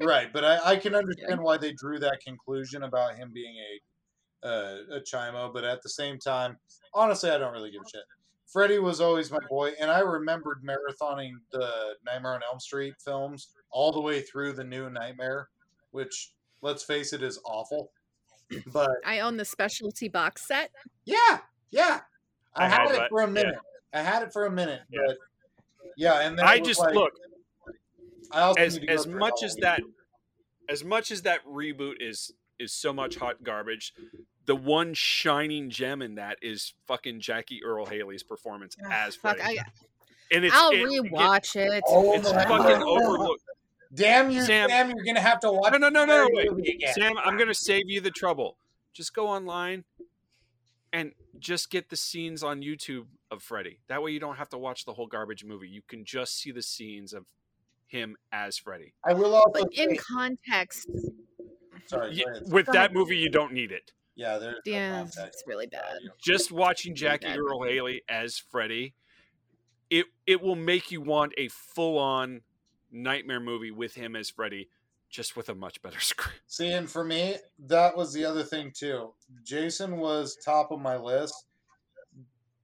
right 0.00 0.32
but 0.32 0.44
I, 0.44 0.72
I 0.72 0.76
can 0.76 0.94
understand 1.02 1.40
why 1.40 1.56
they 1.56 1.72
drew 1.72 1.98
that 2.00 2.20
conclusion 2.24 2.82
about 2.82 3.16
him 3.16 3.30
being 3.32 3.54
a 3.56 4.46
uh, 4.46 4.76
a 4.92 5.00
chimo 5.00 5.52
but 5.52 5.64
at 5.64 5.82
the 5.82 5.88
same 5.88 6.18
time 6.18 6.56
honestly 6.94 7.30
i 7.30 7.38
don't 7.38 7.52
really 7.52 7.70
give 7.70 7.82
a 7.84 7.88
shit 7.88 8.02
Freddy 8.46 8.78
was 8.78 9.00
always 9.00 9.30
my 9.30 9.38
boy 9.48 9.72
and 9.80 9.90
i 9.90 10.00
remembered 10.00 10.62
marathoning 10.62 11.32
the 11.50 11.94
nightmare 12.04 12.34
on 12.34 12.40
elm 12.48 12.60
street 12.60 12.94
films 13.04 13.48
all 13.70 13.90
the 13.90 14.00
way 14.00 14.20
through 14.20 14.52
the 14.52 14.62
new 14.62 14.88
nightmare 14.90 15.48
which 15.90 16.32
let's 16.62 16.82
face 16.84 17.12
it 17.12 17.22
is 17.22 17.40
awful 17.44 17.90
but 18.72 18.90
I 19.04 19.20
own 19.20 19.36
the 19.36 19.44
specialty 19.44 20.08
box 20.08 20.46
set. 20.46 20.70
yeah 21.04 21.40
yeah 21.70 22.00
i, 22.54 22.66
I 22.66 22.68
had 22.68 22.80
had 22.82 22.90
it 22.90 22.98
that, 22.98 23.08
for 23.10 23.22
a 23.22 23.26
yeah. 23.26 23.32
minute 23.32 23.58
i 23.92 24.00
had 24.00 24.22
it 24.22 24.32
for 24.32 24.46
a 24.46 24.50
minute 24.50 24.82
Yeah. 24.90 25.00
but 25.06 25.16
yeah 25.96 26.20
and 26.20 26.38
then 26.38 26.46
I 26.46 26.60
just 26.60 26.78
like- 26.78 26.94
look 26.94 27.12
I 27.14 27.18
also 27.18 27.25
as 28.34 28.78
need 28.78 28.86
to 28.86 28.92
as 28.92 29.06
much 29.06 29.42
as 29.42 29.54
that 29.56 29.80
as 30.68 30.84
much 30.84 31.10
as 31.10 31.22
that 31.22 31.44
reboot 31.46 31.94
is 32.00 32.32
is 32.58 32.72
so 32.72 32.92
much 32.92 33.16
hot 33.16 33.42
garbage. 33.42 33.92
The 34.46 34.56
one 34.56 34.94
shining 34.94 35.70
gem 35.70 36.02
in 36.02 36.14
that 36.16 36.38
is 36.40 36.72
fucking 36.86 37.20
Jackie 37.20 37.60
Earle 37.64 37.86
Haley's 37.86 38.22
performance 38.22 38.76
as 38.90 39.16
Fuck, 39.16 39.38
Freddy. 39.38 39.58
I, 39.58 39.64
and 40.32 40.44
it's 40.44 40.54
I'll 40.56 40.70
it- 40.70 40.80
it- 40.80 41.12
rewatch 41.12 41.56
it. 41.56 41.82
Oh 41.86 42.14
it's 42.14 42.32
my 42.32 42.44
fucking 42.44 42.82
overlooked. 42.82 43.42
Damn 43.94 44.30
you, 44.30 44.42
Sam. 44.42 44.68
Sam- 44.68 44.92
You're 44.96 45.04
gonna 45.04 45.20
have 45.20 45.40
to 45.40 45.52
watch. 45.52 45.72
No, 45.72 45.78
no, 45.78 45.88
no, 45.88 46.04
no, 46.04 46.26
no, 46.26 46.28
wait. 46.32 46.74
again. 46.76 46.92
Sam, 46.94 47.12
I'm 47.18 47.36
going 47.36 47.48
to 47.48 47.54
save 47.54 47.84
you 47.88 48.00
the 48.00 48.10
trouble. 48.10 48.56
Just 48.92 49.14
go 49.14 49.28
online 49.28 49.84
and 50.92 51.12
just 51.38 51.70
get 51.70 51.88
the 51.88 51.96
scenes 51.96 52.42
on 52.42 52.62
YouTube 52.62 53.06
of 53.30 53.42
Freddy. 53.42 53.78
That 53.88 54.02
way 54.02 54.10
you 54.10 54.18
don't 54.20 54.36
have 54.36 54.48
to 54.50 54.58
watch 54.58 54.84
the 54.84 54.94
whole 54.94 55.06
garbage 55.06 55.44
movie. 55.44 55.68
You 55.68 55.82
can 55.86 56.04
just 56.04 56.38
see 56.38 56.50
the 56.50 56.62
scenes 56.62 57.12
of 57.12 57.26
him 57.86 58.16
as 58.32 58.58
Freddy. 58.58 58.94
I 59.04 59.12
will 59.14 59.34
also. 59.34 59.50
But 59.52 59.68
in 59.72 59.90
say- 59.90 59.96
context, 59.96 60.88
sorry, 61.86 62.14
Ye- 62.14 62.24
with 62.46 62.66
that 62.72 62.92
movie, 62.92 63.16
you 63.16 63.30
don't 63.30 63.52
need 63.52 63.72
it. 63.72 63.92
yeah, 64.16 64.38
there's 64.38 64.60
yeah, 64.64 64.98
context. 64.98 65.20
it's 65.28 65.44
really 65.46 65.66
bad. 65.66 65.98
Just 66.22 66.50
watching 66.52 66.94
Jackie 66.94 67.26
bad 67.26 67.38
Earl. 67.38 67.62
Haley 67.64 68.02
as 68.08 68.38
Freddy, 68.38 68.94
it 69.90 70.06
it 70.26 70.40
will 70.42 70.56
make 70.56 70.90
you 70.90 71.00
want 71.00 71.32
a 71.38 71.48
full 71.48 71.98
on 71.98 72.40
nightmare 72.90 73.40
movie 73.40 73.70
with 73.70 73.94
him 73.94 74.16
as 74.16 74.30
Freddy, 74.30 74.68
just 75.10 75.36
with 75.36 75.48
a 75.48 75.54
much 75.54 75.80
better 75.82 76.00
script. 76.00 76.40
See, 76.46 76.72
and 76.72 76.90
for 76.90 77.04
me, 77.04 77.36
that 77.66 77.96
was 77.96 78.12
the 78.12 78.24
other 78.24 78.42
thing 78.42 78.72
too. 78.74 79.12
Jason 79.44 79.98
was 79.98 80.36
top 80.44 80.72
of 80.72 80.80
my 80.80 80.96
list, 80.96 81.34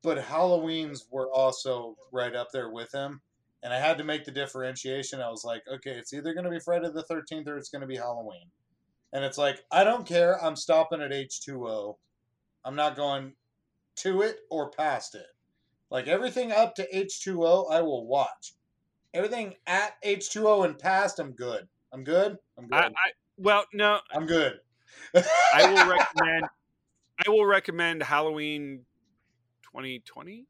but 0.02 0.18
Halloween's 0.18 1.06
were 1.10 1.30
also 1.32 1.96
right 2.10 2.34
up 2.34 2.48
there 2.52 2.70
with 2.70 2.92
him. 2.92 3.20
And 3.62 3.72
I 3.72 3.78
had 3.78 3.98
to 3.98 4.04
make 4.04 4.24
the 4.24 4.32
differentiation. 4.32 5.20
I 5.20 5.30
was 5.30 5.44
like, 5.44 5.62
okay, 5.72 5.92
it's 5.92 6.12
either 6.12 6.34
going 6.34 6.44
to 6.44 6.50
be 6.50 6.58
Friday 6.58 6.90
the 6.92 7.04
13th 7.04 7.46
or 7.46 7.56
it's 7.56 7.68
going 7.68 7.82
to 7.82 7.86
be 7.86 7.96
Halloween. 7.96 8.46
And 9.12 9.24
it's 9.24 9.38
like, 9.38 9.62
I 9.70 9.84
don't 9.84 10.06
care. 10.06 10.42
I'm 10.42 10.56
stopping 10.56 11.00
at 11.00 11.12
H2O. 11.12 11.96
I'm 12.64 12.74
not 12.74 12.96
going 12.96 13.34
to 13.96 14.22
it 14.22 14.38
or 14.50 14.70
past 14.70 15.14
it. 15.14 15.26
Like 15.90 16.08
everything 16.08 16.52
up 16.52 16.74
to 16.76 16.88
H2O, 16.92 17.70
I 17.70 17.82
will 17.82 18.06
watch. 18.06 18.54
Everything 19.12 19.54
at 19.66 20.02
H2O 20.02 20.64
and 20.64 20.78
past, 20.78 21.18
I'm 21.18 21.32
good. 21.32 21.68
I'm 21.92 22.02
good. 22.02 22.38
I'm 22.58 22.66
good. 22.66 22.74
I, 22.74 22.86
I 22.86 23.12
well, 23.36 23.66
no, 23.74 23.98
I'm 24.14 24.26
good. 24.26 24.58
I 25.14 25.70
will 25.70 25.90
recommend. 25.98 26.46
I 27.26 27.30
will 27.30 27.44
recommend 27.44 28.02
Halloween 28.02 28.84
2020, 29.64 30.46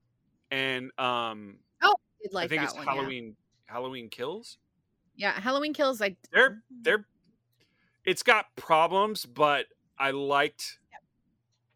and 0.52 0.90
um, 0.98 1.56
Did 2.22 2.32
like 2.32 2.44
I 2.44 2.48
think 2.48 2.62
it's 2.62 2.74
one, 2.74 2.84
yeah. 2.86 2.92
Halloween. 2.94 3.36
Halloween 3.66 4.08
Kills. 4.08 4.58
Yeah, 5.16 5.32
Halloween 5.38 5.74
Kills. 5.74 6.00
I 6.02 6.16
They're 6.32 6.62
they're. 6.82 7.06
It's 8.04 8.22
got 8.22 8.46
problems, 8.56 9.26
but 9.26 9.66
I 9.98 10.10
liked. 10.10 10.78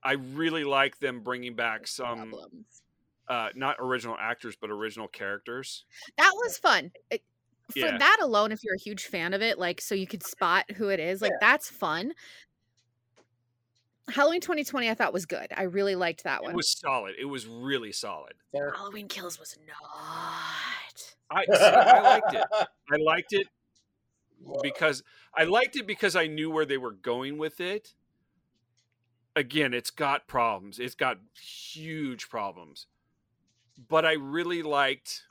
I 0.02 0.12
really 0.12 0.64
like 0.64 0.98
them 1.00 1.20
bringing 1.20 1.54
back 1.54 1.86
some, 1.88 2.30
problems. 2.30 2.82
uh, 3.28 3.48
not 3.56 3.76
original 3.80 4.16
actors, 4.18 4.56
but 4.60 4.70
original 4.70 5.08
characters. 5.08 5.84
That 6.16 6.30
was 6.34 6.58
fun. 6.58 6.92
It- 7.10 7.22
for 7.72 7.80
Yeah. 7.80 7.98
that 7.98 8.18
alone, 8.20 8.52
if 8.52 8.62
you're 8.62 8.76
a 8.76 8.80
huge 8.80 9.06
fan 9.06 9.34
of 9.34 9.42
it, 9.42 9.58
like 9.58 9.80
so 9.80 9.96
you 9.96 10.06
could 10.06 10.22
spot 10.22 10.70
who 10.76 10.88
it 10.90 11.00
is, 11.00 11.20
like 11.20 11.32
that's 11.40 11.68
fun. 11.68 12.12
Halloween 14.08 14.40
2020, 14.40 14.88
I 14.88 14.94
thought 14.94 15.12
was 15.12 15.26
good. 15.26 15.48
I 15.56 15.64
really 15.64 15.96
liked 15.96 16.24
that 16.24 16.42
one. 16.42 16.52
It 16.52 16.56
was 16.56 16.70
solid. 16.70 17.14
It 17.18 17.24
was 17.24 17.46
really 17.46 17.92
solid. 17.92 18.34
Halloween 18.54 19.08
Kills 19.08 19.38
was 19.38 19.58
not. 19.66 21.14
I 21.30 21.44
see, 21.52 21.52
I 21.64 22.00
liked 22.00 22.32
it. 22.34 22.44
I 22.92 22.96
liked 22.96 23.32
it 23.32 23.48
because 24.62 25.02
I 25.36 25.44
liked 25.44 25.76
it 25.76 25.86
because 25.86 26.14
I 26.14 26.26
knew 26.28 26.50
where 26.50 26.64
they 26.64 26.78
were 26.78 26.92
going 26.92 27.36
with 27.36 27.60
it. 27.60 27.94
Again, 29.34 29.74
it's 29.74 29.90
got 29.90 30.28
problems. 30.28 30.78
It's 30.78 30.94
got 30.94 31.18
huge 31.38 32.28
problems. 32.28 32.86
But 33.88 34.06
I 34.06 34.12
really 34.12 34.62
liked 34.62 35.24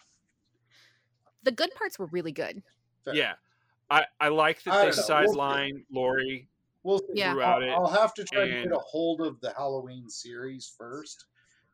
The 1.43 1.51
good 1.51 1.73
parts 1.75 1.97
were 1.97 2.07
really 2.07 2.31
good. 2.31 2.61
Fair. 3.05 3.15
yeah. 3.15 3.33
I 3.89 4.05
I 4.19 4.27
liked 4.27 4.65
that 4.65 4.73
I 4.73 4.85
they 4.85 4.91
don't 4.91 4.97
know. 4.97 5.15
We'll 5.19 5.27
see. 5.27 5.27
sideline 5.33 5.85
Laurie 5.91 6.49
We'll 6.85 6.99
see. 6.99 7.05
Yeah. 7.15 7.33
throughout 7.33 7.63
I'll, 7.63 7.69
it. 7.69 7.71
I'll 7.71 7.87
have 7.87 8.13
to 8.13 8.23
try 8.23 8.45
to 8.47 8.53
and- 8.53 8.63
get 8.69 8.71
a 8.71 8.79
hold 8.79 9.19
of 9.21 9.41
the 9.41 9.51
Halloween 9.57 10.07
series 10.07 10.71
first 10.77 11.25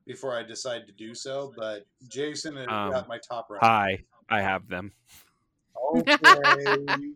before 0.07 0.35
I 0.35 0.41
decide 0.43 0.88
to 0.88 0.93
do 0.93 1.13
so. 1.13 1.53
But 1.57 1.85
Jason 2.07 2.55
has 2.55 2.67
Um, 2.69 2.91
got 2.91 3.07
my 3.07 3.19
top 3.19 3.49
right. 3.49 3.59
Hi, 3.61 4.03
I 4.29 4.41
have 4.41 4.67
them. 4.69 4.93
Okay. 5.95 6.15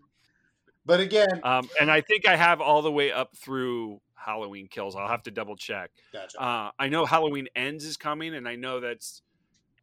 but 0.86 1.00
again, 1.00 1.40
Um, 1.44 1.70
and 1.80 1.90
I 1.90 2.02
think 2.02 2.28
I 2.28 2.36
have 2.36 2.62
all 2.62 2.82
the 2.82 2.92
way 2.92 3.12
up 3.12 3.36
through 3.38 4.02
Halloween 4.16 4.68
Kills. 4.68 4.96
I'll 4.96 5.08
have 5.08 5.24
to 5.24 5.32
double 5.32 5.56
check. 5.56 5.92
gotcha. 6.12 6.42
Uh, 6.42 6.72
I 6.78 6.90
know 6.90 7.06
Halloween 7.06 7.48
Ends 7.56 7.86
is 7.86 7.96
coming, 7.96 8.36
and 8.36 8.48
I 8.48 8.56
know 8.56 8.80
that's 8.80 9.22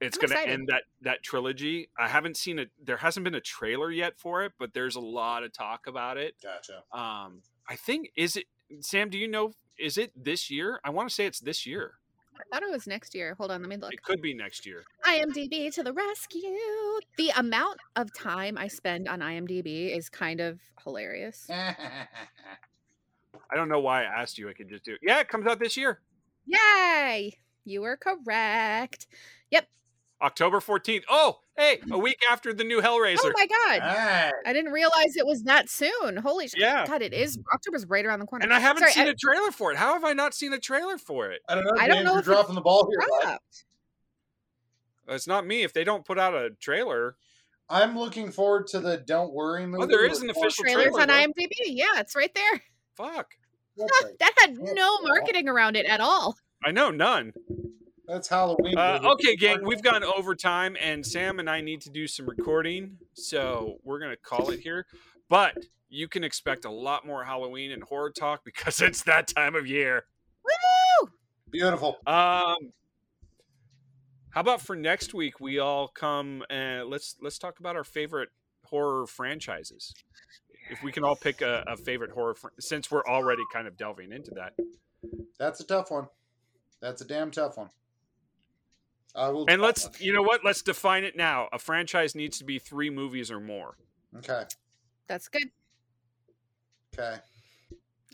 it's 0.00 0.18
going 0.18 0.30
to 0.30 0.48
end 0.48 0.68
that 0.68 0.82
that 1.02 1.22
trilogy. 1.22 1.88
I 1.98 2.08
haven't 2.08 2.36
seen 2.36 2.58
it. 2.58 2.70
There 2.82 2.96
hasn't 2.96 3.22
been 3.24 3.36
a 3.36 3.40
trailer 3.40 3.90
yet 3.90 4.18
for 4.18 4.42
it, 4.42 4.52
but 4.58 4.74
there's 4.74 4.96
a 4.96 5.00
lot 5.00 5.44
of 5.44 5.52
talk 5.52 5.86
about 5.86 6.16
it. 6.18 6.34
gotcha. 6.42 6.82
Um, 6.92 7.40
I 7.68 7.76
think 7.76 8.10
is 8.16 8.36
it 8.36 8.46
Sam? 8.80 9.10
Do 9.10 9.18
you 9.18 9.28
know? 9.28 9.52
Is 9.78 9.98
it 9.98 10.12
this 10.16 10.50
year? 10.50 10.80
I 10.84 10.90
want 10.90 11.08
to 11.08 11.14
say 11.14 11.26
it's 11.26 11.40
this 11.40 11.62
mm. 11.62 11.66
year. 11.66 11.92
I 12.34 12.42
thought 12.54 12.62
it 12.62 12.72
was 12.72 12.86
next 12.86 13.14
year. 13.14 13.34
Hold 13.34 13.50
on, 13.50 13.60
let 13.60 13.68
me 13.68 13.76
look. 13.76 13.92
It 13.92 14.02
could 14.02 14.20
be 14.20 14.34
next 14.34 14.66
year. 14.66 14.82
IMDb 15.06 15.72
to 15.74 15.82
the 15.82 15.92
rescue. 15.92 16.40
The 17.16 17.30
amount 17.36 17.78
of 17.94 18.12
time 18.14 18.58
I 18.58 18.68
spend 18.68 19.06
on 19.06 19.20
IMDb 19.20 19.96
is 19.96 20.08
kind 20.08 20.40
of 20.40 20.58
hilarious. 20.82 21.48
I 21.50 21.76
don't 23.54 23.68
know 23.68 23.80
why 23.80 24.02
I 24.02 24.22
asked 24.22 24.38
you. 24.38 24.48
I 24.48 24.54
could 24.54 24.68
just 24.68 24.84
do 24.84 24.94
it. 24.94 25.00
Yeah, 25.02 25.20
it 25.20 25.28
comes 25.28 25.46
out 25.46 25.58
this 25.58 25.76
year, 25.76 26.00
Yay! 26.46 27.38
You 27.64 27.82
were 27.82 27.96
correct. 27.96 29.06
Yep. 29.50 29.68
October 30.20 30.60
fourteenth. 30.60 31.04
Oh, 31.08 31.40
hey, 31.56 31.80
a 31.90 31.98
week 31.98 32.18
after 32.30 32.52
the 32.52 32.64
new 32.64 32.78
oh 32.78 32.82
Hellraiser. 32.82 33.18
Oh 33.24 33.32
my 33.34 33.46
god. 33.46 33.80
Alright. 33.80 34.32
I 34.46 34.52
didn't 34.52 34.72
realize 34.72 35.16
it 35.16 35.26
was 35.26 35.42
that 35.44 35.68
soon. 35.68 36.16
Holy 36.16 36.48
shit. 36.48 36.60
Yeah. 36.60 36.86
God, 36.86 37.02
it 37.02 37.12
is. 37.12 37.38
October's 37.52 37.86
right 37.86 38.04
around 38.04 38.20
the 38.20 38.26
corner. 38.26 38.44
and 38.44 38.52
I 38.52 38.60
haven't 38.60 38.80
Sorry, 38.80 38.92
seen 38.92 39.06
I- 39.06 39.10
a 39.10 39.14
trailer 39.14 39.50
for 39.50 39.72
it. 39.72 39.76
How 39.76 39.92
have 39.94 40.04
I 40.04 40.12
not 40.12 40.34
seen 40.34 40.52
a 40.52 40.58
trailer 40.58 40.98
for 40.98 41.30
it? 41.30 41.42
I 41.48 41.54
don't 41.54 41.64
know. 41.64 41.72
I 41.78 41.88
don't 41.88 42.04
know 42.04 42.12
You're 42.12 42.20
if 42.20 42.24
dropping 42.24 42.54
the 42.54 42.60
ball 42.60 42.88
here. 42.90 43.08
Uh, 43.24 43.36
it's 45.08 45.26
not 45.26 45.46
me. 45.46 45.62
If 45.62 45.72
they 45.72 45.84
don't 45.84 46.04
put 46.04 46.18
out 46.18 46.34
a 46.34 46.50
trailer, 46.60 47.16
I'm 47.68 47.98
looking 47.98 48.30
forward 48.30 48.66
to 48.68 48.80
the 48.80 48.98
Don't 48.98 49.32
Worry 49.32 49.64
oh, 49.64 49.66
movie. 49.66 49.82
Oh, 49.84 49.86
there 49.86 50.04
is 50.06 50.20
with 50.20 50.24
an 50.24 50.30
official 50.30 50.64
trailer, 50.64 51.00
on 51.00 51.08
though. 51.08 51.14
IMDb. 51.14 51.50
Yeah, 51.66 51.98
it's 51.98 52.14
right 52.14 52.32
there. 52.34 52.62
fuck. 52.96 53.34
That's, 53.76 54.04
that 54.20 54.32
had 54.38 54.58
no 54.58 55.00
marketing 55.00 55.48
around 55.48 55.76
it 55.76 55.86
at 55.86 56.00
all. 56.00 56.36
I 56.64 56.70
know 56.70 56.90
none. 56.90 57.32
That's 58.12 58.28
Halloween. 58.28 58.76
Uh, 58.76 59.00
okay, 59.02 59.36
gang, 59.36 59.64
we've 59.64 59.80
gone 59.80 60.04
overtime, 60.04 60.76
and 60.78 61.04
Sam 61.04 61.38
and 61.38 61.48
I 61.48 61.62
need 61.62 61.80
to 61.80 61.90
do 61.90 62.06
some 62.06 62.26
recording, 62.28 62.98
so 63.14 63.78
we're 63.84 63.98
gonna 63.98 64.18
call 64.18 64.50
it 64.50 64.60
here. 64.60 64.84
But 65.30 65.56
you 65.88 66.08
can 66.08 66.22
expect 66.22 66.66
a 66.66 66.70
lot 66.70 67.06
more 67.06 67.24
Halloween 67.24 67.72
and 67.72 67.82
horror 67.82 68.10
talk 68.10 68.44
because 68.44 68.82
it's 68.82 69.02
that 69.04 69.28
time 69.28 69.54
of 69.54 69.66
year. 69.66 70.04
Woo! 70.44 71.08
Beautiful. 71.50 71.96
Um, 72.06 72.74
how 74.28 74.42
about 74.42 74.60
for 74.60 74.76
next 74.76 75.14
week 75.14 75.40
we 75.40 75.58
all 75.58 75.88
come 75.88 76.44
and 76.50 76.90
let's 76.90 77.16
let's 77.22 77.38
talk 77.38 77.60
about 77.60 77.76
our 77.76 77.84
favorite 77.84 78.28
horror 78.66 79.06
franchises. 79.06 79.94
If 80.68 80.82
we 80.82 80.92
can 80.92 81.02
all 81.02 81.16
pick 81.16 81.40
a, 81.40 81.64
a 81.66 81.78
favorite 81.78 82.10
horror, 82.10 82.34
fr- 82.34 82.48
since 82.60 82.90
we're 82.90 83.06
already 83.06 83.42
kind 83.50 83.66
of 83.66 83.78
delving 83.78 84.12
into 84.12 84.32
that. 84.32 84.52
That's 85.38 85.60
a 85.60 85.64
tough 85.64 85.90
one. 85.90 86.08
That's 86.82 87.00
a 87.00 87.06
damn 87.06 87.30
tough 87.30 87.56
one. 87.56 87.70
I 89.14 89.28
will. 89.28 89.44
And 89.48 89.60
let's, 89.60 89.88
you 90.00 90.12
know 90.12 90.22
what? 90.22 90.44
Let's 90.44 90.62
define 90.62 91.04
it 91.04 91.16
now. 91.16 91.48
A 91.52 91.58
franchise 91.58 92.14
needs 92.14 92.38
to 92.38 92.44
be 92.44 92.58
three 92.58 92.90
movies 92.90 93.30
or 93.30 93.40
more. 93.40 93.76
Okay. 94.18 94.44
That's 95.06 95.28
good. 95.28 95.50
Okay. 96.98 97.16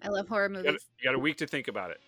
I 0.03 0.09
love 0.09 0.29
horror 0.29 0.49
You 0.49 0.55
got, 0.57 0.65
movies. 0.65 0.87
you 1.01 1.05
got 1.09 1.15
a 1.15 1.19
week 1.19 1.37
to 1.39 1.47
think 1.47 1.69
about 1.69 1.91
it. 1.91 2.01